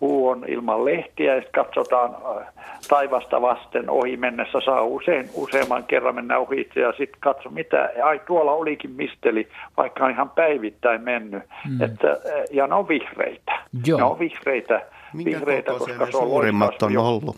puu 0.00 0.28
on 0.28 0.44
ilman 0.48 0.84
lehtiä 0.84 1.34
ja 1.34 1.42
katsotaan 1.54 2.14
äh, 2.14 2.46
taivasta 2.88 3.42
vasten 3.42 3.90
ohi 3.90 4.16
mennessä 4.16 4.60
saa 4.64 4.82
usein 4.82 5.30
useamman 5.34 5.84
kerran 5.84 6.14
mennä 6.14 6.38
ohi 6.38 6.70
ja 6.76 6.92
sitten 6.92 7.20
katso 7.20 7.50
mitä, 7.50 7.90
ai 8.04 8.20
tuolla 8.26 8.52
olikin 8.52 8.90
misteli, 8.90 9.48
vaikka 9.76 10.04
on 10.04 10.10
ihan 10.10 10.30
päivittäin 10.30 11.02
mennyt. 11.02 11.42
Mm. 11.68 11.82
Että, 11.82 12.10
äh, 12.10 12.18
ja 12.50 12.66
ne 12.66 12.74
on 12.74 12.88
vihreitä. 12.88 13.58
Joo. 13.86 13.98
Ne 13.98 14.04
on 14.04 14.18
vihreitä, 14.18 14.82
minkä 15.14 15.30
vihreitä 15.30 15.72
koska 15.72 16.06
se 16.10 16.16
on 16.16 16.28
suurimmat 16.28 16.82
on 16.82 16.96
ollut? 16.96 17.36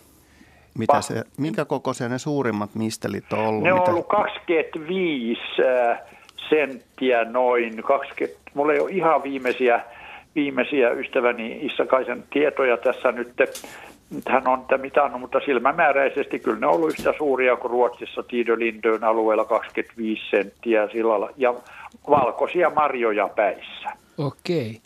Mitä 0.79 1.01
se, 1.01 1.25
minkä 1.39 1.65
kokoisia 1.65 2.09
ne 2.09 2.19
suurimmat 2.19 2.75
mistelit 2.75 3.33
on 3.33 3.39
ollut? 3.39 3.63
Ne 3.63 3.73
on 3.73 3.79
mitä? 3.79 3.91
ollut 3.91 4.07
25 4.07 5.41
äh, 5.61 5.99
senttiä 6.49 7.25
noin, 7.25 7.83
20, 7.83 8.41
mulla 8.55 8.73
ei 8.73 8.81
ole 8.81 8.91
ihan 8.91 9.23
viimeisiä 9.23 9.81
viimeisiä 10.35 10.91
ystäväni 10.91 11.59
Issakaisen 11.63 12.25
tietoja 12.31 12.77
tässä 12.77 13.13
nyt. 13.13 13.29
Hän 14.29 14.49
on 14.49 14.59
mitä 14.59 14.79
mitannut, 14.79 15.21
mutta 15.21 15.41
silmämääräisesti 15.45 16.39
kyllä 16.39 16.59
ne 16.59 16.67
on 16.67 16.75
ollut 16.75 16.91
yhtä 16.91 17.15
suuria 17.19 17.57
kuin 17.57 17.71
Ruotsissa 17.71 18.23
Tiidölindön 18.23 19.05
alueella 19.05 19.45
25 19.45 20.23
senttiä 20.31 20.89
sillä 20.93 21.29
ja 21.37 21.55
valkoisia 22.11 22.71
marjoja 22.71 23.29
päissä. 23.29 23.91
Okei. 24.19 24.81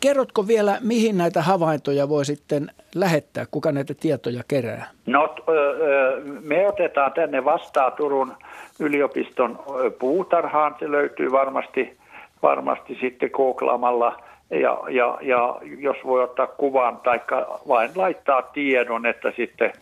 Kerrotko 0.00 0.46
vielä, 0.46 0.78
mihin 0.80 1.18
näitä 1.18 1.42
havaintoja 1.42 2.08
voi 2.08 2.24
sitten 2.24 2.70
lähettää? 2.94 3.46
Kuka 3.50 3.72
näitä 3.72 3.94
tietoja 4.00 4.42
kerää? 4.48 4.90
No, 5.06 5.34
me 6.40 6.68
otetaan 6.68 7.12
tänne 7.12 7.44
vastaan 7.44 7.92
Turun 7.92 8.32
yliopiston 8.80 9.58
puutarhaan. 9.98 10.76
Se 10.78 10.90
löytyy 10.90 11.32
varmasti, 11.32 11.96
varmasti 12.42 12.98
sitten 13.00 13.30
kooklaamalla– 13.30 14.16
ja, 14.50 14.80
ja, 14.88 15.18
ja 15.20 15.56
jos 15.78 15.96
voi 16.04 16.22
ottaa 16.22 16.46
kuvan 16.46 16.96
tai 16.96 17.20
vain 17.68 17.90
laittaa 17.94 18.42
tiedon, 18.42 19.06
että 19.06 19.32
sitten 19.36 19.72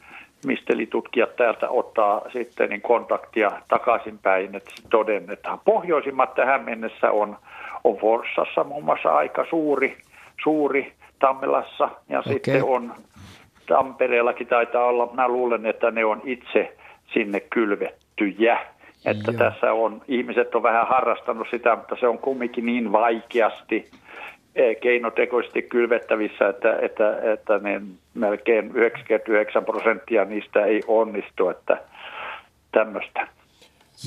mistelitutkijat 0.46 1.36
täältä 1.36 1.68
ottaa 1.68 2.22
sitten 2.32 2.70
niin 2.70 2.82
kontaktia 2.82 3.50
takaisinpäin, 3.68 4.54
että 4.54 4.70
todennetaan. 4.90 5.60
Pohjoisimmat 5.64 6.34
tähän 6.34 6.64
mennessä 6.64 7.10
on, 7.10 7.36
on 7.84 7.96
Forssassa 7.96 8.64
muun 8.64 8.84
muassa 8.84 9.16
aika 9.16 9.46
suuri, 9.50 9.96
suuri 10.42 10.92
Tammelassa 11.18 11.90
ja 12.08 12.18
okay. 12.18 12.32
sitten 12.32 12.64
on 12.64 12.92
Tampereellakin 13.66 14.46
taitaa 14.46 14.84
olla, 14.84 15.06
minä 15.06 15.28
luulen, 15.28 15.66
että 15.66 15.90
ne 15.90 16.04
on 16.04 16.20
itse 16.24 16.76
sinne 17.12 17.40
kylvettyjä. 17.40 18.60
Että 19.04 19.30
Joo. 19.30 19.38
tässä 19.38 19.72
on, 19.72 20.02
ihmiset 20.08 20.54
on 20.54 20.62
vähän 20.62 20.86
harrastanut 20.86 21.46
sitä, 21.50 21.76
mutta 21.76 21.96
se 22.00 22.08
on 22.08 22.18
kumminkin 22.18 22.66
niin 22.66 22.92
vaikeasti 22.92 23.90
keinotekoisesti 24.80 25.62
kylvettävissä, 25.62 26.48
että, 26.48 26.76
että, 26.82 27.32
että 27.32 27.58
ne 27.58 27.80
melkein 28.14 28.70
99 28.74 29.64
prosenttia 29.64 30.24
niistä 30.24 30.64
ei 30.64 30.82
onnistu, 30.86 31.48
että 31.48 31.76
tämmöistä. 32.72 33.28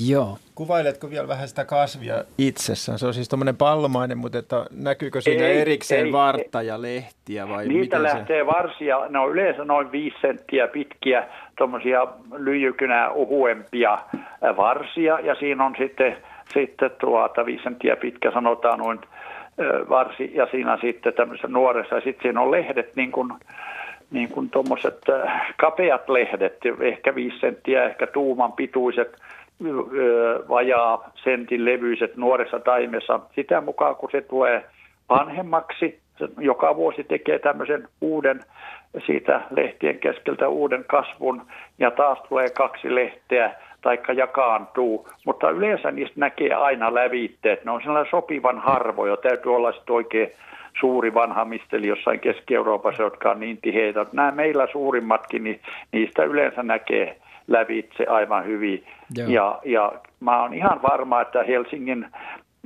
Joo. 0.08 0.38
Kuvailetko 0.54 1.10
vielä 1.10 1.28
vähän 1.28 1.48
sitä 1.48 1.64
kasvia 1.64 2.14
itsessään? 2.38 2.98
Se 2.98 3.06
on 3.06 3.14
siis 3.14 3.28
tuommoinen 3.28 3.56
pallomainen, 3.56 4.18
mutta 4.18 4.38
että 4.38 4.66
näkyykö 4.70 5.20
siinä 5.20 5.46
ei, 5.46 5.60
erikseen 5.60 6.06
ei, 6.06 6.12
vartta 6.12 6.62
ja 6.62 6.82
lehtiä 6.82 7.48
vai 7.48 7.68
Niitä 7.68 7.80
miten 7.80 8.02
lähtee 8.02 8.40
se? 8.40 8.46
varsia, 8.46 9.08
ne 9.08 9.18
on 9.18 9.30
yleensä 9.30 9.64
noin 9.64 9.92
5 9.92 10.16
senttiä 10.20 10.68
pitkiä, 10.68 11.28
tuommoisia 11.58 12.06
lyijykynää 12.36 13.10
uhuempia 13.10 13.98
varsia 14.56 15.20
ja 15.20 15.34
siinä 15.34 15.64
on 15.64 15.74
sitten, 15.78 16.16
sitten 16.52 16.90
tuota 17.00 17.46
5 17.46 17.62
senttiä 17.62 17.96
pitkä 17.96 18.30
sanotaan 18.30 18.78
noin 18.78 19.00
varsi 19.88 20.30
ja 20.34 20.46
siinä 20.50 20.78
sitten 20.80 21.14
tämmöisessä 21.14 21.48
nuoressa. 21.48 21.94
Ja 21.94 22.00
sitten 22.00 22.22
siinä 22.22 22.40
on 22.40 22.50
lehdet 22.50 22.96
niin 22.96 23.12
kuin, 23.12 23.32
niin 24.10 24.28
kuin 24.28 24.50
tuommoiset 24.50 25.00
kapeat 25.56 26.08
lehdet, 26.08 26.58
ehkä 26.80 27.14
viisi 27.14 27.38
senttiä, 27.38 27.84
ehkä 27.84 28.06
tuuman 28.06 28.52
pituiset, 28.52 29.16
vajaa 30.48 31.10
sentin 31.14 31.64
levyiset 31.64 32.16
nuoressa 32.16 32.60
taimessa. 32.60 33.20
Sitä 33.34 33.60
mukaan, 33.60 33.96
kun 33.96 34.10
se 34.12 34.20
tulee 34.20 34.64
vanhemmaksi, 35.08 35.98
joka 36.38 36.76
vuosi 36.76 37.04
tekee 37.04 37.38
tämmöisen 37.38 37.88
uuden 38.00 38.40
siitä 39.06 39.40
lehtien 39.50 39.98
keskeltä 39.98 40.48
uuden 40.48 40.84
kasvun 40.84 41.42
ja 41.78 41.90
taas 41.90 42.18
tulee 42.28 42.50
kaksi 42.50 42.94
lehteä 42.94 43.54
taikka 43.84 44.12
jakaantuu, 44.12 45.08
mutta 45.26 45.50
yleensä 45.50 45.90
niistä 45.90 46.20
näkee 46.20 46.54
aina 46.54 46.94
lävitteet. 46.94 47.64
Ne 47.64 47.70
on 47.70 47.82
sellainen 47.82 48.10
sopivan 48.10 48.58
harvoja. 48.58 49.16
Täytyy 49.16 49.54
olla 49.54 49.72
sitten 49.72 49.94
oikein 49.94 50.32
suuri 50.80 51.14
vanha 51.14 51.44
misteli 51.44 51.86
jossain 51.86 52.20
Keski-Euroopassa, 52.20 53.02
jotka 53.02 53.30
on 53.30 53.40
niin 53.40 53.58
tiheitä. 53.62 54.06
Nämä 54.12 54.30
meillä 54.30 54.68
suurimmatkin, 54.72 55.44
niin 55.44 55.60
niistä 55.92 56.24
yleensä 56.24 56.62
näkee 56.62 57.16
lävitse 57.48 58.06
aivan 58.06 58.44
hyvin. 58.44 58.84
Ja, 59.28 59.58
ja 59.64 59.92
mä 60.20 60.42
oon 60.42 60.54
ihan 60.54 60.82
varma, 60.82 61.20
että 61.20 61.42
Helsingin, 61.42 62.06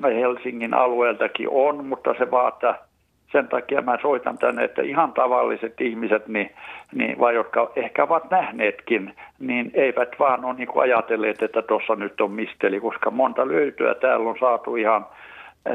Helsingin 0.03 0.75
alueeltakin 0.75 1.49
on, 1.51 1.85
mutta 1.85 2.15
se 2.19 2.31
vaatii 2.31 2.88
sen 3.33 3.49
takia 3.49 3.83
mä 3.83 3.99
soitan 4.03 4.39
tänne, 4.39 4.65
että 4.65 4.83
ihan 4.83 5.13
tavalliset 5.13 5.81
ihmiset, 5.81 6.29
niin, 6.29 6.51
niin, 6.95 7.19
vai 7.19 7.35
jotka 7.35 7.73
ehkä 7.77 8.05
ovat 8.05 8.31
nähneetkin, 8.31 9.15
niin 9.39 9.71
eivät 9.75 10.09
vaan 10.19 10.45
ole 10.45 10.55
niin 10.55 10.69
ajatelleet, 10.75 11.43
että 11.43 11.63
tuossa 11.63 11.95
nyt 11.95 12.21
on 12.21 12.31
misteli, 12.31 12.81
koska 12.81 13.11
monta 13.11 13.49
löytyä 13.49 13.95
täällä 13.95 14.31
on 14.31 14.37
saatu 14.41 14.77
ihan 14.77 15.07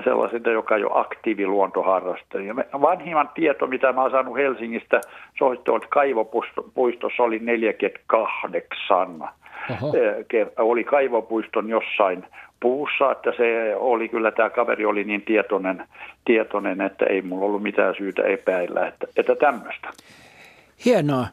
sellaisilta, 0.03 0.49
joka 0.49 0.75
ei 0.75 0.83
ole 0.83 1.01
aktiiviluontoharrastaja. 1.01 2.55
Vanhimman 2.55 3.29
tieto, 3.33 3.67
mitä 3.67 3.93
mä 3.93 4.01
oon 4.01 4.11
saanut 4.11 4.37
Helsingistä 4.37 5.01
soittoon, 5.37 5.77
että 5.77 5.89
kaivopuistossa 5.89 7.23
oli 7.23 7.39
48. 7.39 9.29
Oho. 9.71 9.93
Oli 10.57 10.83
kaivopuiston 10.83 11.69
jossain 11.69 12.25
puussa, 12.59 13.11
että 13.11 13.31
se 13.37 13.75
oli 13.75 14.09
kyllä, 14.09 14.31
tämä 14.31 14.49
kaveri 14.49 14.85
oli 14.85 15.03
niin 15.03 15.21
tietoinen, 15.21 15.83
tietoinen 16.25 16.81
että 16.81 17.05
ei 17.05 17.21
mulla 17.21 17.45
ollut 17.45 17.63
mitään 17.63 17.95
syytä 17.97 18.23
epäillä, 18.23 18.87
että, 18.87 19.07
että 19.17 19.35
tämmöistä. 19.35 19.89
Hienoa. 20.85 21.27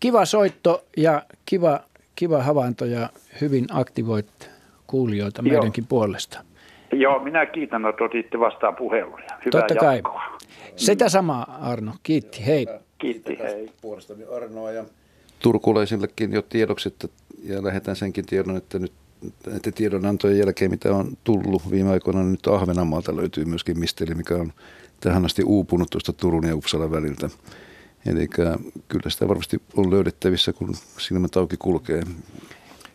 Kiva 0.00 0.24
soitto 0.24 0.84
ja 0.96 1.22
kiva, 1.46 1.80
kiva 2.16 2.42
havainto 2.42 2.84
ja 2.84 3.08
hyvin 3.40 3.64
aktivoit 3.72 4.50
kuulijoita 4.86 5.42
Joo. 5.42 5.52
meidänkin 5.52 5.86
puolesta. 5.86 6.40
Joo, 6.92 7.18
minä 7.18 7.46
kiitän, 7.46 7.86
että 7.86 8.04
otitte 8.04 8.40
vastaan 8.40 8.76
puheluja. 8.76 9.24
Hyvää 9.44 9.60
Totta 9.60 9.74
kai. 9.74 10.02
Sitä 10.76 11.08
samaa, 11.08 11.58
Arno. 11.62 11.92
Kiitti, 12.02 12.46
hei. 12.46 12.66
Kiitti, 12.98 13.38
hei. 13.38 13.70
Puolestani 13.82 14.24
Arnoa 14.36 14.70
ja 14.70 14.84
turkulaisillekin 15.38 16.32
jo 16.32 16.42
tiedoksi, 16.42 16.88
että, 16.88 17.08
ja 17.42 17.64
lähetän 17.64 17.96
senkin 17.96 18.26
tiedon, 18.26 18.56
että 18.56 18.78
nyt 18.78 18.92
näiden 19.46 19.72
tiedonantojen 19.72 20.38
jälkeen, 20.38 20.70
mitä 20.70 20.94
on 20.94 21.18
tullut 21.24 21.70
viime 21.70 21.90
aikoina, 21.90 22.20
niin 22.20 22.30
nyt 22.30 22.46
Ahvenanmaalta 22.46 23.16
löytyy 23.16 23.44
myöskin 23.44 23.78
misteli, 23.78 24.14
mikä 24.14 24.34
on 24.34 24.52
tähän 25.00 25.24
asti 25.24 25.42
uupunut 25.44 25.90
tuosta 25.90 26.12
Turun 26.12 26.46
ja 26.46 26.56
Uppsalan 26.56 26.90
väliltä. 26.90 27.30
Eli 28.06 28.28
kyllä 28.88 29.10
sitä 29.10 29.28
varmasti 29.28 29.62
on 29.76 29.90
löydettävissä, 29.90 30.52
kun 30.52 30.74
silmät 30.98 31.36
auki 31.36 31.56
kulkee. 31.56 32.02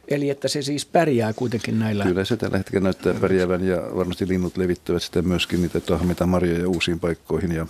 Eli 0.07 0.29
että 0.29 0.47
se 0.47 0.61
siis 0.61 0.85
pärjää 0.85 1.33
kuitenkin 1.33 1.79
näillä... 1.79 2.03
Kyllä 2.03 2.25
se 2.25 2.37
tällä 2.37 2.57
hetkellä 2.57 2.83
näyttää 2.83 3.13
pärjäävän 3.13 3.67
ja 3.67 3.77
varmasti 3.95 4.27
linnut 4.27 4.57
levittävät 4.57 5.03
sitä 5.03 5.21
myöskin 5.21 5.61
niitä 5.61 5.79
tahmeita 5.79 6.25
marjoja 6.25 6.69
uusiin 6.69 6.99
paikkoihin. 6.99 7.51
Ja, 7.51 7.67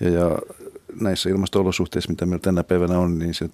ja, 0.00 0.08
ja 0.10 0.38
näissä 1.00 1.30
ilmasto-olosuhteissa, 1.30 2.10
mitä 2.10 2.26
meillä 2.26 2.42
tänä 2.42 2.64
päivänä 2.64 2.98
on, 2.98 3.18
niin 3.18 3.34
se 3.34 3.50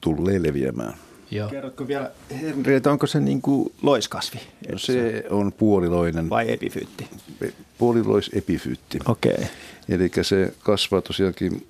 tulee 0.00 0.42
leviämään. 0.42 0.94
Joo. 1.30 1.48
Kerrotko 1.48 1.88
vielä, 1.88 2.10
Henri, 2.42 2.74
että 2.74 2.90
onko 2.90 3.06
se 3.06 3.20
niin 3.20 3.42
kuin 3.42 3.72
loiskasvi? 3.82 4.40
No 4.72 4.78
se 4.78 5.24
on 5.30 5.52
puoliloinen. 5.52 6.30
Vai 6.30 6.52
epifyytti? 6.52 7.08
Puolilois 7.78 8.30
epifyytti. 8.34 8.98
Okei. 9.08 9.32
Okay. 9.32 9.46
Eli 9.88 10.10
se 10.22 10.54
kasvaa 10.62 11.00
tosiaankin 11.00 11.66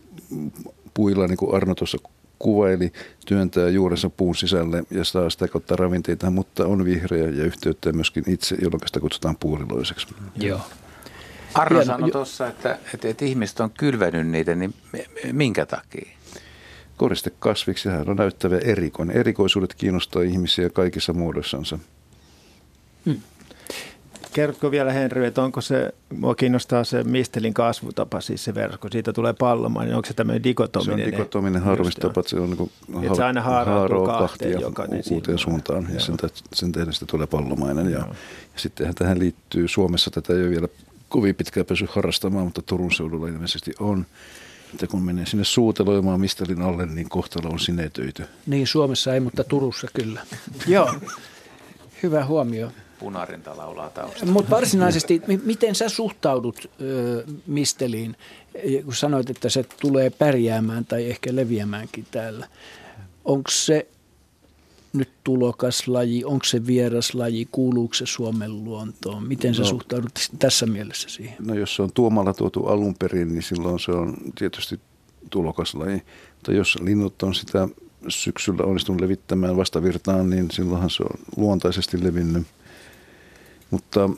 puilla, 0.95 1.27
niin 1.27 1.37
kuin 1.37 1.55
Arno 1.55 1.75
tuossa 1.75 1.99
kuvaili, 2.39 2.93
työntää 3.27 3.69
juurensa 3.69 4.11
puun 4.11 4.37
sisälle 4.37 4.85
ja 4.91 5.05
saa 5.05 5.31
sitä 5.31 5.49
kautta 5.49 5.77
ravinteita, 5.77 6.31
mutta 6.31 6.67
on 6.67 6.85
vihreä 6.85 7.29
ja 7.29 7.45
yhteyttä 7.45 7.93
myöskin 7.93 8.25
itse, 8.27 8.57
jolloin 8.63 8.81
sitä 8.87 9.01
kutsutaan 9.01 9.37
puoliloiseksi. 9.41 10.07
Joo. 10.37 10.61
Arno 11.55 11.85
sanoi 11.85 12.11
tuossa, 12.11 12.49
että, 12.49 12.79
että, 12.95 13.09
että 13.09 13.25
ihmiset 13.25 13.61
on 13.61 13.71
kylvänyt 13.71 14.27
niitä, 14.27 14.55
niin 14.55 14.75
minkä 15.33 15.67
takia? 15.67 16.09
Koristekasviksi 16.97 17.89
hän 17.89 18.09
on 18.09 18.17
näyttävä 18.17 18.59
erikoin. 18.59 19.11
Erikoisuudet 19.11 19.75
kiinnostaa 19.75 20.23
ihmisiä 20.23 20.71
kaikissa 20.71 21.13
muodossansa. 21.13 21.79
Hmm. 23.07 23.21
Kerrotko 24.33 24.71
vielä 24.71 24.93
Henry, 24.93 25.27
että 25.27 25.43
onko 25.43 25.61
se, 25.61 25.95
mua 26.19 26.35
kiinnostaa 26.35 26.85
se 26.85 27.05
mistelin 27.05 27.55
kasvutapa, 27.55 28.21
siis 28.21 28.45
se 28.45 28.55
verkko, 28.55 28.89
siitä 28.93 29.13
tulee 29.13 29.33
pallomaan, 29.33 29.87
niin 29.87 29.97
onko 29.97 30.07
se 30.07 30.15
tämmöinen 30.15 30.45
dikotominen? 30.45 30.99
Se 30.99 31.05
on 31.05 31.13
dikotominen 31.13 31.63
harvistapa, 31.63 32.21
että 32.21 32.31
se 32.31 32.41
on 32.41 32.51
niin 32.51 32.57
kuin 32.57 32.71
ha- 33.09 33.15
se 33.15 33.25
aina 33.25 33.43
haarautuu 33.43 34.07
kahteen 34.07 34.61
jokainen 34.61 35.03
uuteen 35.11 35.39
suuntaan, 35.39 35.89
ja 35.95 36.01
sen, 36.01 36.17
sen 36.53 36.73
tehdä 36.73 36.93
sitä 36.93 37.07
tulee 37.07 37.27
pallomainen. 37.27 37.91
Ja, 37.91 37.99
ja 37.99 38.15
sittenhän 38.57 38.95
tähän 38.95 39.19
liittyy, 39.19 39.69
Suomessa 39.69 40.11
tätä 40.11 40.33
ei 40.33 40.41
ole 40.41 40.51
vielä 40.51 40.69
kovin 41.13 41.35
pitkään 41.35 41.67
päässyt 41.67 41.91
harrastamaan, 41.91 42.45
mutta 42.45 42.63
Turun 42.63 42.93
seudulla 42.93 43.29
ilmeisesti 43.29 43.73
on. 43.81 44.07
Että 44.73 44.87
kun 44.87 45.03
menee 45.03 45.27
sinne 45.27 45.45
suuteloimaan 45.45 46.21
mistelin 46.21 46.63
alle, 46.63 46.87
niin 46.87 47.09
kohtalo 47.09 47.53
on 47.53 47.61
sinetöity. 47.61 48.25
Niin, 48.47 48.67
Suomessa 48.67 49.15
ei, 49.15 49.21
mutta 49.21 49.45
Turussa 49.45 49.87
kyllä. 49.95 50.23
Joo, 50.67 50.95
hyvä 52.03 52.25
huomio 52.25 52.73
punarinta 52.99 53.57
laulaa 53.57 53.91
taustalla. 53.91 54.33
Mutta 54.33 54.51
varsinaisesti, 54.51 55.23
miten 55.45 55.75
sä 55.75 55.89
suhtaudut 55.89 56.71
ö, 56.81 57.25
misteliin, 57.47 58.17
kun 58.85 58.95
sanoit, 58.95 59.31
että 59.31 59.49
se 59.49 59.65
tulee 59.81 60.11
pärjäämään 60.11 60.85
tai 60.85 61.11
ehkä 61.11 61.37
leviämäänkin 61.37 62.07
täällä? 62.11 62.49
Onko 63.25 63.51
se 63.51 63.87
nyt 64.93 65.11
tulokaslaji, 65.25 66.25
onko 66.25 66.45
se 66.45 66.67
vieraslaji, 66.67 67.49
kuuluuko 67.53 67.95
se 67.95 68.07
Suomen 68.07 68.65
luontoon? 68.65 69.29
Miten 69.29 69.55
sä 69.55 69.63
no, 69.63 69.69
suhtaudut 69.69 70.13
tässä 70.39 70.67
mielessä 70.67 71.09
siihen? 71.09 71.37
No 71.41 71.55
jos 71.55 71.77
se 71.77 71.83
on 71.83 71.93
tuomalla 71.95 72.35
tuotu 72.35 72.67
alun 72.67 72.95
perin, 72.99 73.29
niin 73.29 73.43
silloin 73.43 73.81
se 73.81 73.93
on 73.93 74.17
tietysti 74.39 74.81
tulokaslaji. 75.31 76.03
Mutta 76.35 76.53
jos 76.53 76.79
linnut 76.81 77.23
on 77.23 77.35
sitä 77.35 77.69
syksyllä 78.09 78.65
onnistunut 78.65 79.01
levittämään 79.01 79.57
vastavirtaan, 79.57 80.31
niin 80.31 80.51
silloinhan 80.51 80.91
se 80.91 81.03
on 81.03 81.19
luontaisesti 81.37 82.05
levinnyt– 82.05 82.47
mutta 83.73 84.11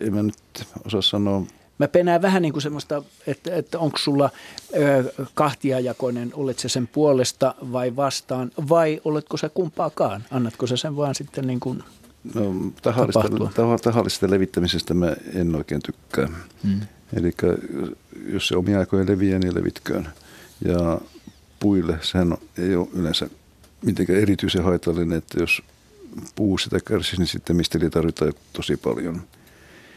en 0.00 0.14
mä 0.14 0.22
nyt 0.22 0.66
osaa 0.84 1.02
sanoa. 1.02 1.46
Mä 1.78 1.88
penään 1.88 2.22
vähän 2.22 2.42
niin 2.42 2.52
kuin 2.52 2.62
semmoista, 2.62 3.02
että, 3.26 3.54
että 3.54 3.78
onko 3.78 3.98
sulla 3.98 4.30
ö, 4.76 5.12
kahtiajakoinen, 5.34 6.30
olet 6.34 6.58
se 6.58 6.68
sen 6.68 6.86
puolesta 6.86 7.54
vai 7.72 7.96
vastaan, 7.96 8.50
vai 8.68 9.00
oletko 9.04 9.36
sä 9.36 9.48
kumpaakaan? 9.48 10.24
Annatko 10.30 10.66
sä 10.66 10.76
sen 10.76 10.96
vaan 10.96 11.14
sitten 11.14 11.46
niin 11.46 11.60
kuin 11.60 11.82
no, 12.34 12.54
tahallista, 12.82 13.30
tahallista 13.82 14.30
levittämisestä 14.30 14.94
mä 14.94 15.16
en 15.34 15.54
oikein 15.54 15.82
tykkää. 15.82 16.28
Hmm. 16.64 16.80
Eli 17.16 17.32
jos 18.32 18.48
se 18.48 18.56
omia 18.56 18.78
aikoja 18.78 19.06
leviää, 19.06 19.38
niin 19.38 19.54
levitköön. 19.54 20.08
Ja 20.64 21.00
puille 21.60 21.98
sehän 22.02 22.36
ei 22.58 22.76
ole 22.76 22.88
yleensä 22.92 23.30
mitenkään 23.84 24.18
erityisen 24.18 24.64
haitallinen, 24.64 25.18
että 25.18 25.40
jos 25.40 25.62
puu 26.34 26.58
sitä 26.58 26.80
kärsisi, 26.80 27.16
niin 27.16 27.26
sitten 27.26 27.56
misteli 27.56 27.90
tarvitaan 27.90 28.32
tosi 28.52 28.76
paljon. 28.76 29.22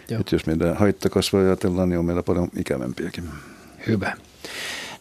Että 0.09 0.35
jos 0.35 0.45
meidän 0.45 0.77
haittakasvaa 0.77 1.41
ajatellaan, 1.41 1.89
niin 1.89 1.99
on 1.99 2.05
meillä 2.05 2.23
paljon 2.23 2.49
ikävämpiäkin. 2.59 3.23
Hyvä. 3.87 4.13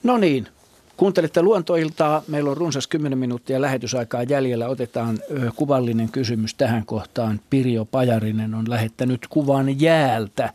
No 0.03 0.19
niin, 0.19 0.49
Kuuntelette 0.97 1.43
luontoiltaa. 1.43 2.23
Meillä 2.29 2.51
on 2.51 2.57
runsas 2.57 2.87
10 2.87 3.19
minuuttia 3.19 3.61
lähetysaikaa 3.61 4.23
jäljellä. 4.23 4.69
Otetaan 4.69 5.19
kuvallinen 5.57 6.09
kysymys 6.09 6.55
tähän 6.55 6.87
kohtaan. 6.87 7.41
Pirjo 7.51 7.85
Pajarinen 7.85 8.55
on 8.55 8.71
lähettänyt 8.71 9.27
kuvan 9.31 9.81
jäältä. 9.81 10.53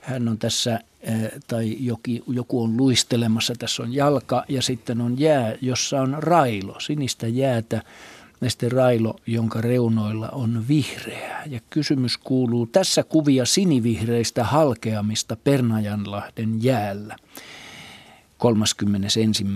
Hän 0.00 0.28
on 0.28 0.38
tässä, 0.38 0.80
tai 1.46 1.76
joki, 1.80 2.22
joku 2.28 2.62
on 2.62 2.76
luistelemassa. 2.76 3.54
Tässä 3.58 3.82
on 3.82 3.94
jalka 3.94 4.44
ja 4.48 4.62
sitten 4.62 5.00
on 5.00 5.20
jää, 5.20 5.54
jossa 5.60 6.00
on 6.00 6.16
railo, 6.18 6.80
sinistä 6.80 7.26
jäätä 7.26 7.82
neste 8.40 8.68
railo, 8.68 9.16
jonka 9.26 9.60
reunoilla 9.60 10.28
on 10.28 10.68
vihreää. 10.68 11.42
Ja 11.46 11.60
kysymys 11.70 12.18
kuuluu 12.18 12.66
tässä 12.66 13.02
kuvia 13.02 13.44
sinivihreistä 13.44 14.44
halkeamista 14.44 15.36
Pernajanlahden 15.44 16.64
jäällä 16.64 17.16
31. 18.38 19.46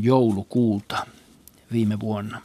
joulukuuta 0.00 1.06
viime 1.72 2.00
vuonna. 2.00 2.42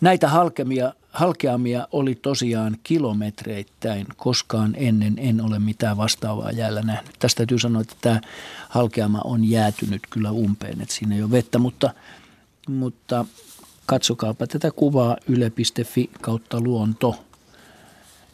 Näitä 0.00 0.28
halkemia, 0.28 0.92
halkeamia 1.10 1.88
oli 1.92 2.14
tosiaan 2.14 2.76
kilometreittäin. 2.82 4.06
Koskaan 4.16 4.74
ennen 4.76 5.14
en 5.18 5.40
ole 5.40 5.58
mitään 5.58 5.96
vastaavaa 5.96 6.50
jäällä 6.50 6.82
nähnyt. 6.82 7.16
Tästä 7.18 7.36
täytyy 7.36 7.58
sanoa, 7.58 7.82
että 7.82 7.96
tämä 8.00 8.20
halkeama 8.68 9.20
on 9.24 9.44
jäätynyt 9.44 10.02
kyllä 10.10 10.30
umpeen, 10.30 10.80
että 10.80 10.94
siinä 10.94 11.14
ei 11.14 11.22
ole 11.22 11.30
vettä, 11.30 11.58
mutta, 11.58 11.94
mutta 12.68 13.24
katsokaapa 13.86 14.46
tätä 14.46 14.70
kuvaa 14.70 15.16
yle.fi 15.28 16.10
kautta 16.20 16.60
luonto 16.60 17.24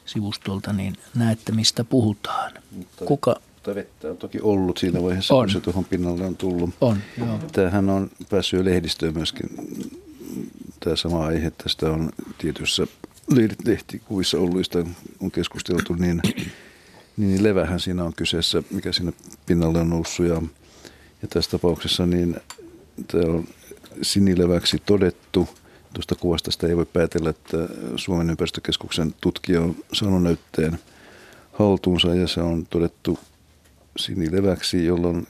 sivustolta, 0.05 0.72
niin 0.72 0.97
näette 1.14 1.52
mistä 1.52 1.85
puhutaan. 1.85 2.52
Mutta, 2.70 3.05
Kuka? 3.05 3.40
Vettä 3.74 4.10
on 4.10 4.16
toki 4.16 4.40
ollut 4.40 4.78
siinä 4.78 5.02
vaiheessa, 5.02 5.35
on. 5.35 5.44
kun 5.44 5.52
se 5.52 5.60
tuohon 5.60 5.85
pinnalle 5.85 6.27
on 6.27 6.36
tullut. 6.36 6.70
On, 6.81 6.98
joo. 7.18 7.39
Tämähän 7.52 7.90
on 7.90 8.10
päässyt 8.31 8.64
lehdistöön 8.64 9.14
myöskin 9.14 9.48
tämä 10.81 10.97
sama 10.97 11.27
aihe. 11.27 11.51
Tästä 11.51 11.90
on 11.90 12.10
tietyissä 12.39 12.86
lehtikuvissa 13.64 14.39
olluista 14.39 14.78
on 15.20 15.31
keskusteltu, 15.31 15.94
niin, 15.94 16.22
niin 17.16 17.43
levähän 17.43 17.81
siinä 17.81 18.05
on 18.05 18.14
kyseessä, 18.14 18.62
mikä 18.70 18.93
siinä 18.93 19.12
pinnalle 19.47 19.81
on 19.81 19.90
noussut. 19.90 20.27
Ja, 20.27 20.43
ja 21.22 21.28
tässä 21.28 21.51
tapauksessa 21.51 22.06
niin 22.06 22.36
tämä 23.06 23.32
on 23.32 23.48
sinileväksi 24.02 24.82
todettu. 24.86 25.48
Tuosta 25.94 26.14
kuvasta 26.14 26.51
sitä 26.51 26.66
ei 26.66 26.77
voi 26.77 26.86
päätellä, 26.86 27.31
että 27.31 27.56
Suomen 27.97 28.31
ympäristökeskuksen 28.31 29.14
tutkija 29.20 29.60
on 29.60 29.77
saanut 29.93 30.22
näytteen 30.22 30.78
haltuunsa 31.52 32.14
ja 32.14 32.28
se 32.28 32.40
on 32.40 32.66
todettu 32.66 33.18
sinileväksi, 33.97 34.85
jolla 34.85 35.09
on 35.09 35.27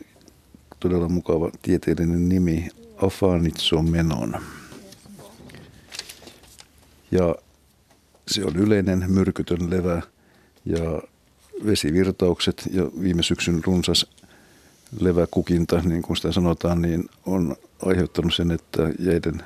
todella 0.80 1.08
mukava 1.08 1.50
tieteellinen 1.62 2.28
nimi 2.28 2.68
Afanitsomenon. 3.02 4.36
Ja 7.10 7.34
se 8.28 8.44
on 8.44 8.56
yleinen 8.56 9.04
myrkytön 9.08 9.70
levä 9.70 10.02
ja 10.64 11.02
vesivirtaukset 11.66 12.68
ja 12.72 12.82
viime 13.00 13.22
syksyn 13.22 13.64
runsas 13.64 14.06
leväkukinta, 15.00 15.80
niin 15.80 16.02
kuin 16.02 16.16
sitä 16.16 16.32
sanotaan, 16.32 16.82
niin 16.82 17.08
on 17.26 17.56
aiheuttanut 17.86 18.34
sen, 18.34 18.50
että 18.50 18.90
jäiden, 18.98 19.42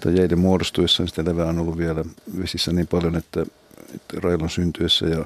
tai 0.00 0.16
jäiden 0.16 0.38
muodostuessa 0.38 1.06
sitä 1.06 1.24
levää 1.24 1.46
on 1.46 1.58
ollut 1.58 1.78
vielä 1.78 2.04
vesissä 2.38 2.72
niin 2.72 2.86
paljon, 2.86 3.16
että, 3.16 3.42
että 3.94 4.20
railon 4.20 4.50
syntyessä 4.50 5.06
ja 5.06 5.24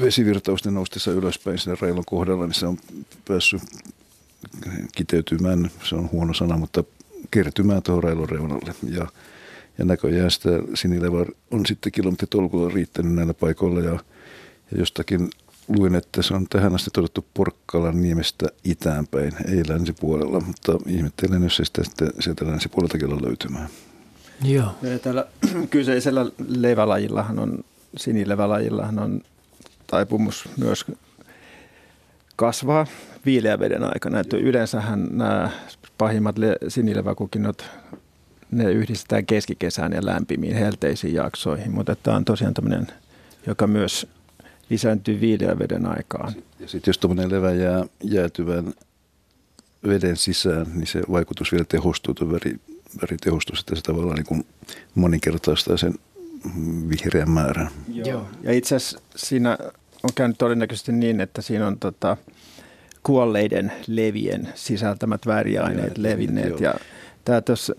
vesivirtausten 0.00 0.74
noustessa 0.74 1.10
ylöspäin 1.10 1.58
sinne 1.58 1.78
railon 1.80 2.04
kohdalla, 2.06 2.46
niin 2.46 2.54
se 2.54 2.66
on 2.66 2.78
päässyt 3.28 3.62
kiteytymään, 4.96 5.70
se 5.82 5.94
on 5.94 6.10
huono 6.10 6.34
sana, 6.34 6.56
mutta 6.56 6.84
kertymään 7.30 7.82
tuohon 7.82 8.04
railon 8.04 8.28
reunalle. 8.28 8.74
Ja, 8.88 9.06
ja 9.78 9.84
näköjään 9.84 10.30
sitä 10.30 10.50
sinilevä 10.74 11.26
on 11.50 11.66
sitten 11.66 11.92
kilometritolkulla 11.92 12.70
riittänyt 12.70 13.14
näillä 13.14 13.34
paikoilla 13.34 13.80
ja, 13.80 13.98
ja 14.70 14.78
jostakin 14.78 15.30
luin, 15.78 15.94
että 15.94 16.22
se 16.22 16.34
on 16.34 16.46
tähän 16.50 16.74
asti 16.74 16.90
todettu 16.92 17.26
Porkkalan 17.34 18.02
niemestä 18.02 18.46
itäänpäin, 18.64 19.32
ei 19.48 19.62
länsipuolella, 19.68 20.40
mutta 20.40 20.78
ihmettelen, 20.86 21.42
jos 21.42 21.56
se 21.56 21.64
sitä 21.64 21.84
sitten 21.84 22.08
sieltä 22.20 22.46
länsipuoleltakin 22.46 23.12
on 23.12 23.24
löytymään. 23.24 23.68
Joo. 24.44 24.74
Ja 24.82 24.98
tällä 24.98 25.26
kyseisellä 25.70 26.26
levälajillahan 26.48 27.38
on, 27.38 27.64
sinilevälajillahan 27.96 28.98
on 28.98 29.20
taipumus 29.86 30.48
myös 30.56 30.84
kasvaa 32.36 32.86
veden 33.60 33.84
aikana. 33.84 34.20
Että 34.20 34.36
yleensähän 34.36 35.08
nämä 35.10 35.50
pahimmat 35.98 36.36
sinileväkukinnot, 36.68 37.64
ne 38.50 38.72
yhdistetään 38.72 39.26
keskikesään 39.26 39.92
ja 39.92 40.06
lämpimiin 40.06 40.56
helteisiin 40.56 41.14
jaksoihin, 41.14 41.72
mutta 41.72 41.96
tämä 41.96 42.16
on 42.16 42.24
tosiaan 42.24 42.54
tämmöinen, 42.54 42.86
joka 43.46 43.66
myös 43.66 44.06
lisääntyy 44.70 45.20
veden 45.58 45.86
aikaan. 45.86 46.32
Ja 46.60 46.68
sitten 46.68 46.90
jos 46.90 46.98
tuommoinen 46.98 47.32
levä 47.32 47.52
jää 47.52 47.84
jäätyvän 48.02 48.74
veden 49.86 50.16
sisään, 50.16 50.66
niin 50.74 50.86
se 50.86 51.02
vaikutus 51.12 51.52
vielä 51.52 51.64
tehostuu, 51.64 52.14
tuo 52.14 52.30
väri, 52.30 52.58
tehostuu, 53.24 53.56
että 53.60 53.76
se 53.76 53.82
tavallaan 53.82 54.16
niin 54.16 54.26
kuin 54.26 54.46
moninkertaistaa 54.94 55.76
sen 55.76 55.94
vihreän 56.88 57.30
määrän. 57.30 57.70
Joo. 57.92 58.28
Ja 58.42 58.52
itse 58.52 58.76
asiassa 58.76 59.00
siinä 59.16 59.58
on 60.02 60.10
käynyt 60.14 60.38
todennäköisesti 60.38 60.92
niin, 60.92 61.20
että 61.20 61.42
siinä 61.42 61.66
on 61.66 61.78
tota, 61.78 62.16
kuolleiden 63.02 63.72
levien 63.86 64.48
sisältämät 64.54 65.26
väriaineet 65.26 65.96
ja, 65.96 66.02
levinneet. 66.02 66.60
Ja 66.60 66.74
tämä 67.24 67.40
tos, 67.40 67.72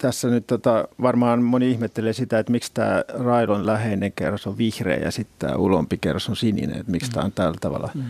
tässä 0.00 0.28
nyt 0.28 0.46
tota, 0.46 0.88
varmaan 1.02 1.42
moni 1.42 1.70
ihmettelee 1.70 2.12
sitä, 2.12 2.38
että 2.38 2.52
miksi 2.52 2.70
tämä 2.74 3.04
raidon 3.08 3.66
läheinen 3.66 4.12
kerros 4.12 4.46
on 4.46 4.58
vihreä 4.58 4.96
ja 4.96 5.10
sitten 5.10 5.34
tämä 5.38 5.54
ulompi 5.54 5.98
kerros 5.98 6.28
on 6.28 6.36
sininen, 6.36 6.80
että 6.80 6.92
miksi 6.92 7.10
mm. 7.10 7.14
tämä 7.14 7.24
on 7.24 7.32
tällä 7.32 7.56
tavalla 7.60 7.90
mm. 7.94 8.02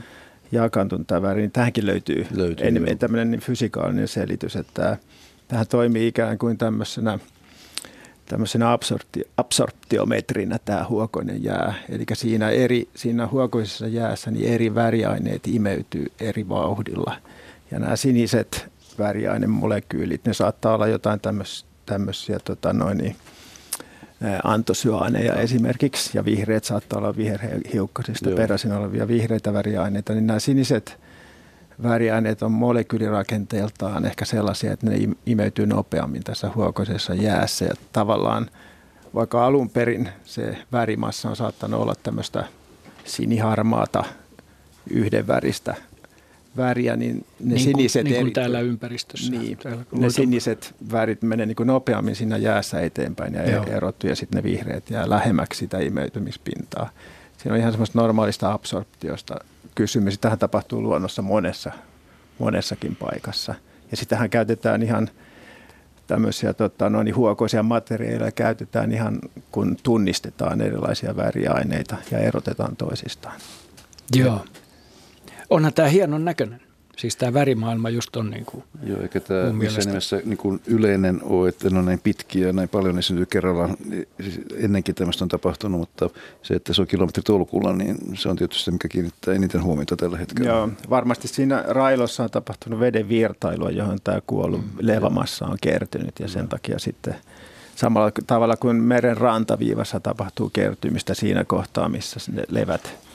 jakantunut 0.52 1.06
tämä 1.06 1.22
väri. 1.22 1.40
Niin 1.40 1.50
tähänkin 1.50 1.86
löytyy, 1.86 2.26
löytyy 2.34 2.66
enemmän 2.66 2.98
tämmöinen 2.98 3.40
fysikaalinen 3.40 4.08
selitys, 4.08 4.56
että 4.56 4.96
tähän 5.48 5.66
toimii 5.66 6.06
ikään 6.06 6.38
kuin 6.38 6.58
tämmöisenä– 6.58 7.18
tämmöisenä 8.30 8.72
absorpti, 8.72 9.24
absorptiometrinä 9.36 10.58
tämä 10.64 10.86
huokoinen 10.88 11.44
jää. 11.44 11.74
Eli 11.88 12.04
siinä, 12.12 12.50
eri, 12.50 12.88
siinä 12.94 13.26
huokoisessa 13.26 13.86
jäässä 13.86 14.30
niin 14.30 14.52
eri 14.52 14.74
väriaineet 14.74 15.46
imeytyy 15.46 16.06
eri 16.20 16.48
vauhdilla. 16.48 17.16
Ja 17.70 17.78
nämä 17.78 17.96
siniset 17.96 18.68
väriainemolekyylit, 18.98 20.24
ne 20.24 20.34
saattaa 20.34 20.74
olla 20.74 20.86
jotain 20.86 21.20
tämmöisiä 21.90 22.38
tota 22.44 22.72
noin, 22.72 22.98
niin, 22.98 23.16
antosyaaneja 24.44 25.34
esimerkiksi, 25.34 26.10
ja 26.18 26.24
vihreät 26.24 26.64
saattaa 26.64 26.98
olla 26.98 27.16
viherhiukkasista 27.16 28.30
peräisin 28.36 28.72
olevia 28.72 29.08
vihreitä 29.08 29.52
väriaineita, 29.52 30.12
niin 30.12 30.26
nämä 30.26 30.38
siniset 30.38 30.98
väriaineet 31.82 32.42
on 32.42 32.52
molekyylirakenteeltaan 32.52 34.06
ehkä 34.06 34.24
sellaisia, 34.24 34.72
että 34.72 34.86
ne 34.86 34.96
imeytyy 35.26 35.66
nopeammin 35.66 36.24
tässä 36.24 36.50
huokoisessa 36.54 37.14
jäässä. 37.14 37.64
Ja 37.64 37.74
tavallaan 37.92 38.50
vaikka 39.14 39.46
alun 39.46 39.70
perin 39.70 40.08
se 40.24 40.58
värimassa 40.72 41.28
on 41.28 41.36
saattanut 41.36 41.80
olla 41.80 41.94
tämmöistä 42.02 42.44
siniharmaata 43.04 44.04
yhdenväristä 44.90 45.74
väriä, 46.56 46.96
niin 46.96 47.16
ne 47.16 47.24
niin 47.40 47.48
kuin, 47.48 47.60
siniset... 47.60 48.04
Niin 48.04 48.16
kuin 48.16 48.32
täällä 48.32 48.60
ympäristössä. 48.60 49.32
Niin, 49.32 49.58
täällä, 49.58 49.84
ne 49.92 50.10
siniset 50.10 50.74
värit 50.92 51.22
menee 51.22 51.46
niin 51.46 51.56
kuin 51.56 51.66
nopeammin 51.66 52.16
siinä 52.16 52.36
jäässä 52.36 52.80
eteenpäin 52.80 53.34
ja 53.34 53.50
Joo. 53.50 53.64
erottuu 53.64 54.10
ja 54.10 54.16
sitten 54.16 54.36
ne 54.36 54.50
vihreät 54.50 54.90
jää 54.90 55.10
lähemmäksi 55.10 55.58
sitä 55.58 55.78
imeytymispintaa. 55.78 56.90
Siinä 57.38 57.54
on 57.54 57.60
ihan 57.60 57.72
semmoista 57.72 57.98
normaalista 57.98 58.52
absorptiosta 58.52 59.34
kysymys. 59.74 60.18
Tähän 60.18 60.38
tapahtuu 60.38 60.82
luonnossa 60.82 61.22
monessa, 61.22 61.72
monessakin 62.38 62.96
paikassa. 62.96 63.54
Ja 63.90 63.96
sitähän 63.96 64.30
käytetään 64.30 64.82
ihan 64.82 65.10
tämmöisiä 66.06 66.52
tota, 66.52 66.90
noin, 66.90 67.16
huokoisia 67.16 67.62
materiaaleja 67.62 68.32
käytetään 68.32 68.92
ihan 68.92 69.18
kun 69.52 69.76
tunnistetaan 69.82 70.60
erilaisia 70.60 71.16
väriaineita 71.16 71.96
ja 72.10 72.18
erotetaan 72.18 72.76
toisistaan. 72.76 73.40
Joo. 74.14 74.44
Onhan 75.50 75.74
tämä 75.74 75.88
hienon 75.88 76.24
näköinen. 76.24 76.60
Siis 76.96 77.16
tämä 77.16 77.34
värimaailma 77.34 77.90
just 77.90 78.16
on 78.16 78.30
niin 78.30 78.44
kuin 78.44 78.64
Joo, 78.82 79.02
eikä 79.02 79.20
tämä 79.20 79.52
missään 79.52 79.86
nimessä 79.86 80.20
niin 80.24 80.36
kuin 80.36 80.60
yleinen 80.66 81.20
ole, 81.22 81.48
että 81.48 81.70
ne 81.70 81.78
on 81.78 81.84
näin 81.84 82.00
pitkiä 82.02 82.46
ja 82.46 82.52
näin 82.52 82.68
paljon 82.68 82.98
esiintyy 82.98 83.26
kerralla. 83.26 83.68
Siis 84.22 84.40
ennenkin 84.56 84.94
tämmöistä 84.94 85.24
on 85.24 85.28
tapahtunut, 85.28 85.80
mutta 85.80 86.10
se, 86.42 86.54
että 86.54 86.72
se 86.72 86.82
on 86.82 86.88
kilometritolkulla, 86.88 87.72
niin 87.72 87.96
se 88.14 88.28
on 88.28 88.36
tietysti 88.36 88.64
se, 88.64 88.70
mikä 88.70 88.88
kiinnittää 88.88 89.34
eniten 89.34 89.62
huomiota 89.62 89.96
tällä 89.96 90.18
hetkellä. 90.18 90.50
Joo, 90.50 90.68
varmasti 90.90 91.28
siinä 91.28 91.64
railossa 91.68 92.22
on 92.22 92.30
tapahtunut 92.30 92.80
veden 92.80 93.08
virtailua, 93.08 93.70
johon 93.70 93.98
tämä 94.04 94.20
kuollut 94.26 94.60
mm, 94.60 94.70
levamassa 94.80 95.46
on 95.46 95.56
kertynyt 95.60 96.20
ja 96.20 96.28
sen 96.28 96.48
takia 96.48 96.78
sitten 96.78 97.14
samalla 97.76 98.10
tavalla 98.26 98.56
kuin 98.56 98.76
meren 98.76 99.16
rantaviivassa 99.16 100.00
tapahtuu 100.00 100.50
kertymistä 100.50 101.14
siinä 101.14 101.44
kohtaa, 101.44 101.88
missä 101.88 102.20
ne 102.32 102.42
levät 102.48 103.09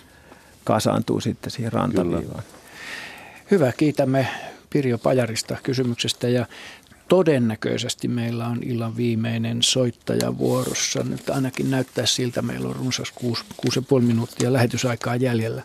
kasaantuu 0.65 1.21
sitten 1.21 1.51
siihen 1.51 1.73
rantaviivaan. 1.73 2.23
Kyllä. 2.23 2.41
Hyvä, 3.51 3.71
kiitämme 3.77 4.27
Pirjo 4.69 4.97
Pajarista 4.97 5.57
kysymyksestä 5.63 6.27
ja 6.27 6.45
todennäköisesti 7.07 8.07
meillä 8.07 8.47
on 8.47 8.59
illan 8.63 8.97
viimeinen 8.97 9.63
soittaja 9.63 10.37
vuorossa. 10.37 11.03
Nyt 11.03 11.29
ainakin 11.29 11.71
näyttää 11.71 12.05
siltä, 12.05 12.41
meillä 12.41 12.69
on 12.69 12.75
runsas 12.75 13.13
6,5 13.23 14.01
minuuttia 14.01 14.53
lähetysaikaa 14.53 15.15
jäljellä. 15.15 15.63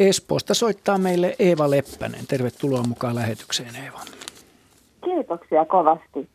Espoosta 0.00 0.54
soittaa 0.54 0.98
meille 0.98 1.36
Eeva 1.38 1.70
Leppänen. 1.70 2.26
Tervetuloa 2.26 2.82
mukaan 2.82 3.14
lähetykseen 3.14 3.76
Eeva. 3.76 4.00
Kiitoksia 5.04 5.64
kovasti. 5.64 6.28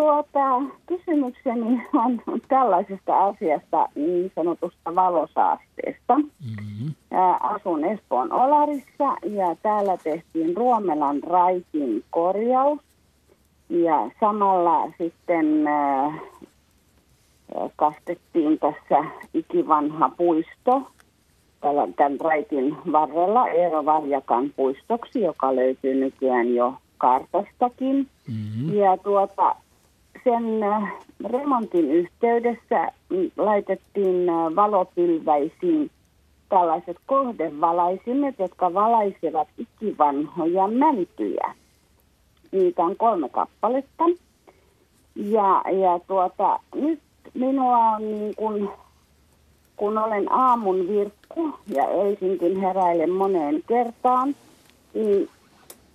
Tuota, 0.00 0.62
kysymykseni 0.86 1.82
on 1.94 2.22
tällaisesta 2.48 3.18
asiasta, 3.18 3.88
niin 3.94 4.32
sanotusta 4.34 4.94
valosaasteesta. 4.94 6.16
Mm-hmm. 6.16 6.94
Asun 7.40 7.84
Espoon 7.84 8.32
Olarissa 8.32 9.16
ja 9.22 9.56
täällä 9.62 9.96
tehtiin 9.96 10.56
Ruomelan 10.56 11.22
raitin 11.22 12.04
korjaus. 12.10 12.78
Ja 13.68 14.10
samalla 14.20 14.92
sitten 14.98 15.66
äh, 15.66 16.20
kastettiin 17.76 18.58
tässä 18.58 19.04
ikivanha 19.34 20.10
puisto 20.16 20.90
tämän 21.96 22.20
raitin 22.20 22.76
varrella 22.92 23.48
Eero 23.48 23.84
Varjakan 23.84 24.52
puistoksi, 24.56 25.20
joka 25.20 25.56
löytyy 25.56 25.94
nykyään 25.94 26.54
jo 26.54 26.74
kartastakin. 26.98 28.06
Mm-hmm. 28.28 28.74
Ja 28.74 28.96
tuota, 28.96 29.56
sen 30.24 30.62
äh, 30.62 30.92
remontin 31.24 31.90
yhteydessä 31.90 32.88
mm, 33.08 33.30
laitettiin 33.36 34.28
äh, 34.28 34.56
valopilväisiin 34.56 35.90
tällaiset 36.48 36.96
kohdevalaisimet, 37.06 38.38
jotka 38.38 38.74
valaisevat 38.74 39.48
ikivanhoja 39.58 40.68
mäntyjä. 40.68 41.54
Niitä 42.52 42.82
on 42.82 42.96
kolme 42.96 43.28
kappaletta. 43.28 44.04
Ja, 45.14 45.62
ja 45.72 46.00
tuota, 46.06 46.60
nyt 46.74 47.00
minua 47.34 47.76
on 47.76 48.14
niin 48.14 48.34
kuin, 48.36 48.68
kun 49.76 49.98
olen 49.98 50.32
aamun 50.32 50.88
virkku 50.88 51.54
ja 51.66 51.88
eisinkin 51.88 52.60
heräilen 52.60 53.10
moneen 53.10 53.62
kertaan, 53.66 54.34
niin 54.94 55.28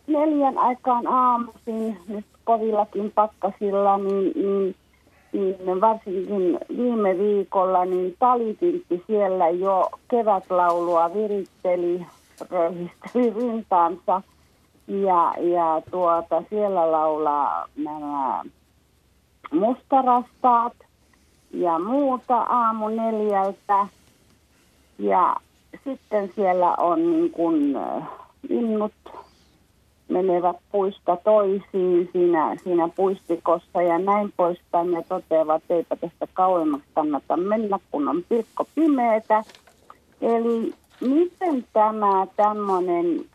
neljän 0.08 0.58
aikaan 0.58 1.08
aamuisin 1.08 1.98
nyt 2.08 2.26
kovillakin 2.46 3.12
pakkasilla, 3.12 3.98
niin, 3.98 4.32
niin, 4.36 5.56
niin 5.66 5.82
varsinkin 5.82 6.60
viime 6.78 7.18
viikolla, 7.18 7.86
niin 7.86 8.16
talitintti 8.20 9.04
siellä 9.08 9.50
jo 9.50 9.90
kevätlaulua 10.08 11.14
viritteli, 11.14 12.06
röyhisteli 12.52 13.34
rintaansa. 13.34 14.22
Ja, 14.88 15.34
ja 15.40 15.82
tuota, 15.92 16.44
siellä 16.50 16.92
laulaa 16.92 17.66
nämä 17.76 18.44
mustarastaat 19.52 20.74
ja 21.52 21.80
muuta 21.80 22.38
aamu 22.38 22.88
neljältä. 22.88 23.88
Ja 25.00 25.36
sitten 25.84 26.32
siellä 26.36 26.76
on 26.76 27.12
niin 27.12 27.32
kuin 27.32 27.78
linnut 28.50 28.94
menevät 30.08 30.58
puista 30.72 31.18
toisiin 31.24 32.10
siinä, 32.14 32.56
siinä 32.64 32.90
puistikossa 32.96 33.82
ja 33.82 34.00
näin 34.00 34.34
poispäin 34.38 34.92
ja 34.92 35.02
toteavat, 35.02 35.62
että 35.62 35.74
eipä 35.74 35.96
tästä 35.96 36.28
kauemmaksi 36.34 36.88
kannata 36.94 37.38
mennä, 37.38 37.80
kun 37.92 38.08
on 38.08 38.24
pilkko 38.30 38.66
pimeätä. 38.76 39.44
Eli 40.22 40.74
miten 41.02 41.66
tämä 41.74 42.28
tämmöinen 42.36 43.26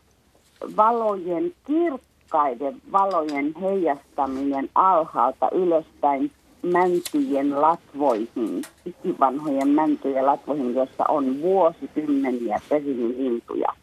valojen, 0.77 1.53
kirkkaiden 1.67 2.81
valojen 2.91 3.53
heijastaminen 3.61 4.69
alhaalta 4.75 5.49
ylöspäin 5.51 6.31
mäntyjen 6.63 7.61
latvoihin, 7.61 8.61
ikivanhojen 8.85 9.67
mäntyjen 9.67 10.25
latvoihin, 10.25 10.75
jossa 10.75 11.05
on 11.07 11.41
vuosikymmeniä 11.41 12.61
pesinyt 12.69 13.17
lintuja, 13.17 13.73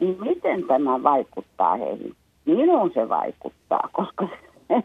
niin 0.00 0.16
miten 0.20 0.64
tämä 0.64 1.02
vaikuttaa 1.02 1.76
heihin? 1.76 2.14
Minuun 2.56 2.90
se 2.94 3.08
vaikuttaa, 3.08 3.88
koska 3.92 4.28
se, 4.68 4.82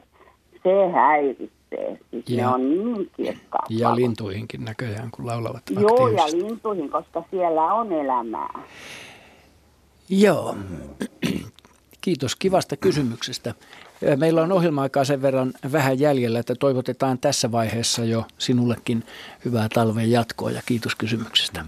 se 0.64 0.92
häiritsee. 0.94 2.00
Siis 2.12 2.30
ja, 2.30 2.38
ne 2.38 2.48
on 2.48 2.70
niin 2.70 3.12
kirkkaat. 3.18 3.66
Ja 3.70 3.88
valot. 3.88 4.00
lintuihinkin 4.00 4.66
näköjään, 4.66 5.12
kun 5.12 5.28
laulavat 5.28 5.64
Joo, 5.70 6.08
ja 6.08 6.26
lintuihin, 6.26 6.90
koska 6.90 7.24
siellä 7.32 7.74
on 7.74 7.92
elämää. 7.92 8.64
Joo. 10.10 10.58
Kiitos 12.02 12.36
kivasta 12.36 12.78
kysymyksestä. 12.78 13.54
Meillä 14.16 14.42
on 14.42 14.52
ohjelma-aikaa 14.52 15.06
sen 15.06 15.22
verran 15.22 15.54
vähän 15.72 16.00
jäljellä, 16.00 16.40
että 16.40 16.56
toivotetaan 16.56 17.20
tässä 17.20 17.52
vaiheessa 17.52 18.06
jo 18.06 18.26
sinullekin 18.38 19.04
hyvää 19.46 19.70
talven 19.74 20.12
jatkoa 20.12 20.52
ja 20.52 20.62
kiitos 20.66 20.96
kysymyksestä. 20.96 21.66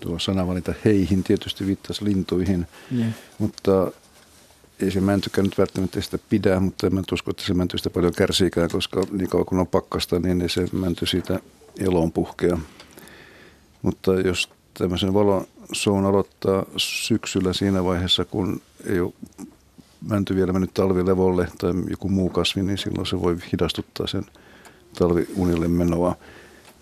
Tuo 0.00 0.18
sanavalinta 0.18 0.74
heihin 0.84 1.24
tietysti 1.24 1.66
viittasi 1.66 2.04
lintuihin, 2.04 2.66
yeah. 2.98 3.10
mutta 3.38 3.90
ei 4.80 4.90
se 4.90 5.00
mäntykään 5.00 5.44
nyt 5.44 5.58
välttämättä 5.58 6.00
sitä 6.00 6.18
pidä, 6.30 6.60
mutta 6.60 6.86
en 6.86 7.04
usko, 7.12 7.30
että 7.30 7.42
se 7.42 7.54
mänty 7.54 7.78
sitä 7.78 7.90
paljon 7.90 8.12
kärsiikään, 8.16 8.70
koska 8.70 9.02
niin 9.12 9.30
kauan 9.30 9.46
kun 9.46 9.58
on 9.58 9.66
pakkasta, 9.66 10.18
niin 10.18 10.42
ei 10.42 10.48
se 10.48 10.66
mänty 10.72 11.06
siitä 11.06 11.40
eloon 11.78 12.12
puhkea. 12.12 12.58
Mutta 13.82 14.14
jos 14.14 14.48
tämmöisen 14.78 15.14
valon 15.14 15.46
suun 15.72 16.04
aloittaa 16.04 16.64
syksyllä 16.76 17.52
siinä 17.52 17.84
vaiheessa, 17.84 18.24
kun 18.24 18.60
ei 18.86 19.00
ole 19.00 19.12
mänty 20.08 20.34
vielä 20.34 20.52
mennyt 20.52 20.74
talvilevolle 20.74 21.48
tai 21.58 21.72
joku 21.90 22.08
muu 22.08 22.30
kasvi, 22.30 22.62
niin 22.62 22.78
silloin 22.78 23.06
se 23.06 23.20
voi 23.20 23.36
hidastuttaa 23.52 24.06
sen 24.06 24.26
talviunille 24.98 25.68
menoa. 25.68 26.16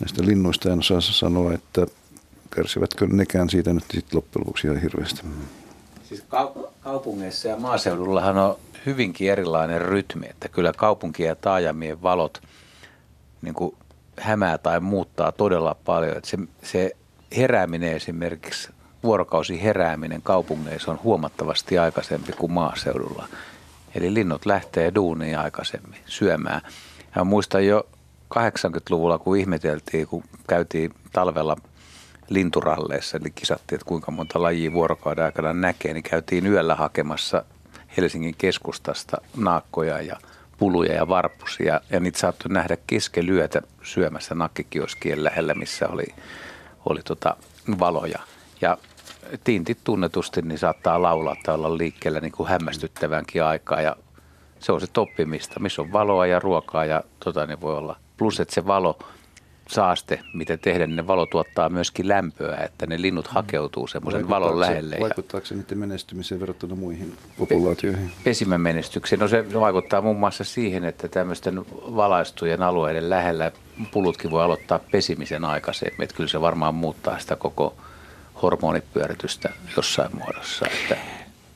Näistä 0.00 0.26
linnuista 0.26 0.72
en 0.72 0.78
osaa 0.78 1.00
sanoa, 1.00 1.52
että 1.52 1.86
kärsivätkö 2.50 3.06
nekään 3.06 3.50
siitä 3.50 3.72
nyt 3.72 3.84
sitten 3.92 4.16
loppujen 4.16 4.46
lopuksi 4.46 4.66
ihan 4.66 4.80
hirveästi. 4.80 5.22
Siis 6.08 6.24
kaupungeissa 6.84 7.48
ja 7.48 7.56
maaseudullahan 7.56 8.38
on 8.38 8.56
hyvinkin 8.86 9.30
erilainen 9.30 9.80
rytmi, 9.80 10.26
että 10.30 10.48
kyllä 10.48 10.72
kaupunkien 10.76 11.28
ja 11.28 11.36
taajamien 11.36 12.02
valot 12.02 12.42
niin 13.42 13.54
kuin 13.54 13.76
hämää 14.18 14.58
tai 14.58 14.80
muuttaa 14.80 15.32
todella 15.32 15.76
paljon. 15.84 16.16
Että 16.16 16.30
se, 16.30 16.38
se 16.62 16.96
herääminen 17.36 17.92
esimerkiksi, 17.92 18.68
vuorokausi 19.02 19.62
herääminen 19.62 20.22
kaupungeissa 20.22 20.90
on 20.90 21.00
huomattavasti 21.04 21.78
aikaisempi 21.78 22.32
kuin 22.32 22.52
maaseudulla. 22.52 23.28
Eli 23.94 24.14
linnut 24.14 24.46
lähtee 24.46 24.94
duuniin 24.94 25.38
aikaisemmin 25.38 26.00
syömään. 26.06 26.60
Ja 27.16 27.24
muistan 27.24 27.66
jo 27.66 27.86
80-luvulla, 28.34 29.18
kun 29.18 29.36
ihmeteltiin, 29.36 30.06
kun 30.06 30.24
käytiin 30.48 30.94
talvella 31.12 31.56
linturalleissa, 32.28 33.16
eli 33.16 33.30
kisattiin, 33.30 33.76
että 33.76 33.88
kuinka 33.88 34.10
monta 34.10 34.42
lajia 34.42 34.72
vuorokauden 34.72 35.24
aikana 35.24 35.52
näkee, 35.52 35.92
niin 35.92 36.02
käytiin 36.02 36.46
yöllä 36.46 36.74
hakemassa 36.74 37.44
Helsingin 37.96 38.34
keskustasta 38.38 39.16
naakkoja 39.36 40.00
ja 40.00 40.16
puluja 40.58 40.94
ja 40.94 41.08
varpusia, 41.08 41.80
ja 41.90 42.00
niitä 42.00 42.18
saattoi 42.18 42.52
nähdä 42.52 42.76
keskelyötä 42.86 43.62
syömässä 43.82 44.34
nakkikioskien 44.34 45.24
lähellä, 45.24 45.54
missä 45.54 45.88
oli, 45.88 46.06
oli 46.84 47.00
tota 47.02 47.36
valoja. 47.78 48.18
Ja 48.60 48.78
tintit 49.44 49.78
tunnetusti 49.84 50.42
niin 50.42 50.58
saattaa 50.58 51.02
laulaa 51.02 51.36
tai 51.42 51.54
olla 51.54 51.78
liikkeellä 51.78 52.20
niin 52.20 52.32
kuin 52.32 52.48
hämmästyttävänkin 52.48 53.44
aikaa, 53.44 53.80
ja 53.80 53.96
se 54.58 54.72
on 54.72 54.80
se 54.80 54.86
toppimista, 54.86 55.60
missä 55.60 55.82
on 55.82 55.92
valoa 55.92 56.26
ja 56.26 56.38
ruokaa, 56.38 56.84
ja 56.84 57.02
tota, 57.24 57.46
niin 57.46 57.60
voi 57.60 57.76
olla. 57.76 57.96
Plus, 58.16 58.40
että 58.40 58.54
se 58.54 58.66
valo 58.66 58.98
saaste, 59.72 60.20
miten 60.34 60.58
tehdä, 60.58 60.86
niin 60.86 60.96
ne 60.96 61.06
valo 61.06 61.26
tuottaa 61.26 61.68
myöskin 61.68 62.08
lämpöä, 62.08 62.56
että 62.56 62.86
ne 62.86 63.02
linnut 63.02 63.26
mm. 63.26 63.34
hakeutuu 63.34 63.86
semmoisen 63.86 64.28
valon 64.28 64.60
lähelle. 64.60 64.96
Vaikuttaako 65.00 65.46
se 65.46 65.54
niiden 65.54 65.78
menestymiseen 65.78 66.40
verrattuna 66.40 66.74
muihin 66.74 67.14
populaatioihin? 67.38 68.12
Pesimän 68.24 68.60
menestykseen, 68.60 69.20
no 69.20 69.28
se 69.28 69.60
vaikuttaa 69.60 70.02
muun 70.02 70.18
muassa 70.18 70.44
siihen, 70.44 70.84
että 70.84 71.08
tämmöisten 71.08 71.64
valaistujen 71.72 72.62
alueiden 72.62 73.10
lähellä 73.10 73.52
pulutkin 73.92 74.30
voi 74.30 74.42
aloittaa 74.42 74.78
pesimisen 74.78 75.44
aikaisemmin, 75.44 76.02
että 76.02 76.16
kyllä 76.16 76.28
se 76.28 76.40
varmaan 76.40 76.74
muuttaa 76.74 77.18
sitä 77.18 77.36
koko 77.36 77.74
hormonipyöritystä 78.42 79.50
jossain 79.76 80.10
muodossa. 80.16 80.66
Että 80.66 80.96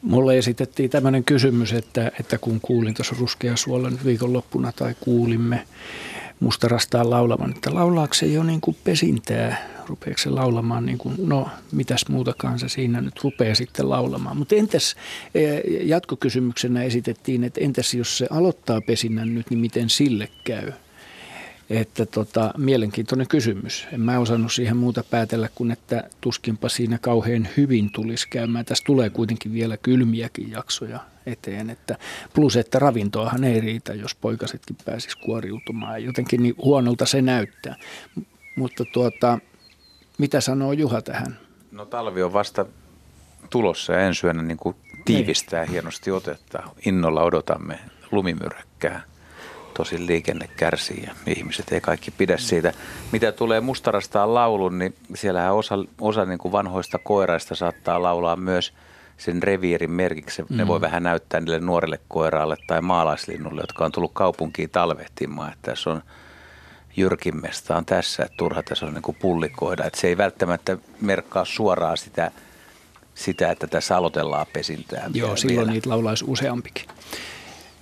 Mulle 0.03 0.39
esitettiin 0.39 0.91
tämmöinen 0.91 1.25
kysymys, 1.25 1.73
että, 1.73 2.13
että 2.21 2.39
kun 2.39 2.61
kuulin 2.61 2.95
tuossa 2.95 3.17
ruskea 3.21 3.57
suolla 3.57 3.91
nyt 3.91 4.05
viikonloppuna 4.05 4.73
tai 4.73 4.95
kuulimme, 5.01 5.67
mustarastaan 6.41 7.11
laulamaan, 7.11 7.51
että 7.51 7.75
laulaako 7.75 8.15
se 8.15 8.27
jo 8.27 8.43
niin 8.43 8.61
kuin 8.61 8.77
pesintää, 8.85 9.69
rupeeko 9.87 10.19
se 10.19 10.31
laulamaan, 10.31 10.87
niin 10.87 10.99
kuin, 10.99 11.15
no 11.19 11.49
mitäs 11.73 12.05
muutakaan 12.09 12.59
se 12.59 12.69
siinä 12.69 13.01
nyt 13.01 13.25
rupeaa 13.25 13.55
sitten 13.55 13.91
laulamaan. 13.91 14.37
Mutta 14.37 14.55
entäs 14.55 14.97
e, 15.35 15.41
jatkokysymyksenä 15.83 16.83
esitettiin, 16.83 17.45
että 17.45 17.61
entäs 17.61 17.95
jos 17.95 18.19
se 18.19 18.27
aloittaa 18.31 18.81
pesinnän 18.81 19.35
nyt, 19.35 19.51
niin 19.51 19.59
miten 19.61 19.91
sille 19.91 20.29
käy? 20.45 20.73
Että 21.71 22.07
tota, 22.07 22.55
mielenkiintoinen 22.57 23.29
kysymys. 23.29 23.87
En 23.93 24.01
mä 24.01 24.19
osannut 24.19 24.53
siihen 24.53 24.77
muuta 24.77 25.05
päätellä 25.11 25.49
kuin, 25.55 25.71
että 25.71 26.11
tuskinpa 26.21 26.69
siinä 26.69 26.99
kauhean 26.99 27.49
hyvin 27.57 27.91
tulisi 27.93 28.29
käymään. 28.29 28.65
Tässä 28.65 28.85
tulee 28.87 29.11
kuitenkin 29.11 29.53
vielä 29.53 29.77
kylmiäkin 29.77 30.51
jaksoja 30.51 31.01
eteen. 31.27 31.71
Että 31.71 31.99
plus, 32.35 32.57
että 32.57 32.79
ravintoahan 32.79 33.45
ei 33.45 33.61
riitä, 33.61 33.95
jos 33.95 34.15
poikasetkin 34.15 34.77
pääsis 34.85 35.17
kuoriutumaan. 35.17 36.05
Jotenkin 36.05 36.43
niin 36.43 36.55
huonolta 36.59 37.07
se 37.07 37.23
näyttää. 37.23 37.77
Mutta 38.57 38.85
tuota, 38.93 39.39
mitä 40.19 40.41
sanoo 40.41 40.73
Juha 40.73 41.03
tähän? 41.03 41.39
No 41.71 41.87
talvi 41.87 42.23
on 42.23 42.33
vasta 42.33 42.67
tulossa 43.51 43.93
ja 43.93 44.01
ensi 44.01 44.27
yönä 44.27 44.43
niin 44.43 44.57
kuin 44.57 44.77
tiivistää 45.05 45.63
niin. 45.63 45.73
hienosti 45.73 46.11
otetta. 46.11 46.63
Innolla 46.87 47.23
odotamme 47.23 47.79
lumimyräkkää 48.13 49.03
tosin 49.77 50.07
liikenne 50.07 50.49
kärsii 50.57 51.03
ja 51.07 51.15
ihmiset 51.27 51.73
ei 51.73 51.81
kaikki 51.81 52.11
pidä 52.11 52.37
siitä. 52.37 52.73
Mitä 53.13 53.33
tulee 53.33 53.61
mustarastaan 53.61 54.35
laulun, 54.35 54.79
niin 54.79 54.95
siellähän 55.15 55.55
osa, 55.55 55.75
osa 56.01 56.25
niin 56.25 56.39
kuin 56.39 56.53
vanhoista 56.53 56.99
koiraista 56.99 57.55
saattaa 57.55 58.03
laulaa 58.03 58.37
myös 58.37 58.73
sen 59.17 59.43
reviirin 59.43 59.91
merkiksi. 59.91 60.43
Mm. 60.43 60.57
Ne 60.57 60.67
voi 60.67 60.81
vähän 60.81 61.03
näyttää 61.03 61.41
niille 61.41 61.61
nuorille 61.61 62.01
koiraalle 62.09 62.57
tai 62.67 62.81
maalaislinnulle, 62.81 63.61
jotka 63.61 63.85
on 63.85 63.93
tullut 63.93 64.13
kaupunkiin 64.15 64.71
talvehtimaan, 64.71 65.53
että 65.53 65.71
tässä 65.71 65.91
on 65.91 66.03
jyrkimmesta 66.97 67.77
on 67.77 67.85
tässä, 67.85 68.23
että 68.25 68.37
turha 68.37 68.63
tässä 68.63 68.87
on 68.87 68.95
niin 68.95 69.17
pullikoida. 69.21 69.85
Että 69.85 70.01
se 70.01 70.09
ei 70.09 70.17
välttämättä 70.17 70.79
merkkaa 71.01 71.45
suoraan 71.45 71.97
sitä, 71.97 72.31
sitä 73.15 73.51
että 73.51 73.67
tässä 73.67 73.97
aloitellaan 73.97 74.47
pesintää. 74.53 75.11
Joo, 75.15 75.37
silloin 75.37 75.57
vielä. 75.57 75.73
niitä 75.73 75.91
laulaisi 75.91 76.25
useampikin. 76.29 76.85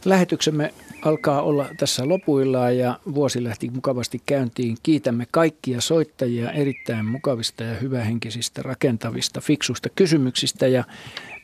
Lähetyksemme 0.05 0.74
alkaa 1.05 1.43
olla 1.43 1.68
tässä 1.76 2.09
lopuillaan 2.09 2.78
ja 2.78 2.98
vuosi 3.14 3.44
lähti 3.44 3.70
mukavasti 3.70 4.22
käyntiin. 4.26 4.76
Kiitämme 4.82 5.26
kaikkia 5.31 5.81
soittajia 5.81 6.51
erittäin 6.51 7.06
mukavista 7.06 7.64
ja 7.64 7.74
hyvähenkisistä, 7.74 8.62
rakentavista, 8.62 9.40
fiksuista 9.40 9.89
kysymyksistä 9.89 10.66
ja 10.66 10.85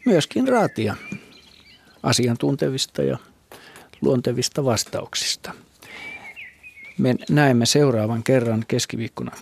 myöskin 0.07 0.49
raatia 0.49 0.97
asiantuntevista 2.03 3.03
ja 3.03 3.19
luontevista 4.01 4.65
vastauksista. 4.65 5.53
Me 6.99 7.15
näemme 7.31 7.67
seuraavan 7.67 8.23
kerran 8.23 8.65
keskiviikkona 8.69 9.33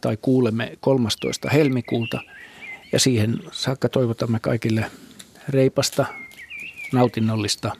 tai 0.00 0.16
kuulemme 0.22 0.78
13. 0.80 1.50
helmikuuta 1.50 2.20
ja 2.92 3.00
siihen 3.00 3.38
saakka 3.52 3.88
toivotamme 3.88 4.40
kaikille 4.40 4.90
reipasta, 5.48 6.04
nautinnollista 6.92 7.72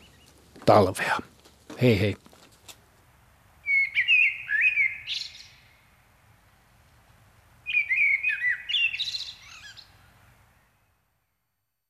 talvea. 0.66 1.18
Hei 1.76 1.94
hei. 1.98 2.16